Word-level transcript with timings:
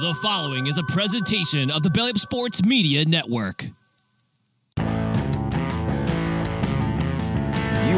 The 0.00 0.14
following 0.14 0.66
is 0.66 0.78
a 0.78 0.82
presentation 0.84 1.70
of 1.70 1.82
the 1.82 1.90
Belly 1.90 2.12
Up 2.12 2.16
Sports 2.16 2.64
Media 2.64 3.04
Network. 3.04 3.64
You 4.78 4.82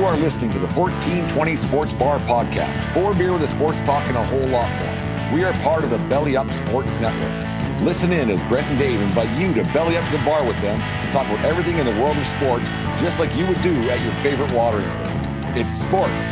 are 0.05 0.17
listening 0.17 0.50
to 0.50 0.59
the 0.59 0.67
1420 0.75 1.55
Sports 1.55 1.92
Bar 1.92 2.19
Podcast. 2.19 2.92
Four 2.92 3.14
beer 3.14 3.33
with 3.33 3.42
a 3.42 3.47
sports 3.47 3.81
talk 3.83 4.05
and 4.09 4.17
a 4.17 4.25
whole 4.25 4.48
lot 4.48 4.69
more. 4.83 5.33
We 5.33 5.44
are 5.44 5.53
part 5.62 5.84
of 5.84 5.91
the 5.91 5.98
Belly 5.98 6.36
Up 6.36 6.50
Sports 6.50 6.97
Network. 6.97 7.81
Listen 7.83 8.12
in 8.12 8.31
as 8.31 8.42
Brent 8.48 8.66
and 8.66 8.81
Dave 8.81 9.00
invite 9.00 9.31
you 9.39 9.55
to 9.55 9.62
belly 9.72 9.97
up 9.97 10.05
to 10.06 10.19
the 10.19 10.25
bar 10.25 10.44
with 10.44 10.61
them 10.61 10.78
to 10.78 11.12
talk 11.12 11.28
about 11.28 11.44
everything 11.44 11.78
in 11.78 11.87
the 11.87 11.94
world 12.03 12.16
of 12.16 12.27
sports, 12.27 12.69
just 13.00 13.20
like 13.20 13.33
you 13.37 13.47
would 13.47 13.62
do 13.62 13.91
at 13.91 14.03
your 14.03 14.12
favorite 14.14 14.50
watering 14.50 14.89
hole. 14.89 15.56
It's 15.56 15.72
sports, 15.72 16.25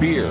beer, 0.00 0.26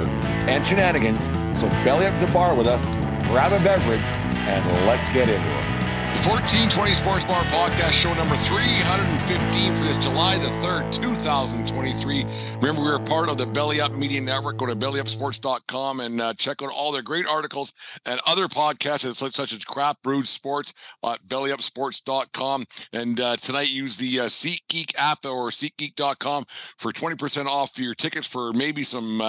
and 0.48 0.66
shenanigans. 0.66 1.26
So 1.60 1.70
belly 1.84 2.06
up 2.06 2.20
to 2.20 2.26
the 2.26 2.32
bar 2.32 2.56
with 2.56 2.68
us, 2.68 2.86
grab 3.28 3.52
a 3.52 3.64
beverage, 3.64 4.02
and 4.02 4.66
let's 4.86 5.08
get 5.10 5.28
into 5.30 5.50
it. 5.50 5.77
The 6.08 6.30
1420 6.30 6.94
Sports 6.94 7.26
Bar 7.26 7.44
Podcast, 7.44 7.92
show 7.92 8.14
number 8.14 8.38
315 8.38 9.76
for 9.76 9.84
this 9.84 9.98
July 9.98 10.38
the 10.38 10.48
3rd, 10.66 10.90
2023. 10.94 12.24
Remember, 12.56 12.82
we 12.82 12.90
are 12.90 13.00
part 13.00 13.28
of 13.28 13.38
the 13.38 13.46
Belly 13.46 13.82
Up 13.82 13.92
Media 13.92 14.22
Network. 14.22 14.56
Go 14.56 14.68
to 14.68 14.76
bellyupsports.com 14.76 16.00
and 16.00 16.22
uh, 16.22 16.34
check 16.36 16.64
out 16.64 16.72
all 16.72 16.94
their 16.94 17.02
great 17.02 17.26
articles 17.26 17.74
and 18.06 18.22
other 18.26 18.48
podcasts 18.48 19.14
such, 19.16 19.34
such 19.34 19.52
as 19.52 19.66
Crap 19.66 20.02
Brewed 20.02 20.30
Sports 20.30 20.96
at 21.04 21.28
bellyupsports.com. 21.28 22.66
And 22.94 23.20
uh, 23.20 23.36
tonight, 23.36 23.70
use 23.70 23.98
the 23.98 24.22
uh, 24.22 24.24
SeatGeek 24.24 24.94
app 24.98 25.26
or 25.26 25.50
SeatGeek.com 25.50 26.46
for 26.78 26.94
20% 26.94 27.46
off 27.48 27.78
your 27.78 27.96
tickets 27.96 28.28
for 28.28 28.54
maybe 28.54 28.84
some. 28.84 29.22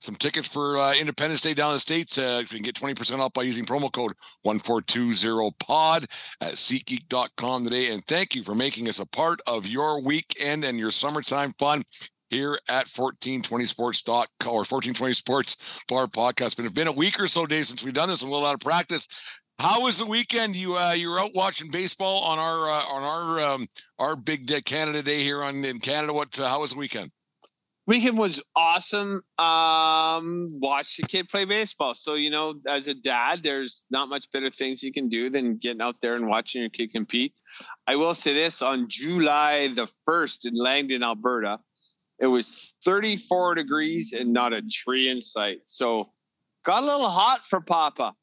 Some 0.00 0.14
tickets 0.14 0.48
for 0.48 0.78
uh, 0.78 0.94
Independence 0.94 1.42
Day 1.42 1.52
down 1.52 1.70
in 1.70 1.76
the 1.76 1.80
States. 1.80 2.16
Uh, 2.16 2.38
you 2.40 2.46
can 2.46 2.62
get 2.62 2.74
20% 2.74 3.18
off 3.18 3.34
by 3.34 3.42
using 3.42 3.66
promo 3.66 3.92
code 3.92 4.12
1420pod 4.46 6.04
at 6.40 6.54
SeatGeek.com 6.54 7.64
today. 7.64 7.92
And 7.92 8.02
thank 8.06 8.34
you 8.34 8.42
for 8.42 8.54
making 8.54 8.88
us 8.88 8.98
a 8.98 9.06
part 9.06 9.40
of 9.46 9.66
your 9.66 10.00
weekend 10.00 10.64
and 10.64 10.78
your 10.78 10.90
summertime 10.90 11.52
fun 11.58 11.82
here 12.30 12.58
at 12.68 12.88
1420 12.88 13.66
sports 13.66 14.02
or 14.08 14.24
1420 14.40 15.12
sports 15.12 15.56
bar 15.86 16.06
podcast. 16.06 16.56
But 16.56 16.64
it's 16.64 16.74
been 16.74 16.88
a 16.88 16.92
week 16.92 17.20
or 17.20 17.26
so 17.26 17.44
days 17.44 17.68
since 17.68 17.84
we've 17.84 17.92
done 17.92 18.08
this 18.08 18.22
and 18.22 18.30
a 18.30 18.32
little 18.32 18.48
out 18.48 18.54
of 18.54 18.60
practice. 18.60 19.06
How 19.58 19.82
was 19.82 19.98
the 19.98 20.06
weekend? 20.06 20.56
You 20.56 20.78
uh, 20.78 20.92
you 20.92 21.10
were 21.10 21.20
out 21.20 21.32
watching 21.34 21.70
baseball 21.70 22.22
on 22.24 22.38
our 22.38 22.70
uh, 22.70 22.84
on 22.86 23.02
our 23.02 23.52
um, 23.52 23.66
our 23.98 24.16
big 24.16 24.50
Canada 24.64 25.02
Day 25.02 25.22
here 25.22 25.44
on 25.44 25.62
in 25.62 25.78
Canada. 25.78 26.14
What 26.14 26.40
uh, 26.40 26.48
how 26.48 26.62
was 26.62 26.72
the 26.72 26.78
weekend? 26.78 27.10
Weekend 27.86 28.18
was 28.18 28.40
awesome. 28.54 29.22
Um, 29.38 30.58
watch 30.60 30.96
the 30.96 31.04
kid 31.06 31.28
play 31.28 31.44
baseball. 31.44 31.94
So 31.94 32.14
you 32.14 32.30
know, 32.30 32.54
as 32.66 32.88
a 32.88 32.94
dad, 32.94 33.42
there's 33.42 33.86
not 33.90 34.08
much 34.08 34.30
better 34.32 34.50
things 34.50 34.82
you 34.82 34.92
can 34.92 35.08
do 35.08 35.30
than 35.30 35.56
getting 35.56 35.82
out 35.82 36.00
there 36.00 36.14
and 36.14 36.26
watching 36.26 36.60
your 36.60 36.70
kid 36.70 36.92
compete. 36.92 37.34
I 37.86 37.96
will 37.96 38.14
say 38.14 38.32
this: 38.34 38.62
on 38.62 38.88
July 38.88 39.68
the 39.74 39.88
first 40.06 40.46
in 40.46 40.54
Langdon, 40.54 41.02
Alberta, 41.02 41.58
it 42.18 42.26
was 42.26 42.74
34 42.84 43.54
degrees 43.54 44.12
and 44.12 44.32
not 44.32 44.52
a 44.52 44.62
tree 44.62 45.08
in 45.08 45.20
sight. 45.20 45.60
So 45.66 46.12
got 46.64 46.82
a 46.82 46.86
little 46.86 47.08
hot 47.08 47.44
for 47.44 47.60
Papa. 47.60 48.14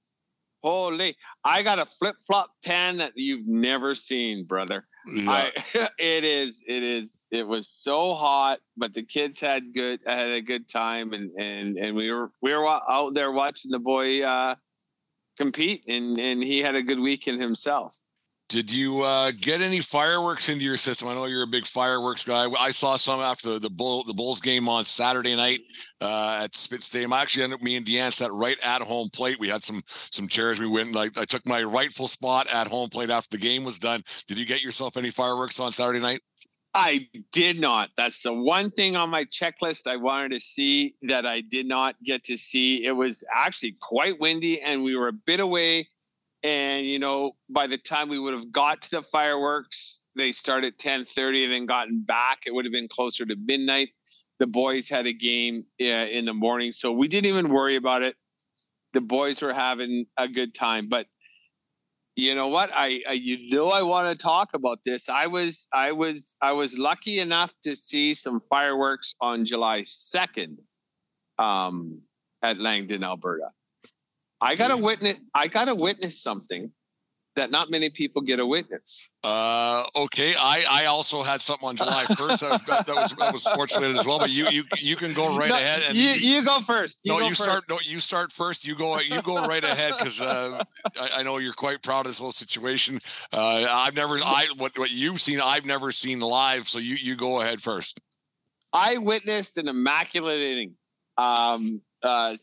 Holy! 0.63 1.15
I 1.43 1.63
got 1.63 1.79
a 1.79 1.85
flip 1.85 2.15
flop 2.25 2.51
tan 2.63 2.97
that 2.97 3.13
you've 3.15 3.47
never 3.47 3.95
seen, 3.95 4.45
brother. 4.45 4.85
Yeah. 5.07 5.49
I, 5.73 5.89
it 5.99 6.23
is. 6.23 6.63
It 6.67 6.83
is. 6.83 7.25
It 7.31 7.47
was 7.47 7.67
so 7.67 8.13
hot, 8.13 8.59
but 8.75 8.93
the 8.93 9.03
kids 9.03 9.39
had 9.39 9.73
good 9.73 9.99
had 10.05 10.27
a 10.27 10.41
good 10.41 10.67
time, 10.67 11.13
and 11.13 11.31
and 11.39 11.77
and 11.77 11.95
we 11.95 12.11
were 12.11 12.31
we 12.41 12.53
were 12.53 12.67
out 12.67 13.13
there 13.13 13.31
watching 13.31 13.71
the 13.71 13.79
boy 13.79 14.21
uh, 14.21 14.55
compete, 15.37 15.83
and 15.87 16.17
and 16.17 16.43
he 16.43 16.59
had 16.59 16.75
a 16.75 16.83
good 16.83 16.99
weekend 16.99 17.41
himself. 17.41 17.93
Did 18.49 18.71
you 18.71 19.01
uh, 19.01 19.31
get 19.37 19.61
any 19.61 19.81
fireworks 19.81 20.47
into 20.47 20.63
your 20.63 20.77
system? 20.77 21.09
I 21.09 21.15
know 21.15 21.25
you're 21.25 21.43
a 21.43 21.47
big 21.47 21.65
fireworks 21.65 22.23
guy. 22.23 22.47
I 22.57 22.71
saw 22.71 22.95
some 22.95 23.19
after 23.19 23.53
the, 23.53 23.59
the 23.59 23.69
bull 23.69 24.05
the 24.05 24.13
Bulls 24.13 24.39
game 24.39 24.69
on 24.69 24.85
Saturday 24.85 25.35
night 25.35 25.59
uh, 25.99 26.41
at 26.43 26.55
Spitz 26.55 26.85
Stadium. 26.85 27.11
I 27.11 27.21
actually 27.21 27.43
ended 27.43 27.59
up 27.59 27.63
me 27.63 27.75
and 27.75 27.85
Deanne 27.85 28.13
sat 28.13 28.31
right 28.31 28.57
at 28.63 28.81
home 28.81 29.09
plate. 29.09 29.37
We 29.37 29.49
had 29.49 29.63
some 29.63 29.81
some 29.85 30.29
chairs. 30.29 30.61
We 30.61 30.67
went 30.67 30.93
like 30.93 31.17
I 31.17 31.25
took 31.25 31.45
my 31.45 31.61
rightful 31.61 32.07
spot 32.07 32.47
at 32.47 32.67
home 32.67 32.87
plate 32.87 33.09
after 33.09 33.35
the 33.35 33.41
game 33.41 33.65
was 33.65 33.79
done. 33.79 34.01
Did 34.29 34.39
you 34.39 34.45
get 34.45 34.63
yourself 34.63 34.95
any 34.95 35.09
fireworks 35.09 35.59
on 35.59 35.73
Saturday 35.73 35.99
night? 35.99 36.21
I 36.73 37.09
did 37.33 37.59
not. 37.59 37.89
That's 37.97 38.21
the 38.21 38.33
one 38.33 38.71
thing 38.71 38.95
on 38.95 39.09
my 39.09 39.25
checklist 39.25 39.87
I 39.87 39.97
wanted 39.97 40.31
to 40.31 40.39
see 40.39 40.95
that 41.01 41.25
I 41.25 41.41
did 41.41 41.65
not 41.65 41.95
get 42.03 42.23
to 42.25 42.37
see. 42.37 42.85
It 42.85 42.91
was 42.91 43.23
actually 43.33 43.75
quite 43.81 44.19
windy, 44.21 44.61
and 44.61 44.83
we 44.83 44.95
were 44.95 45.07
a 45.09 45.13
bit 45.13 45.39
away 45.39 45.87
and 46.43 46.85
you 46.85 46.99
know 46.99 47.31
by 47.49 47.67
the 47.67 47.77
time 47.77 48.09
we 48.09 48.19
would 48.19 48.33
have 48.33 48.51
got 48.51 48.81
to 48.81 48.91
the 48.91 49.01
fireworks 49.01 50.01
they 50.15 50.31
started 50.31 50.73
at 50.73 50.79
10.30 50.79 51.43
and 51.43 51.53
then 51.53 51.65
gotten 51.67 52.01
back. 52.01 52.39
It 52.47 52.53
would 52.53 52.65
have 52.65 52.71
been 52.71 52.87
closer 52.87 53.23
to 53.23 53.35
midnight. 53.35 53.89
The 54.39 54.47
boys 54.47 54.89
had 54.89 55.05
a 55.05 55.13
game 55.13 55.65
uh, 55.79 55.85
in 55.85 56.25
the 56.25 56.33
morning 56.33 56.71
so 56.71 56.91
we 56.91 57.07
didn't 57.07 57.27
even 57.27 57.49
worry 57.49 57.75
about 57.75 58.03
it. 58.03 58.15
The 58.93 59.01
boys 59.01 59.41
were 59.41 59.53
having 59.53 60.05
a 60.17 60.27
good 60.27 60.53
time 60.53 60.87
but 60.89 61.07
you 62.15 62.33
know 62.33 62.47
what? 62.47 62.71
I, 62.73 63.03
I 63.07 63.13
you 63.13 63.51
know 63.51 63.69
i 63.69 63.83
want 63.83 64.09
to 64.09 64.21
talk 64.21 64.49
about 64.55 64.79
this. 64.83 65.07
I 65.07 65.27
was 65.27 65.67
i 65.71 65.91
was 65.91 66.35
i 66.41 66.51
was 66.51 66.77
lucky 66.77 67.19
enough 67.19 67.53
to 67.63 67.75
see 67.75 68.13
some 68.13 68.41
fireworks 68.49 69.15
on 69.21 69.45
july 69.45 69.81
2nd 69.81 70.57
um, 71.37 72.01
at 72.41 72.57
langdon 72.57 73.03
alberta 73.03 73.49
I 74.41 74.55
got 74.55 74.69
to 74.69 74.77
witness. 74.77 75.17
I 75.33 75.47
got 75.47 75.65
to 75.65 75.75
witness 75.75 76.21
something 76.21 76.71
that 77.37 77.51
not 77.51 77.69
many 77.69 77.89
people 77.89 78.21
get 78.21 78.39
a 78.39 78.45
witness. 78.45 79.09
Uh, 79.23 79.83
okay. 79.95 80.33
I, 80.37 80.65
I 80.69 80.85
also 80.85 81.23
had 81.23 81.39
something 81.39 81.69
on 81.69 81.75
July 81.77 82.05
first. 82.17 82.41
that, 82.41 82.51
was, 82.51 82.61
that, 82.63 82.87
was 82.87 83.13
that 83.13 83.33
was 83.33 83.43
sports 83.43 83.75
related 83.75 83.97
as 83.97 84.05
well. 84.05 84.19
But 84.19 84.31
you 84.31 84.49
you 84.49 84.63
you 84.77 84.95
can 84.95 85.13
go 85.13 85.37
right 85.37 85.49
no, 85.49 85.55
ahead. 85.55 85.83
And 85.87 85.97
you, 85.97 86.09
you 86.11 86.43
go 86.43 86.59
first. 86.59 87.05
You 87.05 87.13
no, 87.13 87.19
go 87.19 87.25
you 87.25 87.35
first. 87.35 87.43
start. 87.43 87.63
No, 87.69 87.79
you 87.81 87.99
start 87.99 88.31
first. 88.33 88.67
You 88.67 88.75
go 88.75 88.99
you 88.99 89.21
go 89.21 89.47
right 89.47 89.63
ahead 89.63 89.93
because 89.97 90.21
uh, 90.21 90.63
I, 90.99 91.09
I, 91.17 91.23
know 91.23 91.37
you're 91.37 91.53
quite 91.53 91.81
proud 91.81 92.05
of 92.05 92.11
this 92.11 92.19
whole 92.19 92.31
situation. 92.31 92.99
Uh, 93.31 93.67
I've 93.69 93.95
never 93.95 94.17
I 94.17 94.47
what 94.57 94.77
what 94.77 94.91
you've 94.91 95.21
seen. 95.21 95.39
I've 95.41 95.65
never 95.65 95.91
seen 95.91 96.19
live. 96.19 96.67
So 96.67 96.79
you 96.79 96.95
you 96.95 97.15
go 97.15 97.41
ahead 97.41 97.61
first. 97.61 97.99
I 98.73 98.97
witnessed 98.97 99.57
an 99.57 99.67
immaculate 99.67 100.41
inning. 100.41 100.73
Um, 101.17 101.81
uh, 102.03 102.35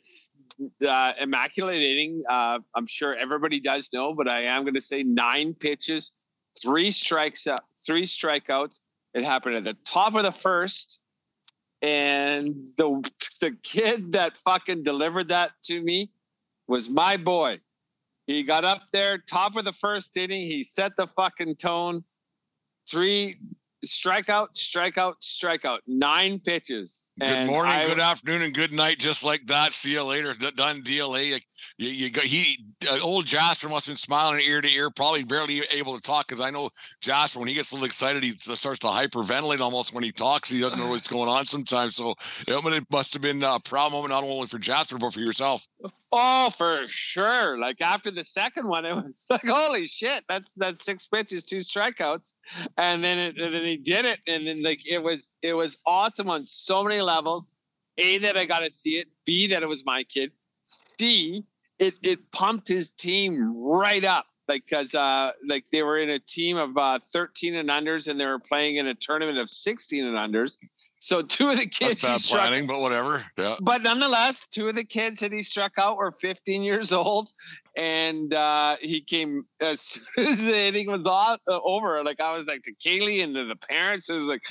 uh, 0.86 1.12
immaculate 1.20 1.82
inning. 1.82 2.22
Uh, 2.28 2.58
I'm 2.74 2.86
sure 2.86 3.14
everybody 3.14 3.60
does 3.60 3.90
know, 3.92 4.14
but 4.14 4.28
I 4.28 4.42
am 4.42 4.62
going 4.62 4.74
to 4.74 4.80
say 4.80 5.02
nine 5.02 5.54
pitches, 5.54 6.12
three 6.60 6.90
strikes 6.90 7.46
up, 7.46 7.64
three 7.84 8.04
strikeouts. 8.04 8.80
It 9.14 9.24
happened 9.24 9.56
at 9.56 9.64
the 9.64 9.76
top 9.84 10.14
of 10.14 10.24
the 10.24 10.32
first, 10.32 11.00
and 11.82 12.68
the 12.76 13.08
the 13.40 13.56
kid 13.62 14.12
that 14.12 14.36
fucking 14.38 14.82
delivered 14.82 15.28
that 15.28 15.52
to 15.64 15.80
me 15.80 16.10
was 16.66 16.88
my 16.88 17.16
boy. 17.16 17.60
He 18.26 18.42
got 18.42 18.64
up 18.64 18.82
there, 18.92 19.18
top 19.18 19.56
of 19.56 19.64
the 19.64 19.72
first 19.72 20.16
inning. 20.16 20.46
He 20.46 20.64
set 20.64 20.96
the 20.96 21.06
fucking 21.14 21.56
tone. 21.56 22.04
Three 22.88 23.36
strikeout, 23.84 24.54
strikeout, 24.54 25.14
strikeout. 25.22 25.78
Nine 25.86 26.40
pitches. 26.40 27.04
Good 27.20 27.46
morning, 27.46 27.72
I- 27.72 27.84
good 27.84 28.00
afternoon, 28.00 28.42
and 28.42 28.52
good 28.52 28.72
night. 28.72 28.98
Just 28.98 29.22
like 29.22 29.46
that. 29.46 29.72
See 29.72 29.92
you 29.92 30.02
later. 30.02 30.34
D- 30.34 30.50
Done 30.56 30.82
deal. 30.82 31.14
Eh? 31.14 31.38
You, 31.78 31.88
you 31.88 32.10
got 32.10 32.24
he 32.24 32.64
uh, 32.90 32.98
old 33.02 33.24
Jasper 33.26 33.68
must 33.68 33.86
have 33.86 33.92
been 33.92 33.96
smiling 33.98 34.40
ear 34.40 34.60
to 34.60 34.68
ear, 34.68 34.90
probably 34.90 35.22
barely 35.22 35.60
able 35.70 35.94
to 35.94 36.02
talk 36.02 36.26
because 36.26 36.40
I 36.40 36.50
know 36.50 36.70
Jasper 37.00 37.38
when 37.38 37.48
he 37.48 37.54
gets 37.54 37.70
a 37.70 37.74
little 37.74 37.86
excited, 37.86 38.24
he 38.24 38.32
starts 38.32 38.80
to 38.80 38.88
hyperventilate 38.88 39.60
almost 39.60 39.94
when 39.94 40.02
he 40.02 40.10
talks. 40.10 40.50
He 40.50 40.60
doesn't 40.60 40.78
know 40.78 40.88
what's 40.88 41.08
going 41.08 41.28
on 41.28 41.44
sometimes. 41.44 41.94
So 41.94 42.14
it 42.48 42.84
must 42.90 43.12
have 43.12 43.22
been 43.22 43.42
a 43.44 43.60
proud 43.60 43.92
moment 43.92 44.10
not 44.10 44.24
only 44.24 44.48
for 44.48 44.58
Jasper 44.58 44.98
but 44.98 45.12
for 45.12 45.20
yourself. 45.20 45.66
Oh, 46.16 46.50
for 46.50 46.84
sure. 46.86 47.58
Like 47.58 47.80
after 47.80 48.12
the 48.12 48.22
second 48.22 48.68
one, 48.68 48.84
it 48.84 48.94
was 48.94 49.26
like, 49.30 49.44
holy 49.44 49.86
shit, 49.86 50.24
that's 50.28 50.54
that's 50.54 50.84
six 50.84 51.06
pitches, 51.08 51.44
two 51.44 51.58
strikeouts, 51.58 52.34
and 52.78 53.02
then 53.02 53.18
it, 53.18 53.36
and 53.36 53.52
then 53.52 53.64
he 53.64 53.76
did 53.76 54.04
it, 54.04 54.20
and 54.28 54.46
then 54.46 54.62
like 54.62 54.86
it 54.86 55.02
was 55.02 55.34
it 55.42 55.54
was 55.54 55.76
awesome 55.86 56.30
on 56.30 56.46
so 56.46 56.84
many 56.84 57.00
levels. 57.04 57.54
A 57.98 58.18
that 58.18 58.36
I 58.36 58.44
got 58.44 58.60
to 58.60 58.70
see 58.70 58.98
it. 58.98 59.08
B 59.24 59.46
that 59.48 59.62
it 59.62 59.68
was 59.68 59.84
my 59.84 60.04
kid. 60.04 60.32
C 60.98 61.44
it 61.78 61.94
it 62.02 62.30
pumped 62.32 62.68
his 62.68 62.92
team 62.92 63.52
right 63.56 64.04
up. 64.04 64.26
Cause 64.70 64.94
uh, 64.94 65.30
like 65.48 65.64
they 65.72 65.82
were 65.82 65.98
in 65.98 66.10
a 66.10 66.18
team 66.18 66.58
of 66.58 66.76
uh, 66.76 66.98
13 67.12 67.54
and 67.54 67.70
unders, 67.70 68.08
and 68.08 68.20
they 68.20 68.26
were 68.26 68.38
playing 68.38 68.76
in 68.76 68.86
a 68.86 68.94
tournament 68.94 69.38
of 69.38 69.48
16 69.48 70.04
and 70.04 70.18
unders. 70.18 70.58
So 71.00 71.22
two 71.22 71.48
of 71.48 71.56
the 71.56 71.66
kids 71.66 72.02
That's 72.02 72.04
bad 72.04 72.20
struck 72.20 72.40
planning, 72.42 72.66
but 72.66 72.80
whatever. 72.80 73.24
Yeah. 73.38 73.56
but 73.62 73.82
nonetheless, 73.82 74.46
two 74.46 74.68
of 74.68 74.74
the 74.74 74.84
kids 74.84 75.20
that 75.20 75.32
he 75.32 75.42
struck 75.42 75.72
out 75.78 75.96
were 75.96 76.12
15 76.12 76.62
years 76.62 76.92
old, 76.92 77.32
and 77.74 78.34
uh, 78.34 78.76
he 78.82 79.00
came 79.00 79.46
as 79.60 79.80
soon 79.80 80.04
as 80.18 80.36
the 80.36 80.60
inning 80.60 80.90
was 80.90 81.00
all, 81.06 81.38
uh, 81.48 81.60
over. 81.62 82.04
Like 82.04 82.20
I 82.20 82.36
was 82.36 82.46
like 82.46 82.64
to 82.64 82.74
Kaylee 82.74 83.24
and 83.24 83.34
to 83.34 83.46
the 83.46 83.56
parents, 83.56 84.10
it 84.10 84.16
was 84.16 84.26
like, 84.26 84.42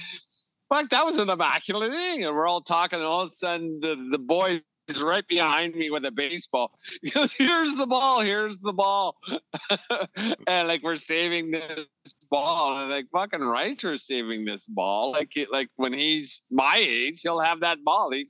"Fuck, 0.70 0.90
that 0.90 1.06
was 1.06 1.18
an 1.18 1.30
immaculate 1.30 1.94
inning!" 1.94 2.26
And 2.26 2.36
we're 2.36 2.48
all 2.48 2.62
talking, 2.62 3.00
and 3.00 3.08
all 3.08 3.22
of 3.22 3.30
a 3.30 3.32
sudden, 3.32 3.80
the 3.82 3.96
the 4.12 4.18
boy 4.18 4.62
is 4.88 5.02
right 5.02 5.28
behind 5.28 5.76
me 5.76 5.90
with 5.90 6.06
a 6.06 6.12
baseball. 6.12 6.78
He 7.02 7.10
goes, 7.10 7.32
"Here's 7.38 7.76
the 7.76 7.88
ball. 7.88 8.22
Here's 8.22 8.60
the 8.60 8.74
ball," 8.74 9.18
and 10.48 10.68
like 10.68 10.84
we're 10.84 10.96
saving 10.96 11.52
this 11.52 12.16
ball, 12.30 12.80
and 12.80 12.90
like 12.90 13.06
fucking 13.12 13.42
right, 13.42 13.82
we're 13.84 13.98
saving 13.98 14.46
this 14.46 14.66
ball. 14.68 15.12
Like 15.12 15.32
like 15.52 15.70
when 15.76 15.94
he's 15.94 16.44
my 16.52 16.76
age, 16.78 17.22
he'll 17.22 17.40
have 17.40 17.62
that 17.62 17.84
ball. 17.84 18.12
He, 18.12 18.28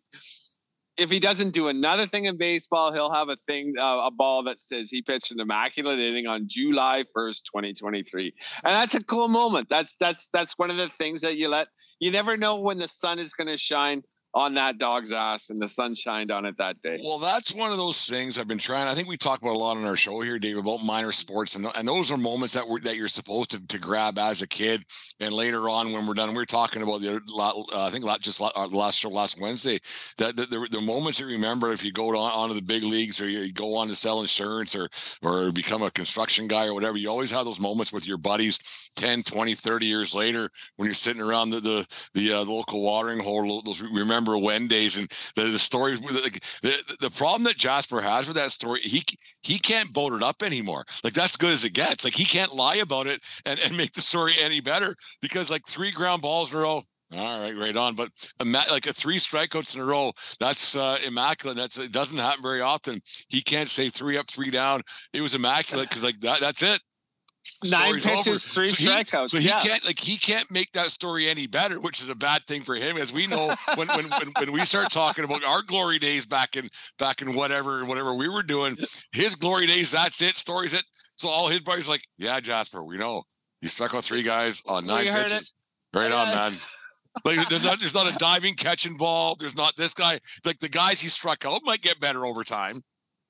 if 0.97 1.09
he 1.09 1.19
doesn't 1.19 1.51
do 1.51 1.69
another 1.69 2.07
thing 2.07 2.25
in 2.25 2.38
baseball, 2.38 2.94
he'll 2.94 3.12
have 3.12 3.29
a 3.29 3.36
thing, 3.36 3.74
uh, 3.79 4.01
a 4.06 4.12
ball 4.12 4.44
that 4.44 4.59
says 4.59 4.91
he 4.91 5.01
pitched 5.01 5.31
an 5.31 5.39
immaculate 5.39 6.00
inning 6.00 6.27
on 6.27 6.47
July 6.47 7.03
1st, 7.15 7.44
2023. 7.45 8.33
And 8.63 8.75
that's 8.75 8.94
a 8.94 9.03
cool 9.03 9.27
moment. 9.27 9.69
That's 9.69 9.95
that's 9.97 10.29
that's 10.31 10.53
one 10.57 10.69
of 10.69 10.77
the 10.77 10.89
things 10.89 11.21
that 11.21 11.36
you 11.36 11.50
let 11.50 11.68
you 12.03 12.11
never 12.11 12.35
know 12.35 12.57
when 12.57 12.77
the 12.79 12.88
sun 12.88 13.17
is 13.17 13.33
going 13.33 13.47
to 13.47 13.55
shine 13.57 14.03
on 14.35 14.53
that 14.53 14.77
dog's 14.77 15.12
ass 15.12 15.50
and 15.50 15.62
the 15.62 15.68
sun 15.68 15.94
shined 15.94 16.31
on 16.31 16.45
it 16.45 16.57
that 16.57 16.81
day. 16.81 17.00
Well, 17.03 17.19
that's 17.19 17.53
one 17.53 17.71
of 17.71 17.77
those 17.77 18.06
things 18.06 18.39
I've 18.39 18.47
been 18.47 18.57
trying. 18.57 18.88
I 18.88 18.95
think 18.95 19.07
we 19.07 19.18
talk 19.18 19.41
about 19.41 19.56
a 19.56 19.59
lot 19.59 19.77
on 19.77 19.85
our 19.85 19.95
show 19.95 20.21
here, 20.21 20.39
Dave, 20.39 20.57
about 20.57 20.83
minor 20.83 21.12
sports, 21.12 21.56
and, 21.56 21.68
and 21.75 21.88
those 21.88 22.12
are 22.12 22.18
moments 22.18 22.53
that 22.56 22.68
we 22.68 22.80
that 22.81 22.95
you're 22.95 23.07
supposed 23.07 23.51
to, 23.51 23.65
to 23.68 23.77
grab 23.77 24.18
as 24.18 24.41
a 24.41 24.47
kid. 24.47 24.85
And 25.19 25.33
later 25.33 25.69
on, 25.69 25.91
when 25.91 26.07
we're 26.07 26.15
done, 26.15 26.30
we 26.30 26.35
we're 26.35 26.45
talking 26.45 26.81
about 26.81 27.01
the 27.01 27.21
uh, 27.38 27.85
I 27.85 27.89
think 27.89 28.06
just 28.21 28.41
uh, 28.41 28.68
last 28.68 29.00
show 29.00 29.09
last 29.09 29.39
Wednesday 29.39 29.80
that 30.18 30.36
the, 30.36 30.45
the, 30.45 30.68
the, 30.71 30.81
moments 30.81 31.19
you 31.19 31.27
remember 31.27 31.71
if 31.71 31.83
you 31.83 31.91
go 31.91 32.09
on 32.09 32.31
onto 32.31 32.56
the 32.56 32.62
big 32.62 32.83
leagues 32.83 33.21
or 33.21 33.29
you 33.29 33.53
go 33.53 33.75
on 33.75 33.88
to 33.88 33.95
sell 33.95 34.21
insurance 34.21 34.75
or 34.75 34.89
or 35.21 35.51
become 35.51 35.83
a 35.83 35.91
construction 35.91 36.47
guy 36.47 36.68
or 36.68 36.74
whatever. 36.74 36.97
You 36.97 37.09
always 37.09 37.31
have 37.31 37.45
those 37.45 37.59
moments 37.59 37.94
with 37.94 38.07
your 38.07 38.18
buddies 38.18 38.59
10, 38.95 39.24
20, 39.24 39.56
30 39.56 39.86
years 39.86 40.13
later 40.13 40.50
when 40.75 40.88
you're 40.88 40.94
sitting 40.94 41.21
around 41.21 41.51
the 41.51 41.59
the 41.59 41.88
the, 42.13 42.33
uh, 42.33 42.44
local 42.44 42.81
watering 42.81 43.19
hole. 43.19 43.62
Those 43.62 43.81
remember 43.81 44.23
Wendays 44.31 44.98
and 44.98 45.10
the, 45.36 45.44
the 45.44 45.60
stories. 45.60 46.02
Like, 46.02 46.44
the, 46.62 46.96
the 47.02 47.12
problem 47.12 47.44
that 47.44 47.58
Jasper 47.58 48.02
has 48.02 48.28
with 48.28 48.36
that 48.38 48.52
story, 48.52 48.80
he 48.81 49.04
he 49.42 49.60
can't 49.60 49.94
boat 49.94 50.14
it 50.14 50.24
up 50.24 50.44
anymore. 50.44 50.86
Like 51.04 51.14
that's 51.14 51.36
good 51.36 51.52
as 51.52 51.66
it 51.66 51.74
gets. 51.74 52.04
Like 52.04 52.16
he 52.16 52.25
can't 52.25 52.54
lie 52.54 52.78
about 52.78 53.08
it 53.08 53.22
and, 53.46 53.60
and 53.60 53.78
make 53.78 53.94
the 53.94 54.02
story 54.02 54.34
any 54.40 54.62
better 54.62 54.96
because 55.22 55.50
like 55.50 55.66
three 55.68 55.92
ground 55.92 56.22
balls 56.22 56.52
in 56.52 56.58
a 56.58 56.62
row. 56.62 56.84
All 57.16 57.42
right, 57.42 57.56
right 57.56 57.78
on. 57.78 57.96
But 57.96 58.10
like 58.44 58.88
a 58.88 58.94
three 58.94 59.18
strikeouts 59.18 59.75
in 59.75 59.81
a 59.81 59.86
row, 59.86 60.12
that's 60.40 60.75
uh, 60.75 60.98
immaculate. 61.06 61.58
That's 61.58 61.78
it 61.78 61.92
doesn't 61.92 62.18
happen 62.18 62.42
very 62.42 62.62
often. 62.62 63.02
He 63.30 63.42
can't 63.42 63.70
say 63.70 63.90
three 63.90 64.18
up, 64.18 64.30
three 64.30 64.50
down. 64.50 64.81
It 65.14 65.22
was 65.22 65.36
immaculate 65.36 65.90
because 65.90 66.04
like 66.04 66.20
that, 66.22 66.40
that's 66.40 66.64
it 66.64 66.81
nine 67.63 67.95
pitches, 67.95 68.28
over. 68.28 68.38
three 68.38 68.69
so 68.69 68.92
strikeouts. 68.92 69.22
He, 69.22 69.28
so 69.28 69.38
he 69.38 69.48
yeah. 69.48 69.60
can't 69.60 69.86
like 69.86 70.00
he 70.00 70.18
can't 70.18 70.50
make 70.51 70.72
that 70.74 70.88
story 70.88 71.28
any 71.28 71.48
better, 71.48 71.80
which 71.80 72.01
is 72.01 72.10
a 72.10 72.16
bad 72.16 72.45
thing 72.48 72.62
for 72.62 72.75
him, 72.75 72.98
as 72.98 73.12
we 73.13 73.28
know 73.28 73.56
when 73.75 73.88
when 73.90 74.10
when, 74.10 74.31
when 74.38 74.51
we 74.51 74.66
start 74.66 74.92
talking 74.92 75.25
about 75.25 75.44
our 75.44 75.62
glory 75.62 76.00
days 76.00 76.25
back 76.25 76.56
in 76.56 76.69
back 76.98 77.22
in 77.22 77.36
whatever 77.36 77.86
whatever 77.86 78.13
we 78.13 78.28
were 78.28 78.44
doing, 78.44 78.78
his 79.12 79.36
glory 79.36 79.68
days. 79.68 79.92
That's 79.92 80.22
it. 80.22 80.36
Stories 80.36 80.74
it. 80.74 80.84
So 81.18 81.30
all 81.30 81.48
his 81.48 81.60
buddies 81.60 81.88
like, 81.88 82.01
yeah, 82.18 82.40
Jasper, 82.40 82.84
we 82.84 82.98
know 82.98 83.24
you 83.62 83.68
struck 83.68 83.94
out 83.94 84.04
three 84.04 84.24
guys 84.24 84.62
on 84.68 84.86
nine 84.86 85.06
pitches. 85.06 85.54
It. 85.94 85.98
Right 85.98 86.12
on, 86.12 86.28
man. 86.30 86.54
Like 87.24 87.48
there's 87.48 87.63
not, 87.63 87.80
there's 87.80 87.94
not 87.94 88.12
a 88.12 88.18
diving 88.18 88.56
catch 88.56 88.88
involved. 88.88 89.42
There's 89.42 89.56
not 89.56 89.75
this 89.78 89.94
guy. 89.94 90.19
Like 90.44 90.60
the 90.60 90.69
guys 90.69 91.00
he 91.00 91.10
struck 91.10 91.46
out 91.46 91.62
might 91.63 91.81
get 91.81 92.00
better 92.00 92.25
over 92.25 92.44
time 92.44 92.81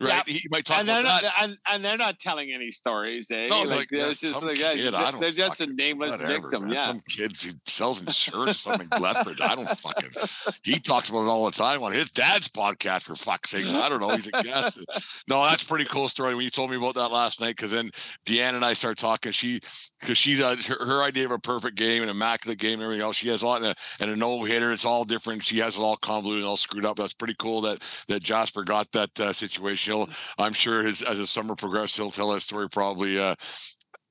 right? 0.03 0.15
Yep. 0.15 0.27
He 0.27 0.47
might 0.49 0.65
talk 0.65 0.79
and 0.79 0.89
about 0.89 1.03
not, 1.03 1.21
that. 1.21 1.33
And, 1.41 1.57
and, 1.69 1.85
they're 1.85 1.97
not 1.97 2.19
telling 2.19 2.51
any 2.53 2.71
stories, 2.71 3.31
eh? 3.31 3.47
No, 3.47 3.61
like, 3.61 3.69
like 3.69 3.89
just 3.89 4.21
some 4.21 4.45
like 4.45 4.57
kid, 4.57 4.93
that. 4.93 5.19
They're 5.19 5.31
just 5.31 5.61
a 5.61 5.67
nameless 5.67 6.19
whatever, 6.19 6.49
victim. 6.49 6.63
man. 6.63 6.71
Yeah. 6.71 6.77
Some 6.77 6.99
kid 7.01 7.37
who 7.41 7.51
sells 7.65 8.01
insurance, 8.01 8.59
something 8.59 8.87
Lethbridge. 8.99 9.41
I 9.41 9.55
don't 9.55 9.69
fucking. 9.69 10.11
He 10.63 10.79
talks 10.79 11.09
about 11.09 11.23
it 11.23 11.27
all 11.27 11.45
the 11.45 11.51
time 11.51 11.83
on 11.83 11.91
his 11.91 12.09
dad's 12.09 12.47
podcast. 12.47 13.03
For 13.03 13.15
fuck's 13.15 13.49
sakes, 13.49 13.73
I 13.73 13.89
don't 13.89 13.99
know. 13.99 14.11
He's 14.11 14.27
a 14.27 14.43
guest. 14.43 14.79
No, 15.27 15.43
that's 15.45 15.63
a 15.63 15.65
pretty 15.65 15.85
cool 15.85 16.09
story. 16.09 16.35
When 16.35 16.43
you 16.43 16.49
told 16.49 16.69
me 16.69 16.77
about 16.77 16.95
that 16.95 17.09
last 17.09 17.39
night, 17.39 17.55
because 17.55 17.71
then 17.71 17.91
Deanna 18.25 18.55
and 18.55 18.65
I 18.65 18.73
started 18.73 18.97
talking. 18.97 19.31
She 19.31 19.61
because 20.03 20.17
she 20.17 20.35
does 20.35 20.67
her, 20.67 20.85
her 20.85 21.01
idea 21.01 21.25
of 21.25 21.31
a 21.31 21.39
perfect 21.39 21.77
game, 21.77 22.03
an 22.03 22.09
immaculate 22.09 22.59
game, 22.59 22.73
and 22.73 22.83
everything 22.83 23.01
else. 23.01 23.15
She 23.15 23.29
has 23.29 23.41
a 23.41 23.47
lot 23.47 23.61
and 23.61 23.71
a, 23.71 23.75
and 24.03 24.11
a 24.11 24.15
no 24.15 24.43
hitter. 24.43 24.71
It's 24.71 24.85
all 24.85 25.05
different. 25.05 25.43
She 25.43 25.59
has 25.59 25.77
it 25.77 25.81
all 25.81 25.95
convoluted 25.95 26.41
and 26.43 26.49
all 26.49 26.57
screwed 26.57 26.85
up. 26.85 26.97
That's 26.97 27.13
pretty 27.13 27.35
cool 27.39 27.61
that 27.61 27.81
that 28.07 28.21
Jasper 28.21 28.63
got 28.63 28.91
that 28.91 29.17
uh, 29.19 29.33
situation. 29.33 29.93
He'll, 29.93 30.09
I'm 30.37 30.53
sure 30.53 30.83
his, 30.83 31.01
as 31.01 31.17
the 31.17 31.27
summer 31.27 31.55
progresses, 31.55 31.95
he'll 31.95 32.11
tell 32.11 32.31
that 32.33 32.41
story 32.41 32.69
probably 32.69 33.17
uh, 33.17 33.35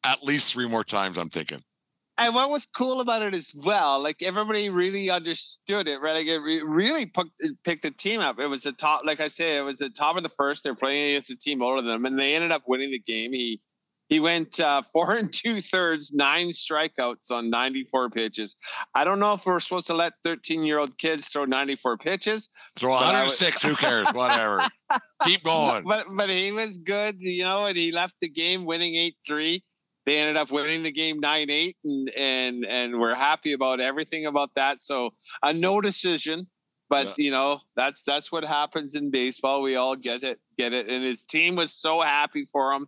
at 0.04 0.22
least 0.22 0.52
three 0.52 0.68
more 0.68 0.84
times. 0.84 1.18
I'm 1.18 1.28
thinking. 1.28 1.62
And 2.18 2.34
what 2.34 2.50
was 2.50 2.66
cool 2.66 3.00
about 3.00 3.22
it 3.22 3.34
as 3.34 3.54
well, 3.64 4.00
like 4.00 4.22
everybody 4.22 4.68
really 4.68 5.10
understood 5.10 5.88
it, 5.88 6.00
right? 6.00 6.12
Like 6.12 6.26
it 6.26 6.38
re- 6.38 6.62
really 6.62 7.06
picked, 7.06 7.30
picked 7.64 7.82
the 7.82 7.90
team 7.90 8.20
up. 8.20 8.38
It 8.38 8.46
was 8.46 8.62
the 8.62 8.72
top, 8.72 9.02
like 9.04 9.20
I 9.20 9.28
say, 9.28 9.56
it 9.56 9.62
was 9.62 9.78
the 9.78 9.88
top 9.88 10.16
of 10.16 10.22
the 10.22 10.28
first. 10.28 10.62
They're 10.62 10.74
playing 10.74 11.10
against 11.12 11.30
a 11.30 11.36
team 11.36 11.62
older 11.62 11.80
than 11.80 11.90
them, 11.90 12.06
and 12.06 12.18
they 12.18 12.34
ended 12.34 12.52
up 12.52 12.64
winning 12.66 12.90
the 12.90 12.98
game. 12.98 13.32
He 13.32 13.60
he 14.12 14.20
went 14.20 14.60
uh, 14.60 14.82
four 14.92 15.14
and 15.14 15.32
two 15.32 15.62
thirds, 15.62 16.12
nine 16.12 16.48
strikeouts 16.48 17.30
on 17.30 17.48
94 17.48 18.10
pitches. 18.10 18.56
I 18.94 19.04
don't 19.04 19.18
know 19.18 19.32
if 19.32 19.46
we're 19.46 19.58
supposed 19.58 19.86
to 19.86 19.94
let 19.94 20.12
13 20.22 20.64
year 20.64 20.78
old 20.78 20.98
kids 20.98 21.28
throw 21.28 21.46
94 21.46 21.96
pitches. 21.96 22.50
Throw 22.78 22.90
But 22.92 23.14
I 23.14 23.22
106. 23.24 23.62
Who 23.62 23.74
cares? 23.86 24.08
Whatever. 24.12 24.68
Keep 25.24 25.44
going. 25.44 25.84
But 25.84 26.06
but 26.10 26.28
he 26.28 26.52
was 26.52 26.76
good, 26.76 27.16
you 27.20 27.44
know, 27.44 27.64
and 27.66 27.76
he 27.76 27.90
left 27.90 28.14
the 28.20 28.28
game 28.28 28.66
winning 28.66 28.94
eight 28.96 29.16
three. 29.26 29.64
They 30.04 30.18
ended 30.18 30.36
up 30.36 30.50
winning 30.50 30.82
the 30.82 30.92
game 30.92 31.18
nine 31.20 31.48
eight, 31.48 31.76
and 31.84 32.10
and 32.10 32.66
and 32.66 33.00
we're 33.00 33.14
happy 33.14 33.52
about 33.54 33.80
everything 33.80 34.26
about 34.26 34.50
that. 34.56 34.80
So 34.82 35.14
a 35.42 35.52
no 35.52 35.80
decision, 35.80 36.48
but 36.90 37.06
Yeah. 37.06 37.14
you 37.24 37.30
know 37.30 37.60
that's 37.76 38.02
that's 38.02 38.30
what 38.32 38.44
happens 38.44 38.94
in 38.94 39.10
baseball. 39.10 39.62
We 39.62 39.76
all 39.76 39.96
get 39.96 40.22
it, 40.24 40.38
get 40.62 40.72
it. 40.72 40.88
And 40.88 41.04
his 41.04 41.24
team 41.24 41.56
was 41.56 41.72
so 41.72 42.00
happy 42.00 42.46
for 42.52 42.72
him. 42.72 42.86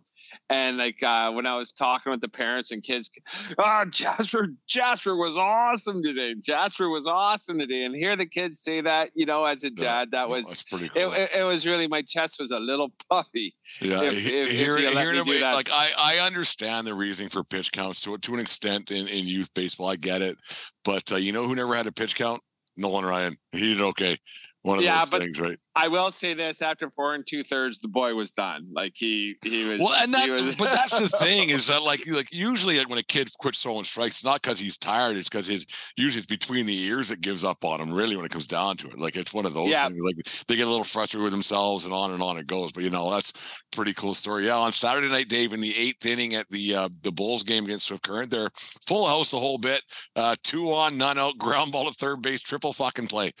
And 0.49 0.77
like 0.77 1.01
uh, 1.03 1.31
when 1.31 1.45
I 1.45 1.55
was 1.55 1.71
talking 1.71 2.11
with 2.11 2.19
the 2.19 2.27
parents 2.27 2.71
and 2.71 2.83
kids, 2.83 3.09
oh 3.57 3.85
Jasper, 3.89 4.47
Jasper 4.67 5.15
was 5.15 5.37
awesome 5.37 6.01
today. 6.03 6.35
Jasper 6.41 6.89
was 6.89 7.07
awesome 7.07 7.59
today. 7.59 7.83
And 7.83 7.95
hear 7.95 8.17
the 8.17 8.25
kids 8.25 8.59
say 8.59 8.81
that, 8.81 9.11
you 9.13 9.25
know, 9.25 9.45
as 9.45 9.63
a 9.63 9.69
dad, 9.69 10.11
that 10.11 10.27
was 10.27 10.45
That's 10.47 10.63
pretty 10.63 10.85
it, 10.85 10.93
cool. 10.93 11.13
it, 11.13 11.29
it 11.37 11.43
was 11.45 11.65
really 11.65 11.87
my 11.87 12.01
chest 12.01 12.37
was 12.39 12.51
a 12.51 12.59
little 12.59 12.91
puffy. 13.09 13.55
Yeah, 13.81 14.01
if- 14.03 14.13
he- 14.23 14.35
if- 14.35 14.49
if 14.49 14.57
hearing, 14.57 14.83
you 14.83 14.89
let 14.93 14.97
hearing 15.03 15.13
me 15.15 15.19
him, 15.19 15.25
do 15.27 15.39
that. 15.39 15.53
like 15.55 15.69
I, 15.71 15.89
I 15.97 16.17
understand 16.25 16.87
the 16.87 16.95
reasoning 16.95 17.29
for 17.29 17.43
pitch 17.43 17.71
counts 17.71 18.01
to 18.01 18.17
to 18.17 18.33
an 18.33 18.39
extent 18.39 18.91
in, 18.91 19.07
in 19.07 19.25
youth 19.27 19.53
baseball. 19.53 19.89
I 19.89 19.95
get 19.95 20.21
it, 20.21 20.37
but 20.83 21.11
uh, 21.11 21.17
you 21.17 21.31
know 21.33 21.47
who 21.47 21.55
never 21.55 21.75
had 21.75 21.87
a 21.87 21.91
pitch 21.91 22.15
count? 22.15 22.41
Nolan 22.77 23.05
Ryan. 23.05 23.37
He 23.53 23.73
did 23.75 23.81
okay. 23.81 24.17
One 24.65 24.79
of 24.79 24.83
Yeah, 24.83 25.01
those 25.01 25.09
but- 25.11 25.21
things, 25.21 25.39
right? 25.39 25.59
I 25.77 25.89
will 25.89 26.09
say 26.09 26.33
this: 26.33 26.61
after 26.61 26.89
four 26.89 27.15
and 27.15 27.27
two 27.27 27.43
thirds, 27.43 27.79
the 27.79 27.89
boy 27.89 28.15
was 28.15 28.31
done. 28.31 28.65
Like 28.71 28.93
he 28.95 29.35
he 29.43 29.67
was. 29.67 29.79
Well, 29.81 29.93
and 30.01 30.11
that, 30.13 30.29
was- 30.29 30.55
but 30.55 30.71
that's 30.71 30.97
the 30.97 31.17
thing 31.19 31.49
is 31.49 31.67
that 31.67 31.83
like 31.83 32.07
like 32.07 32.29
usually 32.31 32.79
when 32.85 32.97
a 32.97 33.03
kid 33.03 33.29
quits 33.37 33.61
throwing 33.61 33.83
strikes, 33.83 34.15
it's 34.15 34.23
not 34.23 34.41
because 34.41 34.57
he's 34.57 34.77
tired. 34.77 35.17
It's 35.17 35.27
because 35.29 35.45
his 35.47 35.65
usually 35.97 36.19
it's 36.19 36.27
between 36.27 36.65
the 36.65 36.81
ears 36.85 37.09
that 37.09 37.19
gives 37.21 37.43
up 37.43 37.63
on 37.65 37.79
him. 37.81 37.93
Really, 37.93 38.15
when 38.15 38.25
it 38.25 38.31
comes 38.31 38.47
down 38.47 38.77
to 38.77 38.87
it, 38.87 38.97
like 38.97 39.17
it's 39.17 39.33
one 39.33 39.45
of 39.45 39.53
those 39.53 39.69
Yeah. 39.69 39.83
things. 39.87 39.99
Like 40.01 40.15
they 40.47 40.55
get 40.55 40.65
a 40.65 40.69
little 40.69 40.85
frustrated 40.85 41.23
with 41.23 41.33
themselves, 41.33 41.83
and 41.85 41.93
on 41.93 42.11
and 42.11 42.23
on 42.23 42.37
it 42.37 42.47
goes. 42.47 42.71
But 42.71 42.83
you 42.85 42.89
know 42.89 43.11
that's 43.11 43.33
pretty 43.73 43.93
cool 43.93 44.13
story. 44.15 44.45
Yeah, 44.45 44.55
on 44.55 44.71
Saturday 44.71 45.09
night, 45.09 45.27
Dave, 45.27 45.51
in 45.51 45.59
the 45.59 45.75
eighth 45.77 46.05
inning 46.05 46.35
at 46.35 46.47
the 46.49 46.73
uh, 46.73 46.89
the 47.01 47.11
Bulls 47.11 47.43
game 47.43 47.65
against 47.65 47.87
Swift 47.87 48.01
Current, 48.03 48.31
they're 48.31 48.49
full 48.87 49.05
house 49.05 49.29
the 49.31 49.39
whole 49.39 49.57
bit. 49.57 49.81
Uh, 50.15 50.37
two 50.41 50.73
on, 50.73 50.97
none 50.97 51.19
out, 51.19 51.37
ground 51.37 51.73
ball 51.73 51.87
at 51.89 51.95
third 51.95 52.21
base, 52.21 52.41
triple 52.41 52.71
fucking 52.71 53.07
play. 53.07 53.33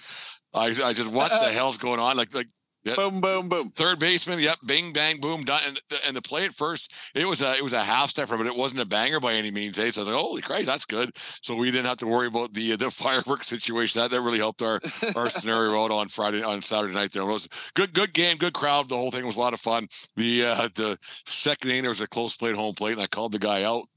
I 0.55 0.67
I 0.67 0.93
just 0.93 1.11
what 1.11 1.29
the 1.29 1.51
hell's 1.51 1.77
going 1.77 1.99
on? 1.99 2.17
Like 2.17 2.33
like 2.33 2.47
boom, 2.93 3.19
boom, 3.19 3.49
boom. 3.49 3.71
third 3.71 3.99
baseman. 3.99 4.39
Yep, 4.39 4.57
bing, 4.65 4.93
bang, 4.93 5.19
boom, 5.19 5.43
done. 5.43 5.61
And, 5.65 5.79
and 6.05 6.15
the 6.15 6.21
play 6.21 6.45
at 6.45 6.53
first, 6.53 6.93
it 7.15 7.27
was 7.27 7.41
a 7.41 7.55
it 7.55 7.63
was 7.63 7.73
a 7.73 7.81
half 7.81 8.11
stepper, 8.11 8.37
but 8.37 8.45
it 8.45 8.55
wasn't 8.55 8.81
a 8.81 8.85
banger 8.85 9.19
by 9.19 9.33
any 9.33 9.51
means. 9.51 9.79
Eh? 9.79 9.89
So 9.91 10.01
I 10.01 10.03
was 10.03 10.07
like, 10.09 10.21
holy 10.21 10.41
Christ, 10.41 10.65
that's 10.67 10.85
good. 10.85 11.11
So 11.15 11.55
we 11.55 11.71
didn't 11.71 11.87
have 11.87 11.97
to 11.97 12.07
worry 12.07 12.27
about 12.27 12.53
the 12.53 12.75
the 12.75 12.91
fireworks 12.91 13.47
situation. 13.47 14.01
That 14.01 14.11
that 14.11 14.21
really 14.21 14.37
helped 14.37 14.61
our 14.61 14.79
our 15.15 15.29
scenario 15.31 15.83
out 15.83 15.91
on 15.91 16.09
Friday 16.09 16.43
on 16.43 16.61
Saturday 16.61 16.93
night. 16.93 17.11
There 17.11 17.23
it 17.23 17.31
was 17.31 17.47
good, 17.73 17.93
good 17.93 18.13
game, 18.13 18.37
good 18.37 18.53
crowd. 18.53 18.89
The 18.89 18.95
whole 18.95 19.11
thing 19.11 19.25
was 19.25 19.37
a 19.37 19.39
lot 19.39 19.53
of 19.53 19.59
fun. 19.59 19.87
The 20.15 20.45
uh 20.45 20.69
the 20.75 20.97
second 21.25 21.71
inning 21.71 21.83
there 21.83 21.91
was 21.91 22.01
a 22.01 22.07
close 22.07 22.35
play 22.35 22.51
at 22.51 22.55
home 22.55 22.75
plate, 22.75 22.93
and 22.93 23.01
I 23.01 23.07
called 23.07 23.31
the 23.31 23.39
guy 23.39 23.63
out 23.63 23.87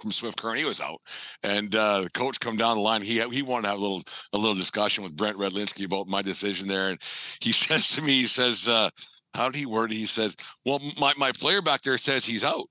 from 0.00 0.10
Swift 0.10 0.40
Current. 0.40 0.58
He 0.58 0.64
was 0.64 0.80
out, 0.80 1.00
and 1.42 1.74
uh, 1.74 2.02
the 2.02 2.10
coach 2.10 2.40
come 2.40 2.56
down 2.56 2.76
the 2.76 2.82
line. 2.82 3.02
He 3.02 3.20
he 3.30 3.42
wanted 3.42 3.62
to 3.62 3.68
have 3.68 3.78
a 3.78 3.82
little 3.82 4.02
a 4.32 4.38
little 4.38 4.54
discussion 4.54 5.04
with 5.04 5.16
Brent 5.16 5.36
Redlinsky 5.38 5.84
about 5.84 6.06
my 6.08 6.22
decision 6.22 6.68
there, 6.68 6.88
and 6.88 7.00
he 7.40 7.52
says 7.52 7.88
to 7.96 8.02
me, 8.02 8.12
he 8.20 8.26
says, 8.26 8.68
uh, 8.68 8.90
"How 9.34 9.48
did 9.48 9.58
he 9.58 9.66
word 9.66 9.92
it?" 9.92 9.96
He 9.96 10.06
says, 10.06 10.36
"Well, 10.64 10.80
my 10.98 11.12
my 11.16 11.32
player 11.32 11.62
back 11.62 11.82
there 11.82 11.98
says 11.98 12.24
he's 12.24 12.44
out," 12.44 12.66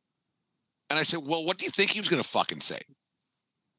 and 0.90 0.98
I 1.00 1.04
said, 1.04 1.20
"Well, 1.24 1.46
what 1.46 1.58
do 1.58 1.66
you 1.66 1.72
think 1.72 1.92
he 1.92 2.00
was 2.00 2.10
going 2.10 2.22
to 2.24 2.28
fucking 2.30 2.62
say?" 2.62 2.80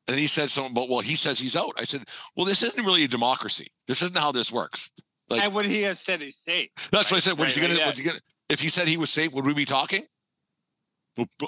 And 0.07 0.17
he 0.17 0.27
said 0.27 0.51
something 0.51 0.73
about, 0.73 0.89
"Well, 0.89 1.01
he 1.01 1.17
says 1.17 1.39
he's 1.39 1.57
out." 1.57 1.73
I 1.77 1.85
said, 1.85 2.03
"Well, 2.37 2.47
this 2.47 2.63
isn't 2.63 2.85
really 2.87 3.05
a 3.05 3.09
democracy. 3.09 3.69
This 3.87 4.03
isn't 4.03 4.17
how 4.17 4.33
this 4.33 4.51
works." 4.53 4.91
Like- 5.31 5.45
and 5.45 5.55
would 5.55 5.67
he 5.67 5.83
have 5.83 5.99
said 5.99 6.23
he's 6.23 6.37
safe? 6.39 6.71
That's 6.91 7.11
what 7.11 7.13
I 7.13 7.17
Right, 7.17 7.23
said. 7.23 7.39
What 7.39 7.49
is 7.49 7.55
he 7.55 7.61
gonna? 7.61 7.75
right, 7.75 7.85
What's 7.87 7.99
he 7.99 8.05
gonna? 8.07 8.19
If 8.49 8.61
he 8.61 8.71
said 8.71 8.89
he 8.89 8.97
was 8.97 9.11
safe, 9.11 9.31
would 9.33 9.45
we 9.45 9.53
be 9.53 9.67
talking? 9.67 10.05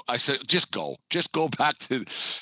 I 0.07 0.17
said, 0.17 0.39
just 0.47 0.71
go, 0.71 0.95
just 1.09 1.31
go 1.31 1.47
back 1.47 1.77
to. 1.79 1.95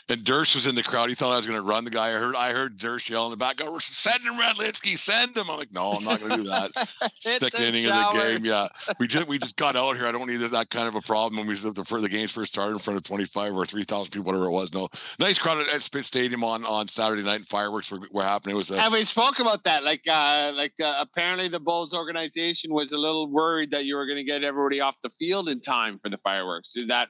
And 0.09 0.21
Dersh 0.21 0.55
was 0.55 0.65
in 0.65 0.75
the 0.75 0.83
crowd. 0.83 1.09
He 1.09 1.15
thought 1.15 1.31
I 1.31 1.37
was 1.37 1.45
going 1.45 1.59
to 1.59 1.65
run 1.65 1.85
the 1.85 1.91
guy. 1.91 2.09
I 2.09 2.19
heard, 2.19 2.35
I 2.35 2.51
heard 2.51 2.77
Dersh 2.77 3.09
yell 3.09 3.25
in 3.25 3.31
the 3.31 3.37
back. 3.37 3.57
Go, 3.57 3.77
send 3.79 4.23
him, 4.23 4.33
Redlinsky, 4.33 4.97
send 4.97 5.37
him. 5.37 5.49
I'm 5.49 5.57
like, 5.57 5.71
no, 5.71 5.93
I'm 5.93 6.03
not 6.03 6.19
going 6.19 6.31
to 6.31 6.37
do 6.37 6.43
that. 6.43 6.71
Second 7.15 7.51
the 7.51 7.67
inning 7.67 7.85
of 7.85 8.13
the 8.13 8.19
game, 8.19 8.45
yeah. 8.45 8.67
We 8.99 9.07
just 9.07 9.27
we 9.27 9.37
just 9.37 9.57
got 9.57 9.75
out 9.75 9.95
here. 9.95 10.07
I 10.07 10.11
don't 10.11 10.27
need 10.27 10.37
that 10.37 10.69
kind 10.69 10.87
of 10.87 10.95
a 10.95 11.01
problem 11.01 11.37
when 11.37 11.47
we 11.47 11.55
the 11.55 11.83
for 11.83 12.01
the 12.01 12.09
games 12.09 12.31
first 12.31 12.53
started 12.53 12.73
in 12.73 12.79
front 12.79 12.97
of 12.97 13.03
25 13.03 13.55
or 13.55 13.65
3,000 13.65 14.11
people, 14.11 14.25
whatever 14.25 14.45
it 14.45 14.51
was. 14.51 14.73
No, 14.73 14.89
nice 15.19 15.37
crowd 15.37 15.59
at, 15.61 15.81
Spitz 15.81 16.07
Stadium 16.07 16.43
on 16.43 16.65
on 16.65 16.87
Saturday 16.87 17.23
night. 17.23 17.35
And 17.35 17.47
fireworks 17.47 17.91
were, 17.91 17.99
were 18.11 18.23
happening. 18.23 18.55
It 18.55 18.57
was 18.57 18.71
a, 18.71 18.81
And 18.81 18.93
we 18.93 19.03
spoke 19.03 19.39
about 19.39 19.63
that. 19.63 19.83
Like, 19.83 20.03
uh, 20.07 20.51
like 20.55 20.73
uh, 20.81 20.95
apparently 20.99 21.47
the 21.47 21.59
Bulls 21.59 21.93
organization 21.93 22.73
was 22.73 22.91
a 22.91 22.97
little 22.97 23.27
worried 23.29 23.71
that 23.71 23.85
you 23.85 23.95
were 23.95 24.05
going 24.05 24.17
to 24.17 24.23
get 24.23 24.43
everybody 24.43 24.81
off 24.81 24.97
the 25.03 25.09
field 25.09 25.49
in 25.49 25.61
time 25.61 25.99
for 25.99 26.09
the 26.09 26.17
fireworks. 26.17 26.71
Did 26.71 26.89
that? 26.89 27.09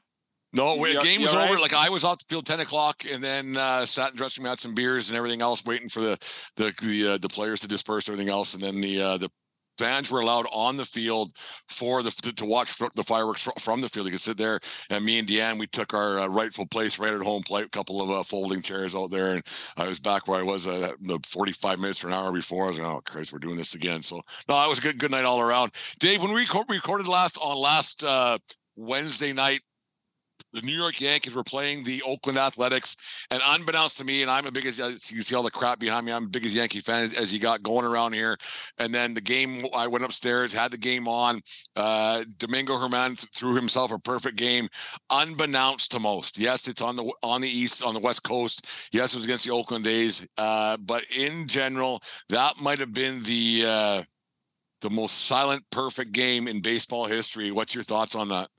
No, 0.51 0.75
the 0.83 0.91
you- 0.93 1.01
game 1.01 1.21
was 1.21 1.33
over. 1.33 1.53
right? 1.53 1.61
Like 1.61 1.73
I 1.73 1.89
was 1.89 2.03
off 2.03 2.19
the 2.19 2.25
field 2.27 2.45
ten 2.45 2.59
o'clock, 2.59 3.03
and 3.11 3.23
then 3.23 3.55
uh, 3.55 3.85
sat 3.85 4.09
in 4.09 4.13
the 4.15 4.17
dressing 4.17 4.43
room, 4.43 4.49
had 4.49 4.59
some 4.59 4.73
beers 4.73 5.09
and 5.09 5.17
everything 5.17 5.41
else, 5.41 5.63
waiting 5.65 5.89
for 5.89 6.01
the 6.01 6.17
the 6.55 6.73
the, 6.81 7.13
uh, 7.13 7.17
the 7.19 7.29
players 7.29 7.59
to 7.61 7.67
disperse, 7.67 8.09
everything 8.09 8.29
else, 8.29 8.53
and 8.55 8.63
then 8.63 8.81
the 8.81 9.01
uh, 9.01 9.17
the 9.17 9.29
fans 9.77 10.11
were 10.11 10.19
allowed 10.19 10.45
on 10.51 10.75
the 10.75 10.83
field 10.83 11.31
for 11.69 12.03
the 12.03 12.11
to 12.35 12.45
watch 12.45 12.75
the 12.95 13.03
fireworks 13.03 13.43
fr- 13.43 13.51
from 13.59 13.79
the 13.79 13.87
field. 13.89 14.07
You 14.07 14.11
could 14.11 14.21
sit 14.21 14.37
there, 14.37 14.59
and 14.89 15.05
me 15.05 15.19
and 15.19 15.27
Deanne, 15.27 15.57
we 15.59 15.67
took 15.67 15.93
our 15.93 16.19
uh, 16.19 16.27
rightful 16.27 16.65
place 16.65 16.97
right 16.99 17.13
at 17.13 17.21
home 17.21 17.43
plate, 17.43 17.65
a 17.65 17.69
couple 17.69 18.01
of 18.01 18.09
uh, 18.09 18.23
folding 18.23 18.61
chairs 18.63 18.93
out 18.95 19.11
there, 19.11 19.33
and 19.33 19.45
I 19.77 19.87
was 19.87 19.99
back 19.99 20.27
where 20.27 20.39
I 20.39 20.43
was 20.43 20.65
uh, 20.67 20.91
the 20.99 21.19
forty 21.27 21.51
five 21.51 21.77
minutes 21.79 22.03
or 22.03 22.07
an 22.07 22.13
hour 22.13 22.31
before. 22.31 22.65
I 22.65 22.69
was 22.69 22.79
like, 22.79 22.87
oh 22.87 23.01
Christ, 23.05 23.31
we're 23.31 23.39
doing 23.39 23.57
this 23.57 23.75
again. 23.75 24.01
So 24.01 24.19
no, 24.49 24.65
it 24.65 24.69
was 24.69 24.79
a 24.79 24.81
good 24.81 24.97
good 24.97 25.11
night 25.11 25.25
all 25.25 25.39
around. 25.41 25.73
Dave, 25.99 26.23
when 26.23 26.33
we 26.33 26.41
record, 26.41 26.65
recorded 26.69 27.07
last 27.07 27.37
on 27.37 27.55
last 27.55 28.03
uh, 28.03 28.37
Wednesday 28.75 29.31
night 29.31 29.61
the 30.53 30.61
New 30.61 30.75
York 30.75 30.99
Yankees 30.99 31.35
were 31.35 31.43
playing 31.43 31.83
the 31.83 32.01
Oakland 32.03 32.37
Athletics, 32.37 32.95
and 33.31 33.41
unbeknownst 33.45 33.97
to 33.99 34.03
me, 34.03 34.21
and 34.21 34.31
I'm 34.31 34.45
a 34.45 34.51
biggest 34.51 34.77
you 34.79 35.17
can 35.17 35.23
see 35.23 35.35
all 35.35 35.43
the 35.43 35.51
crap 35.51 35.79
behind 35.79 36.05
me. 36.05 36.11
I'm 36.11 36.23
the 36.23 36.29
biggest 36.29 36.55
Yankee 36.55 36.81
fan 36.81 37.05
as, 37.05 37.13
as 37.13 37.33
you 37.33 37.39
got 37.39 37.63
going 37.63 37.85
around 37.85 38.13
here. 38.13 38.37
And 38.77 38.93
then 38.93 39.13
the 39.13 39.21
game, 39.21 39.65
I 39.75 39.87
went 39.87 40.03
upstairs, 40.03 40.53
had 40.53 40.71
the 40.71 40.77
game 40.77 41.07
on. 41.07 41.41
Uh, 41.75 42.23
Domingo 42.37 42.73
Germán 42.73 43.17
th- 43.17 43.29
threw 43.33 43.55
himself 43.55 43.91
a 43.91 43.99
perfect 43.99 44.37
game, 44.37 44.67
unbeknownst 45.09 45.91
to 45.91 45.99
most. 45.99 46.37
Yes, 46.37 46.67
it's 46.67 46.81
on 46.81 46.95
the 46.95 47.11
on 47.23 47.41
the 47.41 47.49
east, 47.49 47.83
on 47.83 47.93
the 47.93 47.99
west 47.99 48.23
coast. 48.23 48.67
Yes, 48.91 49.13
it 49.13 49.17
was 49.17 49.25
against 49.25 49.45
the 49.45 49.53
Oakland 49.53 49.87
A's. 49.87 50.25
Uh, 50.37 50.77
but 50.77 51.03
in 51.15 51.47
general, 51.47 52.01
that 52.29 52.59
might 52.61 52.79
have 52.79 52.93
been 52.93 53.23
the 53.23 53.63
uh, 53.65 54.03
the 54.81 54.89
most 54.89 55.25
silent, 55.25 55.63
perfect 55.71 56.11
game 56.11 56.47
in 56.47 56.61
baseball 56.61 57.05
history. 57.05 57.51
What's 57.51 57.75
your 57.75 57.83
thoughts 57.83 58.15
on 58.15 58.29
that? 58.29 58.49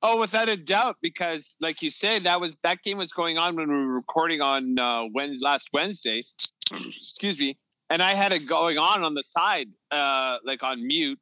Oh, 0.00 0.20
without 0.20 0.48
a 0.48 0.56
doubt, 0.56 0.96
because 1.02 1.56
like 1.60 1.82
you 1.82 1.90
said, 1.90 2.24
that 2.24 2.40
was 2.40 2.56
that 2.62 2.82
game 2.82 2.98
was 2.98 3.10
going 3.10 3.36
on 3.36 3.56
when 3.56 3.68
we 3.68 3.74
were 3.74 3.94
recording 3.94 4.40
on 4.40 4.78
uh, 4.78 5.04
Wednesday, 5.12 5.44
last 5.44 5.70
Wednesday. 5.72 6.22
Excuse 6.72 7.38
me, 7.38 7.58
and 7.90 8.00
I 8.00 8.14
had 8.14 8.32
it 8.32 8.46
going 8.46 8.78
on 8.78 9.02
on 9.02 9.14
the 9.14 9.24
side, 9.24 9.68
uh, 9.90 10.38
like 10.44 10.62
on 10.62 10.86
mute. 10.86 11.18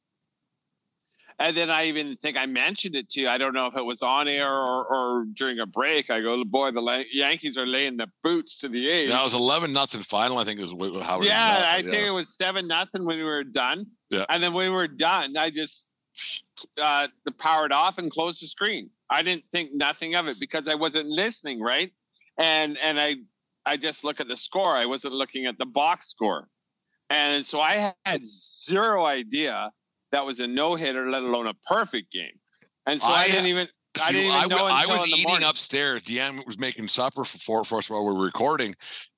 And 1.38 1.54
then 1.54 1.68
I 1.68 1.86
even 1.88 2.14
think 2.16 2.38
I 2.38 2.46
mentioned 2.46 2.94
it 2.94 3.10
to 3.10 3.20
you. 3.20 3.28
I 3.28 3.36
don't 3.36 3.52
know 3.52 3.66
if 3.66 3.76
it 3.76 3.84
was 3.84 4.02
on 4.02 4.26
air 4.26 4.50
or, 4.50 4.86
or 4.86 5.26
during 5.34 5.58
a 5.58 5.66
break. 5.66 6.08
I 6.08 6.22
go, 6.22 6.42
boy, 6.44 6.70
the 6.70 6.80
La- 6.80 7.02
Yankees 7.12 7.58
are 7.58 7.66
laying 7.66 7.98
the 7.98 8.06
boots 8.22 8.56
to 8.58 8.68
the 8.68 8.88
A's. 8.88 9.10
That 9.10 9.22
was 9.22 9.34
eleven 9.34 9.72
nothing 9.72 10.02
final. 10.02 10.38
I 10.38 10.44
think 10.44 10.60
is 10.60 10.72
how. 11.02 11.20
yeah, 11.20 11.72
I 11.74 11.82
think 11.82 12.06
it 12.06 12.10
was 12.12 12.34
seven 12.34 12.66
nothing 12.66 13.04
when 13.04 13.18
we 13.18 13.24
were 13.24 13.44
done. 13.44 13.86
Yeah. 14.10 14.24
And 14.30 14.42
then 14.42 14.54
when 14.54 14.70
we 14.70 14.74
were 14.74 14.88
done, 14.88 15.36
I 15.36 15.50
just 15.50 15.85
uh 16.80 17.08
the 17.24 17.32
powered 17.32 17.72
off 17.72 17.98
and 17.98 18.10
closed 18.10 18.42
the 18.42 18.46
screen. 18.46 18.90
I 19.10 19.22
didn't 19.22 19.44
think 19.52 19.70
nothing 19.72 20.14
of 20.14 20.26
it 20.28 20.38
because 20.40 20.68
I 20.68 20.74
wasn't 20.74 21.08
listening, 21.08 21.60
right? 21.60 21.92
And 22.38 22.78
and 22.78 22.98
I 23.00 23.16
I 23.64 23.76
just 23.76 24.04
look 24.04 24.20
at 24.20 24.28
the 24.28 24.36
score. 24.36 24.76
I 24.76 24.86
wasn't 24.86 25.14
looking 25.14 25.46
at 25.46 25.58
the 25.58 25.66
box 25.66 26.08
score. 26.08 26.48
And 27.10 27.44
so 27.46 27.60
I 27.60 27.94
had 28.04 28.26
zero 28.26 29.04
idea 29.04 29.70
that 30.12 30.24
was 30.24 30.40
a 30.40 30.46
no 30.46 30.74
hitter, 30.74 31.08
let 31.08 31.22
alone 31.22 31.46
a 31.46 31.54
perfect 31.54 32.10
game. 32.12 32.38
And 32.86 33.00
so 33.00 33.08
I, 33.08 33.22
I- 33.22 33.26
didn't 33.28 33.46
even 33.46 33.68
I 34.04 34.12
didn't 34.12 34.26
even 34.26 34.36
I, 34.36 34.46
know 34.46 34.66
I 34.66 34.86
was 34.86 35.08
eating 35.08 35.24
morning. 35.26 35.48
upstairs. 35.48 36.02
Deanne 36.02 36.44
was 36.46 36.58
making 36.58 36.88
supper 36.88 37.24
for, 37.24 37.64
for 37.64 37.78
us 37.78 37.88
while 37.88 38.04
we 38.04 38.12
were 38.12 38.24
recording, 38.24 38.76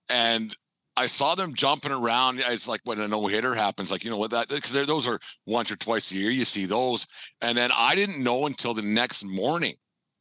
and 0.09 0.55
I 0.99 1.07
saw 1.07 1.35
them 1.35 1.55
jumping 1.55 1.93
around. 1.93 2.43
It's 2.49 2.67
like 2.67 2.81
when 2.85 3.00
a 3.00 3.07
no 3.07 3.26
hitter 3.28 3.55
happens, 3.55 3.90
like 3.90 4.05
you 4.05 4.11
know 4.11 4.19
what 4.19 4.33
that 4.33 4.49
because 4.49 4.73
those 4.87 5.07
are 5.07 5.21
once 5.47 5.71
or 5.71 5.76
twice 5.76 6.11
a 6.11 6.17
year. 6.17 6.31
You 6.31 6.45
see 6.45 6.67
those, 6.67 7.07
and 7.40 7.57
then 7.57 7.71
I 7.76 7.95
didn't 7.95 8.23
know 8.23 8.47
until 8.47 8.75
the 8.75 8.83
next 8.83 9.25
morning 9.25 9.75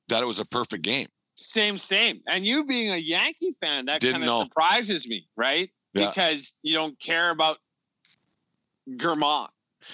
that 0.09 0.21
it 0.21 0.25
was 0.25 0.39
a 0.39 0.45
perfect 0.45 0.83
game. 0.83 1.07
Same, 1.35 1.77
same. 1.77 2.21
And 2.27 2.45
you 2.45 2.63
being 2.63 2.91
a 2.91 2.97
Yankee 2.97 3.55
fan, 3.59 3.85
that 3.85 4.01
kind 4.01 4.23
of 4.23 4.43
surprises 4.43 5.07
me, 5.07 5.27
right? 5.35 5.69
Yeah. 5.93 6.09
Because 6.09 6.57
you 6.63 6.75
don't 6.75 6.99
care 6.99 7.29
about 7.29 7.57
Germán, 8.89 9.47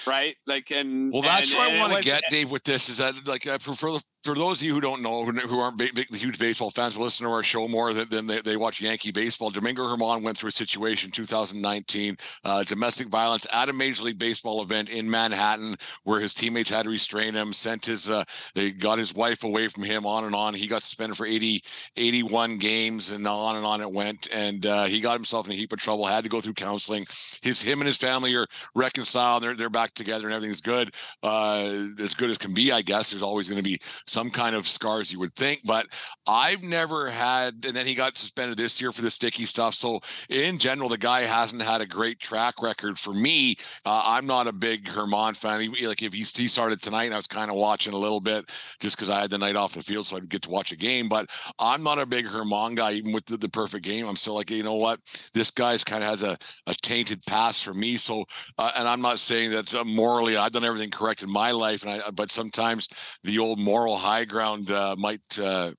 right? 0.05 0.35
Like, 0.47 0.71
and 0.71 1.11
Well, 1.11 1.21
that's 1.21 1.51
and- 1.51 1.59
what 1.59 1.69
and 1.71 1.77
I 1.79 1.81
want 1.81 1.93
to 1.95 2.01
get, 2.01 2.23
Dave. 2.29 2.51
With 2.51 2.63
this 2.63 2.89
is 2.89 2.97
that 2.99 3.27
like 3.27 3.43
for 3.61 3.73
for, 3.73 3.91
the, 3.93 4.01
for 4.23 4.35
those 4.35 4.61
of 4.61 4.67
you 4.67 4.73
who 4.73 4.81
don't 4.81 5.01
know, 5.01 5.25
who, 5.25 5.59
aren't 5.59 5.77
big, 5.77 5.93
big, 5.93 6.13
huge 6.15 6.39
baseball 6.39 6.71
fans, 6.71 6.95
but 6.95 7.03
listen 7.03 7.25
to 7.25 7.31
our 7.31 7.43
show 7.43 7.67
more 7.67 7.93
than, 7.93 8.07
than 8.09 8.25
they, 8.25 8.39
they 8.41 8.55
watch 8.55 8.79
Yankee 8.79 9.11
baseball. 9.11 9.49
Domingo 9.49 9.83
Germán 9.83 10.23
went 10.23 10.37
through 10.37 10.49
a 10.49 10.53
situation 10.53 11.07
in 11.07 11.11
2019, 11.11 12.15
uh, 12.45 12.63
domestic 12.63 13.07
violence 13.07 13.45
at 13.51 13.67
a 13.67 13.73
Major 13.73 14.03
League 14.03 14.17
Baseball 14.17 14.61
event 14.61 14.89
in 14.89 15.09
Manhattan, 15.09 15.75
where 16.03 16.21
his 16.21 16.33
teammates 16.33 16.69
had 16.69 16.83
to 16.83 16.89
restrain 16.89 17.33
him. 17.33 17.51
Sent 17.51 17.85
his 17.85 18.09
uh, 18.09 18.23
they 18.55 18.71
got 18.71 18.97
his 18.97 19.13
wife 19.13 19.43
away 19.43 19.67
from 19.67 19.83
him. 19.83 20.05
On 20.05 20.23
and 20.23 20.35
on. 20.35 20.53
He 20.53 20.67
got 20.67 20.83
suspended 20.83 21.17
for 21.17 21.25
80, 21.25 21.61
81 21.97 22.57
games, 22.57 23.11
and 23.11 23.27
on 23.27 23.57
and 23.57 23.65
on 23.65 23.81
it 23.81 23.91
went. 23.91 24.27
And 24.33 24.65
uh, 24.65 24.85
he 24.85 25.01
got 25.01 25.13
himself 25.13 25.47
in 25.47 25.53
a 25.53 25.55
heap 25.55 25.73
of 25.73 25.79
trouble. 25.79 26.05
Had 26.05 26.23
to 26.23 26.29
go 26.29 26.41
through 26.41 26.53
counseling. 26.53 27.05
His 27.41 27.61
him 27.61 27.79
and 27.79 27.87
his 27.87 27.97
family 27.97 28.35
are 28.35 28.47
reconciled. 28.73 29.43
They're 29.43 29.55
they're 29.55 29.69
back 29.69 29.93
together, 29.93 30.25
and 30.25 30.33
everything's 30.33 30.61
good. 30.61 30.93
Uh, 31.21 31.87
as 31.99 32.13
good 32.13 32.29
as 32.29 32.37
can 32.37 32.53
be, 32.53 32.71
I 32.71 32.81
guess. 32.81 33.11
There's 33.11 33.23
always 33.23 33.49
going 33.49 33.61
to 33.61 33.69
be 33.69 33.79
some 34.13 34.29
kind 34.29 34.55
of 34.55 34.67
scars 34.67 35.11
you 35.11 35.19
would 35.19 35.35
think. 35.35 35.61
But 35.65 35.87
I've 36.27 36.63
never 36.63 37.09
had, 37.09 37.65
and 37.65 37.75
then 37.75 37.87
he 37.87 37.95
got 37.95 38.17
suspended 38.17 38.57
this 38.57 38.79
year 38.79 38.91
for 38.91 39.01
the 39.01 39.11
sticky 39.11 39.45
stuff. 39.45 39.73
So 39.73 39.99
in 40.29 40.59
general, 40.59 40.87
the 40.89 40.97
guy 40.97 41.21
hasn't 41.21 41.61
had 41.61 41.81
a 41.81 41.85
great 41.85 42.19
track 42.19 42.61
record 42.61 42.99
for 42.99 43.13
me. 43.13 43.55
Uh, 43.83 44.03
I'm 44.05 44.27
not 44.27 44.47
a 44.47 44.53
big 44.53 44.85
Germán 44.85 45.35
fan. 45.35 45.61
He, 45.61 45.87
like 45.87 46.03
if 46.03 46.13
he, 46.13 46.19
he 46.19 46.47
started 46.47 46.81
tonight, 46.81 47.11
I 47.11 47.17
was 47.17 47.27
kind 47.27 47.49
of 47.49 47.57
watching 47.57 47.93
a 47.93 47.97
little 47.97 48.21
bit 48.21 48.45
just 48.79 48.95
because 48.95 49.09
I 49.09 49.21
had 49.21 49.31
the 49.31 49.37
night 49.37 49.55
off 49.55 49.73
the 49.73 49.81
field, 49.81 50.05
so 50.05 50.17
I'd 50.17 50.29
get 50.29 50.43
to 50.43 50.49
watch 50.49 50.71
a 50.71 50.77
game. 50.77 51.09
But 51.09 51.29
I'm 51.59 51.83
not 51.83 51.99
a 51.99 52.05
big 52.05 52.27
Germán 52.27 52.75
guy, 52.75 52.93
even 52.93 53.13
with 53.13 53.25
the, 53.25 53.37
the 53.37 53.49
perfect 53.49 53.83
game. 53.83 54.07
I'm 54.07 54.15
still 54.15 54.35
like, 54.35 54.51
you 54.51 54.63
know 54.63 54.75
what, 54.75 54.99
this 55.33 55.49
guy's 55.49 55.83
kind 55.83 56.03
of 56.03 56.09
has 56.09 56.23
a, 56.23 56.37
a 56.67 56.75
tainted 56.81 57.25
past 57.25 57.63
for 57.63 57.73
me. 57.73 57.97
So, 57.97 58.25
uh, 58.57 58.71
and 58.77 58.87
I'm 58.87 59.01
not 59.01 59.19
saying 59.19 59.51
that 59.51 59.73
uh, 59.73 59.83
morally 59.83 60.37
I've 60.37 60.51
done 60.51 60.63
everything 60.63 60.91
correct 60.91 61.23
in 61.23 61.31
my 61.31 61.51
life, 61.51 61.83
and 61.83 61.91
I, 61.91 62.11
but 62.11 62.31
sometimes 62.31 62.87
the 63.23 63.39
old 63.39 63.59
moral 63.59 63.97
high 64.03 64.25
ground 64.25 64.69
uh, 64.69 64.95
might 64.97 65.39
uh, 65.39 65.71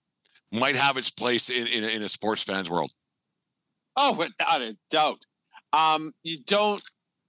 might 0.50 0.76
have 0.76 0.96
its 0.96 1.10
place 1.10 1.50
in, 1.50 1.66
in, 1.66 1.84
in 1.84 2.02
a 2.02 2.08
sports 2.08 2.42
fan's 2.42 2.70
world. 2.70 2.90
Oh, 3.96 4.14
without 4.14 4.62
a 4.62 4.76
doubt. 4.90 5.20
Um, 5.72 6.12
you 6.22 6.38
don't. 6.44 6.82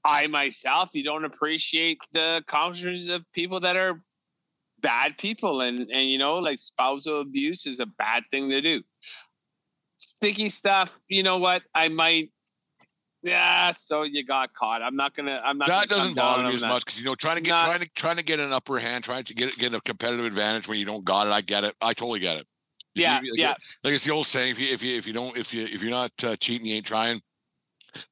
I 0.03 0.27
myself, 0.27 0.89
you 0.93 1.03
don't 1.03 1.25
appreciate 1.25 1.99
the 2.13 2.37
accomplishments 2.37 3.07
of 3.09 3.23
people 3.33 3.59
that 3.61 3.75
are 3.75 4.01
bad 4.79 5.17
people, 5.17 5.61
and 5.61 5.89
and 5.91 6.09
you 6.09 6.17
know, 6.17 6.35
like 6.37 6.59
spousal 6.59 7.21
abuse 7.21 7.65
is 7.65 7.79
a 7.79 7.85
bad 7.85 8.23
thing 8.31 8.49
to 8.49 8.61
do. 8.61 8.81
Sticky 9.97 10.49
stuff. 10.49 10.91
You 11.07 11.23
know 11.23 11.39
what? 11.39 11.63
I 11.73 11.89
might 11.89 12.29
yeah, 13.25 13.71
so 13.71 14.03
you 14.03 14.23
got 14.23 14.53
caught. 14.53 14.83
I'm 14.83 14.95
not 14.95 15.15
gonna. 15.15 15.41
I'm 15.43 15.57
not. 15.57 15.67
That 15.67 15.89
doesn't 15.89 16.15
bother 16.15 16.43
me 16.43 16.53
as 16.53 16.61
that. 16.61 16.67
much 16.67 16.85
because 16.85 16.99
you 16.99 17.05
know 17.05 17.15
trying 17.15 17.37
to 17.37 17.41
get 17.41 17.51
not, 17.51 17.65
trying 17.65 17.79
to 17.79 17.89
trying 17.95 18.17
to 18.17 18.23
get 18.23 18.39
an 18.39 18.53
upper 18.53 18.77
hand, 18.77 19.03
trying 19.03 19.23
to 19.23 19.33
get 19.33 19.57
get 19.57 19.73
a 19.73 19.81
competitive 19.81 20.25
advantage 20.25 20.67
when 20.67 20.77
you 20.77 20.85
don't 20.85 21.03
got 21.03 21.25
it. 21.25 21.31
I 21.31 21.41
get 21.41 21.63
it. 21.63 21.75
I 21.81 21.93
totally 21.93 22.19
get 22.19 22.37
it. 22.37 22.47
If 22.93 23.01
yeah, 23.01 23.21
you, 23.23 23.33
yeah. 23.35 23.55
Like 23.83 23.95
it's 23.95 24.05
the 24.05 24.11
old 24.11 24.27
saying: 24.27 24.51
if 24.51 24.59
you 24.59 24.73
if 24.73 24.83
you 24.83 24.95
if 24.95 25.07
you 25.07 25.13
don't 25.13 25.35
if 25.35 25.53
you 25.55 25.63
if 25.63 25.81
you're 25.81 25.91
not 25.91 26.11
uh, 26.23 26.35
cheating, 26.35 26.67
you 26.67 26.75
ain't 26.75 26.85
trying 26.85 27.19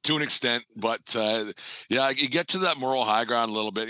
to 0.04 0.16
an 0.16 0.22
extent, 0.22 0.64
but 0.76 1.00
uh, 1.16 1.44
yeah, 1.88 2.10
you 2.10 2.28
get 2.28 2.48
to 2.48 2.58
that 2.58 2.78
moral 2.78 3.04
high 3.04 3.24
ground 3.24 3.50
a 3.50 3.54
little 3.54 3.72
bit. 3.72 3.88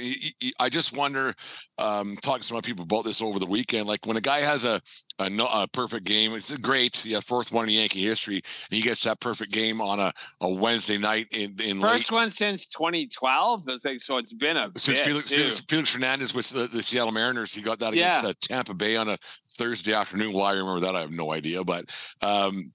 I 0.59 0.69
just 0.69 0.97
wonder, 0.97 1.35
um, 1.79 2.17
talking 2.23 2.41
to 2.41 2.47
some 2.47 2.61
people 2.63 2.85
about 2.85 3.05
this 3.05 3.23
over 3.23 3.39
the 3.39 3.47
weekend, 3.47 3.87
like 3.87 4.07
when 4.07 4.17
a 4.17 4.21
guy 4.21 4.41
has 4.41 4.65
a 4.65 4.81
a, 5.19 5.27
a 5.27 5.69
perfect 5.69 6.05
game, 6.05 6.33
it's 6.33 6.51
great, 6.59 7.05
yeah, 7.05 7.21
fourth 7.21 7.53
one 7.53 7.69
in 7.69 7.75
Yankee 7.75 8.03
history, 8.03 8.37
and 8.37 8.77
he 8.77 8.81
gets 8.81 9.05
that 9.05 9.21
perfect 9.21 9.53
game 9.53 9.81
on 9.81 10.01
a, 10.01 10.13
a 10.41 10.53
Wednesday 10.53 10.99
night 10.99 11.27
in, 11.31 11.55
in 11.61 11.81
first 11.81 12.11
late, 12.11 12.17
one 12.17 12.31
since 12.31 12.67
2012. 12.67 13.69
It's 13.69 13.85
like 13.85 14.01
so, 14.01 14.19
it's 14.19 14.33
been 14.33 14.57
a 14.57 14.71
since 14.77 15.01
Felix, 15.03 15.29
Felix, 15.29 15.61
Felix, 15.61 15.93
Hernandez 15.93 16.35
with 16.35 16.51
the, 16.51 16.67
the, 16.67 16.83
Seattle 16.83 17.13
Mariners, 17.13 17.55
he 17.55 17.63
got 17.63 17.79
that 17.79 17.93
against 17.93 18.25
yeah. 18.25 18.31
uh, 18.31 18.33
Tampa 18.41 18.75
Bay 18.75 18.97
on 18.97 19.09
a 19.09 19.17
Thursday 19.53 19.93
afternoon. 19.95 20.33
Why 20.33 20.51
I 20.51 20.55
remember 20.55 20.81
that, 20.81 20.97
I 20.97 21.01
have 21.01 21.13
no 21.13 21.33
idea, 21.33 21.65
but. 21.65 21.85
Um, 22.21 22.73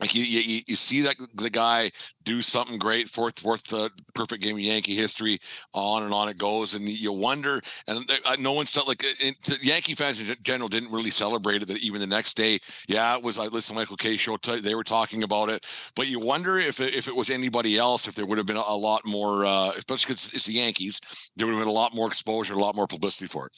like 0.00 0.14
you, 0.14 0.22
you, 0.22 0.62
you 0.66 0.76
see 0.76 1.00
that 1.02 1.16
the 1.34 1.50
guy 1.50 1.90
do 2.24 2.40
something 2.40 2.78
great, 2.78 3.08
fourth, 3.08 3.38
fourth 3.38 3.72
uh, 3.72 3.88
perfect 4.14 4.42
game 4.42 4.54
of 4.54 4.60
Yankee 4.60 4.94
history, 4.94 5.38
on 5.74 6.04
and 6.04 6.14
on 6.14 6.28
it 6.28 6.38
goes, 6.38 6.74
and 6.74 6.88
you 6.88 7.12
wonder. 7.12 7.60
And 7.88 8.08
uh, 8.24 8.36
no 8.38 8.52
one's 8.52 8.76
like 8.86 9.02
in, 9.20 9.34
Yankee 9.60 9.94
fans 9.94 10.20
in 10.20 10.36
general 10.42 10.68
didn't 10.68 10.92
really 10.92 11.10
celebrate 11.10 11.62
it. 11.62 11.68
That 11.68 11.78
even 11.78 12.00
the 12.00 12.06
next 12.06 12.36
day, 12.36 12.58
yeah, 12.88 13.16
it 13.16 13.22
was. 13.22 13.38
I 13.38 13.46
listened 13.46 13.76
to 13.76 13.80
Michael 13.80 13.96
Kay 13.96 14.16
show. 14.16 14.36
T- 14.36 14.60
they 14.60 14.74
were 14.74 14.84
talking 14.84 15.24
about 15.24 15.48
it, 15.48 15.66
but 15.96 16.06
you 16.06 16.20
wonder 16.20 16.58
if 16.58 16.80
it, 16.80 16.94
if 16.94 17.08
it 17.08 17.16
was 17.16 17.30
anybody 17.30 17.76
else, 17.76 18.06
if 18.06 18.14
there 18.14 18.26
would 18.26 18.38
have 18.38 18.46
been 18.46 18.56
a, 18.56 18.64
a 18.66 18.76
lot 18.76 19.04
more, 19.04 19.44
uh, 19.44 19.70
especially 19.76 20.14
because 20.14 20.32
it's 20.32 20.46
the 20.46 20.54
Yankees, 20.54 21.00
there 21.36 21.46
would 21.46 21.54
have 21.54 21.62
been 21.62 21.68
a 21.68 21.72
lot 21.72 21.94
more 21.94 22.06
exposure, 22.06 22.54
a 22.54 22.60
lot 22.60 22.76
more 22.76 22.86
publicity 22.86 23.26
for 23.26 23.46
it 23.46 23.56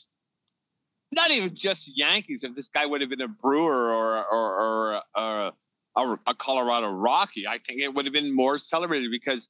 not 1.12 1.30
even 1.32 1.52
just 1.54 1.98
Yankees. 1.98 2.44
If 2.44 2.54
this 2.54 2.68
guy 2.68 2.86
would 2.86 3.00
have 3.00 3.10
been 3.10 3.20
a 3.20 3.28
Brewer 3.28 3.90
or 3.90 4.24
or, 4.24 4.60
or, 4.60 5.02
or 5.16 5.52
a 5.96 6.34
Colorado 6.34 6.90
Rocky, 6.90 7.46
I 7.46 7.58
think 7.58 7.80
it 7.80 7.92
would 7.92 8.04
have 8.04 8.12
been 8.12 8.34
more 8.34 8.58
celebrated 8.58 9.10
because, 9.10 9.48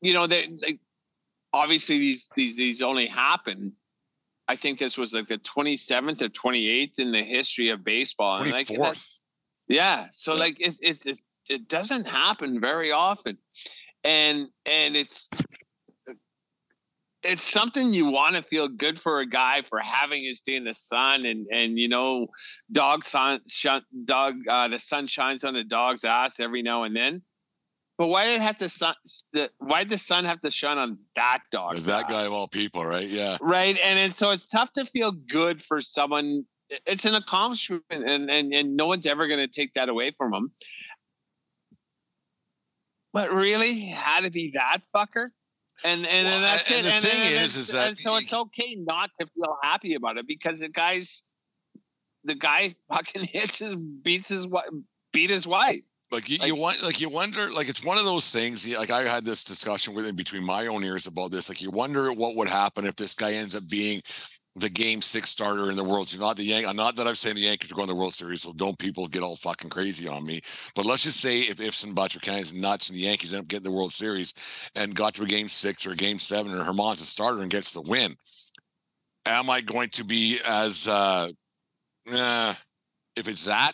you 0.00 0.14
know, 0.14 0.26
they, 0.26 0.48
they 0.60 0.78
obviously 1.52 1.98
these 1.98 2.30
these 2.36 2.56
these 2.56 2.82
only 2.82 3.06
happen. 3.06 3.72
I 4.48 4.56
think 4.56 4.78
this 4.78 4.98
was 4.98 5.14
like 5.14 5.28
the 5.28 5.38
27th 5.38 6.22
or 6.22 6.28
28th 6.28 6.98
in 6.98 7.12
the 7.12 7.22
history 7.22 7.70
of 7.70 7.84
baseball. 7.84 8.40
24th. 8.40 8.68
like, 8.68 8.96
yeah. 9.68 10.06
So 10.10 10.34
yeah. 10.34 10.40
like 10.40 10.60
it, 10.60 10.78
it's 10.82 11.04
just, 11.04 11.24
it 11.48 11.68
doesn't 11.68 12.04
happen 12.04 12.60
very 12.60 12.90
often. 12.90 13.38
And 14.02 14.48
and 14.66 14.96
it's 14.96 15.28
it's 17.22 17.42
something 17.42 17.92
you 17.92 18.06
want 18.06 18.36
to 18.36 18.42
feel 18.42 18.68
good 18.68 18.98
for 18.98 19.20
a 19.20 19.26
guy 19.26 19.62
for 19.62 19.78
having 19.78 20.24
his 20.24 20.40
day 20.40 20.56
in 20.56 20.64
the 20.64 20.74
sun 20.74 21.26
and 21.26 21.46
and 21.52 21.78
you 21.78 21.88
know 21.88 22.28
dog 22.72 23.04
sun 23.04 23.40
shun, 23.46 23.82
dog 24.04 24.34
uh, 24.48 24.68
the 24.68 24.78
sun 24.78 25.06
shines 25.06 25.44
on 25.44 25.56
a 25.56 25.64
dog's 25.64 26.04
ass 26.04 26.40
every 26.40 26.62
now 26.62 26.84
and 26.84 26.96
then. 26.96 27.22
But 27.98 28.06
why 28.06 28.24
did 28.24 28.36
it 28.36 28.40
have 28.40 28.56
to 28.58 28.68
sun 28.70 28.94
the, 29.32 29.50
why 29.58 29.80
did 29.80 29.90
the 29.90 29.98
sun 29.98 30.24
have 30.24 30.40
to 30.40 30.50
shine 30.50 30.78
on 30.78 30.98
that 31.16 31.40
dog 31.52 31.76
that 31.76 32.08
guy 32.08 32.24
of 32.24 32.32
all 32.32 32.48
people 32.48 32.84
right? 32.84 33.08
Yeah. 33.08 33.36
Right? 33.42 33.78
And 33.84 33.98
it's, 33.98 34.16
so 34.16 34.30
it's 34.30 34.46
tough 34.46 34.72
to 34.74 34.86
feel 34.86 35.12
good 35.12 35.62
for 35.62 35.80
someone 35.80 36.44
it's 36.86 37.04
an 37.04 37.14
accomplishment 37.14 37.84
and 37.90 38.30
and, 38.30 38.54
and 38.54 38.76
no 38.76 38.86
one's 38.86 39.06
ever 39.06 39.26
going 39.26 39.40
to 39.40 39.48
take 39.48 39.74
that 39.74 39.88
away 39.88 40.12
from 40.12 40.32
him 40.32 40.52
but 43.12 43.32
really 43.32 43.80
had 43.80 44.20
to 44.20 44.30
be 44.30 44.52
that 44.54 44.78
fucker 44.94 45.30
and 45.84 46.06
and, 46.06 46.26
well, 46.26 46.36
and 46.36 46.44
that's 46.44 46.70
and 46.70 46.80
it. 46.80 46.84
The 46.84 46.92
and, 46.92 47.04
thing 47.04 47.20
and, 47.22 47.44
is, 47.44 47.56
is 47.56 47.72
that 47.72 47.96
so 47.96 48.16
it's 48.16 48.32
okay 48.32 48.76
not 48.78 49.10
to 49.20 49.26
feel 49.26 49.58
happy 49.62 49.94
about 49.94 50.16
it 50.16 50.26
because 50.26 50.60
the 50.60 50.68
guy's 50.68 51.22
the 52.24 52.34
guy 52.34 52.74
fucking 52.88 53.24
hits 53.32 53.58
his 53.58 53.76
beats 53.76 54.28
his 54.28 54.46
beat 55.12 55.30
his 55.30 55.46
wife. 55.46 55.82
Like 56.12 56.28
you, 56.28 56.38
like, 56.38 56.48
you 56.48 56.54
want, 56.56 56.82
like 56.82 57.00
you 57.00 57.08
wonder, 57.08 57.52
like 57.52 57.68
it's 57.68 57.84
one 57.84 57.96
of 57.96 58.04
those 58.04 58.32
things. 58.32 58.66
Like 58.76 58.90
I 58.90 59.04
had 59.04 59.24
this 59.24 59.44
discussion 59.44 59.94
with 59.94 60.06
him 60.06 60.16
between 60.16 60.44
my 60.44 60.66
own 60.66 60.82
ears 60.82 61.06
about 61.06 61.30
this. 61.30 61.48
Like 61.48 61.62
you 61.62 61.70
wonder 61.70 62.12
what 62.12 62.34
would 62.34 62.48
happen 62.48 62.84
if 62.84 62.96
this 62.96 63.14
guy 63.14 63.34
ends 63.34 63.54
up 63.54 63.68
being 63.68 64.02
the 64.56 64.68
game 64.68 65.00
six 65.00 65.30
starter 65.30 65.70
in 65.70 65.76
the 65.76 65.84
World 65.84 66.08
Series. 66.08 66.20
Not 66.20 66.36
the 66.36 66.44
Yan- 66.44 66.76
not 66.76 66.96
that 66.96 67.06
I'm 67.06 67.14
saying 67.14 67.36
the 67.36 67.42
Yankees 67.42 67.70
are 67.70 67.74
going 67.74 67.86
to 67.86 67.94
the 67.94 67.98
World 67.98 68.14
Series, 68.14 68.42
so 68.42 68.52
don't 68.52 68.78
people 68.78 69.06
get 69.06 69.22
all 69.22 69.36
fucking 69.36 69.70
crazy 69.70 70.08
on 70.08 70.24
me. 70.24 70.40
But 70.74 70.86
let's 70.86 71.04
just 71.04 71.20
say 71.20 71.40
if 71.40 71.60
ifs 71.60 71.84
and 71.84 71.94
buts 71.94 72.16
kind 72.18 72.44
of 72.44 72.54
nuts 72.54 72.88
and 72.88 72.96
the 72.96 73.02
Yankees 73.02 73.32
end 73.32 73.42
up 73.42 73.48
getting 73.48 73.64
the 73.64 73.76
World 73.76 73.92
Series 73.92 74.34
and 74.74 74.94
got 74.94 75.14
to 75.14 75.22
a 75.22 75.26
game 75.26 75.48
six 75.48 75.86
or 75.86 75.92
a 75.92 75.96
game 75.96 76.18
seven 76.18 76.52
or 76.52 76.64
Germán's 76.64 77.00
a 77.00 77.04
starter 77.04 77.40
and 77.40 77.50
gets 77.50 77.72
the 77.72 77.80
win, 77.80 78.16
am 79.26 79.48
I 79.48 79.60
going 79.60 79.90
to 79.90 80.04
be 80.04 80.38
as 80.46 80.88
uh 80.88 81.30
eh, 82.08 82.54
if 83.16 83.28
it's 83.28 83.44
that 83.44 83.72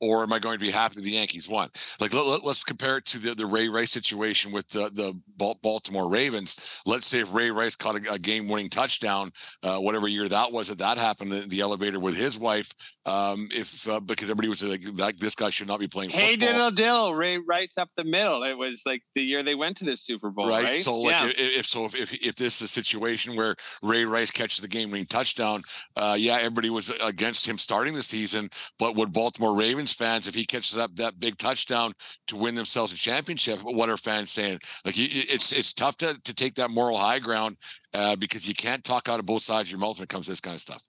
or 0.00 0.22
am 0.22 0.32
I 0.32 0.38
going 0.38 0.58
to 0.58 0.64
be 0.64 0.70
happy 0.70 1.00
the 1.00 1.10
Yankees 1.10 1.48
won? 1.48 1.68
Like 2.00 2.12
let, 2.12 2.26
us 2.26 2.42
let, 2.42 2.62
compare 2.66 2.96
it 2.96 3.04
to 3.06 3.18
the, 3.18 3.34
the 3.34 3.46
Ray 3.46 3.68
Rice 3.68 3.90
situation 3.90 4.50
with 4.50 4.68
the, 4.68 4.90
the 4.90 5.18
Baltimore 5.62 6.08
Ravens. 6.08 6.80
Let's 6.86 7.06
say 7.06 7.20
if 7.20 7.32
Ray 7.32 7.50
Rice 7.50 7.76
caught 7.76 7.96
a, 7.96 8.12
a 8.12 8.18
game 8.18 8.48
winning 8.48 8.70
touchdown, 8.70 9.32
uh, 9.62 9.78
whatever 9.78 10.08
year 10.08 10.28
that 10.28 10.52
was 10.52 10.68
that 10.68 10.78
that 10.78 10.98
happened 10.98 11.32
in 11.32 11.48
the 11.48 11.60
elevator 11.60 11.98
with 11.98 12.16
his 12.16 12.38
wife. 12.38 12.72
Um, 13.06 13.48
if 13.50 13.88
uh, 13.88 14.00
because 14.00 14.28
everybody 14.28 14.48
was 14.48 14.62
like, 14.62 14.82
like 14.94 15.16
this 15.16 15.34
guy 15.34 15.50
should 15.50 15.68
not 15.68 15.80
be 15.80 15.88
playing. 15.88 16.10
Hey 16.10 16.36
diddle 16.36 16.70
dill, 16.70 17.14
Ray 17.14 17.38
Rice 17.38 17.78
up 17.78 17.88
the 17.96 18.04
middle. 18.04 18.42
It 18.44 18.56
was 18.56 18.82
like 18.84 19.02
the 19.14 19.22
year 19.22 19.42
they 19.42 19.54
went 19.54 19.76
to 19.78 19.84
the 19.84 19.96
Super 19.96 20.30
Bowl, 20.30 20.48
right? 20.48 20.64
right? 20.64 20.76
So 20.76 20.98
like 20.98 21.14
yeah. 21.14 21.28
if, 21.28 21.58
if, 21.60 21.66
so 21.66 21.86
if, 21.86 21.94
if 21.94 22.12
if 22.14 22.34
this 22.36 22.56
is 22.56 22.62
a 22.62 22.68
situation 22.68 23.36
where 23.36 23.56
Ray 23.82 24.04
Rice 24.04 24.30
catches 24.30 24.60
the 24.60 24.68
game 24.68 24.90
winning 24.90 25.06
touchdown, 25.06 25.62
uh, 25.96 26.16
yeah, 26.18 26.36
everybody 26.36 26.70
was 26.70 26.90
against 27.02 27.48
him 27.48 27.58
starting 27.58 27.94
the 27.94 28.02
season, 28.02 28.50
but 28.78 28.96
would 28.96 29.12
Baltimore 29.12 29.56
Ravens 29.56 29.92
fans 29.92 30.28
if 30.28 30.34
he 30.34 30.44
catches 30.44 30.76
up 30.76 30.94
that 30.96 31.18
big 31.18 31.38
touchdown 31.38 31.92
to 32.28 32.36
win 32.36 32.54
themselves 32.54 32.92
a 32.92 32.96
championship. 32.96 33.60
What 33.62 33.88
are 33.88 33.96
fans 33.96 34.30
saying? 34.30 34.60
Like 34.84 34.94
it's 35.30 35.52
it's 35.52 35.72
tough 35.72 35.96
to 35.98 36.20
to 36.24 36.34
take 36.34 36.54
that 36.54 36.70
moral 36.70 36.98
high 36.98 37.18
ground 37.18 37.56
uh, 37.94 38.16
because 38.16 38.48
you 38.48 38.54
can't 38.54 38.84
talk 38.84 39.08
out 39.08 39.20
of 39.20 39.26
both 39.26 39.42
sides 39.42 39.68
of 39.68 39.72
your 39.72 39.80
mouth 39.80 39.96
when 39.98 40.04
it 40.04 40.08
comes 40.08 40.26
to 40.26 40.32
this 40.32 40.40
kind 40.40 40.54
of 40.54 40.60
stuff. 40.60 40.82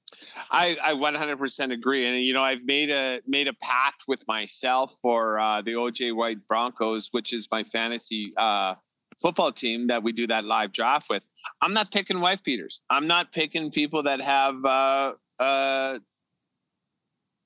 I, 0.51 0.77
I 0.83 0.93
100% 0.93 1.73
agree, 1.73 2.07
and 2.07 2.23
you 2.23 2.33
know 2.33 2.43
I've 2.43 2.63
made 2.63 2.89
a 2.89 3.21
made 3.27 3.47
a 3.47 3.53
pact 3.53 4.03
with 4.07 4.27
myself 4.27 4.93
for 5.01 5.39
uh, 5.39 5.61
the 5.61 5.71
OJ 5.71 6.15
White 6.15 6.47
Broncos, 6.47 7.09
which 7.11 7.33
is 7.33 7.47
my 7.51 7.63
fantasy 7.63 8.33
uh, 8.37 8.75
football 9.21 9.51
team 9.51 9.87
that 9.87 10.03
we 10.03 10.11
do 10.11 10.27
that 10.27 10.45
live 10.45 10.71
draft 10.71 11.09
with. 11.09 11.23
I'm 11.61 11.73
not 11.73 11.91
picking 11.91 12.21
wife 12.21 12.43
beaters. 12.43 12.81
I'm 12.89 13.07
not 13.07 13.31
picking 13.31 13.71
people 13.71 14.03
that 14.03 14.21
have 14.21 14.63
uh, 14.65 15.13
uh, 15.39 15.99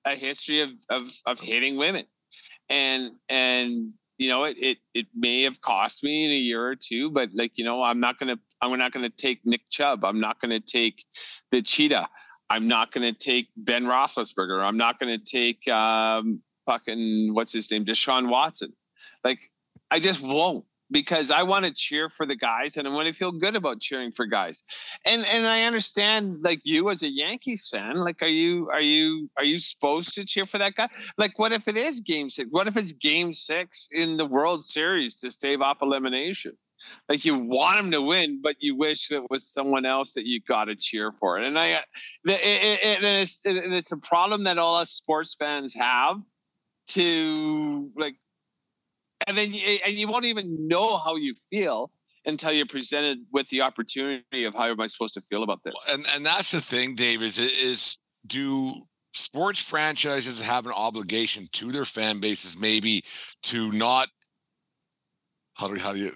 a 0.06 0.16
history 0.16 0.62
of 0.62 0.72
of 0.90 1.12
of 1.26 1.40
hitting 1.40 1.78
women, 1.78 2.06
and 2.70 3.12
and 3.30 3.94
you 4.18 4.30
know 4.30 4.44
it 4.46 4.58
it 4.60 4.78
it 4.94 5.08
may 5.16 5.44
have 5.44 5.62
cost 5.62 6.04
me 6.04 6.26
in 6.26 6.32
a 6.32 6.36
year 6.36 6.66
or 6.66 6.76
two, 6.76 7.12
but 7.12 7.30
like 7.34 7.58
you 7.58 7.66
know 7.66 7.84
I'm 7.84 8.00
not 8.00 8.20
gonna 8.20 8.38
I'm 8.62 8.78
not 8.78 8.92
gonna 8.94 9.10
take 9.10 9.40
Nick 9.46 9.62
Chubb. 9.70 10.06
I'm 10.06 10.20
not 10.20 10.40
gonna 10.42 10.60
take 10.60 11.04
the 11.52 11.62
cheetah. 11.62 12.08
I'm 12.50 12.68
not 12.68 12.92
gonna 12.92 13.14
take 13.14 13.50
Ben 13.58 13.86
Roethlisberger. 13.86 14.64
I'm 14.64 14.78
not 14.78 15.00
gonna 15.00 15.18
take 15.18 15.68
um 15.68 16.42
fucking 16.66 17.34
what's 17.34 17.54
his 17.54 17.70
name 17.72 17.86
Deshaun 17.86 18.30
Watson. 18.30 18.74
Like 19.24 19.52
I 19.92 20.00
just 20.00 20.22
won't. 20.22 20.66
Because 20.92 21.32
I 21.32 21.44
want 21.44 21.66
to 21.66 21.74
cheer 21.74 22.10
for 22.10 22.26
the 22.26 22.36
guys 22.36 22.78
and 22.78 22.88
I 22.88 22.92
want 22.92 23.08
to 23.08 23.14
feel 23.14 23.32
good 23.32 23.56
about 23.56 23.80
cheering 23.80 24.12
for 24.12 24.26
guys. 24.26 24.64
And 25.06 25.26
and 25.26 25.48
I 25.48 25.64
understand 25.64 26.42
like 26.44 26.62
you 26.64 26.90
as 26.90 27.04
a 27.04 27.10
Yankees 27.10 27.68
fan, 27.72 27.98
like 27.98 28.22
are 28.22 28.28
you 28.28 28.70
are 28.72 28.82
you 28.82 29.30
are 29.38 29.44
you 29.44 29.60
supposed 29.60 30.14
to 30.16 30.26
cheer 30.26 30.46
for 30.46 30.58
that 30.58 30.76
guy? 30.76 30.90
Like 31.18 31.40
what 31.40 31.52
if 31.52 31.68
it 31.68 31.78
is 31.78 32.02
game 32.02 32.30
six? 32.30 32.50
What 32.52 32.68
if 32.68 32.78
it's 32.78 32.94
game 32.94 33.34
six 33.34 33.90
in 33.92 34.18
the 34.18 34.26
World 34.26 34.64
Series 34.64 35.18
to 35.18 35.32
stave 35.32 35.62
off 35.62 35.82
elimination? 35.82 36.54
Like 37.10 37.26
you 37.26 37.36
want 37.38 37.80
him 37.80 37.92
to 37.92 38.02
win, 38.02 38.42
but 38.44 38.56
you 38.60 38.76
wish 38.76 39.12
it 39.12 39.24
was 39.30 39.48
someone 39.48 39.86
else 39.86 40.14
that 40.14 40.26
you 40.26 40.40
got 40.42 40.66
to 40.66 40.76
cheer 40.76 41.12
for. 41.12 41.38
And 41.38 41.58
I, 41.58 41.74
uh, 41.74 41.82
it, 42.26 42.32
it, 42.32 42.84
it, 42.84 43.04
it's, 43.04 43.46
it, 43.46 43.56
it's 43.56 43.92
a 43.92 43.98
problem 43.98 44.44
that 44.44 44.60
all 44.60 44.78
us 44.78 44.92
sports 44.92 45.36
fans 45.38 45.74
have 45.74 46.18
to 46.90 47.92
like 47.98 48.16
and 49.28 49.38
then 49.38 49.54
you, 49.54 49.80
and 49.86 49.96
you 49.96 50.08
won't 50.08 50.26
even 50.26 50.68
know 50.68 50.98
how 50.98 51.16
you 51.16 51.36
feel 51.50 51.92
until 52.26 52.52
you're 52.52 52.66
presented 52.66 53.20
with 53.32 53.48
the 53.50 53.62
opportunity 53.62 54.46
of 54.46 54.54
how 54.54 54.66
am 54.70 54.80
I 54.80 54.88
supposed 54.88 55.14
to 55.16 55.22
feel 55.22 55.44
about 55.44 55.64
this. 55.64 55.74
And 55.90 56.06
and 56.14 56.26
that's 56.26 56.52
the 56.52 56.62
thing, 56.62 56.96
Dave. 56.96 57.22
Is 57.22 57.38
is 57.38 57.98
do 58.26 58.74
sports 59.14 59.62
franchises 59.62 60.42
have 60.42 60.66
an 60.66 60.74
obligation 60.74 61.48
to 61.54 61.72
their 61.72 61.86
fan 61.86 62.20
bases, 62.20 62.60
maybe 62.60 63.04
to 63.44 63.72
not 63.72 64.10
how 65.56 65.68
do 65.68 65.80
how 65.80 65.94
do 65.94 66.00
you 66.00 66.12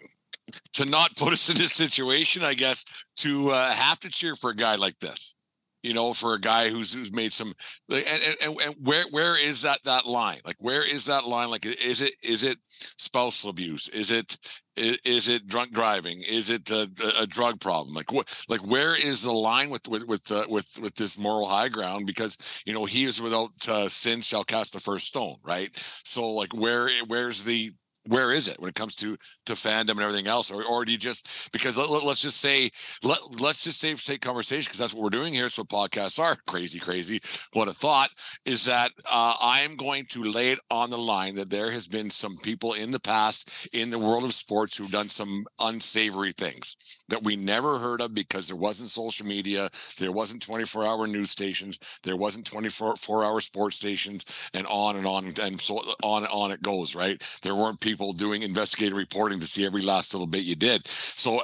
to 0.73 0.85
not 0.85 1.15
put 1.15 1.33
us 1.33 1.49
in 1.49 1.55
this 1.55 1.73
situation? 1.73 2.43
I 2.43 2.53
guess 2.53 2.85
to 3.17 3.49
uh, 3.49 3.71
have 3.71 3.99
to 4.01 4.09
cheer 4.09 4.35
for 4.35 4.49
a 4.49 4.55
guy 4.55 4.75
like 4.75 4.99
this 4.99 5.35
you 5.83 5.93
know, 5.93 6.13
for 6.13 6.33
a 6.33 6.39
guy 6.39 6.69
who's 6.69 6.93
who's 6.93 7.11
made 7.11 7.33
some 7.33 7.53
and, 7.89 8.05
and, 8.41 8.61
and 8.61 8.75
where 8.81 9.05
where 9.11 9.37
is 9.37 9.61
that 9.61 9.79
that 9.85 10.05
line? 10.05 10.39
Like 10.45 10.57
where 10.59 10.83
is 10.83 11.05
that 11.05 11.25
line? 11.25 11.49
Like 11.49 11.65
is 11.65 12.01
it 12.01 12.13
is 12.23 12.43
it 12.43 12.57
spousal 12.97 13.49
abuse? 13.49 13.89
Is 13.89 14.11
it 14.11 14.37
is, 14.75 14.97
is 15.05 15.29
it 15.29 15.47
drunk 15.47 15.73
driving? 15.73 16.21
Is 16.21 16.49
it 16.49 16.69
a, 16.71 16.89
a, 17.19 17.27
drug 17.27 17.59
problem? 17.59 17.93
Like 17.95 18.11
what 18.11 18.43
like 18.49 18.65
where 18.65 18.95
is 18.95 19.23
the 19.23 19.31
line 19.31 19.69
with 19.69 19.87
with 19.87 20.05
with 20.05 20.31
uh, 20.31 20.45
with 20.49 20.79
with 20.81 20.95
this 20.95 21.17
moral 21.17 21.47
high 21.47 21.69
ground? 21.69 22.05
Because 22.05 22.37
you 22.65 22.73
know 22.73 22.85
he 22.85 23.05
is 23.05 23.21
without 23.21 23.51
uh, 23.67 23.89
sin 23.89 24.21
shall 24.21 24.43
cast 24.43 24.73
the 24.73 24.79
first 24.79 25.07
stone, 25.07 25.35
right? 25.43 25.71
So 26.05 26.29
like 26.29 26.53
where 26.53 26.89
where's 27.07 27.43
the 27.43 27.71
where 28.07 28.31
is 28.31 28.47
it 28.47 28.59
when 28.59 28.69
it 28.69 28.75
comes 28.75 28.95
to 28.95 29.17
to 29.45 29.53
fandom 29.53 29.91
and 29.91 30.01
everything 30.01 30.27
else? 30.27 30.51
Or, 30.51 30.63
or 30.63 30.85
do 30.85 30.91
you 30.91 30.97
just 30.97 31.51
because 31.51 31.77
let, 31.77 31.89
us 31.89 32.21
just 32.21 32.39
say 32.41 32.69
let, 33.03 33.19
let's 33.39 33.63
just 33.63 33.79
say 33.79 33.93
take 33.93 34.21
conversation 34.21 34.67
because 34.69 34.79
that's 34.79 34.93
what 34.93 35.03
we're 35.03 35.09
doing 35.09 35.33
here 35.33 35.47
it's 35.47 35.57
what 35.57 35.69
podcasts 35.69 36.19
are. 36.19 36.35
Crazy 36.47 36.79
crazy. 36.79 37.19
What 37.53 37.67
a 37.67 37.73
thought 37.73 38.09
is 38.45 38.65
that 38.65 38.91
uh, 39.11 39.33
i 39.41 39.61
am 39.61 39.75
going 39.75 40.05
to 40.05 40.23
lay 40.23 40.51
it 40.51 40.59
on 40.69 40.89
the 40.89 40.97
line 40.97 41.35
that 41.35 41.49
there 41.49 41.71
has 41.71 41.87
been 41.87 42.09
some 42.09 42.35
people 42.43 42.73
in 42.73 42.91
the 42.91 42.99
past 42.99 43.67
in 43.73 43.89
the 43.89 43.99
world 43.99 44.23
of 44.23 44.33
sports 44.33 44.77
who've 44.77 44.91
done 44.91 45.09
some 45.09 45.45
unsavory 45.59 46.31
things 46.31 46.75
that 47.09 47.23
we 47.23 47.35
never 47.35 47.77
heard 47.77 48.01
of 48.01 48.13
because 48.13 48.47
there 48.47 48.57
wasn't 48.57 48.89
social 48.89 49.25
media 49.25 49.69
there 49.97 50.11
wasn't 50.11 50.41
24 50.41 50.85
hour 50.85 51.07
news 51.07 51.31
stations 51.31 51.79
there 52.03 52.17
wasn't 52.17 52.45
24 52.45 53.23
hour 53.23 53.41
sports 53.41 53.75
stations 53.75 54.25
and 54.53 54.65
on 54.67 54.95
and 54.95 55.05
on 55.05 55.33
and 55.41 55.59
so 55.59 55.77
on 56.03 56.23
and 56.23 56.31
on 56.31 56.51
it 56.51 56.61
goes 56.61 56.95
right 56.95 57.21
there 57.41 57.55
weren't 57.55 57.79
people 57.79 58.13
doing 58.13 58.43
investigative 58.43 58.97
reporting 58.97 59.39
to 59.39 59.47
see 59.47 59.65
every 59.65 59.81
last 59.81 60.13
little 60.13 60.27
bit 60.27 60.43
you 60.43 60.55
did. 60.55 60.85
So 60.87 61.41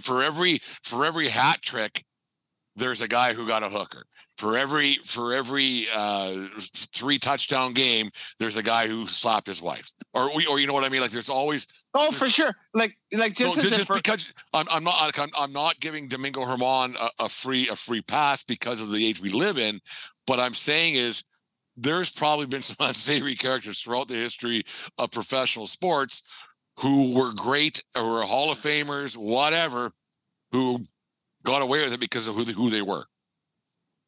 for 0.00 0.22
every 0.22 0.60
for 0.82 1.04
every 1.04 1.28
hat 1.28 1.62
trick, 1.62 2.04
there's 2.80 3.02
a 3.02 3.08
guy 3.08 3.34
who 3.34 3.46
got 3.46 3.62
a 3.62 3.68
hooker. 3.68 4.04
For 4.38 4.56
every 4.56 4.98
for 5.04 5.34
every 5.34 5.84
uh, 5.94 6.46
three 6.94 7.18
touchdown 7.18 7.74
game, 7.74 8.10
there's 8.38 8.56
a 8.56 8.62
guy 8.62 8.88
who 8.88 9.06
slapped 9.06 9.46
his 9.46 9.60
wife, 9.60 9.92
or 10.14 10.30
or 10.48 10.58
you 10.58 10.66
know 10.66 10.72
what 10.72 10.84
I 10.84 10.88
mean. 10.88 11.02
Like 11.02 11.10
there's 11.10 11.28
always 11.28 11.66
oh 11.92 12.10
for 12.10 12.28
sure. 12.28 12.54
Like 12.72 12.96
like 13.12 13.34
just, 13.34 13.60
so 13.60 13.68
just, 13.68 13.92
because 13.92 14.32
I'm, 14.54 14.66
I'm 14.70 14.82
not 14.82 15.18
I'm, 15.18 15.28
I'm 15.38 15.52
not 15.52 15.78
giving 15.80 16.08
Domingo 16.08 16.40
Germán 16.44 16.96
a, 16.96 17.24
a 17.24 17.28
free 17.28 17.68
a 17.68 17.76
free 17.76 18.00
pass 18.00 18.42
because 18.42 18.80
of 18.80 18.90
the 18.90 19.06
age 19.06 19.20
we 19.20 19.28
live 19.28 19.58
in. 19.58 19.80
What 20.24 20.40
I'm 20.40 20.54
saying 20.54 20.94
is 20.94 21.24
there's 21.76 22.10
probably 22.10 22.46
been 22.46 22.62
some 22.70 22.76
unsavory 22.80 23.34
characters 23.34 23.80
throughout 23.80 24.08
the 24.08 24.14
history 24.14 24.62
of 24.96 25.10
professional 25.10 25.66
sports 25.66 26.22
who 26.78 27.14
were 27.14 27.32
great 27.34 27.84
or 27.94 28.04
were 28.04 28.22
Hall 28.22 28.50
of 28.50 28.58
Famers, 28.58 29.16
whatever, 29.16 29.90
who 30.50 30.86
got 31.44 31.62
away 31.62 31.82
with 31.82 31.92
it 31.92 32.00
because 32.00 32.26
of 32.26 32.34
who 32.34 32.44
they, 32.44 32.52
who 32.52 32.70
they 32.70 32.82
were. 32.82 33.06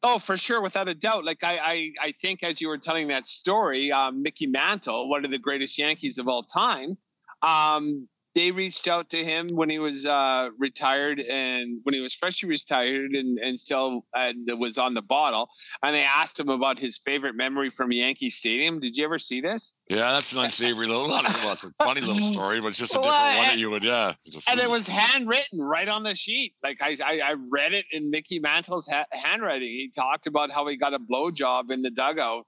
Oh, 0.05 0.19
for 0.19 0.35
sure, 0.35 0.61
without 0.61 0.89
a 0.89 0.93
doubt. 0.93 1.23
Like 1.23 1.43
I, 1.43 1.57
I, 1.57 1.91
I 2.01 2.13
think 2.21 2.43
as 2.43 2.59
you 2.59 2.67
were 2.67 2.77
telling 2.77 3.07
that 3.07 3.25
story, 3.25 3.91
um, 3.91 4.21
Mickey 4.21 4.47
Mantle, 4.47 5.09
one 5.09 5.23
of 5.23 5.31
the 5.31 5.37
greatest 5.37 5.77
Yankees 5.77 6.17
of 6.17 6.27
all 6.27 6.43
time, 6.43 6.97
um, 7.41 8.07
they 8.35 8.51
reached 8.51 8.87
out 8.87 9.09
to 9.11 9.23
him 9.23 9.49
when 9.55 9.69
he 9.69 9.79
was 9.79 10.05
uh, 10.05 10.49
retired 10.57 11.19
and 11.19 11.79
when 11.83 11.93
he 11.93 12.01
was 12.01 12.13
freshly 12.13 12.49
retired 12.49 13.11
and, 13.11 13.37
and 13.37 13.59
still 13.59 14.05
and 14.15 14.49
was 14.59 14.77
on 14.77 14.93
the 14.93 15.01
bottle. 15.01 15.49
And 15.83 15.93
they 15.93 16.03
asked 16.03 16.39
him 16.39 16.49
about 16.49 16.79
his 16.79 16.97
favorite 16.97 17.35
memory 17.35 17.69
from 17.69 17.91
Yankee 17.91 18.29
Stadium. 18.29 18.79
Did 18.79 18.97
you 18.97 19.05
ever 19.05 19.19
see 19.19 19.39
this? 19.39 19.73
Yeah, 19.87 20.11
that's 20.11 20.33
an 20.35 20.43
unsavory 20.43 20.87
little, 20.87 21.07
not 21.07 21.29
a, 21.29 21.37
well, 21.43 21.53
it's 21.53 21.63
a 21.63 21.71
funny 21.83 22.01
little 22.01 22.21
story, 22.21 22.59
but 22.59 22.69
it's 22.69 22.79
just 22.79 22.93
a 22.93 22.97
different 22.97 23.15
well, 23.15 23.37
one 23.37 23.47
that 23.47 23.57
you 23.57 23.69
would, 23.69 23.83
yeah. 23.83 24.13
And 24.49 24.59
it 24.59 24.69
was 24.69 24.87
handwritten 24.87 25.59
right 25.59 25.87
on 25.87 26.03
the 26.03 26.15
sheet. 26.15 26.55
Like 26.63 26.81
I, 26.81 26.95
I, 27.05 27.19
I 27.19 27.33
read 27.33 27.73
it 27.73 27.85
in 27.91 28.09
Mickey 28.09 28.39
Mantle's 28.39 28.87
ha- 28.87 29.05
handwriting. 29.11 29.69
He 29.69 29.91
talked 29.93 30.25
about 30.25 30.49
how 30.49 30.67
he 30.67 30.77
got 30.77 30.93
a 30.93 30.99
blowjob 30.99 31.69
in 31.69 31.83
the 31.83 31.91
dugout 31.91 32.47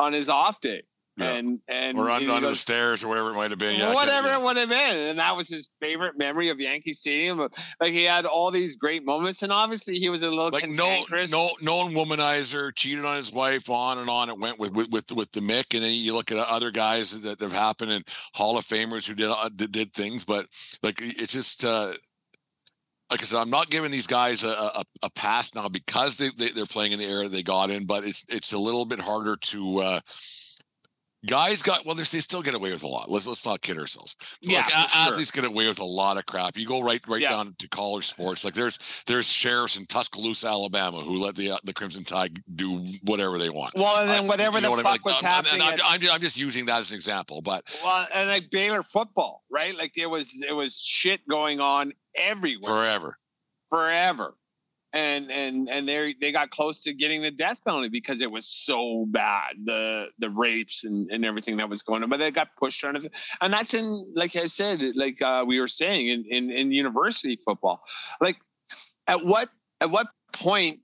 on 0.00 0.12
his 0.12 0.28
off 0.28 0.60
day. 0.60 0.82
Yeah. 1.16 1.32
And 1.32 1.60
and 1.68 1.98
or 1.98 2.10
under, 2.10 2.30
under 2.30 2.48
the 2.48 2.56
stairs 2.56 3.04
or 3.04 3.08
whatever 3.08 3.32
it 3.32 3.34
might 3.34 3.50
have 3.50 3.58
been. 3.58 3.78
Yeah, 3.78 3.92
whatever 3.92 4.28
it 4.28 4.40
would 4.40 4.56
have 4.56 4.70
been, 4.70 4.96
and 4.96 5.18
that 5.18 5.36
was 5.36 5.46
his 5.46 5.68
favorite 5.78 6.16
memory 6.16 6.48
of 6.48 6.58
Yankee 6.58 6.94
Stadium. 6.94 7.38
Like 7.38 7.92
he 7.92 8.04
had 8.04 8.24
all 8.24 8.50
these 8.50 8.76
great 8.76 9.04
moments, 9.04 9.42
and 9.42 9.52
obviously 9.52 9.98
he 9.98 10.08
was 10.08 10.22
a 10.22 10.30
little 10.30 10.50
like 10.50 10.66
no 10.70 11.04
no 11.30 11.50
known 11.60 11.92
womanizer, 11.92 12.74
cheated 12.74 13.04
on 13.04 13.16
his 13.16 13.30
wife, 13.30 13.68
on 13.68 13.98
and 13.98 14.08
on. 14.08 14.30
It 14.30 14.38
went 14.38 14.58
with 14.58 14.72
with 14.72 14.88
with, 14.90 15.12
with 15.12 15.32
the 15.32 15.40
Mick, 15.40 15.74
and 15.74 15.84
then 15.84 15.92
you 15.92 16.14
look 16.14 16.32
at 16.32 16.38
other 16.38 16.70
guys 16.70 17.20
that 17.20 17.40
have 17.40 17.52
happened 17.52 17.90
and 17.90 18.08
Hall 18.34 18.56
of 18.56 18.64
Famers 18.64 19.06
who 19.06 19.14
did 19.14 19.28
uh, 19.28 19.50
did, 19.54 19.70
did 19.70 19.92
things, 19.92 20.24
but 20.24 20.46
like 20.82 20.98
it's 21.00 21.34
just. 21.34 21.64
uh 21.64 21.92
like 23.10 23.20
I 23.20 23.24
said, 23.26 23.40
I'm 23.40 23.50
not 23.50 23.68
giving 23.68 23.90
these 23.90 24.06
guys 24.06 24.42
a, 24.42 24.48
a, 24.48 24.84
a 25.02 25.10
pass 25.10 25.54
now 25.54 25.68
because 25.68 26.16
they, 26.16 26.30
they 26.30 26.58
are 26.58 26.64
playing 26.64 26.92
in 26.92 26.98
the 26.98 27.04
era 27.04 27.28
they 27.28 27.42
got 27.42 27.68
in, 27.68 27.84
but 27.84 28.04
it's 28.04 28.24
it's 28.30 28.54
a 28.54 28.58
little 28.58 28.86
bit 28.86 29.00
harder 29.00 29.36
to 29.36 29.78
uh, 29.80 30.00
guys 31.26 31.62
got 31.62 31.84
well 31.86 31.94
they 31.94 32.02
still 32.04 32.42
get 32.42 32.54
away 32.54 32.72
with 32.72 32.82
a 32.82 32.86
lot. 32.86 33.10
Let's 33.10 33.26
let's 33.26 33.44
not 33.46 33.60
kid 33.62 33.78
ourselves. 33.78 34.16
Yeah 34.40 34.62
like, 34.62 34.96
athletes 34.96 35.30
get 35.30 35.44
away 35.44 35.68
with 35.68 35.80
a 35.80 35.84
lot 35.84 36.16
of 36.16 36.26
crap. 36.26 36.56
You 36.56 36.66
go 36.66 36.82
right 36.82 37.00
right 37.06 37.20
yeah. 37.20 37.30
down 37.30 37.54
to 37.58 37.68
college 37.68 38.06
sports 38.06 38.44
like 38.44 38.54
there's 38.54 38.78
there's 39.06 39.30
sheriffs 39.30 39.76
in 39.76 39.86
tuscaloosa 39.86 40.48
alabama 40.48 40.98
who 40.98 41.16
let 41.18 41.34
the 41.34 41.52
uh, 41.52 41.58
the 41.64 41.72
crimson 41.72 42.04
tide 42.04 42.38
do 42.54 42.84
whatever 43.04 43.38
they 43.38 43.50
want. 43.50 43.74
Well 43.74 43.98
and 43.98 44.08
then 44.08 44.26
whatever 44.26 44.60
the 44.60 44.68
fuck 44.68 44.78
I 44.78 44.92
mean? 44.92 45.00
was 45.04 45.22
like, 45.22 45.24
happening 45.24 45.62
I'm, 45.62 45.78
I'm, 45.84 46.10
I'm, 46.10 46.20
just 46.20 46.38
using 46.38 46.66
that 46.66 46.80
as 46.80 46.90
an 46.90 46.96
example 46.96 47.42
but 47.42 47.64
well 47.82 48.06
and 48.14 48.28
like 48.28 48.50
baylor 48.50 48.82
football 48.82 49.42
right? 49.50 49.76
Like 49.76 49.96
it 49.96 50.06
was 50.06 50.42
it 50.46 50.52
was 50.52 50.80
shit 50.80 51.20
going 51.28 51.60
on 51.60 51.92
everywhere. 52.16 52.68
Forever. 52.68 53.18
Forever 53.70 54.34
and 54.92 55.30
and 55.30 55.68
and 55.70 55.88
they 55.88 56.14
they 56.20 56.32
got 56.32 56.50
close 56.50 56.80
to 56.82 56.92
getting 56.92 57.22
the 57.22 57.30
death 57.30 57.58
penalty 57.64 57.88
because 57.88 58.20
it 58.20 58.30
was 58.30 58.46
so 58.46 59.06
bad 59.08 59.54
the 59.64 60.08
the 60.18 60.28
rapes 60.30 60.84
and, 60.84 61.10
and 61.10 61.24
everything 61.24 61.56
that 61.56 61.68
was 61.68 61.82
going 61.82 62.02
on 62.02 62.08
but 62.08 62.18
they 62.18 62.30
got 62.30 62.48
pushed 62.58 62.84
under 62.84 63.00
the, 63.00 63.10
and 63.40 63.52
that's 63.52 63.74
in 63.74 64.06
like 64.14 64.36
i 64.36 64.46
said 64.46 64.80
like 64.94 65.20
uh, 65.22 65.44
we 65.46 65.58
were 65.60 65.68
saying 65.68 66.08
in, 66.08 66.24
in 66.28 66.50
in 66.50 66.72
university 66.72 67.38
football 67.44 67.82
like 68.20 68.36
at 69.06 69.24
what 69.24 69.48
at 69.80 69.90
what 69.90 70.08
point 70.32 70.80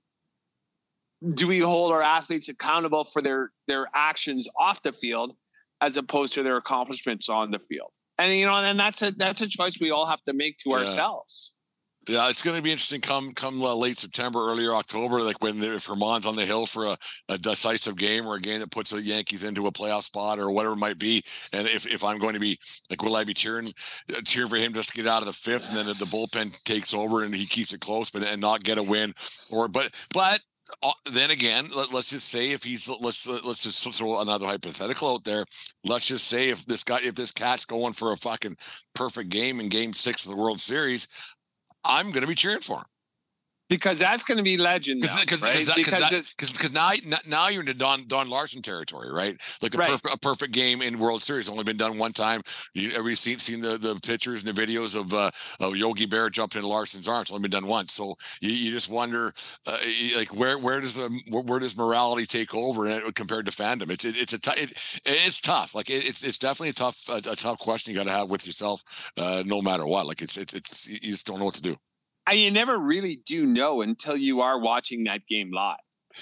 do 1.33 1.47
we 1.47 1.59
hold 1.59 1.91
our 1.91 2.01
athletes 2.01 2.49
accountable 2.49 3.03
for 3.03 3.21
their 3.21 3.51
their 3.67 3.87
actions 3.93 4.47
off 4.57 4.81
the 4.81 4.91
field 4.91 5.35
as 5.81 5.97
opposed 5.97 6.33
to 6.33 6.43
their 6.43 6.57
accomplishments 6.57 7.29
on 7.29 7.51
the 7.51 7.59
field 7.59 7.91
and 8.17 8.33
you 8.33 8.45
know 8.45 8.55
and 8.55 8.79
that's 8.79 9.01
a 9.03 9.11
that's 9.11 9.41
a 9.41 9.47
choice 9.47 9.79
we 9.79 9.91
all 9.91 10.07
have 10.07 10.23
to 10.23 10.33
make 10.33 10.57
to 10.57 10.69
yeah. 10.69 10.77
ourselves 10.77 11.55
yeah, 12.07 12.29
it's 12.29 12.41
going 12.41 12.57
to 12.57 12.63
be 12.63 12.71
interesting 12.71 13.01
come 13.01 13.33
come 13.33 13.61
uh, 13.61 13.75
late 13.75 13.99
September, 13.99 14.39
earlier 14.39 14.73
October, 14.73 15.21
like 15.21 15.41
when 15.43 15.61
if 15.61 15.87
Germán's 15.87 16.25
on 16.25 16.35
the 16.35 16.45
hill 16.45 16.65
for 16.65 16.85
a, 16.85 16.97
a, 17.27 17.37
decisive 17.37 17.97
game 17.97 18.25
or 18.25 18.35
a 18.35 18.41
game 18.41 18.59
that 18.59 18.71
puts 18.71 18.91
the 18.91 19.01
Yankees 19.01 19.43
into 19.43 19.67
a 19.67 19.71
playoff 19.71 20.03
spot 20.03 20.39
or 20.39 20.51
whatever 20.51 20.73
it 20.73 20.79
might 20.79 20.97
be. 20.97 21.21
And 21.53 21.67
if, 21.67 21.85
if 21.85 22.03
I'm 22.03 22.17
going 22.17 22.33
to 22.33 22.39
be 22.39 22.57
like, 22.89 23.03
will 23.03 23.15
I 23.15 23.23
be 23.23 23.33
cheering 23.33 23.71
uh, 24.15 24.21
cheering 24.25 24.49
for 24.49 24.55
him 24.55 24.73
just 24.73 24.89
to 24.89 24.95
get 24.95 25.07
out 25.07 25.21
of 25.21 25.27
the 25.27 25.33
fifth 25.33 25.67
and 25.67 25.77
then 25.77 25.85
the 25.87 26.05
bullpen 26.05 26.55
takes 26.63 26.93
over 26.93 27.23
and 27.23 27.35
he 27.35 27.45
keeps 27.45 27.73
it 27.73 27.81
close, 27.81 28.09
but 28.09 28.23
and 28.23 28.41
not 28.41 28.63
get 28.63 28.77
a 28.77 28.83
win 28.83 29.13
or 29.49 29.67
but 29.67 29.91
but 30.13 30.39
uh, 30.83 30.91
then 31.11 31.31
again, 31.31 31.67
let, 31.75 31.93
us 31.93 32.11
just 32.11 32.29
say 32.29 32.51
if 32.51 32.63
he's 32.63 32.87
let's 33.01 33.27
let's 33.27 33.63
just 33.63 33.97
throw 33.97 34.19
another 34.19 34.45
hypothetical 34.45 35.13
out 35.13 35.23
there. 35.23 35.43
Let's 35.83 36.07
just 36.07 36.27
say 36.27 36.49
if 36.49 36.65
this 36.65 36.83
guy 36.83 36.99
if 37.03 37.15
this 37.15 37.31
cat's 37.31 37.65
going 37.65 37.93
for 37.93 38.11
a 38.11 38.17
fucking 38.17 38.57
perfect 38.93 39.29
game 39.29 39.59
in 39.59 39.69
Game 39.69 39.93
Six 39.93 40.25
of 40.25 40.31
the 40.31 40.37
World 40.37 40.61
Series, 40.61 41.07
I'm 41.83 42.11
going 42.11 42.21
to 42.21 42.27
be 42.27 42.35
cheering 42.35 42.59
for 42.59 42.77
him. 42.77 42.85
Because 43.69 43.99
that's 43.99 44.23
going 44.23 44.37
to 44.37 44.43
be 44.43 44.57
legend. 44.57 45.01
Because 45.01 45.17
now, 45.17 45.75
because 45.75 45.91
right? 46.01 46.23
because 46.35 46.51
Because 46.51 46.73
now 46.73 46.91
now 47.27 47.49
you're 47.49 47.61
into 47.61 47.75
Don 47.75 48.07
Don 48.07 48.27
Larsen 48.29 48.61
territory, 48.61 49.11
right? 49.11 49.39
Like 49.61 49.75
a, 49.75 49.77
Right. 49.77 49.89
perfect 49.91 50.15
a 50.15 50.17
perfect 50.17 50.53
game 50.53 50.81
in 50.81 50.97
World 50.97 51.21
Series 51.21 51.47
only 51.47 51.63
been 51.63 51.77
done 51.77 51.97
one 51.97 52.11
time. 52.11 52.41
You 52.73 52.91
ever 52.91 53.13
seen 53.15 53.37
seen 53.37 53.61
the 53.61 53.77
the 53.77 53.95
pictures 54.03 54.43
and 54.43 54.55
the 54.55 54.59
videos 54.59 54.95
of 54.99 55.13
uh 55.13 55.29
of 55.59 55.75
Yogi 55.75 56.07
Berra 56.07 56.31
jumping 56.31 56.63
in 56.63 56.67
Larsen's 56.67 57.07
arms? 57.07 57.29
Only 57.29 57.43
been 57.43 57.51
done 57.51 57.67
once. 57.67 57.93
So 57.93 58.15
you, 58.41 58.49
you 58.49 58.71
just 58.71 58.89
wonder 58.89 59.33
uh, 59.67 59.77
like 60.17 60.33
where 60.33 60.57
where 60.57 60.81
does 60.81 60.95
the 60.95 61.09
where, 61.29 61.43
where 61.43 61.59
does 61.59 61.77
morality 61.77 62.25
take 62.25 62.55
over 62.55 63.11
compared 63.11 63.45
to 63.45 63.51
fandom? 63.51 63.91
It's 63.91 64.03
it, 64.03 64.17
it's 64.17 64.33
a 64.33 64.39
t- 64.39 64.61
it, 64.61 64.99
it's 65.05 65.39
tough. 65.41 65.75
Like 65.75 65.89
it, 65.91 66.07
it's 66.07 66.23
it's 66.23 66.39
definitely 66.39 66.69
a 66.69 66.73
tough 66.73 67.07
a, 67.07 67.17
a 67.17 67.35
tough 67.35 67.59
question 67.59 67.93
you 67.93 67.99
got 67.99 68.05
to 68.07 68.11
have 68.11 68.29
with 68.29 68.47
yourself, 68.47 68.83
uh, 69.17 69.43
no 69.45 69.61
matter 69.61 69.85
what. 69.85 70.07
Like 70.07 70.21
it's 70.23 70.37
it's 70.37 70.53
it's 70.53 70.87
you 70.87 71.11
just 71.11 71.27
don't 71.27 71.37
know 71.39 71.45
what 71.45 71.55
to 71.55 71.61
do. 71.61 71.75
And 72.29 72.39
you 72.39 72.51
never 72.51 72.77
really 72.77 73.17
do 73.25 73.45
know 73.45 73.81
until 73.81 74.15
you 74.17 74.41
are 74.41 74.59
watching 74.59 75.03
that 75.05 75.27
game 75.27 75.51
live. 75.51 75.77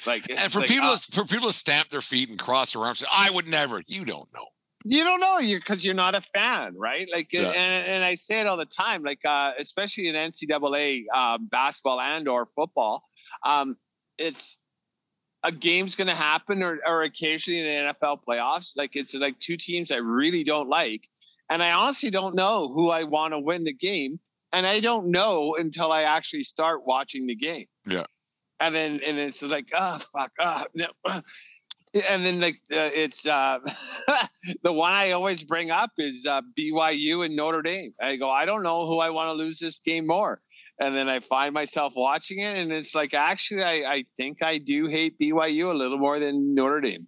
Like, 0.05 0.29
And 0.29 0.51
for 0.51 0.59
like, 0.59 0.67
people 0.67 0.87
uh, 0.89 0.97
to, 0.97 1.11
for 1.11 1.25
people 1.25 1.47
to 1.47 1.53
stamp 1.53 1.89
their 1.89 2.01
feet 2.01 2.29
and 2.29 2.37
cross 2.37 2.73
their 2.73 2.83
arms, 2.83 3.03
I 3.11 3.29
would 3.29 3.47
never. 3.47 3.81
You 3.87 4.05
don't 4.05 4.27
know. 4.33 4.45
you 4.85 5.03
don't 5.03 5.19
know 5.19 5.39
you're 5.39 5.59
because 5.59 5.83
you're 5.83 5.95
not 5.95 6.13
a 6.15 6.21
fan, 6.21 6.75
right? 6.77 7.07
Like, 7.11 7.33
Yeah. 7.33 7.49
and, 7.49 7.87
and 7.87 8.03
I 8.05 8.15
say 8.15 8.39
it 8.39 8.47
all 8.47 8.57
the 8.57 8.65
time, 8.65 9.03
like, 9.03 9.19
uh, 9.25 9.51
especially 9.59 10.07
in 10.07 10.15
NCAA 10.15 11.05
uh, 11.13 11.37
basketball 11.39 11.99
and 11.99 12.27
or 12.27 12.47
football, 12.55 13.03
um, 13.43 13.75
it's 14.17 14.57
a 15.43 15.51
game's 15.51 15.95
going 15.95 16.07
to 16.07 16.15
happen, 16.15 16.63
or, 16.63 16.79
or 16.85 17.03
occasionally 17.03 17.59
in 17.59 17.65
the 17.87 17.93
NFL 17.93 18.19
playoffs. 18.27 18.73
Like, 18.75 18.95
it's 18.95 19.13
like 19.13 19.39
two 19.39 19.55
teams 19.57 19.91
I 19.91 19.97
really 19.97 20.43
don't 20.43 20.67
like, 20.69 21.07
and 21.49 21.61
I 21.63 21.71
honestly 21.71 22.09
don't 22.09 22.35
know 22.35 22.71
who 22.73 22.89
I 22.89 23.03
want 23.03 23.33
to 23.33 23.39
win 23.39 23.63
the 23.63 23.73
game, 23.73 24.19
and 24.57 24.65
I 24.65 24.79
don't 24.79 25.11
know 25.11 25.55
until 25.55 25.91
I 25.91 26.03
actually 26.03 26.41
start 26.41 26.85
watching 26.85 27.27
the 27.27 27.35
game. 27.35 27.67
Yeah. 27.85 28.05
And 28.59 28.73
then 28.73 28.99
and 29.05 29.19
it's 29.19 29.43
like, 29.43 29.69
oh 29.73 29.99
fuck, 30.11 30.31
oh, 30.39 30.65
no, 30.73 30.87
uh." 31.05 31.21
and 32.09 32.25
then 32.25 32.41
like 32.41 32.55
uh, 32.71 32.89
it's 32.93 33.25
uh 33.27 33.59
the 34.63 34.73
one 34.73 34.93
I 34.93 35.11
always 35.11 35.43
bring 35.43 35.69
up 35.69 35.91
is 35.99 36.25
uh, 36.25 36.41
BYU 36.57 37.23
and 37.23 37.35
Notre 37.35 37.61
Dame. 37.61 37.93
I 38.01 38.15
go, 38.15 38.29
I 38.29 38.45
don't 38.45 38.63
know 38.63 38.87
who 38.87 38.97
I 38.97 39.11
want 39.11 39.29
to 39.29 39.33
lose 39.33 39.59
this 39.59 39.79
game 39.79 40.07
more. 40.07 40.41
And 40.79 40.93
then 40.93 41.07
I 41.07 41.19
find 41.19 41.53
myself 41.53 41.93
watching 41.95 42.39
it, 42.39 42.55
and 42.55 42.71
it's 42.71 42.93
like, 42.93 43.15
actually, 43.15 43.63
I, 43.63 43.93
I 43.93 44.03
think 44.15 44.43
I 44.43 44.59
do 44.59 44.85
hate 44.85 45.17
BYU 45.19 45.71
a 45.71 45.73
little 45.73 45.97
more 45.97 46.19
than 46.19 46.53
Notre 46.53 46.81
Dame, 46.81 47.07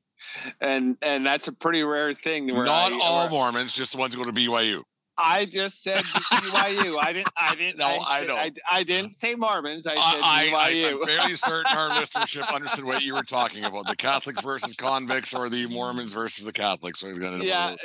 and 0.59 0.97
and 1.03 1.23
that's 1.23 1.47
a 1.47 1.53
pretty 1.53 1.83
rare 1.83 2.13
thing. 2.13 2.47
Where 2.47 2.65
Not 2.65 2.91
I, 2.91 2.99
all 2.99 3.21
where 3.21 3.29
Mormons, 3.29 3.73
just 3.73 3.91
the 3.91 3.99
ones 3.99 4.15
who 4.15 4.25
go 4.25 4.31
to 4.31 4.35
BYU. 4.35 4.81
I 5.19 5.45
just 5.45 5.83
said 5.83 5.99
BYU. 6.03 6.97
I 7.01 7.13
didn't. 7.13 7.29
I 7.35 7.55
didn't. 7.55 7.77
No, 7.77 7.97
I 8.07 8.25
know. 8.25 8.35
I, 8.35 8.51
I 8.71 8.83
didn't 8.83 9.13
say 9.13 9.35
Mormons. 9.35 9.85
I 9.85 9.95
said 9.95 10.21
I, 10.23 10.53
I, 10.55 10.73
BYU. 10.73 10.91
I'm 10.91 11.05
fairly 11.05 11.35
certain 11.35 11.77
our 11.77 11.89
listenership 12.01 12.53
understood 12.53 12.85
what 12.85 13.03
you 13.03 13.15
were 13.15 13.23
talking 13.23 13.63
about: 13.63 13.87
the 13.87 13.95
Catholics 13.95 14.41
versus 14.41 14.75
convicts, 14.75 15.33
or 15.33 15.49
the 15.49 15.67
Mormons 15.67 16.13
versus 16.13 16.45
the 16.45 16.53
Catholics. 16.53 16.99
So 16.99 17.09
I 17.09 17.13
got 17.13 17.43
yeah, 17.43 17.75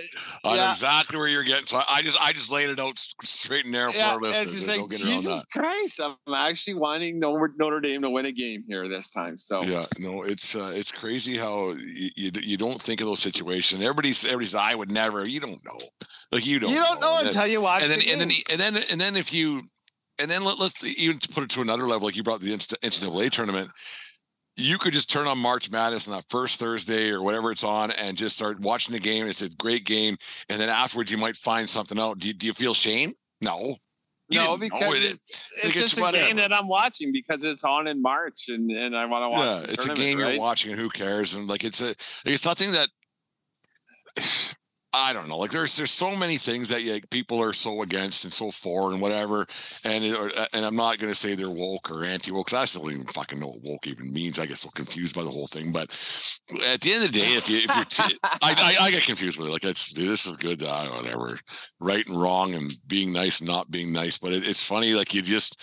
I 0.44 0.50
know 0.50 0.54
yeah. 0.54 0.70
exactly 0.70 1.18
where 1.18 1.28
you're 1.28 1.44
getting. 1.44 1.66
So 1.66 1.78
I, 1.78 1.84
I 1.88 2.02
just, 2.02 2.20
I 2.20 2.32
just 2.32 2.50
laid 2.50 2.70
it 2.70 2.78
out 2.78 2.98
straight 3.22 3.64
and 3.64 3.72
narrow 3.72 3.92
for 3.92 3.98
yeah, 3.98 4.12
our 4.12 4.20
listeners. 4.20 4.66
like 4.66 4.78
don't 4.78 4.90
Jesus. 4.92 5.42
Christ. 5.52 6.00
I'm 6.00 6.34
actually 6.34 6.74
wanting 6.74 7.18
Notre 7.18 7.52
Notre 7.58 7.80
Dame 7.80 8.02
to 8.02 8.10
win 8.10 8.26
a 8.26 8.32
game 8.32 8.64
here 8.66 8.88
this 8.88 9.10
time. 9.10 9.36
So 9.38 9.62
Yeah, 9.62 9.86
no, 9.98 10.22
it's 10.22 10.54
uh, 10.56 10.72
it's 10.74 10.92
crazy 10.92 11.36
how 11.36 11.70
you, 11.70 12.10
you 12.16 12.30
you 12.42 12.56
don't 12.56 12.80
think 12.80 13.00
of 13.00 13.06
those 13.06 13.20
situations. 13.20 13.82
Everybody's 13.82 14.24
everybody's 14.24 14.54
I 14.54 14.74
would 14.74 14.90
never. 14.90 15.26
You 15.26 15.40
don't 15.40 15.64
know, 15.64 15.80
like 16.30 16.46
you 16.46 16.60
don't. 16.60 16.70
you 16.70 16.80
don't 16.80 17.00
know 17.00 17.18
then- 17.22 17.23
until 17.26 17.46
you 17.46 17.60
watch 17.60 17.82
and 17.82 17.90
then 17.90 17.98
the 18.00 18.12
and 18.12 18.20
then 18.20 18.30
and 18.50 18.60
then 18.60 18.82
and 18.90 19.00
then 19.00 19.16
if 19.16 19.32
you 19.32 19.62
and 20.20 20.30
then 20.30 20.44
let, 20.44 20.58
let's 20.58 20.82
even 20.84 21.18
put 21.32 21.44
it 21.44 21.50
to 21.50 21.60
another 21.60 21.86
level 21.86 22.06
like 22.06 22.16
you 22.16 22.22
brought 22.22 22.40
the 22.40 22.52
Insta- 22.52 22.78
NCAA 22.80 23.30
tournament 23.30 23.70
you 24.56 24.78
could 24.78 24.92
just 24.92 25.10
turn 25.10 25.26
on 25.26 25.38
March 25.38 25.70
Madness 25.70 26.06
on 26.08 26.14
that 26.14 26.24
first 26.28 26.60
Thursday 26.60 27.10
or 27.10 27.22
whatever 27.22 27.50
it's 27.50 27.64
on 27.64 27.90
and 27.92 28.16
just 28.16 28.36
start 28.36 28.60
watching 28.60 28.92
the 28.92 29.00
game. 29.00 29.26
It's 29.26 29.42
a 29.42 29.48
great 29.48 29.84
game. 29.84 30.16
And 30.48 30.60
then 30.60 30.68
afterwards 30.68 31.10
you 31.10 31.18
might 31.18 31.36
find 31.36 31.68
something 31.68 31.98
out. 31.98 32.18
Do 32.18 32.28
you, 32.28 32.34
do 32.34 32.46
you 32.46 32.52
feel 32.52 32.74
shame? 32.74 33.12
No. 33.40 33.76
You 34.28 34.38
no, 34.38 34.56
because 34.56 34.94
it. 34.94 35.04
it's, 35.04 35.22
it's 35.62 35.80
just 35.80 35.98
a 35.98 36.12
game 36.12 36.36
that 36.36 36.52
I'm 36.52 36.66
watching 36.66 37.12
because 37.12 37.44
it's 37.44 37.62
on 37.62 37.86
in 37.86 38.00
March 38.00 38.48
and, 38.48 38.70
and 38.70 38.96
I 38.96 39.04
want 39.04 39.24
to 39.24 39.28
watch. 39.28 39.66
yeah 39.66 39.72
it's 39.72 39.86
a 39.86 39.92
game 39.92 40.18
right? 40.18 40.32
you're 40.32 40.40
watching 40.40 40.70
and 40.70 40.80
who 40.80 40.88
cares? 40.88 41.34
And 41.34 41.46
like 41.46 41.62
it's 41.62 41.82
a 41.82 41.88
like, 41.88 41.96
it's 42.24 42.46
nothing 42.46 42.72
that 42.72 42.88
I 44.96 45.12
don't 45.12 45.28
know. 45.28 45.38
Like 45.38 45.50
there's 45.50 45.76
there's 45.76 45.90
so 45.90 46.16
many 46.16 46.36
things 46.36 46.68
that 46.68 46.84
like, 46.84 47.10
people 47.10 47.42
are 47.42 47.52
so 47.52 47.82
against 47.82 48.22
and 48.22 48.32
so 48.32 48.52
for 48.52 48.92
and 48.92 49.00
whatever. 49.00 49.44
And 49.84 50.04
it, 50.04 50.14
or, 50.14 50.30
and 50.52 50.64
I'm 50.64 50.76
not 50.76 50.98
going 50.98 51.12
to 51.12 51.18
say 51.18 51.34
they're 51.34 51.50
woke 51.50 51.90
or 51.90 52.04
anti 52.04 52.30
woke 52.30 52.46
because 52.46 52.58
I 52.60 52.64
still 52.66 52.82
don't 52.82 52.92
even 52.92 53.06
fucking 53.08 53.40
know 53.40 53.48
what 53.48 53.62
woke 53.64 53.86
even 53.88 54.12
means. 54.12 54.38
I 54.38 54.46
get 54.46 54.58
so 54.58 54.68
confused 54.70 55.16
by 55.16 55.24
the 55.24 55.30
whole 55.30 55.48
thing. 55.48 55.72
But 55.72 55.90
at 56.64 56.80
the 56.80 56.92
end 56.92 57.04
of 57.06 57.12
the 57.12 57.18
day, 57.18 57.34
if 57.34 57.50
you 57.50 57.58
if 57.68 57.74
you're 57.74 57.84
t- 58.08 58.18
I, 58.22 58.76
I 58.80 58.84
I 58.84 58.90
get 58.92 59.02
confused 59.02 59.36
with 59.36 59.48
it. 59.48 59.52
Like 59.52 59.64
it's 59.64 59.92
this 59.92 60.26
is 60.26 60.36
good. 60.36 60.62
Uh, 60.62 60.88
whatever, 60.90 61.40
right 61.80 62.06
and 62.06 62.20
wrong, 62.20 62.54
and 62.54 62.72
being 62.86 63.12
nice, 63.12 63.40
and 63.40 63.48
not 63.48 63.72
being 63.72 63.92
nice. 63.92 64.18
But 64.18 64.32
it, 64.32 64.46
it's 64.46 64.62
funny. 64.62 64.94
Like 64.94 65.12
you 65.12 65.22
just. 65.22 65.60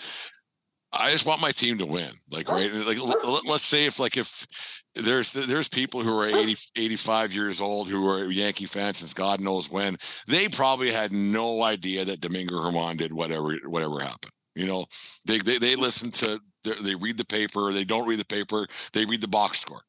I 0.94 1.10
just 1.10 1.24
want 1.24 1.40
my 1.40 1.52
team 1.52 1.78
to 1.78 1.86
win. 1.86 2.10
Like 2.30 2.50
right, 2.50 2.70
like 2.70 3.02
let, 3.02 3.26
let- 3.26 3.46
let's 3.46 3.64
say 3.64 3.86
if 3.86 3.98
like 3.98 4.18
if 4.18 4.46
there's 4.94 5.32
there's 5.32 5.68
people 5.68 6.02
who 6.02 6.18
are 6.18 6.26
80 6.26 6.56
85 6.76 7.32
years 7.32 7.60
old 7.60 7.88
who 7.88 8.06
are 8.08 8.30
Yankee 8.30 8.66
fans 8.66 8.98
since 8.98 9.14
God 9.14 9.40
knows 9.40 9.70
when. 9.70 9.96
They 10.26 10.48
probably 10.48 10.90
had 10.90 11.12
no 11.12 11.62
idea 11.62 12.04
that 12.04 12.20
Domingo 12.20 12.56
Germán 12.56 12.96
did 12.96 13.12
whatever 13.12 13.54
whatever 13.66 14.00
happened 14.00 14.32
you 14.54 14.66
know? 14.66 14.84
They 15.26 15.38
they, 15.38 15.58
they 15.58 15.74
mm. 15.76 15.78
listen 15.78 16.10
to 16.12 16.38
they 16.64 16.94
read 16.94 17.16
the 17.16 17.24
paper 17.24 17.72
they 17.72 17.84
don't 17.84 18.06
read 18.06 18.20
the 18.20 18.24
paper 18.24 18.66
they 18.92 19.04
read 19.04 19.20
the 19.20 19.28
box 19.28 19.58
score 19.58 19.80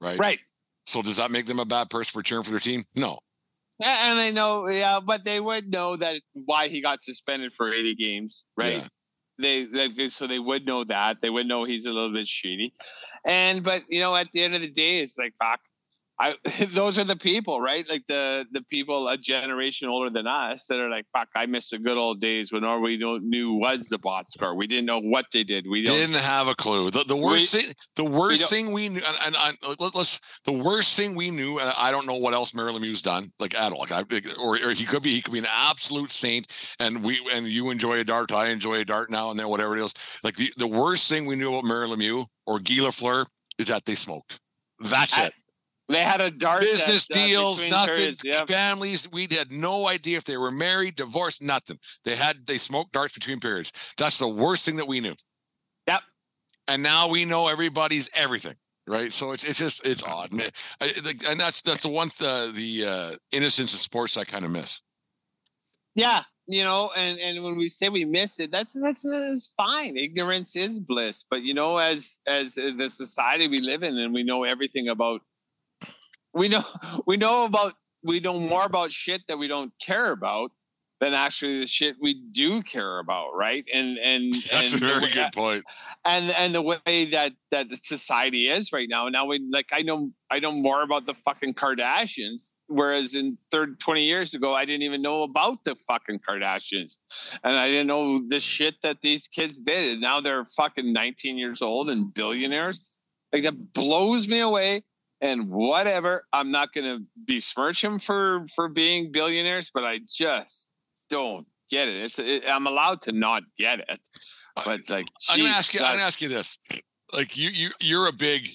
right? 0.00 0.18
Right. 0.18 0.38
so 0.84 1.02
does 1.02 1.16
that 1.18 1.30
make 1.30 1.46
them 1.46 1.60
a 1.60 1.64
bad 1.64 1.90
person 1.90 2.12
for 2.12 2.22
cheering 2.22 2.44
for 2.44 2.50
their 2.50 2.60
team? 2.60 2.84
No. 2.94 3.18
Yeah, 3.78 4.10
and 4.10 4.18
they 4.18 4.32
know, 4.32 4.68
yeah, 4.68 5.00
but 5.00 5.22
they 5.24 5.38
would 5.38 5.70
know 5.70 5.96
that 5.96 6.22
why 6.32 6.68
he 6.68 6.80
got 6.80 7.02
suspended 7.02 7.52
for 7.52 7.72
80 7.72 7.94
games, 7.94 8.46
right? 8.56 8.78
Yeah. 8.78 8.88
They, 9.38 9.64
they 9.64 10.08
so 10.08 10.26
they 10.26 10.38
would 10.38 10.66
know 10.66 10.84
that. 10.84 11.18
They 11.20 11.30
would 11.30 11.46
know 11.46 11.64
he's 11.64 11.86
a 11.86 11.92
little 11.92 12.12
bit 12.12 12.28
shady, 12.28 12.72
and 13.26 13.62
but 13.62 13.82
you 13.88 14.00
know 14.00 14.16
at 14.16 14.32
the 14.32 14.42
end 14.42 14.54
of 14.54 14.60
the 14.62 14.70
day 14.70 15.00
it's 15.00 15.18
like 15.18 15.34
fuck, 15.38 15.60
I 16.18 16.34
those 16.72 16.98
are 16.98 17.04
the 17.04 17.16
people 17.16 17.60
right 17.60 17.86
like 17.88 18.04
the 18.08 18.46
the 18.52 18.62
people 18.62 19.08
a 19.08 19.18
generation 19.18 19.88
older 19.88 20.08
than 20.10 20.26
us 20.26 20.66
that 20.68 20.78
are 20.80 20.88
like 20.88 21.04
fuck 21.12 21.28
I 21.36 21.44
miss 21.46 21.70
the 21.70 21.78
good 21.78 21.98
old 21.98 22.20
days 22.20 22.52
when 22.52 22.64
all 22.64 22.80
we 22.80 22.96
knew 22.96 23.52
was 23.54 23.88
the 23.88 23.98
bot 23.98 24.30
score 24.30 24.54
we 24.54 24.66
didn't 24.66 24.86
know 24.86 25.00
what 25.00 25.26
they 25.32 25.44
did 25.44 25.66
we 25.68 25.82
don't 25.82 25.96
didn't 25.96 26.14
have 26.16 26.48
a 26.48 26.54
clue. 26.54 26.90
The, 26.90 27.04
the 27.04 27.16
worst 27.16 27.54
We- 27.54 27.60
thing, 27.60 27.74
the 27.96 28.04
worst 28.04 28.40
don't- 28.42 28.48
thing 28.50 28.72
we 28.72 28.88
knew, 28.88 29.02
and, 29.06 29.36
and, 29.36 29.58
and 29.62 29.78
let, 29.78 29.94
us 29.94 30.40
the 30.44 30.52
worst 30.52 30.96
thing 30.96 31.14
we 31.14 31.30
knew, 31.30 31.58
and 31.58 31.72
I 31.76 31.90
don't 31.90 32.06
know 32.06 32.14
what 32.16 32.32
else 32.34 32.54
Mario 32.54 32.78
Lemieux's 32.78 33.02
done, 33.02 33.32
like 33.38 33.54
at 33.54 33.72
all. 33.72 33.80
Like 33.88 33.92
I, 33.92 34.02
or, 34.40 34.54
or 34.56 34.72
he 34.72 34.84
could 34.84 35.02
be, 35.02 35.10
he 35.10 35.20
could 35.22 35.32
be 35.32 35.38
an 35.40 35.46
absolute 35.50 36.12
saint, 36.12 36.46
and 36.80 37.04
we 37.04 37.20
and 37.32 37.46
you 37.46 37.70
enjoy 37.70 37.98
a 38.00 38.04
dart, 38.04 38.32
I 38.32 38.48
enjoy 38.48 38.76
a 38.80 38.84
dart 38.84 39.10
now 39.10 39.30
and 39.30 39.38
then, 39.38 39.48
whatever 39.48 39.76
it 39.76 39.84
is. 39.84 39.92
Like 40.24 40.36
the, 40.36 40.50
the 40.56 40.66
worst 40.66 41.08
thing 41.08 41.26
we 41.26 41.36
knew 41.36 41.50
about 41.54 41.64
Mario 41.64 41.94
Lemieux 41.94 42.26
or 42.46 42.58
Guy 42.58 42.76
Lafleur 42.76 43.26
is 43.58 43.68
that 43.68 43.84
they 43.84 43.94
smoked. 43.94 44.38
That's 44.80 45.18
I- 45.18 45.26
it. 45.26 45.32
They 45.88 46.02
had 46.02 46.20
a 46.20 46.30
dart 46.30 46.60
Business 46.62 47.06
test, 47.06 47.12
uh, 47.12 47.26
deals, 47.26 47.56
between 47.62 47.70
nothing. 47.78 47.94
periods, 47.94 48.20
yeah. 48.24 48.44
Families, 48.44 49.08
we 49.10 49.28
had 49.30 49.52
no 49.52 49.86
idea 49.88 50.16
if 50.18 50.24
they 50.24 50.36
were 50.36 50.50
married, 50.50 50.96
divorced, 50.96 51.40
nothing. 51.42 51.78
They 52.04 52.16
had 52.16 52.46
they 52.46 52.58
smoked 52.58 52.92
darts 52.92 53.14
between 53.14 53.40
periods. 53.40 53.72
That's 53.96 54.18
the 54.18 54.28
worst 54.28 54.64
thing 54.64 54.76
that 54.76 54.88
we 54.88 55.00
knew 55.00 55.14
Yep. 55.88 56.00
and 56.68 56.82
now 56.82 57.08
we 57.08 57.24
know 57.24 57.46
everybody's 57.48 58.08
everything 58.14 58.54
right 58.88 59.12
so 59.12 59.32
it's 59.32 59.44
it's 59.44 59.58
just 59.58 59.86
it's 59.86 60.02
odd 60.04 60.32
man. 60.32 60.48
I, 60.80 60.92
like, 61.04 61.22
and 61.28 61.38
that's 61.38 61.62
that's 61.62 61.82
the 61.84 61.88
one 61.88 62.08
th- 62.08 62.54
the 62.54 62.84
uh 62.86 63.16
innocence 63.32 63.72
of 63.74 63.80
sports 63.80 64.16
i 64.16 64.24
kind 64.24 64.44
of 64.44 64.50
miss 64.50 64.80
Yeah, 65.94 66.22
you 66.46 66.62
know, 66.64 66.90
and 66.96 67.18
and 67.18 67.42
when 67.44 67.56
we 67.56 67.68
say 67.68 67.88
we 67.88 68.04
miss 68.04 68.38
it, 68.38 68.50
that's 68.50 68.74
that's, 68.80 69.02
that's 69.02 69.52
fine. 69.56 69.96
Ignorance 69.96 70.54
is 70.56 70.78
bliss, 70.78 71.24
but 71.28 71.42
you 71.42 71.54
know, 71.54 71.78
as 71.78 72.20
as 72.26 72.54
the 72.56 72.88
society 72.88 73.48
we 73.48 73.60
live 73.60 73.82
in, 73.82 73.96
and 73.98 74.12
we 74.12 74.22
know 74.22 74.44
everything 74.44 74.88
about, 74.88 75.22
we 76.36 76.48
know 76.48 76.64
we 77.06 77.16
know 77.16 77.44
about 77.44 77.74
we 78.04 78.20
know 78.20 78.38
more 78.38 78.64
about 78.64 78.92
shit 78.92 79.22
that 79.28 79.38
we 79.38 79.48
don't 79.48 79.72
care 79.84 80.12
about 80.12 80.52
than 80.98 81.12
actually 81.12 81.60
the 81.60 81.66
shit 81.66 81.94
we 82.00 82.22
do 82.32 82.62
care 82.62 83.00
about, 83.00 83.32
right? 83.34 83.68
And 83.72 83.98
and 83.98 84.32
that's 84.50 84.72
and 84.74 84.82
a 84.82 84.86
very 84.86 85.00
way- 85.02 85.10
good 85.10 85.32
point. 85.34 85.64
and 86.04 86.30
and 86.30 86.54
the 86.54 86.62
way 86.62 87.08
that 87.10 87.32
that 87.50 87.68
the 87.68 87.76
society 87.76 88.48
is 88.48 88.72
right 88.72 88.88
now. 88.88 89.08
Now 89.08 89.26
we 89.26 89.40
like 89.50 89.66
i 89.72 89.82
know 89.82 90.10
i 90.30 90.38
know 90.38 90.52
more 90.52 90.82
about 90.82 91.06
the 91.06 91.14
fucking 91.24 91.54
kardashians 91.54 92.54
whereas 92.66 93.14
in 93.14 93.36
third 93.52 93.78
20 93.78 94.02
years 94.04 94.34
ago 94.34 94.54
i 94.54 94.64
didn't 94.64 94.82
even 94.82 95.00
know 95.02 95.22
about 95.22 95.64
the 95.64 95.74
fucking 95.88 96.20
kardashians. 96.28 96.98
And 97.44 97.54
i 97.58 97.68
didn't 97.68 97.88
know 97.88 98.22
the 98.28 98.40
shit 98.40 98.74
that 98.82 98.98
these 99.02 99.28
kids 99.28 99.58
did. 99.60 99.90
And 99.92 100.00
now 100.00 100.20
they're 100.20 100.44
fucking 100.56 100.92
19 100.92 101.36
years 101.38 101.60
old 101.62 101.90
and 101.90 102.12
billionaires. 102.12 102.80
Like 103.32 103.42
that 103.42 103.72
blows 103.74 104.28
me 104.28 104.40
away 104.40 104.82
and 105.20 105.48
whatever 105.48 106.24
i'm 106.32 106.50
not 106.50 106.72
gonna 106.74 106.98
besmirch 107.26 107.80
them 107.82 107.98
for 107.98 108.44
for 108.54 108.68
being 108.68 109.10
billionaires 109.12 109.70
but 109.72 109.84
i 109.84 109.98
just 110.08 110.68
don't 111.10 111.46
get 111.70 111.88
it 111.88 111.96
it's 111.96 112.18
it, 112.18 112.44
i'm 112.48 112.66
allowed 112.66 113.00
to 113.02 113.12
not 113.12 113.42
get 113.58 113.80
it 113.80 114.00
But 114.64 114.88
like, 114.88 115.06
I'm 115.28 115.38
gonna 115.38 115.50
ask 115.50 115.74
you. 115.74 115.80
I'm 115.80 115.92
gonna 115.94 116.02
ask 116.06 116.22
you 116.22 116.28
this: 116.30 116.58
like 117.12 117.36
you, 117.36 117.50
you, 117.50 117.68
you're 117.80 118.06
a 118.08 118.12
big 118.12 118.48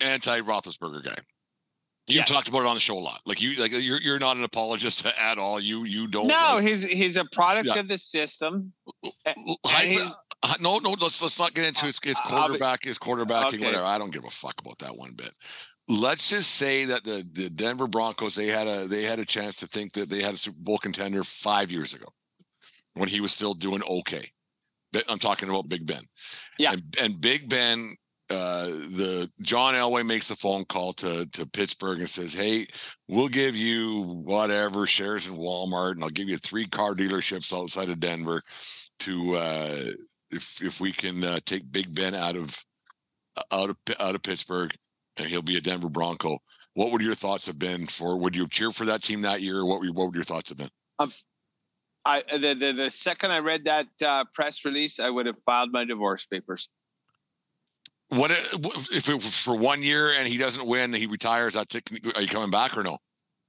anti 0.00 0.40
Roethlisberger 0.40 1.04
guy. 1.04 1.14
You 2.08 2.16
Yes. 2.16 2.28
talked 2.28 2.48
about 2.48 2.60
it 2.62 2.66
on 2.66 2.74
the 2.74 2.80
show 2.80 2.98
a 2.98 3.00
lot. 3.00 3.20
Like 3.24 3.40
you, 3.40 3.54
like 3.60 3.70
you're, 3.72 4.00
you're 4.00 4.18
not 4.18 4.36
an 4.36 4.42
apologist 4.44 5.06
at 5.20 5.38
all. 5.38 5.60
You, 5.60 5.84
you 5.84 6.08
don't. 6.08 6.26
No, 6.26 6.54
like- 6.54 6.64
he's 6.64 6.82
he's 6.84 7.16
a 7.16 7.24
product 7.26 7.68
Yeah. 7.68 7.78
of 7.78 7.86
the 7.88 7.98
system. 7.98 8.72
Hype- 9.64 9.98
uh, 10.42 10.54
no, 10.60 10.78
no. 10.78 10.90
Let's 11.00 11.20
let's 11.22 11.38
not 11.38 11.54
get 11.54 11.66
into 11.66 11.86
his, 11.86 11.98
his 12.02 12.16
I'll 12.24 12.40
quarterback, 12.48 12.84
his 12.84 12.98
quarterbacking, 12.98 13.54
Okay. 13.54 13.64
whatever. 13.64 13.84
I 13.84 13.98
don't 13.98 14.12
give 14.12 14.24
a 14.24 14.30
fuck 14.30 14.54
about 14.60 14.78
that 14.78 14.96
one 14.96 15.12
bit. 15.14 15.32
Let's 15.88 16.30
just 16.30 16.52
say 16.56 16.84
that 16.86 17.04
the 17.04 17.24
the 17.32 17.48
Denver 17.50 17.86
Broncos 17.86 18.34
they 18.34 18.46
had 18.48 18.66
a 18.66 18.86
they 18.86 19.02
had 19.04 19.18
a 19.18 19.24
chance 19.24 19.56
to 19.56 19.66
think 19.66 19.92
that 19.94 20.10
they 20.10 20.20
had 20.22 20.34
a 20.34 20.38
Super 20.38 20.58
Bowl 20.60 20.78
contender 20.78 21.22
five 21.24 21.70
years 21.70 21.94
ago 21.94 22.06
when 22.94 23.08
he 23.08 23.20
was 23.20 23.32
still 23.32 23.54
doing 23.54 23.82
okay. 23.88 24.30
I'm 25.08 25.18
talking 25.18 25.50
about 25.50 25.68
Big 25.68 25.86
Ben. 25.86 26.02
Yeah. 26.58 26.72
and, 26.72 26.82
and 27.02 27.20
Big 27.20 27.48
Ben. 27.48 27.94
Uh, 28.28 28.66
the 28.66 29.30
John 29.40 29.74
Elway 29.74 30.04
makes 30.04 30.26
the 30.26 30.34
phone 30.34 30.64
call 30.64 30.92
to 30.94 31.26
to 31.26 31.46
Pittsburgh 31.46 32.00
and 32.00 32.10
says, 32.10 32.34
"Hey, 32.34 32.66
we'll 33.06 33.28
give 33.28 33.54
you 33.54 34.02
whatever 34.24 34.84
shares 34.84 35.28
in 35.28 35.34
Walmart, 35.34 35.92
and 35.92 36.02
I'll 36.02 36.10
give 36.10 36.28
you 36.28 36.36
three 36.36 36.66
car 36.66 36.94
dealerships 36.96 37.56
outside 37.56 37.88
of 37.88 38.00
Denver 38.00 38.42
to 39.00 39.36
uh, 39.36 39.84
if 40.30 40.62
if 40.62 40.80
we 40.80 40.92
can 40.92 41.24
uh, 41.24 41.38
take 41.44 41.70
Big 41.70 41.94
Ben 41.94 42.14
out 42.14 42.36
of 42.36 42.64
out 43.52 43.70
of 43.70 43.76
out 44.00 44.14
of 44.14 44.22
Pittsburgh, 44.22 44.74
and 45.16 45.28
he'll 45.28 45.42
be 45.42 45.56
a 45.56 45.60
Denver 45.60 45.88
Bronco." 45.88 46.38
What 46.74 46.92
would 46.92 47.00
your 47.00 47.14
thoughts 47.14 47.46
have 47.46 47.58
been 47.58 47.86
for? 47.86 48.18
Would 48.18 48.36
you 48.36 48.42
have 48.42 48.50
cheered 48.50 48.74
for 48.74 48.84
that 48.84 49.02
team 49.02 49.22
that 49.22 49.40
year? 49.40 49.64
What 49.64 49.80
were, 49.80 49.86
what 49.86 50.06
would 50.06 50.14
your 50.14 50.24
thoughts 50.24 50.50
have 50.50 50.58
been? 50.58 50.68
I 52.06 52.22
the, 52.30 52.54
the 52.54 52.72
the 52.72 52.90
second 52.90 53.32
I 53.32 53.38
read 53.38 53.64
that 53.64 53.86
uh, 54.04 54.24
press 54.32 54.64
release, 54.64 55.00
I 55.00 55.10
would 55.10 55.26
have 55.26 55.36
filed 55.44 55.72
my 55.72 55.84
divorce 55.84 56.24
papers. 56.24 56.68
What 58.08 58.30
if 58.30 59.08
it 59.08 59.22
for 59.22 59.56
one 59.56 59.82
year 59.82 60.12
and 60.12 60.28
he 60.28 60.38
doesn't 60.38 60.64
win, 60.64 60.92
he 60.92 61.06
retires? 61.06 61.54
That's 61.54 61.74
it. 61.74 61.90
Are 62.14 62.22
you 62.22 62.28
coming 62.28 62.50
back 62.50 62.76
or 62.76 62.84
no? 62.84 62.98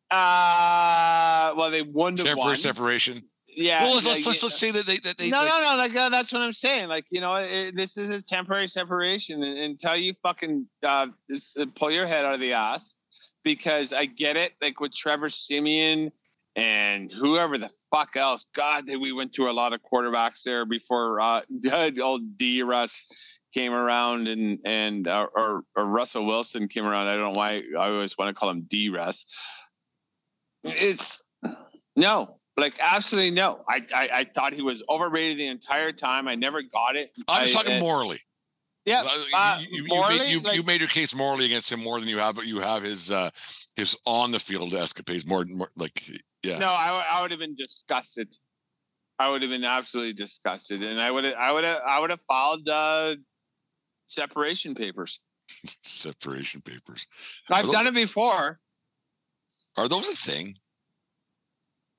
Uh 0.09 1.53
well, 1.55 1.69
they 1.69 1.79
have 1.79 2.15
Temporary 2.15 2.57
separation. 2.57 3.29
Yeah. 3.59 3.83
well, 3.85 3.95
let's, 3.95 4.05
let's, 4.05 4.25
let's, 4.27 4.43
let's 4.43 4.59
say 4.59 4.69
that 4.69 4.85
they 4.85 4.97
that 4.97 5.17
they, 5.17 5.29
no, 5.31 5.41
they- 5.43 5.49
no, 5.49 5.59
no. 5.59 5.77
Like 5.77 5.95
uh, 5.95 6.09
that's 6.09 6.31
what 6.31 6.43
I'm 6.43 6.53
saying. 6.53 6.89
Like 6.89 7.05
you 7.09 7.21
know, 7.21 7.35
it, 7.35 7.75
this 7.75 7.97
is 7.97 8.11
a 8.11 8.21
temporary 8.21 8.67
separation 8.67 9.41
until 9.41 9.95
you 9.95 10.13
fucking 10.21 10.67
uh, 10.85 11.07
this, 11.27 11.57
uh, 11.57 11.65
pull 11.75 11.89
your 11.89 12.05
head 12.05 12.23
out 12.23 12.35
of 12.35 12.39
the 12.39 12.53
ass. 12.53 12.95
Because 13.43 13.93
I 13.93 14.05
get 14.05 14.35
it, 14.35 14.53
like 14.61 14.79
with 14.79 14.93
Trevor 14.93 15.29
Siemian 15.29 16.11
and 16.55 17.11
whoever 17.11 17.57
the 17.57 17.69
fuck 17.91 18.15
else. 18.15 18.45
God, 18.53 18.85
that 18.87 18.99
we 18.99 19.11
went 19.13 19.33
through 19.33 19.49
a 19.49 19.53
lot 19.53 19.73
of 19.73 19.79
quarterbacks 19.89 20.43
there 20.43 20.65
before 20.65 21.19
uh, 21.21 21.41
old 22.01 22.37
D 22.37 22.61
Russ 22.63 23.05
came 23.53 23.73
around 23.73 24.27
and 24.27 24.59
and 24.65 25.07
uh, 25.07 25.27
or 25.33 25.63
or 25.75 25.85
Russell 25.85 26.25
Wilson 26.25 26.67
came 26.67 26.85
around. 26.85 27.07
I 27.07 27.15
don't 27.15 27.33
know 27.33 27.37
why 27.37 27.63
I 27.79 27.87
always 27.89 28.17
want 28.17 28.35
to 28.35 28.39
call 28.39 28.49
him 28.49 28.67
D 28.69 28.89
Russ. 28.89 29.25
It's 30.63 31.23
no, 31.95 32.36
like 32.57 32.73
absolutely 32.79 33.31
no. 33.31 33.63
I, 33.69 33.81
I 33.93 34.09
I 34.19 34.23
thought 34.23 34.53
he 34.53 34.61
was 34.61 34.83
overrated 34.89 35.37
the 35.37 35.47
entire 35.47 35.91
time. 35.91 36.27
I 36.27 36.35
never 36.35 36.61
got 36.61 36.95
it. 36.95 37.11
I'm 37.27 37.45
just 37.45 37.55
I- 37.57 37.63
talking 37.63 37.79
morally. 37.79 38.19
Yeah, 38.85 39.03
Uh, 39.03 39.09
uh, 39.35 39.57
you, 39.59 39.67
you, 39.69 39.83
you 39.83 39.87
morally, 39.89 40.19
made, 40.19 40.29
you, 40.31 40.39
like- 40.39 40.55
you 40.55 40.63
made 40.63 40.79
your 40.79 40.87
case 40.87 41.13
morally 41.13 41.43
against 41.45 41.69
him 41.69 41.81
more 41.83 41.99
than 41.99 42.07
you 42.07 42.19
have, 42.19 42.35
but 42.35 42.45
you 42.45 42.61
have 42.61 42.83
his 42.83 43.11
uh 43.11 43.29
his 43.75 43.97
on 44.05 44.31
the 44.31 44.39
field 44.39 44.73
escapades 44.73 45.25
more, 45.27 45.43
more 45.45 45.69
like 45.75 46.07
yeah. 46.41 46.57
No, 46.57 46.67
I, 46.69 46.91
would- 46.93 47.03
I 47.11 47.21
would 47.21 47.31
have 47.31 47.39
been 47.41 47.55
disgusted. 47.55 48.33
I 49.19 49.29
would 49.29 49.41
have 49.41 49.51
been 49.51 49.65
absolutely 49.65 50.13
disgusted, 50.13 50.83
and 50.83 51.01
I 51.01 51.11
would 51.11 51.25
have, 51.25 51.33
I 51.33 51.51
would 51.51 51.63
have, 51.65 51.79
I 51.85 51.99
would 51.99 52.11
have 52.11 52.21
filed 52.29 52.69
uh, 52.69 53.15
separation 54.05 54.73
papers. 54.73 55.19
Separation 55.83 56.61
papers. 56.61 57.07
I've 57.49 57.65
those- 57.65 57.73
done 57.73 57.87
it 57.87 57.93
before. 57.93 58.59
Are 59.75 59.87
those 59.89 60.07
a 60.13 60.15
thing? 60.15 60.55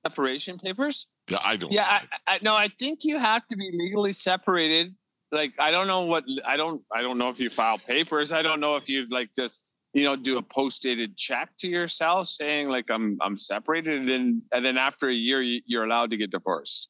Separation 0.05 0.57
papers? 0.57 1.07
Yeah, 1.29 1.39
I 1.43 1.57
don't. 1.57 1.71
Yeah. 1.71 1.85
I, 1.87 2.35
I, 2.35 2.39
no, 2.41 2.55
I 2.55 2.69
think 2.79 2.99
you 3.03 3.17
have 3.17 3.45
to 3.47 3.57
be 3.57 3.69
legally 3.73 4.13
separated. 4.13 4.95
Like, 5.31 5.53
I 5.59 5.71
don't 5.71 5.87
know 5.87 6.05
what 6.05 6.23
I 6.45 6.57
don't, 6.57 6.81
I 6.93 7.01
don't 7.01 7.17
know 7.17 7.29
if 7.29 7.39
you 7.39 7.49
file 7.49 7.77
papers. 7.77 8.31
I 8.31 8.41
don't 8.41 8.59
know 8.59 8.75
if 8.77 8.89
you 8.89 9.07
like 9.09 9.29
just, 9.35 9.61
you 9.93 10.03
know, 10.03 10.15
do 10.15 10.37
a 10.37 10.41
post 10.41 10.81
dated 10.83 11.17
check 11.17 11.49
to 11.59 11.67
yourself 11.67 12.27
saying 12.27 12.69
like 12.69 12.89
I'm, 12.89 13.17
I'm 13.21 13.37
separated, 13.37 13.99
and 13.99 14.09
then, 14.09 14.41
and 14.53 14.63
then 14.63 14.77
after 14.77 15.09
a 15.09 15.13
year, 15.13 15.41
you, 15.41 15.61
you're 15.65 15.83
allowed 15.83 16.11
to 16.11 16.17
get 16.17 16.31
divorced. 16.31 16.89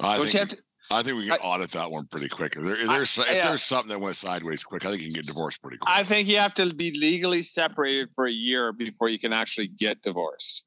I 0.00 0.16
Don't 0.16 0.26
think 0.28 0.50
to? 0.50 0.63
I 0.90 1.02
think 1.02 1.16
we 1.16 1.26
can 1.26 1.38
I- 1.40 1.44
audit 1.44 1.70
that 1.72 1.90
one 1.90 2.06
pretty 2.06 2.28
quick. 2.28 2.56
If, 2.56 2.64
there, 2.64 2.76
if 2.76 2.88
there's 2.88 3.18
if 3.18 3.36
yeah. 3.36 3.48
there's 3.48 3.62
something 3.62 3.88
that 3.88 4.00
went 4.00 4.16
sideways 4.16 4.64
quick, 4.64 4.84
I 4.84 4.90
think 4.90 5.00
you 5.02 5.08
can 5.08 5.14
get 5.14 5.26
divorced 5.26 5.62
pretty 5.62 5.78
quick. 5.78 5.94
I 5.94 6.04
think 6.04 6.28
you 6.28 6.38
have 6.38 6.54
to 6.54 6.74
be 6.74 6.92
legally 6.92 7.42
separated 7.42 8.10
for 8.14 8.26
a 8.26 8.32
year 8.32 8.72
before 8.72 9.08
you 9.08 9.18
can 9.18 9.32
actually 9.32 9.68
get 9.68 10.02
divorced. 10.02 10.62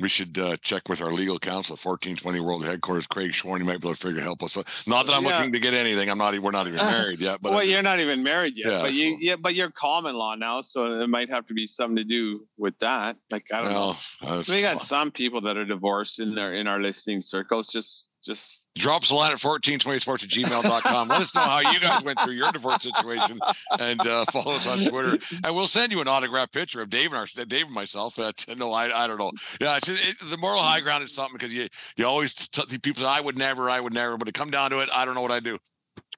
We 0.00 0.08
should 0.08 0.36
uh, 0.38 0.56
check 0.56 0.88
with 0.88 1.00
our 1.00 1.12
legal 1.12 1.38
counsel 1.38 1.74
at 1.74 1.84
1420 1.84 2.40
World 2.40 2.64
Headquarters, 2.64 3.06
Craig 3.06 3.30
Schworn. 3.30 3.58
You 3.60 3.64
might 3.64 3.80
be 3.80 3.86
able 3.86 3.94
to 3.94 4.06
figure 4.06 4.20
help 4.20 4.42
us. 4.42 4.56
Not 4.86 5.06
that 5.06 5.14
I'm 5.14 5.22
Yeah. 5.22 5.36
looking 5.36 5.52
to 5.52 5.60
get 5.60 5.74
anything. 5.74 6.10
I'm 6.10 6.18
not. 6.18 6.36
We're 6.38 6.50
not 6.50 6.66
even 6.66 6.76
married 6.96 7.20
yet. 7.20 7.40
But 7.40 7.52
well, 7.52 7.60
I'm 7.60 7.68
you're 7.68 7.82
not 7.82 8.00
even 8.00 8.22
married 8.22 8.54
yet, 8.56 8.72
Yeah, 8.72 8.82
but 8.82 8.94
you, 8.94 9.12
so- 9.12 9.18
yeah, 9.20 9.36
but 9.36 9.54
you're 9.54 9.70
common 9.70 10.14
law 10.16 10.34
now, 10.34 10.60
so 10.60 11.00
it 11.00 11.06
might 11.08 11.30
have 11.30 11.46
to 11.46 11.54
be 11.54 11.66
something 11.66 11.96
to 11.96 12.04
do 12.04 12.46
with 12.58 12.76
that. 12.80 13.16
Like 13.30 13.46
I 13.52 13.60
don't 13.62 13.72
know. 13.72 13.96
Well, 14.22 14.30
that's- 14.38 14.48
We 14.48 14.62
got 14.62 14.82
some 14.82 15.10
people 15.12 15.40
that 15.42 15.56
are 15.56 15.64
divorced 15.64 16.18
in 16.20 16.34
their 16.34 16.54
in 16.54 16.66
our 16.66 16.80
listening 16.80 17.20
circles. 17.20 17.68
Just 17.68 18.08
just 18.22 18.66
drops 18.76 19.10
a 19.10 19.14
line 19.14 19.32
at 19.32 19.38
1420sports 19.38 20.22
at 20.22 20.30
gmail.com. 20.30 21.08
Let 21.08 21.20
us 21.20 21.34
know 21.34 21.40
how 21.40 21.58
you 21.58 21.80
guys 21.80 22.02
went 22.02 22.20
through 22.20 22.34
your 22.34 22.52
divorce 22.52 22.82
situation 22.82 23.40
and 23.78 24.00
uh, 24.06 24.24
follow 24.26 24.54
us 24.54 24.66
on 24.66 24.84
Twitter. 24.84 25.18
And 25.44 25.54
we'll 25.54 25.66
send 25.66 25.92
you 25.92 26.00
an 26.00 26.08
autographed 26.08 26.52
picture 26.52 26.80
of 26.80 26.90
Dave 26.90 27.06
and 27.06 27.16
our 27.16 27.26
Dave 27.46 27.66
and 27.66 27.74
myself. 27.74 28.18
No, 28.56 28.72
I, 28.72 29.04
I 29.04 29.06
don't 29.06 29.18
know. 29.18 29.32
Yeah, 29.60 29.78
just, 29.82 30.22
it, 30.22 30.30
the 30.30 30.36
moral 30.36 30.60
high 30.60 30.80
ground 30.80 31.02
is 31.02 31.14
something 31.14 31.36
because 31.36 31.52
you 31.52 31.66
you 31.96 32.06
always 32.06 32.34
t- 32.34 32.62
t- 32.68 32.78
people 32.78 33.06
I 33.06 33.20
would 33.20 33.38
never, 33.38 33.68
I 33.68 33.80
would 33.80 33.94
never, 33.94 34.16
but 34.16 34.26
to 34.26 34.32
come 34.32 34.50
down 34.50 34.70
to 34.70 34.80
it, 34.80 34.88
I 34.94 35.04
don't 35.04 35.14
know 35.14 35.22
what 35.22 35.30
I 35.30 35.40
do. 35.40 35.58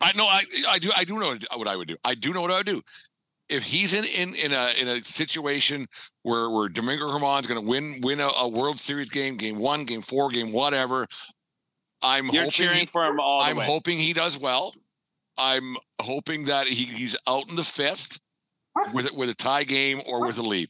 I 0.00 0.12
know 0.16 0.26
I 0.26 0.42
I 0.68 0.78
do 0.78 0.90
I 0.96 1.04
do 1.04 1.18
know 1.18 1.36
what 1.56 1.68
I 1.68 1.76
would 1.76 1.88
do. 1.88 1.96
I 2.04 2.14
do 2.14 2.32
know 2.32 2.42
what 2.42 2.50
I 2.50 2.58
would 2.58 2.66
do. 2.66 2.82
If 3.48 3.62
he's 3.62 3.92
in 3.92 4.04
in 4.04 4.34
in 4.34 4.52
a 4.52 4.72
in 4.80 4.88
a 4.88 5.04
situation 5.04 5.86
where 6.22 6.50
where 6.50 6.68
Domingo 6.68 7.06
Germán's 7.06 7.46
going 7.46 7.60
to 7.60 7.68
win 7.68 8.00
win 8.02 8.20
a, 8.20 8.28
a 8.38 8.48
World 8.48 8.80
Series 8.80 9.10
game, 9.10 9.36
game 9.36 9.58
one, 9.58 9.84
game 9.84 10.02
four, 10.02 10.28
game 10.30 10.52
whatever, 10.52 11.06
I'm 12.04 12.26
you're 12.26 12.42
hoping 12.42 12.50
cheering 12.50 12.76
he- 12.78 12.86
for 12.86 13.04
him 13.04 13.18
all 13.20 13.40
I'm 13.40 13.56
way. 13.56 13.64
hoping 13.64 13.98
he 13.98 14.12
does 14.12 14.38
well. 14.38 14.74
I'm 15.36 15.76
hoping 16.00 16.44
that 16.44 16.68
he, 16.68 16.84
he's 16.84 17.16
out 17.26 17.48
in 17.50 17.56
the 17.56 17.64
fifth 17.64 18.20
with 18.92 19.12
with 19.12 19.30
a 19.30 19.34
tie 19.34 19.64
game 19.64 20.00
or 20.06 20.20
with 20.24 20.38
a 20.38 20.42
lead. 20.42 20.68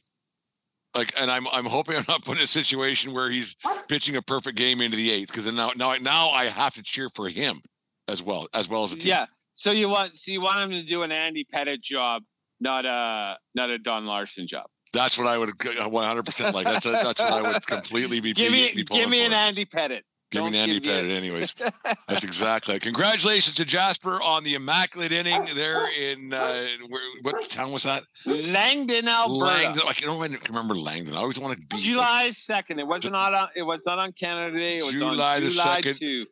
Like, 0.95 1.13
and 1.21 1.31
I'm 1.31 1.47
I'm 1.49 1.65
hoping 1.67 1.97
I'm 1.97 2.05
not 2.09 2.25
put 2.25 2.39
in 2.39 2.45
a 2.45 2.47
situation 2.47 3.13
where 3.13 3.29
he's 3.31 3.57
pitching 3.89 4.17
a 4.17 4.23
perfect 4.23 4.57
game 4.57 4.81
into 4.81 4.97
the 4.97 5.11
eighth 5.11 5.29
because 5.29 5.51
now 5.53 5.71
now 5.77 5.91
I- 5.91 5.99
now 5.99 6.31
I 6.31 6.45
have 6.47 6.75
to 6.75 6.83
cheer 6.83 7.09
for 7.11 7.29
him 7.29 7.61
as 8.09 8.23
well 8.23 8.47
as 8.55 8.69
well 8.69 8.85
as 8.85 8.93
the 8.93 8.97
team. 8.99 9.11
yeah. 9.11 9.27
So 9.55 9.71
you 9.71 9.89
want 9.89 10.17
so 10.17 10.31
you 10.33 10.41
want 10.41 10.59
him 10.61 10.71
to 10.71 10.83
do 10.85 11.03
an 11.03 11.13
Andy 11.13 11.45
Pettitte 11.53 11.81
job, 11.83 12.23
not 12.61 12.85
a 12.87 13.39
not 13.55 13.71
a 13.71 13.79
Don 13.79 14.07
Larsen 14.07 14.47
job. 14.47 14.67
That's 14.93 15.19
what 15.19 15.27
I 15.27 15.37
would 15.37 15.51
100 15.65 16.25
percent 16.25 16.55
like. 16.55 16.65
That's 16.65 16.87
a, 16.87 16.93
that's 16.93 17.21
what 17.21 17.33
I 17.33 17.53
would 17.53 17.67
completely 17.67 18.21
be. 18.21 18.33
Give 18.33 18.53
me 18.53 18.73
be 18.75 18.85
give 18.85 19.11
me 19.11 19.21
for. 19.21 19.27
an 19.27 19.33
Andy 19.33 19.65
Pettitte. 19.65 20.03
Give 20.43 20.53
me 20.53 20.59
Andy 20.59 20.81
give 20.81 20.93
me 20.93 20.99
a- 20.99 21.03
Pettitte, 21.03 21.17
anyways. 21.17 21.55
That's 22.09 22.25
exactly. 22.25 22.79
Congratulations 22.81 23.55
to 23.57 23.65
Jasper 23.65 24.15
on 24.23 24.45
the 24.45 24.55
immaculate 24.55 25.13
inning 25.13 25.47
there 25.55 25.87
in 26.01 26.33
uh, 26.33 26.65
where, 26.89 27.03
what 27.23 27.49
town 27.49 27.73
was 27.73 27.85
that? 27.85 28.03
Langdon, 28.27 29.09
Alberta. 29.09 29.41
Langdon. 29.45 29.83
I 29.87 29.93
can 29.93 30.09
only 30.09 30.37
remember 30.49 30.75
Langdon. 30.75 31.15
I 31.15 31.19
always 31.19 31.39
wanted 31.39 31.61
to 31.63 31.77
be 31.77 31.83
July 31.83 32.31
second. 32.31 32.79
It 32.79 32.87
wasn't 32.87 33.15
on. 33.15 33.49
It 33.57 33.63
was 33.63 33.85
not 33.87 33.99
on 33.99 34.13
Canada 34.13 34.57
Day. 34.59 34.79
It 34.79 34.85
was 34.85 34.93
July 34.93 35.37
on 35.37 35.43
the 35.43 35.51
July 35.51 35.81
2nd. 35.81 35.99
two. 35.99 36.27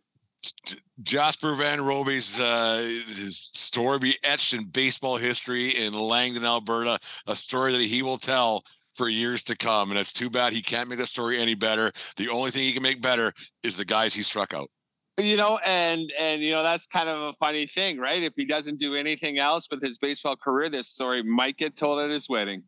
Jasper 1.02 1.54
Van 1.54 1.80
Roby's 1.80 2.40
uh, 2.40 2.78
his 3.06 3.50
story 3.54 3.98
be 3.98 4.16
etched 4.24 4.54
in 4.54 4.64
baseball 4.64 5.16
history 5.16 5.70
in 5.70 5.92
Langdon, 5.94 6.44
Alberta. 6.44 6.98
A 7.26 7.36
story 7.36 7.72
that 7.72 7.80
he 7.82 8.02
will 8.02 8.18
tell 8.18 8.64
for 8.94 9.08
years 9.08 9.42
to 9.44 9.56
come. 9.56 9.90
And 9.90 9.98
it's 9.98 10.12
too 10.12 10.30
bad 10.30 10.52
he 10.52 10.62
can't 10.62 10.88
make 10.88 10.98
the 10.98 11.06
story 11.06 11.38
any 11.38 11.54
better. 11.54 11.90
The 12.16 12.28
only 12.28 12.50
thing 12.50 12.62
he 12.62 12.72
can 12.72 12.82
make 12.82 13.00
better 13.00 13.32
is 13.62 13.76
the 13.76 13.84
guys 13.84 14.14
he 14.14 14.22
struck 14.22 14.54
out. 14.54 14.70
You 15.18 15.36
know, 15.36 15.58
and 15.66 16.10
and 16.18 16.40
you 16.40 16.52
know 16.52 16.62
that's 16.62 16.86
kind 16.86 17.08
of 17.08 17.20
a 17.20 17.32
funny 17.34 17.66
thing, 17.66 17.98
right? 17.98 18.22
If 18.22 18.32
he 18.34 18.46
doesn't 18.46 18.78
do 18.80 18.94
anything 18.94 19.38
else 19.38 19.68
with 19.70 19.82
his 19.82 19.98
baseball 19.98 20.36
career, 20.36 20.70
this 20.70 20.88
story 20.88 21.22
might 21.22 21.58
get 21.58 21.76
told 21.76 22.00
at 22.00 22.08
his 22.10 22.30
wedding. 22.30 22.62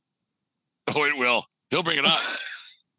Oh, 0.94 1.04
it 1.06 1.16
will. 1.16 1.44
He'll 1.70 1.82
bring 1.82 1.98
it 1.98 2.04
up. 2.04 2.20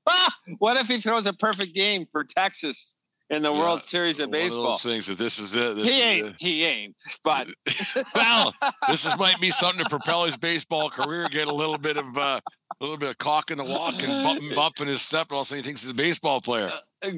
Ah, 0.07 0.35
what 0.57 0.77
if 0.77 0.87
he 0.87 0.99
throws 0.99 1.27
a 1.27 1.33
perfect 1.33 1.75
game 1.75 2.07
for 2.11 2.23
Texas 2.23 2.97
in 3.29 3.43
the 3.43 3.51
Yeah, 3.53 3.59
World 3.59 3.83
Series 3.83 4.19
of 4.19 4.29
One 4.29 4.35
of 4.37 4.41
baseball? 4.45 4.63
those 4.71 4.83
things 4.83 5.05
that 5.07 5.19
this 5.19 5.37
is 5.39 5.55
it. 5.55 5.75
This 5.75 5.93
He 5.95 6.01
is 6.01 6.05
ain't. 6.07 6.27
it. 6.27 6.35
He 6.39 6.63
ain't. 6.65 6.95
But 7.23 7.47
well, 8.15 8.53
this 8.89 9.05
is 9.05 9.17
might 9.19 9.39
be 9.39 9.51
something 9.51 9.83
to 9.83 9.89
propel 9.91 10.25
his 10.25 10.37
baseball 10.37 10.89
career. 10.89 11.27
Get 11.29 11.47
a 11.47 11.53
little 11.53 11.77
bit 11.77 11.97
of 11.97 12.17
uh, 12.17 12.39
a 12.79 12.83
little 12.83 12.97
bit 12.97 13.09
of 13.09 13.17
cock 13.17 13.51
in 13.51 13.57
the 13.57 13.63
walk 13.63 14.01
and 14.03 14.23
bumping 14.23 14.53
bump 14.55 14.81
in 14.81 14.87
his 14.87 15.01
step. 15.01 15.27
And 15.29 15.35
all 15.35 15.41
of 15.41 15.45
a 15.45 15.47
sudden 15.47 15.63
he 15.63 15.67
thinks 15.67 15.81
he's 15.81 15.91
a 15.91 15.93
baseball 15.93 16.41
player. 16.41 16.69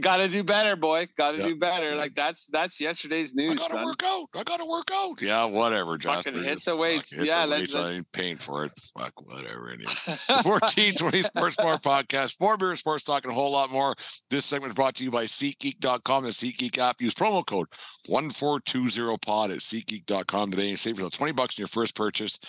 Got 0.01 0.17
to 0.17 0.27
do 0.27 0.43
better, 0.43 0.75
boy. 0.75 1.07
Got 1.17 1.33
to 1.33 1.37
Yeah. 1.37 1.45
do 1.45 1.55
better. 1.55 1.95
Like 1.95 2.13
that's 2.13 2.47
that's 2.51 2.81
yesterday's 2.81 3.33
news. 3.33 3.53
I 3.53 3.55
gotta 3.55 3.73
son. 3.75 3.85
work 3.85 4.03
out. 4.03 4.27
I 4.35 4.43
gotta 4.43 4.65
work 4.65 4.89
out. 4.93 5.21
Yeah, 5.21 5.45
whatever, 5.45 5.97
Jasper. 5.97 6.31
Fucking 6.31 6.43
hit 6.43 6.55
the 6.57 6.71
fuck, 6.71 6.79
weights. 6.79 7.15
hit 7.15 7.25
Yeah, 7.25 7.41
the 7.45 7.47
let's- 7.47 7.61
weights. 7.61 7.75
I 7.75 7.79
let's- 7.83 7.95
ain't 7.95 8.11
paying 8.11 8.35
for 8.35 8.65
it. 8.65 8.73
Fuck, 8.97 9.13
whatever. 9.25 9.69
Anyway. 9.69 9.93
1420 10.27 11.21
Sports 11.23 11.55
Bar 11.55 11.77
Podcast, 11.77 12.35
four 12.37 12.57
beer 12.57 12.75
sports 12.75 13.05
talk, 13.05 13.23
and 13.23 13.31
a 13.31 13.35
whole 13.35 13.51
lot 13.51 13.71
more. 13.71 13.95
This 14.29 14.43
segment 14.43 14.71
is 14.71 14.75
brought 14.75 14.95
to 14.95 15.05
you 15.05 15.11
by 15.11 15.23
SeatGeek.com, 15.23 16.23
the 16.25 16.29
SeatGeek 16.31 16.77
app. 16.79 16.99
Use 17.01 17.13
promo 17.15 17.45
code 17.45 17.67
1420pod 18.09 19.51
at 19.51 19.59
SeatGeek.com 19.59 20.51
today 20.51 20.69
and 20.69 20.79
save 20.79 20.95
yourself 20.97 21.13
20 21.13 21.31
bucks 21.31 21.57
on 21.57 21.61
your 21.61 21.67
first 21.67 21.95
purchase 21.95 22.39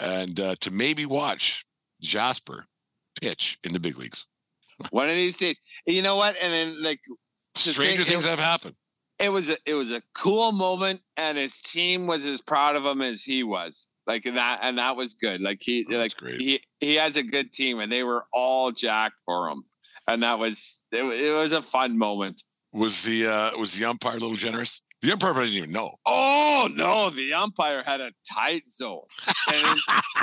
and 0.00 0.40
uh, 0.40 0.54
to 0.60 0.70
maybe 0.70 1.04
watch 1.04 1.65
Jasper 2.00 2.66
pitch 3.20 3.58
in 3.64 3.72
the 3.72 3.80
big 3.80 3.98
leagues. 3.98 4.26
One 4.90 5.08
of 5.08 5.14
these 5.14 5.36
days. 5.36 5.58
You 5.86 6.02
know 6.02 6.16
what? 6.16 6.36
And 6.40 6.52
then 6.52 6.82
like 6.82 7.00
Stranger 7.54 8.04
thing- 8.04 8.12
things 8.14 8.26
have 8.26 8.38
happened. 8.38 8.74
it 9.18 9.30
was 9.30 9.48
a 9.48 9.56
it 9.64 9.74
was 9.74 9.90
a 9.90 10.02
cool 10.14 10.52
moment 10.52 11.00
and 11.16 11.38
his 11.38 11.60
team 11.62 12.06
was 12.06 12.26
as 12.26 12.42
proud 12.42 12.76
of 12.76 12.84
him 12.84 13.00
as 13.00 13.22
he 13.22 13.42
was 13.42 13.88
like 14.06 14.24
that 14.24 14.58
and 14.62 14.76
that 14.76 14.94
was 14.94 15.14
good 15.14 15.40
like 15.40 15.58
he 15.62 15.86
Oh, 15.90 15.96
like 15.96 16.14
great. 16.16 16.38
he 16.38 16.60
he 16.80 16.96
has 16.96 17.16
a 17.16 17.22
good 17.22 17.52
team 17.54 17.80
and 17.80 17.90
they 17.90 18.02
were 18.02 18.26
all 18.32 18.70
jacked 18.72 19.16
for 19.24 19.48
him 19.48 19.64
and 20.06 20.22
that 20.22 20.38
was 20.38 20.82
it, 20.92 21.02
it 21.02 21.32
was 21.34 21.52
a 21.52 21.62
fun 21.62 21.96
moment 21.96 22.42
Was 22.74 23.04
the 23.04 23.26
uh, 23.26 23.56
was 23.58 23.72
the 23.72 23.86
umpire 23.86 24.16
a 24.18 24.20
little 24.20 24.36
generous? 24.36 24.82
The 25.00 25.12
umpire 25.12 25.32
didn't 25.32 25.48
even 25.54 25.70
know. 25.72 25.94
oh 26.04 26.68
no 26.74 27.08
the 27.08 27.32
umpire 27.32 27.82
had 27.82 28.02
a 28.02 28.10
tight 28.30 28.70
zone 28.70 29.00
and, 29.54 29.78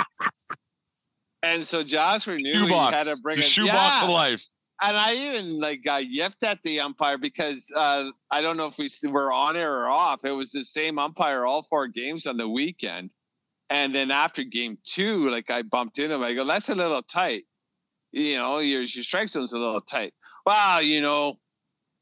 and 1.44 1.66
so 1.66 1.82
Jasper 1.82 2.36
knew 2.36 2.66
he 2.66 2.74
had 2.74 3.04
to 3.04 3.16
bring 3.22 3.36
the 3.36 3.42
it 3.42 3.48
shoebox 3.48 3.74
yeah. 3.74 4.04
of 4.04 4.10
life. 4.10 4.48
and 4.82 4.96
I 4.96 5.14
even 5.14 5.60
like 5.60 5.82
got 5.84 6.04
yipped 6.04 6.42
at 6.42 6.58
the 6.64 6.80
umpire 6.80 7.18
because 7.18 7.70
uh, 7.74 8.10
I 8.30 8.40
don't 8.40 8.56
know 8.56 8.66
if 8.66 8.78
we 8.78 8.88
were 9.10 9.32
on 9.32 9.56
air 9.56 9.72
or 9.72 9.88
off. 9.88 10.24
It 10.24 10.32
was 10.32 10.52
the 10.52 10.64
same 10.64 10.98
umpire 10.98 11.44
all 11.44 11.66
four 11.68 11.86
games 11.88 12.26
on 12.26 12.36
the 12.36 12.48
weekend, 12.48 13.12
and 13.70 13.94
then 13.94 14.10
after 14.10 14.42
game 14.44 14.78
two, 14.84 15.28
like 15.28 15.50
I 15.50 15.62
bumped 15.62 15.98
into 15.98 16.14
him. 16.14 16.22
I 16.22 16.34
go, 16.34 16.44
"That's 16.44 16.68
a 16.68 16.74
little 16.74 17.02
tight." 17.02 17.44
You 18.12 18.36
know, 18.36 18.58
your 18.58 18.82
your 18.82 19.04
strike 19.04 19.28
zone's 19.28 19.52
a 19.52 19.58
little 19.58 19.80
tight. 19.80 20.14
Well, 20.46 20.82
you 20.82 21.00
know, 21.00 21.38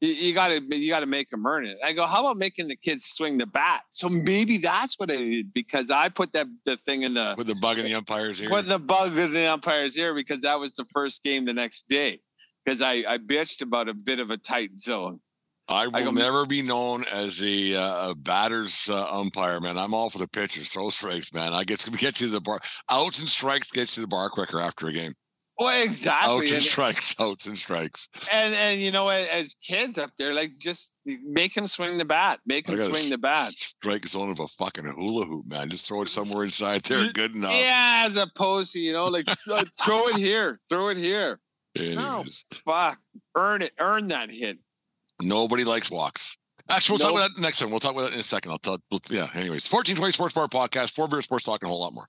you, 0.03 0.35
got 0.35 0.49
to 0.49 0.77
you 0.77 0.91
got 0.91 1.01
to 1.01 1.07
make 1.07 1.31
them 1.31 1.47
earn 1.47 1.65
it. 1.65 1.79
I 1.85 1.93
go, 1.93 2.05
"How 2.07 2.21
about 2.21 2.37
making 2.37 2.69
the 2.69 2.77
kids 2.77 3.07
swing 3.07 3.39
the 3.39 3.47
bat?" 3.47 3.83
So 3.91 4.09
maybe 4.09 4.59
that's 4.59 4.99
what 4.99 5.11
I 5.11 5.17
did 5.17 5.55
because 5.55 5.91
I 5.91 6.09
put 6.09 6.33
that 6.33 6.49
the 6.65 6.77
thing 6.79 7.03
in 7.03 7.15
the 7.15 7.35
With 7.39 7.47
the 7.47 7.55
bug 7.55 7.79
in 7.79 7.85
the 7.85 7.95
umpire's 7.95 8.43
ear. 8.43 8.49
put 8.49 8.67
the 8.67 8.79
bug 8.79 9.17
in 9.17 9.33
the 9.33 9.47
umpire's 9.47 9.97
ear 9.97 10.15
because 10.15 10.41
that 10.41 10.59
was 10.59 10.73
the 10.73 10.85
first 10.93 11.23
game 11.23 11.45
the 11.45 11.53
next 11.53 11.89
day. 11.89 12.21
Because 12.65 12.83
I, 12.83 13.05
I 13.09 13.19
bitched 13.19 13.63
about 13.63 13.89
a 13.89 13.95
bit 13.95 14.21
of 14.21 14.31
a 14.31 14.37
tight 14.37 14.79
zone. 14.79 15.21
I 15.69 15.87
will 15.87 16.05
go- 16.05 16.11
never 16.11 16.47
be 16.47 16.63
known 16.63 17.05
as 17.13 17.43
a, 17.43 17.75
uh, 17.75 18.11
a 18.11 18.15
batter's 18.15 18.91
uh, 18.91 19.09
umpire, 19.11 19.61
man. 19.61 19.79
I'm 19.79 19.95
all 19.95 20.11
for 20.11 20.19
the 20.19 20.29
pitchers, 20.29 20.71
throw 20.71 20.91
strikes, 20.91 21.33
man. 21.33 21.53
I 21.53 21.65
get 21.65 21.81
to 21.81 21.91
get 21.97 22.15
to 22.17 22.29
the 22.29 22.41
bar. 22.41 22.61
Outs 22.91 23.21
and 23.21 23.29
strikes 23.29 23.71
gets 23.71 23.95
to 23.95 24.01
the 24.01 24.07
bar 24.07 24.29
quicker 24.29 24.61
after 24.61 24.87
a 24.89 24.93
game. 24.93 25.15
Well, 25.59 25.83
exactly. 25.85 26.31
Outs 26.31 26.49
and 26.51 26.55
And, 26.57 26.63
strikes, 26.65 27.15
outs 27.21 27.47
and 27.47 27.59
strikes. 27.59 28.09
and 28.33 28.55
and 28.55 28.81
you 28.81 28.91
know, 28.91 29.09
as 29.09 29.55
kids 29.57 29.99
up 29.99 30.11
there, 30.19 30.33
like 30.33 30.53
just 30.59 30.97
make 31.05 31.57
him 31.57 31.69
swing 31.69 31.99
the 31.99 32.05
bat, 32.05 32.41
make 32.47 32.67
him 32.69 32.79
swing 32.79 33.11
the 33.11 33.19
bat. 33.19 33.53
Strike 33.53 34.07
zone 34.07 34.31
of 34.31 34.41
a 34.41 34.47
fucking 34.49 34.85
hula 34.87 35.27
hoop, 35.27 35.47
man. 35.47 35.69
Just 35.69 35.87
throw 35.87 36.03
it 36.03 36.09
somewhere 36.09 36.45
inside 36.45 36.83
there, 36.85 37.13
good 37.13 37.37
enough. 37.37 37.53
Yeah, 37.55 38.05
as 38.07 38.17
opposed 38.17 38.73
to 38.73 38.81
you 38.81 38.93
know, 38.93 39.05
like 39.05 39.27
throw 39.81 40.09
it 40.09 40.17
here, 40.17 40.59
throw 40.69 40.89
it 40.89 40.97
here. 40.97 41.39
No, 41.79 42.25
fuck, 42.67 42.99
earn 43.35 43.63
it, 43.63 43.73
earn 43.79 44.09
that 44.09 44.31
hit. 44.31 44.59
nobody 45.21 45.65
likes 45.65 45.91
walks. 45.91 46.37
Actually, 46.69 46.95
we'll 46.95 46.99
talk 47.01 47.13
about 47.13 47.35
that 47.37 47.41
next 47.43 47.59
time. 47.59 47.71
We'll 47.71 47.81
talk 47.81 47.93
about 47.93 48.05
that 48.05 48.15
in 48.15 48.21
a 48.21 48.25
second. 48.25 48.53
I'll 48.53 48.59
tell. 48.59 48.79
we'll- 48.91 49.01
yeah. 49.11 49.29
Anyways, 49.35 49.67
fourteen 49.67 49.97
twenty 49.97 50.13
Sports 50.13 50.35
Bar 50.35 50.49
Podcast, 50.49 50.91
four 50.95 51.09
beer 51.09 51.21
sports 51.23 51.45
talk, 51.45 51.61
and 51.63 51.69
a 51.69 51.71
whole 51.71 51.81
lot 51.81 51.93
more. 51.93 52.09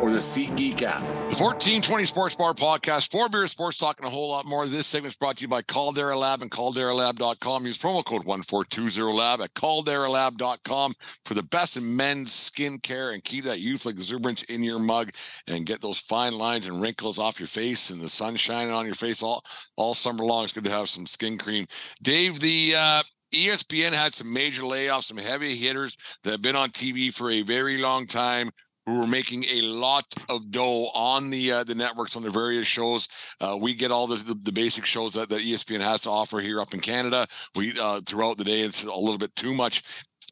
or 0.00 0.10
the 0.12 0.20
SeatGeek 0.20 0.82
app. 0.82 1.00
The 1.00 1.42
1420 1.42 2.04
Sports 2.04 2.36
Bar 2.36 2.54
Podcast, 2.54 3.10
four 3.10 3.28
beer 3.28 3.46
sports 3.46 3.78
talk, 3.78 3.98
and 3.98 4.06
a 4.06 4.10
whole 4.10 4.30
lot 4.30 4.46
more. 4.46 4.66
This 4.66 4.86
segment 4.86 5.12
is 5.12 5.16
brought 5.16 5.36
to 5.38 5.42
you 5.42 5.48
by 5.48 5.62
Caldera 5.62 6.16
Lab 6.16 6.42
and 6.42 6.50
CalderaLab.com. 6.50 7.66
Use 7.66 7.78
promo 7.78 8.04
code 8.04 8.24
1420Lab 8.24 9.40
at 9.40 9.54
CalderaLab.com 9.54 10.94
for 11.24 11.34
the 11.34 11.42
best 11.42 11.76
in 11.76 11.96
men's 11.96 12.30
skincare 12.30 13.12
and 13.12 13.22
keep 13.24 13.44
that 13.44 13.60
youthful 13.60 13.90
exuberance 13.90 14.42
in 14.44 14.62
your 14.62 14.78
mug 14.78 15.10
and 15.46 15.66
get 15.66 15.80
those 15.80 15.98
fine 15.98 16.36
lines 16.36 16.66
and 16.66 16.80
wrinkles 16.80 17.18
off 17.18 17.38
your 17.38 17.46
face 17.46 17.90
and 17.90 18.00
the 18.00 18.08
sun 18.08 18.36
shining 18.36 18.72
on 18.72 18.86
your 18.86 18.94
face 18.94 19.22
all, 19.22 19.42
all 19.76 19.94
summer 19.94 20.24
long. 20.24 20.44
It's 20.44 20.52
good 20.52 20.64
to 20.64 20.70
have 20.70 20.88
some 20.88 21.06
skin 21.06 21.38
cream. 21.38 21.66
Dave, 22.02 22.40
the 22.40 22.74
uh, 22.76 23.02
ESPN 23.32 23.92
had 23.92 24.14
some 24.14 24.32
major 24.32 24.62
layoffs, 24.62 25.04
some 25.04 25.16
heavy 25.16 25.56
hitters 25.56 25.96
that 26.24 26.32
have 26.32 26.42
been 26.42 26.56
on 26.56 26.70
TV 26.70 27.12
for 27.12 27.30
a 27.30 27.42
very 27.42 27.80
long 27.80 28.06
time 28.06 28.50
who 28.90 28.98
were 28.98 29.06
making 29.06 29.44
a 29.44 29.62
lot 29.62 30.04
of 30.28 30.50
dough 30.50 30.88
on 30.94 31.30
the 31.30 31.52
uh, 31.52 31.64
the 31.64 31.74
networks 31.74 32.16
on 32.16 32.22
the 32.22 32.30
various 32.30 32.66
shows. 32.66 33.08
Uh, 33.40 33.56
we 33.60 33.74
get 33.74 33.92
all 33.92 34.06
the, 34.06 34.16
the 34.16 34.34
the 34.34 34.52
basic 34.52 34.84
shows 34.84 35.12
that, 35.12 35.28
that 35.28 35.40
ESPN 35.40 35.80
has 35.80 36.02
to 36.02 36.10
offer 36.10 36.40
here 36.40 36.60
up 36.60 36.74
in 36.74 36.80
Canada. 36.80 37.26
We 37.54 37.78
uh, 37.78 38.00
throughout 38.04 38.38
the 38.38 38.44
day 38.44 38.60
it's 38.60 38.82
a 38.82 38.92
little 38.92 39.18
bit 39.18 39.34
too 39.36 39.54
much. 39.54 39.82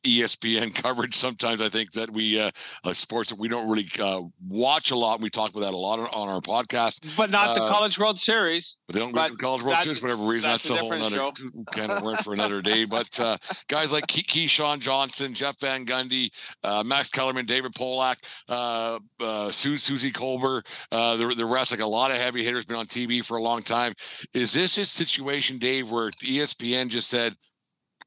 ESPN 0.08 0.74
coverage. 0.82 1.14
Sometimes 1.14 1.60
I 1.60 1.68
think 1.68 1.92
that 1.92 2.10
we 2.10 2.40
uh, 2.40 2.50
uh, 2.84 2.92
sports 2.92 3.30
that 3.30 3.38
we 3.38 3.48
don't 3.48 3.68
really 3.70 3.86
uh, 4.00 4.22
watch 4.48 4.90
a 4.90 4.96
lot. 4.96 5.20
We 5.20 5.30
talk 5.30 5.50
about 5.50 5.60
that 5.60 5.74
a 5.74 5.76
lot 5.76 5.98
on, 6.00 6.06
on 6.06 6.28
our 6.28 6.40
podcast, 6.40 7.16
But 7.16 7.30
not 7.30 7.54
the 7.54 7.62
Uh, 7.62 7.68
College 7.72 7.98
World 7.98 8.18
Series. 8.18 8.76
but 8.86 8.94
they 8.94 9.00
don't 9.00 9.12
But 9.12 9.28
go 9.30 9.34
to 9.36 9.42
college 9.42 9.62
world 9.62 9.78
series 9.78 9.98
for 9.98 10.06
whatever 10.06 10.24
reason. 10.24 10.50
that's 10.50 10.68
That's, 10.68 10.80
a 10.80 10.82
whole 10.82 10.92
other 10.92 11.32
can 11.72 11.90
of 11.90 12.02
worms 12.02 12.20
for 12.22 12.32
another 12.32 12.62
day. 12.62 12.84
But 12.84 13.18
uh, 13.20 13.36
guys 13.68 13.92
like 13.92 14.04
Ke- 14.06 14.26
Keyshawn 14.26 14.80
Johnson, 14.80 15.34
Jeff 15.34 15.58
Van 15.60 15.84
Gundy, 15.84 16.30
uh, 16.64 16.82
Max 16.84 17.08
Kellerman, 17.10 17.46
David 17.46 17.74
Pollack, 17.74 18.18
uh, 18.48 18.98
uh, 19.20 19.50
Su- 19.50 19.76
Suzy 19.78 20.10
Kolber, 20.10 20.64
uh, 20.92 21.16
the, 21.16 21.26
the 21.34 21.46
rest, 21.46 21.70
like 21.70 21.80
a 21.80 21.86
lot 21.86 22.10
of 22.10 22.16
heavy 22.18 22.44
hitters, 22.44 22.64
been 22.64 22.76
on 22.76 22.86
TV 22.86 23.24
for 23.24 23.36
a 23.36 23.42
long 23.42 23.62
time. 23.62 23.92
Is 24.34 24.52
this 24.52 24.78
a 24.78 24.84
situation, 24.84 25.58
Dave, 25.58 25.90
where 25.90 26.10
ESPN 26.22 26.88
just 26.88 27.08
said, 27.08 27.34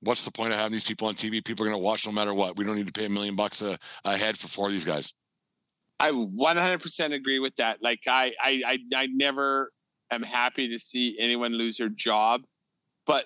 What's 0.01 0.25
the 0.25 0.31
point 0.31 0.51
of 0.51 0.57
having 0.57 0.73
these 0.73 0.85
people 0.85 1.07
on 1.07 1.15
TV? 1.15 1.43
People 1.43 1.65
are 1.65 1.69
going 1.69 1.79
to 1.79 1.85
watch 1.85 2.05
no 2.05 2.11
matter 2.11 2.33
what. 2.33 2.57
We 2.57 2.65
don't 2.65 2.75
need 2.75 2.87
to 2.87 2.93
pay 2.93 3.05
a 3.05 3.09
million 3.09 3.35
bucks 3.35 3.61
a, 3.61 3.77
a 4.03 4.17
head 4.17 4.37
for 4.37 4.47
four 4.47 4.65
of 4.67 4.71
these 4.71 4.85
guys. 4.85 5.13
I 5.99 6.11
100% 6.11 7.13
agree 7.13 7.39
with 7.39 7.55
that. 7.57 7.83
Like 7.83 8.01
I, 8.07 8.33
I, 8.41 8.61
I, 8.65 8.79
I 8.95 9.07
never 9.07 9.71
am 10.09 10.23
happy 10.23 10.69
to 10.69 10.79
see 10.79 11.17
anyone 11.19 11.53
lose 11.53 11.77
their 11.77 11.89
job, 11.89 12.41
but 13.05 13.25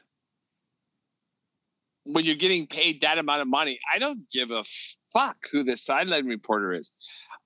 when 2.03 2.25
you're 2.25 2.35
getting 2.35 2.67
paid 2.67 3.01
that 3.01 3.17
amount 3.17 3.41
of 3.41 3.47
money, 3.47 3.79
I 3.91 3.97
don't 3.97 4.29
give 4.29 4.51
a 4.51 4.63
fuck 5.11 5.37
who 5.51 5.63
the 5.63 5.77
sideline 5.77 6.27
reporter 6.27 6.73
is. 6.73 6.91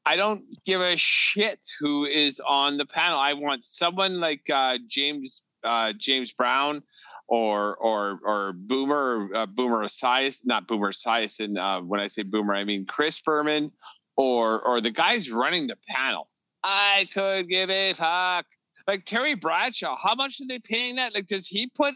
I 0.06 0.16
don't 0.16 0.44
give 0.66 0.82
a 0.82 0.98
shit 0.98 1.60
who 1.80 2.06
is 2.06 2.42
on 2.46 2.78
the 2.78 2.86
panel. 2.86 3.20
I 3.20 3.34
want 3.34 3.64
someone 3.64 4.20
like 4.20 4.50
uh, 4.52 4.80
James 4.88 5.44
uh, 5.64 5.94
James 5.98 6.32
Brown 6.32 6.82
or 7.30 7.76
or 7.78 8.20
or 8.24 8.54
Boomer 8.54 9.30
uh, 9.36 9.46
Boomer 9.46 9.84
Esiason, 9.86 10.46
not 10.46 10.68
Boomer 10.68 10.92
Esiason. 10.92 11.58
Uh, 11.58 11.82
when 11.82 12.00
I 12.00 12.08
say 12.08 12.24
Boomer, 12.24 12.56
I 12.56 12.64
mean 12.64 12.86
Chris 12.86 13.20
Berman 13.22 13.72
or 14.18 14.62
or 14.66 14.82
the 14.82 14.92
guys 14.92 15.30
running 15.32 15.68
the 15.68 15.78
panel. 15.88 16.30
I 16.64 17.08
could 17.14 17.48
give 17.48 17.70
a 17.70 17.94
fuck. 17.94 18.46
Like 18.88 19.06
Terry 19.06 19.36
Bradshaw, 19.36 19.96
how 19.96 20.16
much 20.16 20.42
are 20.42 20.48
they 20.48 20.60
paying 20.60 20.96
that? 20.96 21.14
Like, 21.14 21.28
does 21.28 21.48
he 21.48 21.70
put? 21.76 21.94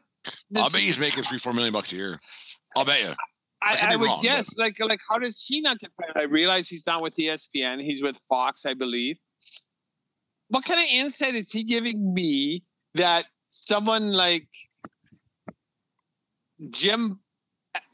I'll 0.56 0.70
bet 0.70 0.82
he's 0.82 1.00
making 1.00 1.24
three, 1.24 1.40
four 1.40 1.52
million 1.52 1.74
bucks 1.74 1.92
a 1.92 1.96
year. 1.96 2.20
I'll 2.78 2.86
bet 2.86 3.02
you. 3.02 3.14
I 3.64 3.78
I, 3.82 3.94
I 3.94 3.96
would 3.96 4.06
wrong, 4.06 4.20
but- 4.22 4.24
guess. 4.24 4.58
Like, 4.58 4.80
like 4.80 5.00
how 5.10 5.18
does 5.18 5.44
he 5.46 5.62
not 5.62 5.80
get 5.80 5.92
paid? 6.00 6.12
I 6.16 6.24
realize 6.24 6.70
he's 6.70 6.86
not 6.86 7.02
with 7.02 7.16
ESPN. 7.16 7.84
He's 7.84 8.04
with 8.04 8.18
Fox, 8.30 8.66
I 8.68 8.76
believe. 8.76 9.18
What 10.50 10.64
kind 10.66 10.80
of 10.80 10.86
insight 10.92 11.34
is 11.34 11.52
he 11.52 11.64
giving 11.64 12.14
me 12.14 12.64
that 12.94 13.26
someone 13.48 14.12
like 14.12 14.48
Jim 16.72 17.20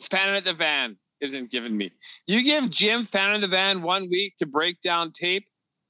Fan 0.01 0.30
at 0.30 0.43
the 0.43 0.53
Van 0.53 0.97
isn't 1.22 1.51
giving 1.51 1.76
me? 1.76 1.91
You 2.28 2.43
give 2.43 2.70
Jim 2.70 3.05
Fan 3.05 3.32
at 3.34 3.41
the 3.41 3.47
Van 3.47 3.82
one 3.82 4.09
week 4.09 4.38
to 4.38 4.45
break 4.45 4.82
down 4.82 5.11
tape. 5.11 5.45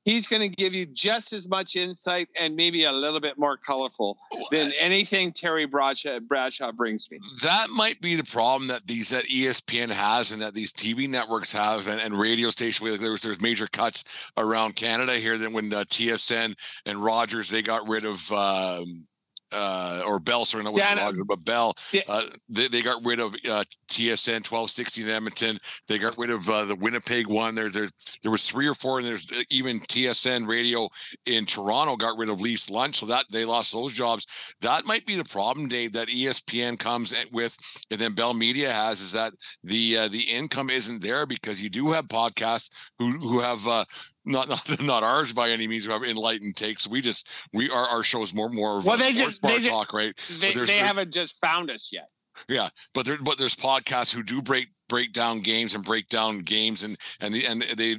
he's 0.06 0.28
going 0.28 0.42
to 0.42 0.50
give 0.50 0.74
you 0.74 0.86
just 0.88 1.34
as 1.34 1.48
much 1.48 1.76
insight 1.76 2.28
and 2.40 2.56
maybe 2.56 2.86
a 2.86 2.92
little 2.92 3.20
bit 3.20 3.38
more 3.38 3.58
colorful 3.58 4.18
than 4.50 4.72
anything 4.80 5.32
Terry 5.32 5.66
Bradshaw, 5.66 6.20
Bradshaw 6.20 6.72
brings 6.72 7.10
me. 7.12 7.20
That 7.44 7.68
might 7.76 8.02
be 8.02 8.16
the 8.16 8.24
problem 8.24 8.70
that 8.70 8.88
these 8.88 9.10
that 9.10 9.26
ESPN 9.26 9.90
has 9.90 10.32
and 10.32 10.42
that 10.42 10.54
these 10.54 10.74
TV 10.74 11.08
networks 11.08 11.52
have 11.54 11.88
and, 11.88 12.02
and 12.02 12.20
radio 12.20 12.50
stations. 12.50 13.00
There's 13.00 13.22
there's 13.22 13.42
major 13.42 13.68
cuts 13.68 14.32
around 14.38 14.76
Canada 14.76 15.14
here. 15.16 15.38
Then 15.38 15.54
when 15.54 15.70
the 15.70 15.86
TSN 15.86 16.56
and 16.86 17.04
Rogers 17.04 17.50
they 17.50 17.62
got 17.62 17.88
rid 17.88 18.06
of 18.06 18.32
um, 18.32 19.06
uh, 19.52 20.02
or 20.06 20.20
Bell, 20.20 20.46
sorry, 20.46 20.64
not 20.64 20.76
yeah, 20.76 20.96
Rogers, 20.96 21.24
but 21.26 21.44
Bell. 21.44 21.74
Yeah. 21.92 22.02
Uh, 22.08 22.24
they, 22.48 22.68
they 22.68 22.82
got 22.82 23.04
rid 23.04 23.20
of 23.20 23.34
uh, 23.34 23.64
TSN 23.90 24.46
1260 24.50 25.04
in 25.04 25.10
Edmonton. 25.10 25.60
They 25.88 25.98
got 25.98 26.18
rid 26.18 26.30
of 26.30 26.50
uh, 26.50 26.66
the 26.66 26.76
Winnipeg 26.76 27.28
one. 27.28 27.56
There, 27.56 27.70
there, 27.70 27.90
there 28.24 28.32
was 28.32 28.48
three 28.48 28.68
or 28.68 28.74
four, 28.74 29.00
and 29.00 29.08
there's 29.08 29.30
uh, 29.32 29.42
even 29.50 29.80
TSN 29.80 30.48
radio 30.48 30.90
in 31.26 31.46
Toronto 31.46 31.96
got 31.96 32.18
rid 32.18 32.30
of 32.30 32.42
Leafs 32.42 32.70
lunch, 32.70 33.00
so 33.00 33.06
that 33.08 33.26
they 33.32 33.46
lost 33.46 33.74
those 33.74 33.94
jobs. 33.94 34.56
That 34.62 34.86
might 34.86 35.06
be 35.06 35.16
the 35.16 35.24
problem, 35.24 35.68
Dave. 35.68 35.94
That 35.94 36.10
ESPN 36.10 36.78
comes 36.78 37.14
with, 37.32 37.58
and 37.92 38.00
then 38.00 38.14
Bell 38.14 38.34
Media 38.34 38.72
has 38.72 39.02
is 39.02 39.12
that 39.14 39.34
the 39.64 39.98
uh, 39.98 40.08
the 40.08 40.22
income 40.22 40.70
isn't 40.70 41.02
there 41.02 41.26
because 41.26 41.62
you 41.62 41.70
do 41.70 41.92
have 41.92 42.08
podcasts 42.08 42.70
who 42.98 43.18
who 43.18 43.40
have 43.40 43.68
uh, 43.68 43.86
not 44.30 44.48
not 44.48 44.82
not 44.82 45.04
ours 45.04 45.34
by 45.34 45.50
any 45.50 45.68
means. 45.68 45.88
We 45.88 45.94
have 45.94 46.04
enlightened 46.04 46.56
takes. 46.56 46.88
We 46.88 47.02
just 47.02 47.28
we 47.52 47.70
are 47.70 47.86
our 47.88 48.04
show 48.04 48.22
is 48.22 48.34
more 48.34 48.50
more 48.50 48.78
of 48.78 48.86
well, 48.86 48.98
they 48.98 49.12
just 49.12 49.42
they 49.42 49.60
talk, 49.60 49.88
just, 49.88 49.94
right? 49.94 50.16
They, 50.40 50.54
they 50.54 50.78
haven't 50.78 51.12
just 51.12 51.36
found 51.42 51.70
us 51.70 51.90
yet. 51.92 52.08
Yeah, 52.48 52.70
but 52.94 53.06
there 53.06 53.18
but 53.18 53.38
there's 53.38 53.56
podcasts 53.56 54.14
who 54.14 54.24
do 54.24 54.42
break 54.42 54.68
break 54.88 55.12
down 55.12 55.42
games 55.42 55.76
and 55.76 55.84
break 55.84 56.08
down 56.08 56.40
games 56.40 56.84
and 56.84 56.96
and 57.20 57.34
the 57.34 57.46
and 57.46 57.62
they 57.62 57.98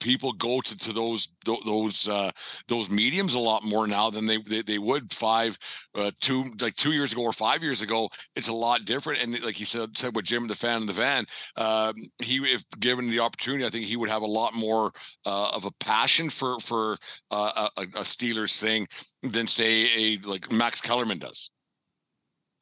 people 0.00 0.32
go 0.32 0.60
to, 0.60 0.76
to 0.78 0.92
those 0.92 1.28
those 1.44 2.08
uh, 2.08 2.30
those 2.66 2.90
mediums 2.90 3.34
a 3.34 3.38
lot 3.38 3.64
more 3.64 3.86
now 3.86 4.10
than 4.10 4.26
they 4.26 4.38
they, 4.38 4.62
they 4.62 4.78
would 4.78 5.12
five 5.12 5.58
uh, 5.94 6.10
two 6.20 6.44
like 6.60 6.74
two 6.76 6.92
years 6.92 7.12
ago 7.12 7.22
or 7.22 7.32
five 7.32 7.62
years 7.62 7.82
ago. 7.82 8.08
It's 8.36 8.48
a 8.48 8.54
lot 8.54 8.84
different. 8.84 9.22
And 9.22 9.42
like 9.44 9.60
you 9.60 9.66
said 9.66 9.96
said 9.96 10.14
with 10.14 10.24
Jim 10.24 10.48
the 10.48 10.54
fan 10.54 10.82
in 10.82 10.86
the 10.86 10.92
van, 10.92 11.24
um, 11.56 11.94
he 12.22 12.38
if 12.38 12.64
given 12.78 13.10
the 13.10 13.20
opportunity, 13.20 13.64
I 13.64 13.70
think 13.70 13.84
he 13.84 13.96
would 13.96 14.10
have 14.10 14.22
a 14.22 14.26
lot 14.26 14.54
more 14.54 14.90
uh, 15.26 15.50
of 15.54 15.64
a 15.64 15.70
passion 15.80 16.30
for 16.30 16.58
for 16.60 16.96
uh, 17.30 17.68
a, 17.76 17.82
a 17.82 18.04
Steelers 18.04 18.60
thing 18.60 18.86
than 19.22 19.46
say 19.46 19.88
a 19.96 20.18
like 20.26 20.50
Max 20.52 20.80
Kellerman 20.80 21.18
does. 21.18 21.50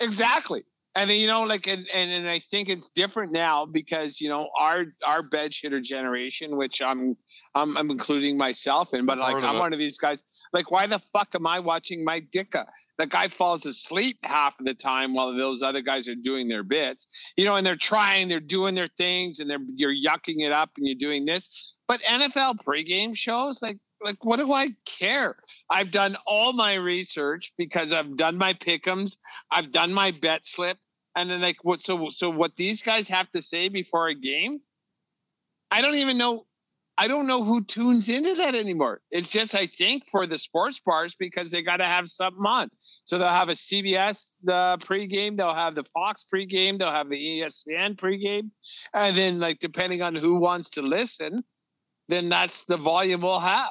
Exactly 0.01 0.65
and 0.97 1.11
you 1.11 1.27
know 1.27 1.43
like 1.43 1.67
and, 1.69 1.87
and 1.95 2.11
and 2.11 2.29
i 2.29 2.39
think 2.39 2.69
it's 2.69 2.89
different 2.89 3.31
now 3.31 3.65
because 3.67 4.21
you 4.21 4.29
know 4.29 4.49
our 4.59 4.87
our 5.07 5.23
bed 5.23 5.53
shitter 5.53 5.81
generation 5.81 6.57
which 6.57 6.83
i'm 6.83 7.17
i'm, 7.55 7.77
I'm 7.77 7.91
including 7.91 8.37
myself 8.37 8.95
in 8.95 9.07
but 9.07 9.19
like 9.19 9.43
i'm 9.45 9.59
one 9.59 9.73
of 9.73 9.79
these 9.79 9.99
guys 9.99 10.25
like 10.53 10.71
why 10.71 10.87
the 10.87 10.99
fuck 10.99 11.29
am 11.35 11.47
i 11.47 11.61
watching 11.61 12.03
Mike 12.03 12.31
Ditka 12.33 12.65
the 12.99 13.07
guy 13.07 13.29
falls 13.29 13.67
asleep 13.67 14.17
half 14.23 14.59
of 14.59 14.65
the 14.65 14.75
time 14.75 15.13
while 15.13 15.37
those 15.37 15.63
other 15.63 15.83
guys 15.83 16.09
are 16.09 16.15
doing 16.15 16.49
their 16.49 16.63
bits 16.63 17.07
you 17.37 17.45
know 17.45 17.57
and 17.57 17.67
they're 17.67 17.77
trying 17.77 18.29
they're 18.29 18.41
doing 18.41 18.75
their 18.75 18.89
things 18.97 19.39
and 19.39 19.49
they're 19.51 19.59
you're 19.75 19.95
yucking 19.95 20.41
it 20.41 20.53
up 20.53 20.71
and 20.79 20.87
you're 20.87 20.99
doing 20.99 21.27
this. 21.27 21.75
But 21.89 22.01
nfl 22.01 22.57
pregame 22.65 23.17
shows 23.17 23.63
like 23.63 23.79
like 24.03 24.25
what 24.25 24.39
do 24.39 24.53
I 24.53 24.69
care? 24.85 25.37
I've 25.71 25.91
done 25.91 26.17
all 26.27 26.53
my 26.53 26.75
research 26.75 27.53
because 27.57 27.93
I've 27.93 28.17
done 28.17 28.37
my 28.37 28.55
pickums, 28.55 29.17
I've 29.51 29.73
done 29.73 29.93
my 29.93 30.13
bet 30.21 30.47
slip, 30.47 30.79
and 31.17 31.31
then 31.31 31.41
like 31.41 31.57
what 31.65 31.81
so 31.81 32.09
so 32.11 32.31
what 32.31 32.55
these 32.57 32.83
guys 32.83 33.09
have 33.09 33.31
to 33.31 33.43
say 33.43 33.69
before 33.69 34.09
a 34.09 34.15
game? 34.15 34.61
I 35.71 35.81
don't 35.81 35.97
even 35.97 36.19
know 36.19 36.47
i 36.99 37.09
don't 37.09 37.27
know 37.27 37.43
who 37.45 37.63
tunes 37.65 38.09
into 38.09 38.35
that 38.35 38.55
anymore. 38.55 39.01
It's 39.11 39.31
just 39.31 39.55
i 39.55 39.67
think 39.67 40.09
for 40.09 40.27
the 40.27 40.39
sports 40.39 40.81
bars 40.81 41.15
because 41.15 41.51
they 41.51 41.63
got 41.63 41.79
to 41.79 41.87
have 41.87 42.09
something 42.09 42.45
on. 42.45 42.71
So 43.05 43.19
they'll 43.19 43.29
have 43.29 43.49
a 43.49 43.53
cbs 43.53 44.37
the 44.45 44.79
pregame 44.81 45.37
they'll 45.37 45.55
have 45.55 45.75
the 45.75 45.85
fox 45.85 46.27
pregame 46.33 46.79
they'll 46.79 46.93
have 46.93 47.09
the 47.09 47.41
espn 47.41 47.97
pregame. 47.97 48.51
And 48.95 49.17
then 49.17 49.41
like 49.41 49.59
depending 49.59 50.03
on 50.03 50.15
who 50.15 50.37
wants 50.37 50.71
to 50.71 50.83
listen 50.83 51.43
then 52.09 52.29
that's 52.29 52.65
the 52.65 52.77
volume 52.77 53.23
we'll 53.23 53.41
have. 53.41 53.71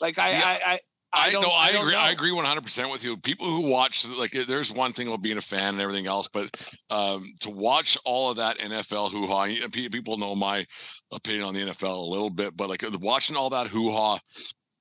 Like 0.00 0.18
i, 0.18 0.30
I, 0.30 0.60
I 0.72 0.80
I, 1.16 1.30
know. 1.32 1.48
I, 1.50 1.70
I 1.72 1.78
agree. 1.80 1.92
Know. 1.92 1.98
I 1.98 2.10
agree 2.10 2.32
100 2.32 2.62
percent 2.62 2.90
with 2.92 3.02
you. 3.02 3.16
People 3.16 3.46
who 3.46 3.70
watch 3.70 4.06
like 4.08 4.32
there's 4.32 4.72
one 4.72 4.92
thing 4.92 5.08
about 5.08 5.22
being 5.22 5.38
a 5.38 5.42
fan 5.42 5.74
and 5.74 5.80
everything 5.80 6.06
else, 6.06 6.28
but 6.28 6.50
um, 6.90 7.32
to 7.40 7.50
watch 7.50 7.98
all 8.04 8.30
of 8.30 8.36
that 8.36 8.58
NFL 8.58 9.10
hoo 9.10 9.26
ha. 9.26 9.46
People 9.70 10.18
know 10.18 10.34
my 10.34 10.64
opinion 11.12 11.44
on 11.44 11.54
the 11.54 11.60
NFL 11.60 12.06
a 12.06 12.10
little 12.10 12.30
bit, 12.30 12.56
but 12.56 12.68
like 12.68 12.84
watching 13.00 13.36
all 13.36 13.50
that 13.50 13.68
hoo 13.68 13.90
ha 13.90 14.18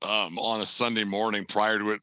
um, 0.01 0.37
on 0.37 0.61
a 0.61 0.65
Sunday 0.65 1.03
morning 1.03 1.45
prior 1.45 1.79
to 1.79 1.91
it, 1.91 2.01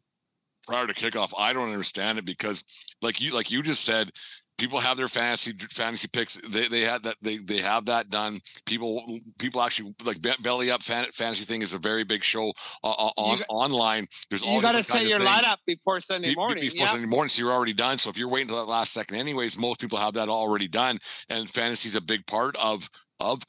prior 0.66 0.87
to 0.87 0.95
kickoff, 0.95 1.33
I 1.39 1.53
don't 1.53 1.70
understand 1.70 2.18
it 2.18 2.24
because, 2.24 2.64
like 3.01 3.20
you, 3.20 3.35
like 3.35 3.51
you 3.51 3.62
just 3.62 3.85
said, 3.85 4.11
people 4.59 4.80
have 4.80 4.96
their 4.96 5.09
fantasy 5.09 5.53
fantasy 5.70 6.09
picks. 6.09 6.34
They 6.48 6.68
they 6.68 6.80
had 6.80 7.03
that 7.05 7.16
they 7.22 7.38
they 7.38 7.59
have 7.59 7.86
that 7.86 8.09
done. 8.09 8.40
People 8.66 9.18
people 9.38 9.62
actually 9.62 9.94
like 10.05 10.18
belly 10.40 10.70
up 10.70 10.82
fan, 10.82 11.07
fantasy 11.12 11.44
thing 11.44 11.62
is 11.62 11.72
a 11.72 11.78
very 11.78 12.05
big 12.05 12.22
show 12.22 12.53
uh, 12.84 13.11
on 13.16 13.38
got, 13.38 13.46
online. 13.48 14.07
There's 14.30 14.42
all 14.42 14.57
you 14.57 14.62
got 14.62 14.72
to 14.72 14.82
set 14.82 15.05
your 15.05 15.20
lineup 15.20 15.57
before 15.66 16.00
Sunday 16.00 16.34
morning. 16.34 16.62
Be, 16.62 16.68
before 16.68 16.86
yep. 16.86 16.90
Sunday 16.90 17.09
morning, 17.09 17.28
so 17.28 17.42
you're 17.42 17.53
already 17.53 17.74
done. 17.74 17.98
So 17.98 18.11
if 18.11 18.16
you're 18.16 18.28
waiting 18.28 18.48
until 18.48 18.64
that 18.64 18.70
last 18.70 18.92
second, 18.92 19.16
anyways, 19.16 19.59
most 19.59 19.80
people 19.80 19.98
have 19.98 20.14
that 20.14 20.28
already 20.28 20.68
done. 20.68 20.98
And 21.28 21.48
fantasy 21.48 21.88
is 21.88 21.96
a 21.96 22.00
big 22.00 22.26
part 22.26 22.57
of 22.57 22.88
of 23.22 23.42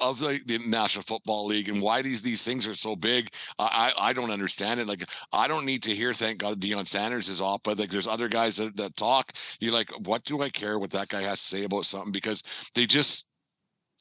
of 0.00 0.18
the, 0.18 0.40
the, 0.46 0.58
National 0.66 1.02
Football 1.02 1.46
League 1.46 1.68
and 1.68 1.80
why 1.80 2.02
these 2.02 2.20
these 2.20 2.44
things 2.44 2.66
are 2.66 2.74
so 2.74 2.96
big. 2.96 3.28
I 3.58 3.92
I 3.98 4.12
don't 4.12 4.30
understand 4.30 4.80
it. 4.80 4.86
Like 4.86 5.04
I 5.32 5.48
don't 5.48 5.64
need 5.64 5.82
to 5.84 5.90
hear 5.90 6.12
thank 6.12 6.38
God 6.38 6.60
Deion 6.60 6.86
Sanders 6.86 7.28
is 7.28 7.40
off, 7.40 7.60
but 7.62 7.78
like 7.78 7.90
there's 7.90 8.08
other 8.08 8.28
guys 8.28 8.56
that, 8.56 8.76
that 8.76 8.96
talk. 8.96 9.32
You're 9.60 9.72
like, 9.72 9.90
what 10.06 10.24
do 10.24 10.42
I 10.42 10.48
care 10.48 10.78
what 10.78 10.90
that 10.90 11.08
guy 11.08 11.22
has 11.22 11.40
to 11.40 11.46
say 11.46 11.64
about 11.64 11.86
something? 11.86 12.12
Because 12.12 12.42
they 12.74 12.86
just 12.86 13.28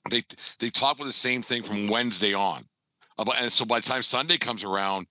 they 0.09 0.23
they 0.59 0.69
talk 0.69 0.97
with 0.97 1.07
the 1.07 1.13
same 1.13 1.41
thing 1.41 1.63
from 1.63 1.87
Wednesday 1.87 2.33
on. 2.33 2.63
About, 3.17 3.41
and 3.41 3.51
so 3.51 3.65
by 3.65 3.79
the 3.79 3.85
time 3.85 4.01
Sunday 4.01 4.37
comes 4.37 4.63
around, 4.63 5.05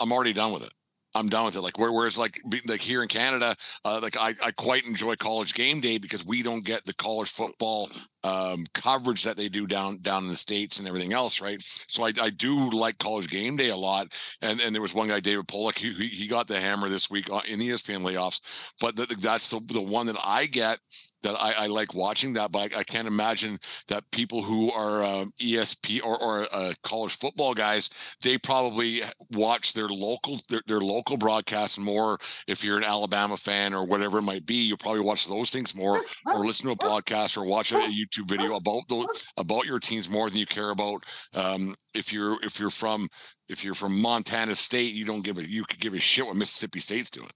I'm 0.00 0.12
already 0.12 0.32
done 0.32 0.52
with 0.52 0.64
it. 0.64 0.72
I'm 1.14 1.28
done 1.28 1.44
with 1.44 1.56
it. 1.56 1.60
Like 1.60 1.78
where, 1.78 1.92
whereas 1.92 2.18
like 2.18 2.40
like 2.66 2.80
here 2.80 3.02
in 3.02 3.08
Canada, 3.08 3.56
uh, 3.84 4.00
like 4.02 4.16
I, 4.16 4.34
I 4.42 4.50
quite 4.52 4.84
enjoy 4.84 5.16
college 5.16 5.54
game 5.54 5.80
day 5.80 5.98
because 5.98 6.24
we 6.24 6.42
don't 6.42 6.64
get 6.64 6.84
the 6.86 6.94
college 6.94 7.30
football 7.30 7.90
um, 8.24 8.66
coverage 8.74 9.24
that 9.24 9.36
they 9.36 9.48
do 9.48 9.66
down 9.66 9.98
down 9.98 10.24
in 10.24 10.28
the 10.28 10.36
states 10.36 10.78
and 10.78 10.86
everything 10.86 11.12
else, 11.12 11.40
right? 11.40 11.60
So 11.88 12.04
I, 12.04 12.12
I 12.20 12.30
do 12.30 12.70
like 12.70 12.98
college 12.98 13.28
game 13.28 13.56
day 13.56 13.70
a 13.70 13.76
lot. 13.76 14.14
And 14.42 14.60
and 14.60 14.74
there 14.74 14.82
was 14.82 14.94
one 14.94 15.08
guy, 15.08 15.20
David 15.20 15.48
Pollack, 15.48 15.78
he 15.78 15.92
he 15.92 16.26
got 16.26 16.46
the 16.48 16.58
hammer 16.58 16.88
this 16.88 17.10
week 17.10 17.28
in 17.48 17.58
the 17.58 17.70
ESPN 17.70 18.02
layoffs. 18.02 18.40
But 18.80 18.96
the, 18.96 19.06
that's 19.20 19.48
the 19.48 19.60
the 19.66 19.80
one 19.80 20.06
that 20.06 20.16
I 20.22 20.46
get 20.46 20.80
that 21.22 21.36
I, 21.38 21.52
I, 21.52 21.66
like 21.66 21.94
watching 21.94 22.32
that, 22.34 22.50
but 22.52 22.74
I, 22.74 22.80
I, 22.80 22.84
can't 22.84 23.06
imagine 23.06 23.58
that 23.88 24.10
people 24.10 24.42
who 24.42 24.70
are 24.72 25.04
um, 25.04 25.32
ESP 25.38 26.02
or, 26.04 26.20
or 26.20 26.46
uh, 26.52 26.72
college 26.82 27.16
football 27.16 27.52
guys, 27.52 27.90
they 28.22 28.38
probably 28.38 29.00
watch 29.30 29.74
their 29.74 29.88
local 29.88 30.40
their, 30.48 30.62
their 30.66 30.80
local 30.80 31.16
broadcasts 31.16 31.78
more. 31.78 32.18
If 32.46 32.64
you're 32.64 32.78
an 32.78 32.84
Alabama 32.84 33.36
fan 33.36 33.74
or 33.74 33.84
whatever 33.84 34.18
it 34.18 34.22
might 34.22 34.46
be, 34.46 34.66
you'll 34.66 34.78
probably 34.78 35.00
watch 35.00 35.28
those 35.28 35.50
things 35.50 35.74
more, 35.74 36.00
or 36.26 36.46
listen 36.46 36.66
to 36.66 36.72
a 36.72 36.76
podcast 36.76 37.36
or 37.36 37.44
watch 37.44 37.72
a, 37.72 37.76
a 37.76 38.06
YouTube 38.10 38.28
video 38.28 38.56
about 38.56 38.88
the 38.88 39.06
about 39.36 39.66
your 39.66 39.78
teams 39.78 40.08
more 40.08 40.28
than 40.28 40.38
you 40.38 40.46
care 40.46 40.70
about. 40.70 41.04
Um, 41.34 41.74
if 41.94 42.12
you're 42.12 42.38
if 42.42 42.58
you're 42.60 42.70
from 42.70 43.08
if 43.48 43.64
you're 43.64 43.74
from 43.74 44.00
Montana 44.00 44.54
State, 44.54 44.94
you 44.94 45.04
don't 45.04 45.24
give 45.24 45.38
a 45.38 45.48
you 45.48 45.64
could 45.64 45.80
give 45.80 45.94
a 45.94 46.00
shit 46.00 46.26
what 46.26 46.36
Mississippi 46.36 46.80
State's 46.80 47.10
doing. 47.10 47.30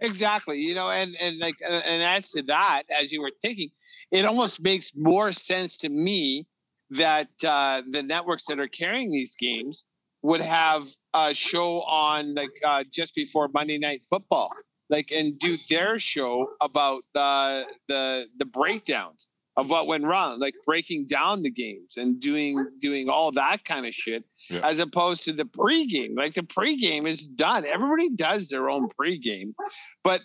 Exactly. 0.00 0.58
You 0.58 0.74
know, 0.74 0.90
and 0.90 1.16
and 1.20 1.38
like 1.38 1.56
and 1.66 2.02
as 2.02 2.30
to 2.30 2.42
that, 2.44 2.84
as 2.90 3.12
you 3.12 3.20
were 3.20 3.32
thinking, 3.42 3.70
it 4.10 4.24
almost 4.24 4.62
makes 4.62 4.92
more 4.96 5.32
sense 5.32 5.76
to 5.78 5.88
me 5.88 6.46
that 6.90 7.28
uh, 7.46 7.82
the 7.88 8.02
networks 8.02 8.46
that 8.46 8.58
are 8.58 8.68
carrying 8.68 9.12
these 9.12 9.36
games 9.36 9.84
would 10.22 10.40
have 10.40 10.88
a 11.14 11.32
show 11.32 11.82
on 11.82 12.34
like 12.34 12.50
uh, 12.66 12.84
just 12.90 13.14
before 13.14 13.48
Monday 13.48 13.78
Night 13.78 14.02
Football, 14.08 14.50
like 14.88 15.12
and 15.12 15.38
do 15.38 15.56
their 15.68 15.98
show 15.98 16.50
about 16.60 17.02
uh, 17.14 17.64
the 17.88 18.26
the 18.38 18.44
breakdowns 18.46 19.28
of 19.60 19.68
what 19.68 19.86
went 19.86 20.04
wrong, 20.04 20.40
like 20.40 20.54
breaking 20.64 21.06
down 21.06 21.42
the 21.42 21.50
games 21.50 21.98
and 21.98 22.18
doing 22.18 22.66
doing 22.80 23.10
all 23.10 23.30
that 23.30 23.62
kind 23.66 23.84
of 23.84 23.94
shit, 23.94 24.24
yeah. 24.48 24.66
as 24.66 24.78
opposed 24.78 25.22
to 25.24 25.34
the 25.34 25.44
pregame. 25.44 26.16
Like 26.16 26.32
the 26.32 26.42
pregame 26.42 27.06
is 27.06 27.26
done. 27.26 27.66
Everybody 27.66 28.08
does 28.08 28.48
their 28.48 28.70
own 28.70 28.88
pregame, 28.88 29.52
but 30.02 30.22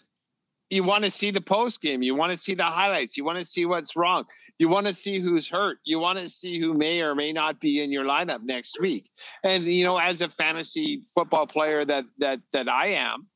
you 0.69 0.85
want 0.85 1.03
to 1.03 1.11
see 1.11 1.31
the 1.31 1.41
post 1.41 1.81
game. 1.81 2.01
You 2.01 2.15
want 2.15 2.31
to 2.31 2.37
see 2.37 2.55
the 2.55 2.63
highlights. 2.63 3.17
You 3.17 3.25
want 3.25 3.37
to 3.37 3.43
see 3.43 3.65
what's 3.65 3.97
wrong. 3.97 4.23
You 4.57 4.69
want 4.69 4.87
to 4.87 4.93
see 4.93 5.19
who's 5.19 5.49
hurt. 5.49 5.79
You 5.83 5.99
want 5.99 6.17
to 6.17 6.29
see 6.29 6.57
who 6.57 6.73
may 6.73 7.01
or 7.01 7.13
may 7.13 7.33
not 7.33 7.59
be 7.59 7.83
in 7.83 7.91
your 7.91 8.05
lineup 8.05 8.41
next 8.43 8.79
week. 8.79 9.09
And 9.43 9.65
you 9.65 9.83
know, 9.83 9.97
as 9.97 10.21
a 10.21 10.29
fantasy 10.29 11.01
football 11.13 11.45
player 11.45 11.83
that 11.83 12.05
that 12.19 12.39
that 12.53 12.69
I 12.69 12.87
am, 12.87 13.27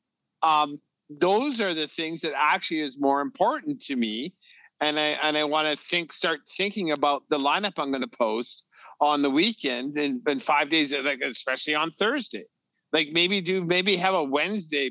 um, 0.42 0.80
those 1.10 1.60
are 1.60 1.74
the 1.74 1.88
things 1.88 2.22
that 2.22 2.32
actually 2.34 2.80
is 2.80 2.98
more 2.98 3.20
important 3.20 3.82
to 3.82 3.96
me 3.96 4.32
and 4.80 4.98
I 4.98 5.18
and 5.22 5.36
I 5.36 5.44
want 5.44 5.68
to 5.68 5.82
think 5.82 6.12
start 6.12 6.40
thinking 6.48 6.90
about 6.90 7.22
the 7.28 7.38
lineup 7.38 7.74
I'm 7.78 7.90
going 7.90 8.02
to 8.02 8.08
post 8.08 8.64
on 9.00 9.22
the 9.22 9.30
weekend 9.30 9.96
and, 9.96 10.20
and 10.26 10.42
five 10.42 10.68
days, 10.68 10.92
like 10.92 11.20
especially 11.20 11.74
on 11.74 11.90
Thursday. 11.90 12.44
Like 12.92 13.08
maybe 13.12 13.40
do 13.40 13.64
maybe 13.64 13.96
have 13.96 14.14
a 14.14 14.24
Wednesday 14.24 14.90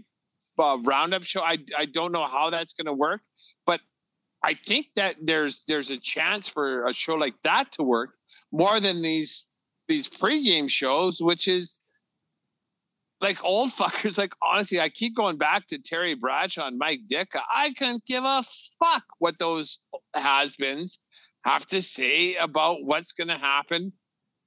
uh, 0.58 0.78
roundup 0.84 1.24
show. 1.24 1.42
I 1.42 1.58
I 1.78 1.86
don't 1.86 2.12
know 2.12 2.28
how 2.28 2.50
that's 2.50 2.74
going 2.74 2.86
to 2.86 2.94
work, 2.94 3.22
but 3.66 3.82
I 4.44 4.54
think 4.54 4.88
that 4.96 5.16
there's 5.22 5.64
there's 5.68 5.90
a 5.90 5.98
chance 5.98 6.48
for 6.48 6.88
a 6.88 6.94
show 6.94 7.16
like 7.16 7.36
that 7.44 7.72
to 7.74 7.84
work 7.84 8.12
more 8.52 8.80
than 8.80 9.02
these 9.02 9.48
these 9.88 10.08
pregame 10.08 10.70
shows, 10.70 11.20
which 11.20 11.48
is 11.48 11.82
like 13.22 13.44
old 13.44 13.72
fuckers. 13.80 14.18
Like 14.18 14.34
honestly, 14.44 14.80
I 14.80 14.90
keep 14.90 15.16
going 15.16 15.38
back 15.38 15.68
to 15.68 15.80
Terry 15.80 16.16
Bradshaw 16.16 16.68
and 16.68 16.78
Mike 16.78 17.02
Ditka. 17.10 17.42
I 17.54 17.72
can't 17.72 18.04
give 18.06 18.24
a 18.24 18.44
fuck 18.80 19.04
what 19.20 19.38
those 19.40 19.80
has-beens 20.14 21.00
have 21.46 21.66
to 21.68 21.82
say 21.82 22.36
about 22.36 22.84
what's 22.84 23.14
going 23.14 23.30
to 23.30 23.38
happen 23.38 23.94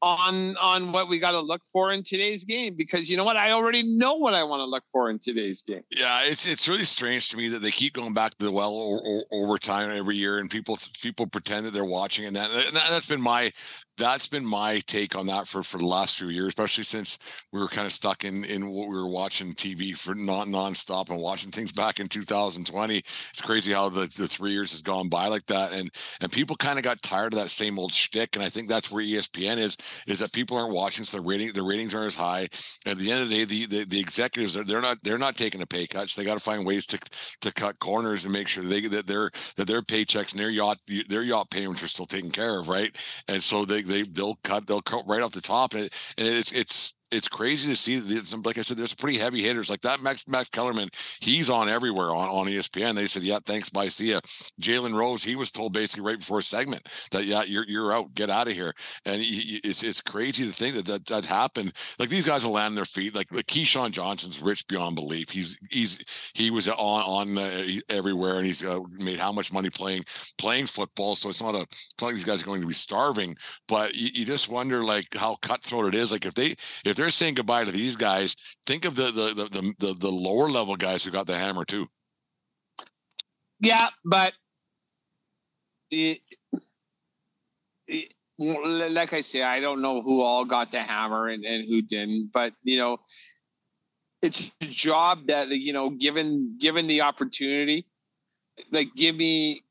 on 0.02 0.56
on 0.56 0.90
what 0.90 1.08
we 1.08 1.20
got 1.20 1.30
to 1.30 1.40
look 1.40 1.62
for 1.72 1.92
in 1.92 2.02
today's 2.02 2.42
game 2.42 2.74
because 2.76 3.08
you 3.08 3.16
know 3.16 3.24
what 3.24 3.36
I 3.36 3.52
already 3.52 3.84
know 3.84 4.16
what 4.16 4.34
I 4.34 4.42
want 4.42 4.58
to 4.58 4.64
look 4.64 4.82
for 4.90 5.08
in 5.10 5.20
today's 5.20 5.62
game. 5.62 5.82
Yeah, 5.90 6.22
it's 6.24 6.50
it's 6.50 6.68
really 6.68 6.84
strange 6.84 7.30
to 7.30 7.36
me 7.36 7.48
that 7.48 7.62
they 7.62 7.70
keep 7.70 7.94
going 7.94 8.12
back 8.12 8.36
to 8.36 8.44
the 8.44 8.50
well 8.50 8.72
o- 8.72 9.00
o- 9.04 9.24
overtime 9.30 9.96
every 9.96 10.16
year, 10.16 10.38
and 10.38 10.50
people 10.50 10.76
people 11.00 11.28
pretend 11.28 11.66
that 11.66 11.72
they're 11.72 11.84
watching, 11.84 12.26
and 12.26 12.34
that, 12.34 12.50
and 12.50 12.76
that 12.76 12.88
that's 12.90 13.06
been 13.06 13.22
my 13.22 13.52
that's 13.98 14.26
been 14.26 14.44
my 14.44 14.80
take 14.86 15.14
on 15.14 15.26
that 15.26 15.46
for 15.46 15.62
for 15.62 15.78
the 15.78 15.86
last 15.86 16.18
few 16.18 16.28
years, 16.28 16.48
especially 16.48 16.84
since 16.84 17.18
we 17.52 17.60
were 17.60 17.68
kind 17.68 17.86
of 17.86 17.92
stuck 17.92 18.24
in 18.24 18.44
in 18.44 18.70
what 18.70 18.88
we 18.88 18.94
were 18.94 19.08
watching 19.08 19.54
TV 19.54 19.96
for 19.96 20.14
not 20.14 20.46
nonstop 20.46 21.10
and 21.10 21.20
watching 21.20 21.50
things 21.50 21.72
back 21.82 22.00
in 22.00 22.08
2020. 22.08 22.96
It's 22.96 23.40
crazy 23.40 23.72
how 23.72 23.88
the, 23.88 24.12
the 24.16 24.28
three 24.28 24.52
years 24.52 24.72
has 24.72 24.82
gone 24.82 25.08
by 25.08 25.26
like 25.28 25.46
that, 25.46 25.72
and 25.72 25.90
and 26.20 26.32
people 26.32 26.56
kind 26.56 26.78
of 26.78 26.84
got 26.84 27.02
tired 27.02 27.34
of 27.34 27.38
that 27.40 27.50
same 27.50 27.78
old 27.78 27.92
shtick. 27.92 28.34
And 28.34 28.44
I 28.44 28.48
think 28.48 28.68
that's 28.68 28.90
where 28.90 29.04
ESPN 29.04 29.58
is 29.58 29.76
is 30.06 30.20
that 30.20 30.32
people 30.32 30.56
aren't 30.56 30.74
watching, 30.74 31.04
so 31.04 31.18
the 31.18 31.22
rating 31.22 31.52
the 31.52 31.62
ratings 31.62 31.94
aren't 31.94 32.08
as 32.08 32.16
high. 32.16 32.48
At 32.86 32.98
the 32.98 33.10
end 33.10 33.22
of 33.22 33.28
the 33.28 33.34
day, 33.36 33.44
the 33.44 33.66
the, 33.66 33.84
the 33.84 34.00
executives 34.00 34.54
they're, 34.54 34.64
they're 34.64 34.82
not 34.82 34.98
they're 35.02 35.18
not 35.18 35.36
taking 35.36 35.60
a 35.60 35.66
pay 35.66 35.86
cut, 35.86 36.08
so 36.08 36.20
they 36.20 36.26
got 36.26 36.38
to 36.38 36.44
find 36.44 36.64
ways 36.64 36.86
to 36.86 36.98
to 37.42 37.52
cut 37.52 37.78
corners 37.78 38.24
and 38.24 38.32
make 38.32 38.48
sure 38.48 38.64
they 38.64 38.80
that 38.80 39.06
their 39.06 39.30
that 39.56 39.66
their 39.66 39.82
paychecks 39.82 40.32
and 40.32 40.40
their 40.40 40.50
yacht 40.50 40.78
their 41.08 41.22
yacht 41.22 41.50
payments 41.50 41.82
are 41.82 41.88
still 41.88 42.06
taken 42.06 42.30
care 42.30 42.58
of, 42.58 42.68
right? 42.68 42.96
And 43.28 43.42
so 43.42 43.64
they 43.64 43.81
they 43.82 44.02
they'll 44.02 44.38
cut 44.44 44.66
they'll 44.66 44.82
cut 44.82 45.06
right 45.06 45.22
off 45.22 45.32
the 45.32 45.40
top, 45.40 45.74
and, 45.74 45.84
it, 45.84 46.14
and 46.18 46.28
it's 46.28 46.52
it's 46.52 46.94
it's 47.12 47.28
crazy 47.28 47.68
to 47.70 47.76
see. 47.76 47.98
That, 47.98 48.46
like 48.46 48.58
I 48.58 48.62
said, 48.62 48.76
there's 48.76 48.94
pretty 48.94 49.18
heavy 49.18 49.42
hitters 49.42 49.70
like 49.70 49.82
that. 49.82 50.02
Max 50.02 50.26
Max 50.26 50.48
Kellerman, 50.48 50.88
he's 51.20 51.50
on 51.50 51.68
everywhere 51.68 52.10
on, 52.14 52.28
on 52.28 52.46
ESPN. 52.46 52.94
They 52.94 53.06
said, 53.06 53.22
"Yeah, 53.22 53.38
thanks, 53.44 53.70
bye, 53.70 53.88
see 53.88 54.10
ya." 54.10 54.20
Jalen 54.60 54.94
Rose, 54.94 55.22
he 55.22 55.36
was 55.36 55.50
told 55.50 55.72
basically 55.72 56.04
right 56.04 56.18
before 56.18 56.38
a 56.38 56.42
segment 56.42 56.88
that, 57.10 57.24
"Yeah, 57.24 57.42
you're 57.44 57.66
you're 57.68 57.92
out, 57.92 58.14
get 58.14 58.30
out 58.30 58.48
of 58.48 58.54
here." 58.54 58.74
And 59.04 59.20
he, 59.20 59.60
it's 59.62 59.82
it's 59.82 60.00
crazy 60.00 60.46
to 60.46 60.52
think 60.52 60.74
that, 60.76 60.86
that 60.86 61.06
that 61.06 61.24
happened. 61.24 61.72
Like 61.98 62.08
these 62.08 62.26
guys 62.26 62.44
will 62.44 62.52
land 62.52 62.76
their 62.76 62.84
feet. 62.84 63.14
Like, 63.14 63.32
like 63.32 63.46
Keyshawn 63.46 63.92
Johnson's 63.92 64.40
rich 64.40 64.66
beyond 64.66 64.96
belief. 64.96 65.30
He's 65.30 65.58
he's 65.70 66.02
he 66.34 66.50
was 66.50 66.68
on 66.68 66.76
on 66.76 67.38
uh, 67.38 67.64
everywhere, 67.88 68.36
and 68.36 68.46
he's 68.46 68.64
uh, 68.64 68.80
made 68.90 69.18
how 69.18 69.32
much 69.32 69.52
money 69.52 69.70
playing 69.70 70.02
playing 70.38 70.66
football. 70.66 71.14
So 71.14 71.28
it's 71.28 71.42
not 71.42 71.54
a 71.54 71.62
it's 71.62 71.94
not 72.00 72.08
like 72.08 72.16
these 72.16 72.24
guys 72.24 72.42
are 72.42 72.46
going 72.46 72.60
to 72.62 72.66
be 72.66 72.74
starving, 72.74 73.36
but 73.68 73.94
you, 73.94 74.08
you 74.14 74.24
just 74.24 74.48
wonder 74.48 74.82
like 74.84 75.14
how 75.14 75.36
cutthroat 75.42 75.86
it 75.86 75.94
is. 75.94 76.12
Like 76.12 76.26
if 76.26 76.34
they 76.34 76.54
if 76.84 76.96
they're 77.02 77.10
saying 77.10 77.34
goodbye 77.34 77.64
to 77.64 77.72
these 77.72 77.96
guys, 77.96 78.36
think 78.64 78.84
of 78.84 78.94
the 78.94 79.10
the 79.10 79.34
the 79.34 79.74
the, 79.78 79.94
the 79.94 80.08
lower 80.08 80.48
level 80.48 80.76
guys 80.76 81.04
who 81.04 81.10
got 81.10 81.26
the 81.26 81.36
hammer 81.36 81.64
too. 81.64 81.86
Yeah, 83.60 83.88
but 84.04 84.32
it, 85.90 86.20
it, 87.86 88.12
like 88.38 89.12
I 89.12 89.20
say, 89.20 89.42
I 89.42 89.60
don't 89.60 89.82
know 89.82 90.02
who 90.02 90.20
all 90.20 90.44
got 90.44 90.72
the 90.72 90.80
hammer 90.80 91.28
and, 91.28 91.44
and 91.44 91.68
who 91.68 91.82
didn't, 91.82 92.30
but 92.32 92.54
you 92.62 92.78
know, 92.78 92.98
it's 94.22 94.52
a 94.60 94.66
job 94.66 95.26
that 95.26 95.48
you 95.48 95.72
know, 95.72 95.90
given 95.90 96.56
given 96.58 96.86
the 96.86 97.02
opportunity, 97.02 97.86
like 98.70 98.88
give 98.96 99.16
me 99.16 99.62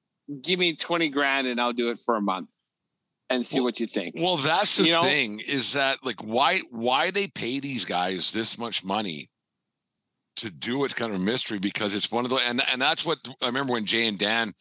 give 0.41 0.59
me 0.59 0.75
20 0.75 1.09
grand 1.09 1.47
and 1.47 1.59
I'll 1.59 1.73
do 1.73 1.89
it 1.89 1.99
for 1.99 2.15
a 2.15 2.21
month 2.21 2.47
and 3.31 3.45
see 3.45 3.59
well, 3.59 3.65
what 3.65 3.79
you 3.79 3.87
think. 3.87 4.15
Well, 4.17 4.37
that's 4.37 4.77
the 4.77 4.85
you 4.85 4.91
know? 4.91 5.03
thing 5.03 5.41
is 5.47 5.73
that 5.73 5.99
like 6.03 6.21
why 6.21 6.59
why 6.69 7.11
they 7.11 7.27
pay 7.27 7.59
these 7.59 7.85
guys 7.85 8.31
this 8.31 8.57
much 8.57 8.83
money 8.83 9.29
to 10.37 10.49
do 10.49 10.85
it's 10.85 10.93
kind 10.93 11.13
of 11.13 11.19
a 11.19 11.23
mystery 11.23 11.59
because 11.59 11.93
it's 11.93 12.11
one 12.11 12.25
of 12.25 12.31
the 12.31 12.37
and 12.37 12.61
and 12.71 12.81
that's 12.81 13.05
what 13.05 13.19
I 13.41 13.47
remember 13.47 13.73
when 13.73 13.85
Jay 13.85 14.07
and 14.07 14.17
Dan 14.17 14.53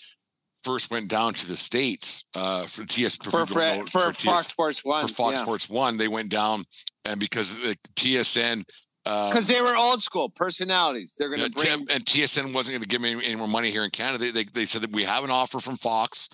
first 0.62 0.90
went 0.90 1.08
down 1.08 1.32
to 1.34 1.46
the 1.46 1.56
states 1.56 2.24
uh, 2.34 2.66
for 2.66 2.84
TS 2.84 3.16
for, 3.16 3.30
for, 3.30 3.46
for, 3.46 3.86
for 3.86 4.12
TS, 4.12 4.24
Fox 4.24 4.46
Sports 4.46 4.84
One 4.84 5.06
for 5.06 5.08
Fox 5.08 5.38
yeah. 5.38 5.42
Sports 5.42 5.70
One 5.70 5.96
they 5.96 6.08
went 6.08 6.30
down 6.30 6.64
and 7.04 7.20
because 7.20 7.58
the 7.58 7.76
TSN 7.94 8.64
because 9.04 9.50
um, 9.50 9.56
they 9.56 9.62
were 9.62 9.74
old 9.74 10.02
school 10.02 10.28
personalities. 10.28 11.16
They're 11.18 11.30
going 11.34 11.40
to 11.40 11.50
bring 11.50 11.86
and 11.90 12.04
TSN 12.04 12.52
wasn't 12.52 12.74
going 12.74 12.82
to 12.82 12.88
give 12.88 13.00
me 13.00 13.12
any, 13.12 13.24
any, 13.24 13.34
more 13.34 13.48
money 13.48 13.70
here 13.70 13.82
in 13.82 13.90
Canada. 13.90 14.18
They, 14.18 14.30
they, 14.30 14.44
they 14.44 14.66
said 14.66 14.82
that 14.82 14.92
we 14.92 15.04
have 15.04 15.24
an 15.24 15.30
offer 15.30 15.58
from 15.58 15.76
Fox 15.76 16.28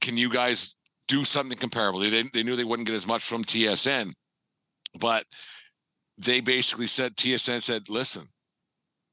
can 0.00 0.16
you 0.16 0.30
guys 0.30 0.76
do 1.08 1.24
something 1.24 1.58
comparable? 1.58 2.00
They, 2.00 2.22
they 2.22 2.42
knew 2.42 2.56
they 2.56 2.64
wouldn't 2.64 2.88
get 2.88 2.96
as 2.96 3.06
much 3.06 3.22
from 3.22 3.44
TSN, 3.44 4.12
but 4.98 5.24
they 6.18 6.40
basically 6.40 6.86
said 6.86 7.16
TSN 7.16 7.62
said, 7.62 7.88
listen, 7.88 8.28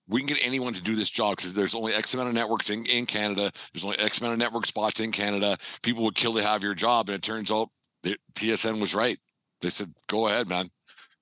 we 0.08 0.20
can 0.20 0.28
get 0.28 0.46
anyone 0.46 0.74
to 0.74 0.82
do 0.82 0.96
this 0.96 1.10
job 1.10 1.38
because 1.38 1.54
there's 1.54 1.76
only 1.76 1.94
X 1.94 2.14
amount 2.14 2.30
of 2.30 2.36
networks 2.36 2.70
in, 2.70 2.86
in 2.86 3.06
Canada. 3.06 3.52
There's 3.74 3.86
only 3.86 3.98
X 4.00 4.20
amount 4.20 4.34
of 4.34 4.40
network 4.40 4.66
spots 4.66 5.00
in 5.00 5.12
Canada. 5.12 5.58
People 5.82 6.04
would 6.04 6.16
kill 6.16 6.34
to 6.34 6.44
have 6.44 6.64
your 6.64 6.74
job. 6.74 7.10
And 7.10 7.16
it 7.16 7.22
turns 7.22 7.52
out 7.52 7.70
that 8.04 8.18
TSN 8.36 8.82
was 8.82 8.94
right. 8.94 9.18
They 9.62 9.70
said, 9.70 9.94
go 10.08 10.28
ahead, 10.28 10.50
man. 10.50 10.70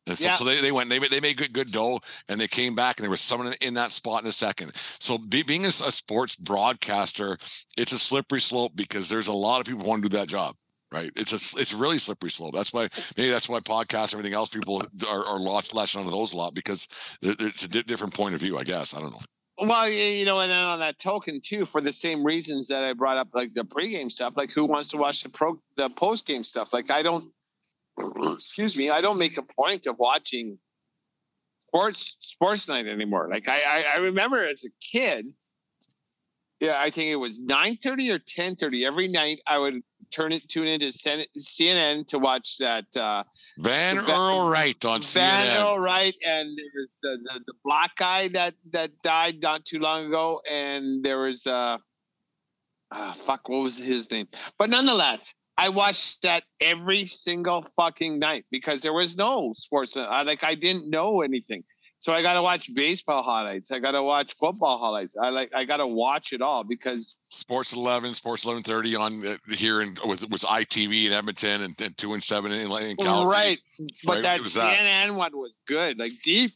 And 0.07 0.17
so, 0.17 0.25
yeah. 0.25 0.33
so 0.33 0.45
they, 0.45 0.61
they 0.61 0.71
went, 0.71 0.89
they, 0.89 0.99
they 0.99 1.19
made 1.19 1.37
good, 1.37 1.53
good 1.53 1.71
dough 1.71 1.99
and 2.27 2.41
they 2.41 2.47
came 2.47 2.75
back 2.75 2.97
and 2.97 3.03
there 3.03 3.11
was 3.11 3.21
someone 3.21 3.53
in 3.61 3.75
that 3.75 3.91
spot 3.91 4.23
in 4.23 4.29
a 4.29 4.33
second. 4.33 4.73
So 4.75 5.17
be, 5.17 5.43
being 5.43 5.65
a, 5.65 5.69
a, 5.69 5.91
sports 5.91 6.35
broadcaster, 6.35 7.37
it's 7.77 7.91
a 7.91 7.99
slippery 7.99 8.41
slope 8.41 8.71
because 8.75 9.09
there's 9.09 9.27
a 9.27 9.33
lot 9.33 9.59
of 9.59 9.67
people 9.67 9.83
who 9.83 9.89
want 9.89 10.03
to 10.03 10.09
do 10.09 10.17
that 10.17 10.27
job. 10.27 10.55
Right. 10.91 11.11
It's 11.15 11.31
a, 11.31 11.59
it's 11.59 11.73
really 11.73 11.99
slippery 11.99 12.31
slope. 12.31 12.53
That's 12.53 12.73
why, 12.73 12.89
maybe 13.15 13.29
that's 13.29 13.47
why 13.47 13.59
podcasts, 13.59 14.11
and 14.11 14.15
everything 14.15 14.33
else, 14.33 14.49
people 14.49 14.83
are, 15.07 15.25
are 15.25 15.39
latching 15.39 16.01
onto 16.01 16.11
those 16.11 16.33
a 16.33 16.37
lot 16.37 16.53
because 16.53 16.87
it's 17.21 17.63
a 17.63 17.67
different 17.69 18.13
point 18.13 18.35
of 18.35 18.41
view, 18.41 18.57
I 18.57 18.63
guess. 18.63 18.93
I 18.93 18.99
don't 18.99 19.11
know. 19.11 19.21
Well, 19.67 19.87
you 19.87 20.25
know, 20.25 20.39
and 20.39 20.51
then 20.51 20.57
on 20.57 20.79
that 20.79 20.97
token 20.99 21.39
too, 21.39 21.65
for 21.65 21.81
the 21.81 21.93
same 21.93 22.25
reasons 22.25 22.67
that 22.69 22.83
I 22.83 22.93
brought 22.93 23.17
up, 23.17 23.29
like 23.33 23.53
the 23.53 23.63
pregame 23.63 24.11
stuff, 24.11 24.33
like 24.35 24.51
who 24.51 24.65
wants 24.65 24.89
to 24.89 24.97
watch 24.97 25.21
the 25.21 25.29
pro, 25.29 25.61
the 25.77 25.89
postgame 25.89 26.43
stuff? 26.43 26.73
Like 26.73 26.89
I 26.89 27.03
don't, 27.03 27.31
excuse 28.33 28.75
me, 28.75 28.89
I 28.89 29.01
don't 29.01 29.17
make 29.17 29.37
a 29.37 29.43
point 29.43 29.87
of 29.87 29.97
watching 29.99 30.57
sports 31.59 32.17
sports 32.19 32.67
night 32.67 32.87
anymore. 32.87 33.29
Like 33.29 33.47
I, 33.47 33.61
I, 33.61 33.85
I 33.93 33.97
remember 33.97 34.45
as 34.45 34.65
a 34.65 34.69
kid, 34.81 35.27
yeah, 36.59 36.75
I 36.77 36.89
think 36.89 37.09
it 37.09 37.15
was 37.15 37.39
nine 37.39 37.77
thirty 37.81 38.11
or 38.11 38.19
ten 38.19 38.55
thirty 38.55 38.85
every 38.85 39.07
night. 39.07 39.39
I 39.47 39.57
would 39.57 39.81
turn 40.11 40.31
it 40.31 40.47
tune 40.47 40.67
into 40.67 40.87
CNN 40.87 42.07
to 42.07 42.19
watch 42.19 42.57
that 42.57 42.85
uh, 42.95 43.23
Van 43.57 43.97
Earl 43.97 44.49
Wright 44.49 44.83
on 44.85 45.01
Van 45.01 45.01
CNN. 45.01 45.45
Van 45.45 45.57
Earl 45.57 45.79
Wright, 45.79 46.15
and 46.25 46.57
there 46.57 46.65
was 46.75 46.97
the, 47.01 47.17
the, 47.23 47.39
the 47.47 47.53
black 47.63 47.95
guy 47.95 48.27
that 48.29 48.53
that 48.71 48.91
died 49.01 49.41
not 49.41 49.65
too 49.65 49.79
long 49.79 50.05
ago, 50.05 50.41
and 50.49 51.03
there 51.03 51.19
was 51.19 51.47
uh, 51.47 51.77
uh 52.91 53.13
fuck, 53.13 53.49
what 53.49 53.63
was 53.63 53.77
his 53.77 54.11
name? 54.11 54.27
But 54.59 54.69
nonetheless, 54.69 55.33
I 55.61 55.69
watched 55.69 56.23
that 56.23 56.41
every 56.59 57.05
single 57.05 57.63
fucking 57.75 58.17
night 58.17 58.45
because 58.49 58.81
there 58.81 58.93
was 58.93 59.15
no 59.15 59.53
sports. 59.55 59.95
I, 59.95 60.23
like 60.23 60.43
I 60.43 60.55
didn't 60.55 60.89
know 60.89 61.21
anything. 61.21 61.63
So 61.99 62.13
I 62.13 62.23
got 62.23 62.33
to 62.33 62.41
watch 62.41 62.73
baseball 62.73 63.21
highlights. 63.21 63.71
I 63.71 63.77
got 63.77 63.91
to 63.91 64.01
watch 64.01 64.33
football 64.33 64.79
highlights. 64.79 65.15
I 65.21 65.29
like 65.29 65.51
I 65.53 65.65
got 65.65 65.77
to 65.77 65.85
watch 65.85 66.33
it 66.33 66.41
all 66.41 66.63
because 66.63 67.15
Sports 67.29 67.73
11, 67.73 68.15
Sports 68.15 68.43
1130 68.43 68.95
on 68.95 69.27
uh, 69.27 69.55
here 69.55 69.81
and 69.81 69.99
with 70.03 70.27
was 70.31 70.41
ITV 70.41 71.05
in 71.05 71.13
Edmonton 71.13 71.61
and, 71.61 71.79
and 71.79 71.95
2 71.95 72.13
and 72.13 72.23
7 72.23 72.51
in, 72.51 72.71
in 72.71 72.95
Calgary. 72.95 73.31
Right. 73.31 73.59
But 74.03 74.13
right? 74.13 74.23
that 74.23 74.39
CNN 74.41 75.09
that. 75.09 75.13
one 75.13 75.37
was 75.37 75.59
good. 75.67 75.99
Like 75.99 76.13
deep 76.23 76.53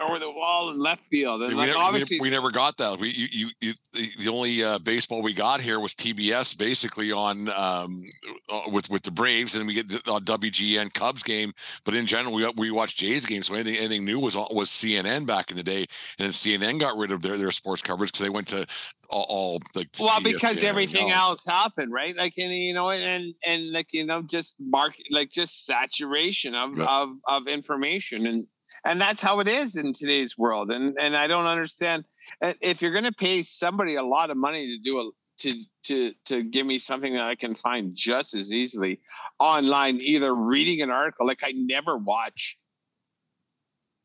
over 0.00 0.18
the 0.18 0.30
wall 0.30 0.70
in 0.70 0.78
left 0.78 1.04
field. 1.04 1.42
And 1.42 1.50
we, 1.50 1.56
like 1.56 1.68
never, 1.68 1.78
obviously, 1.78 2.20
we, 2.20 2.30
never 2.30 2.50
got 2.50 2.76
that. 2.78 2.98
We 2.98 3.08
you, 3.10 3.26
you, 3.30 3.48
you 3.60 3.74
the 4.18 4.30
only 4.30 4.62
uh, 4.62 4.78
baseball 4.78 5.22
we 5.22 5.34
got 5.34 5.60
here 5.60 5.80
was 5.80 5.94
TBS 5.94 6.56
basically 6.56 7.12
on 7.12 7.48
um, 7.50 8.04
uh, 8.48 8.62
with 8.68 8.90
with 8.90 9.02
the 9.02 9.10
Braves, 9.10 9.54
and 9.56 9.66
we 9.66 9.74
get 9.74 10.08
on 10.08 10.24
WGN 10.24 10.92
Cubs 10.94 11.22
game. 11.22 11.52
But 11.84 11.94
in 11.94 12.06
general, 12.06 12.34
we 12.34 12.48
we 12.56 12.70
watched 12.70 12.98
Jays 12.98 13.26
games. 13.26 13.46
So 13.46 13.54
anything 13.54 13.76
anything 13.76 14.04
new 14.04 14.20
was 14.20 14.36
was 14.36 14.68
CNN 14.68 15.26
back 15.26 15.50
in 15.50 15.56
the 15.56 15.62
day, 15.62 15.86
and 16.18 16.26
then 16.26 16.30
CNN 16.30 16.80
got 16.80 16.96
rid 16.96 17.10
of 17.10 17.22
their 17.22 17.36
their 17.36 17.50
sports 17.50 17.82
coverage 17.82 18.12
because 18.12 18.24
they 18.24 18.30
went 18.30 18.48
to 18.48 18.66
all, 19.08 19.26
all 19.28 19.62
like 19.74 19.88
well 19.98 20.20
because 20.22 20.62
everything 20.62 21.10
else. 21.10 21.46
else 21.46 21.46
happened 21.46 21.92
right 21.92 22.14
like 22.16 22.34
and 22.36 22.52
you 22.52 22.74
know 22.74 22.90
and 22.90 23.34
and 23.44 23.72
like 23.72 23.92
you 23.94 24.04
know 24.04 24.22
just 24.22 24.60
market 24.60 25.04
like 25.10 25.30
just 25.30 25.64
saturation 25.64 26.54
of 26.54 26.76
yeah. 26.76 26.86
of 26.86 27.16
of 27.26 27.48
information 27.48 28.26
and 28.26 28.46
and 28.84 29.00
that's 29.00 29.22
how 29.22 29.40
it 29.40 29.48
is 29.48 29.76
in 29.76 29.92
today's 29.92 30.36
world 30.36 30.70
and 30.70 30.96
and 30.98 31.16
i 31.16 31.26
don't 31.26 31.46
understand 31.46 32.04
uh, 32.42 32.52
if 32.60 32.82
you're 32.82 32.92
going 32.92 33.04
to 33.04 33.12
pay 33.12 33.42
somebody 33.42 33.96
a 33.96 34.02
lot 34.02 34.30
of 34.30 34.36
money 34.36 34.66
to 34.66 34.90
do 34.90 34.98
a 34.98 35.10
to 35.38 35.54
to 35.84 36.12
to 36.26 36.42
give 36.42 36.66
me 36.66 36.78
something 36.78 37.14
that 37.14 37.24
I 37.24 37.34
can 37.34 37.54
find 37.54 37.94
just 37.94 38.34
as 38.34 38.52
easily 38.52 39.00
online, 39.38 40.00
either 40.02 40.34
reading 40.34 40.82
an 40.82 40.90
article. 40.90 41.26
Like 41.26 41.42
I 41.42 41.52
never 41.52 41.96
watch. 41.96 42.58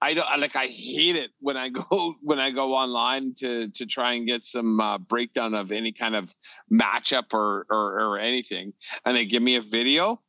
I 0.01 0.13
don't 0.13 0.39
like. 0.39 0.55
I 0.55 0.67
hate 0.67 1.15
it 1.15 1.31
when 1.39 1.57
I 1.57 1.69
go 1.89 2.15
when 2.21 2.39
I 2.39 2.51
go 2.51 2.73
online 2.73 3.33
to 3.35 3.69
to 3.69 3.85
try 3.85 4.13
and 4.13 4.27
get 4.27 4.43
some 4.43 4.79
uh, 4.79 4.97
breakdown 4.97 5.53
of 5.53 5.71
any 5.71 5.91
kind 5.91 6.15
of 6.15 6.33
matchup 6.71 7.33
or, 7.33 7.65
or 7.69 7.99
or 7.99 8.19
anything, 8.19 8.73
and 9.05 9.15
they 9.15 9.25
give 9.25 9.43
me 9.43 9.55
a 9.55 9.61
video. 9.61 10.21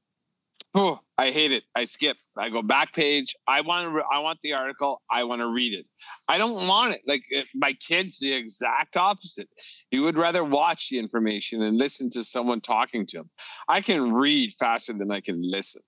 Oh, 0.77 0.99
I 1.17 1.31
hate 1.31 1.53
it. 1.53 1.63
I 1.77 1.85
skip. 1.85 2.17
I 2.37 2.49
go 2.49 2.61
back 2.61 2.93
page. 2.93 3.37
I 3.47 3.61
want 3.61 3.95
to. 3.95 4.03
I 4.13 4.19
want 4.19 4.41
the 4.41 4.55
article. 4.55 5.01
I 5.09 5.23
want 5.23 5.41
to 5.41 5.47
read 5.47 5.73
it. 5.73 5.87
I 6.29 6.37
don't 6.37 6.67
want 6.67 6.95
it. 6.95 7.03
Like 7.07 7.23
eh, 7.33 7.45
my 7.55 7.75
kids, 7.75 8.19
the 8.19 8.33
exact 8.33 8.97
opposite. 8.97 9.49
You 9.93 10.03
would 10.03 10.19
rather 10.19 10.43
watch 10.43 10.89
the 10.91 10.99
information 10.99 11.63
and 11.63 11.79
listen 11.79 12.11
to 12.11 12.25
someone 12.25 12.61
talking 12.61 13.07
to 13.07 13.19
him. 13.19 13.31
I 13.69 13.81
can 13.81 14.13
read 14.13 14.53
faster 14.55 14.93
than 14.93 15.13
I 15.13 15.21
can 15.21 15.41
listen 15.41 15.83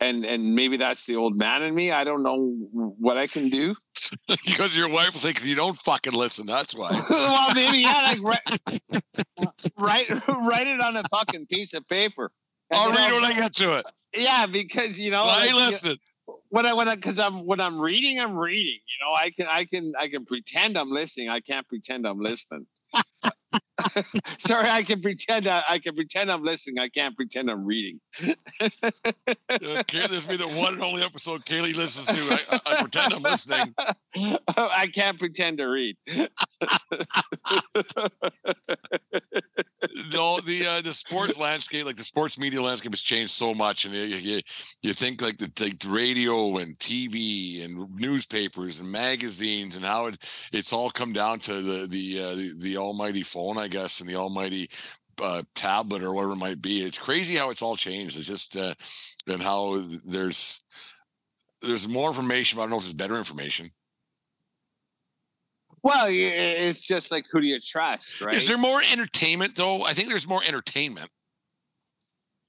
and 0.00 0.24
and 0.24 0.54
maybe 0.54 0.76
that's 0.76 1.06
the 1.06 1.16
old 1.16 1.38
man 1.38 1.62
in 1.62 1.74
me. 1.74 1.90
I 1.90 2.04
don't 2.04 2.22
know 2.22 2.52
what 2.72 3.16
I 3.16 3.26
can 3.26 3.48
do. 3.48 3.74
because 4.28 4.76
your 4.76 4.88
wife 4.88 5.14
will 5.14 5.20
think 5.20 5.44
you 5.44 5.56
don't 5.56 5.76
fucking 5.78 6.12
listen. 6.12 6.46
That's 6.46 6.74
why. 6.74 6.90
well, 7.10 7.54
maybe 7.54 7.78
yeah, 7.78 8.02
like 8.02 8.22
write, 8.22 9.02
write 9.78 10.28
write 10.28 10.66
it 10.66 10.80
on 10.80 10.96
a 10.96 11.02
fucking 11.10 11.46
piece 11.46 11.74
of 11.74 11.86
paper. 11.88 12.30
I'll 12.72 12.90
read 12.90 13.12
when 13.12 13.24
I 13.24 13.32
get 13.32 13.54
to 13.54 13.78
it. 13.78 13.86
Yeah, 14.16 14.46
because 14.46 14.98
you 15.00 15.10
know, 15.10 15.22
I 15.22 15.46
like, 15.46 15.54
listen. 15.54 15.96
When 16.48 16.66
I 16.66 16.72
when 16.72 16.88
I 16.88 16.94
because 16.94 17.18
I'm 17.18 17.46
when 17.46 17.60
I'm 17.60 17.78
reading, 17.78 18.18
I'm 18.20 18.36
reading. 18.36 18.80
You 18.86 19.04
know, 19.04 19.14
I 19.16 19.30
can 19.30 19.46
I 19.46 19.64
can 19.64 19.92
I 19.98 20.08
can 20.08 20.24
pretend 20.24 20.76
I'm 20.76 20.90
listening. 20.90 21.28
I 21.28 21.40
can't 21.40 21.66
pretend 21.68 22.06
I'm 22.06 22.20
listening. 22.20 22.66
Sorry, 24.38 24.68
I 24.68 24.82
can 24.82 25.00
pretend. 25.00 25.46
I, 25.46 25.62
I, 25.68 25.78
can 25.78 25.94
pretend 25.94 26.30
I'm 26.30 26.42
listening. 26.42 26.78
I 26.78 26.88
can't 26.88 27.16
pretend 27.16 27.50
I'm 27.50 27.64
reading. 27.64 28.00
okay, 28.22 28.34
this 29.50 30.26
be 30.26 30.36
the 30.36 30.48
one 30.48 30.74
and 30.74 30.82
only 30.82 31.02
episode 31.02 31.44
Kaylee 31.44 31.76
listens 31.76 32.06
to. 32.16 32.22
I, 32.22 32.40
I, 32.50 32.60
I 32.66 32.80
pretend 32.82 33.12
I'm 33.14 33.22
listening. 33.22 33.74
I 34.56 34.86
can't 34.92 35.18
pretend 35.18 35.58
to 35.58 35.66
read. 35.66 35.96
no, 40.12 40.38
the 40.40 40.66
uh, 40.66 40.80
the 40.80 40.92
sports 40.92 41.38
landscape, 41.38 41.84
like 41.84 41.96
the 41.96 42.04
sports 42.04 42.38
media 42.38 42.62
landscape, 42.62 42.92
has 42.92 43.02
changed 43.02 43.32
so 43.32 43.54
much, 43.54 43.84
and 43.84 43.94
you 43.94 44.00
you, 44.00 44.40
you 44.82 44.92
think 44.92 45.20
like 45.20 45.38
the, 45.38 45.50
like 45.60 45.78
the 45.78 45.88
radio 45.88 46.56
and 46.58 46.78
TV 46.78 47.64
and 47.64 47.94
newspapers 47.94 48.80
and 48.80 48.90
magazines 48.90 49.76
and 49.76 49.84
how 49.84 50.06
it 50.06 50.16
it's 50.52 50.72
all 50.72 50.90
come 50.90 51.12
down 51.12 51.38
to 51.40 51.60
the 51.60 51.86
the 51.86 52.22
uh, 52.22 52.34
the, 52.34 52.54
the 52.58 52.76
almighty 52.86 53.22
phone, 53.22 53.58
I 53.58 53.68
guess, 53.68 54.00
and 54.00 54.08
the 54.08 54.16
almighty 54.16 54.68
uh, 55.22 55.42
tablet 55.54 56.02
or 56.02 56.12
whatever 56.12 56.32
it 56.32 56.36
might 56.36 56.62
be. 56.62 56.78
It's 56.82 56.98
crazy 56.98 57.36
how 57.36 57.50
it's 57.50 57.62
all 57.62 57.76
changed. 57.76 58.16
It's 58.16 58.26
just 58.26 58.56
uh, 58.56 58.74
and 59.26 59.42
how 59.42 59.82
there's 60.04 60.62
there's 61.62 61.88
more 61.88 62.08
information. 62.08 62.56
But 62.56 62.62
I 62.62 62.64
don't 62.64 62.70
know 62.70 62.76
if 62.78 62.82
there's 62.84 62.94
better 62.94 63.16
information. 63.16 63.70
Well, 65.82 66.06
it's 66.10 66.82
just 66.82 67.12
like 67.12 67.26
who 67.30 67.40
do 67.40 67.46
you 67.46 67.60
trust, 67.60 68.20
right? 68.20 68.34
Is 68.34 68.48
there 68.48 68.58
more 68.58 68.80
entertainment 68.92 69.54
though? 69.54 69.82
I 69.82 69.92
think 69.92 70.08
there's 70.08 70.28
more 70.28 70.42
entertainment. 70.46 71.10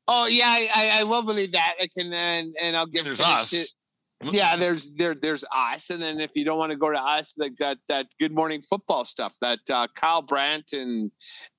Oh 0.07 0.25
yeah, 0.25 0.47
I, 0.47 0.99
I 0.99 1.03
will 1.03 1.21
believe 1.21 1.51
that. 1.51 1.75
I 1.81 1.87
can 1.87 2.11
and 2.13 2.55
and 2.59 2.75
I'll 2.75 2.87
give. 2.87 3.05
There's 3.05 3.21
us. 3.21 3.51
To, 3.51 3.76
yeah, 4.23 4.55
there's 4.55 4.91
there 4.91 5.15
there's 5.15 5.45
us, 5.55 5.89
and 5.89 6.01
then 6.01 6.19
if 6.19 6.31
you 6.33 6.43
don't 6.43 6.57
want 6.57 6.71
to 6.71 6.77
go 6.77 6.89
to 6.89 6.99
us, 6.99 7.37
like 7.37 7.55
that 7.57 7.77
that 7.87 8.07
Good 8.19 8.33
Morning 8.33 8.61
Football 8.61 9.05
stuff, 9.05 9.33
that 9.41 9.59
uh, 9.69 9.87
Kyle 9.95 10.21
Brandt 10.21 10.73
and 10.73 11.11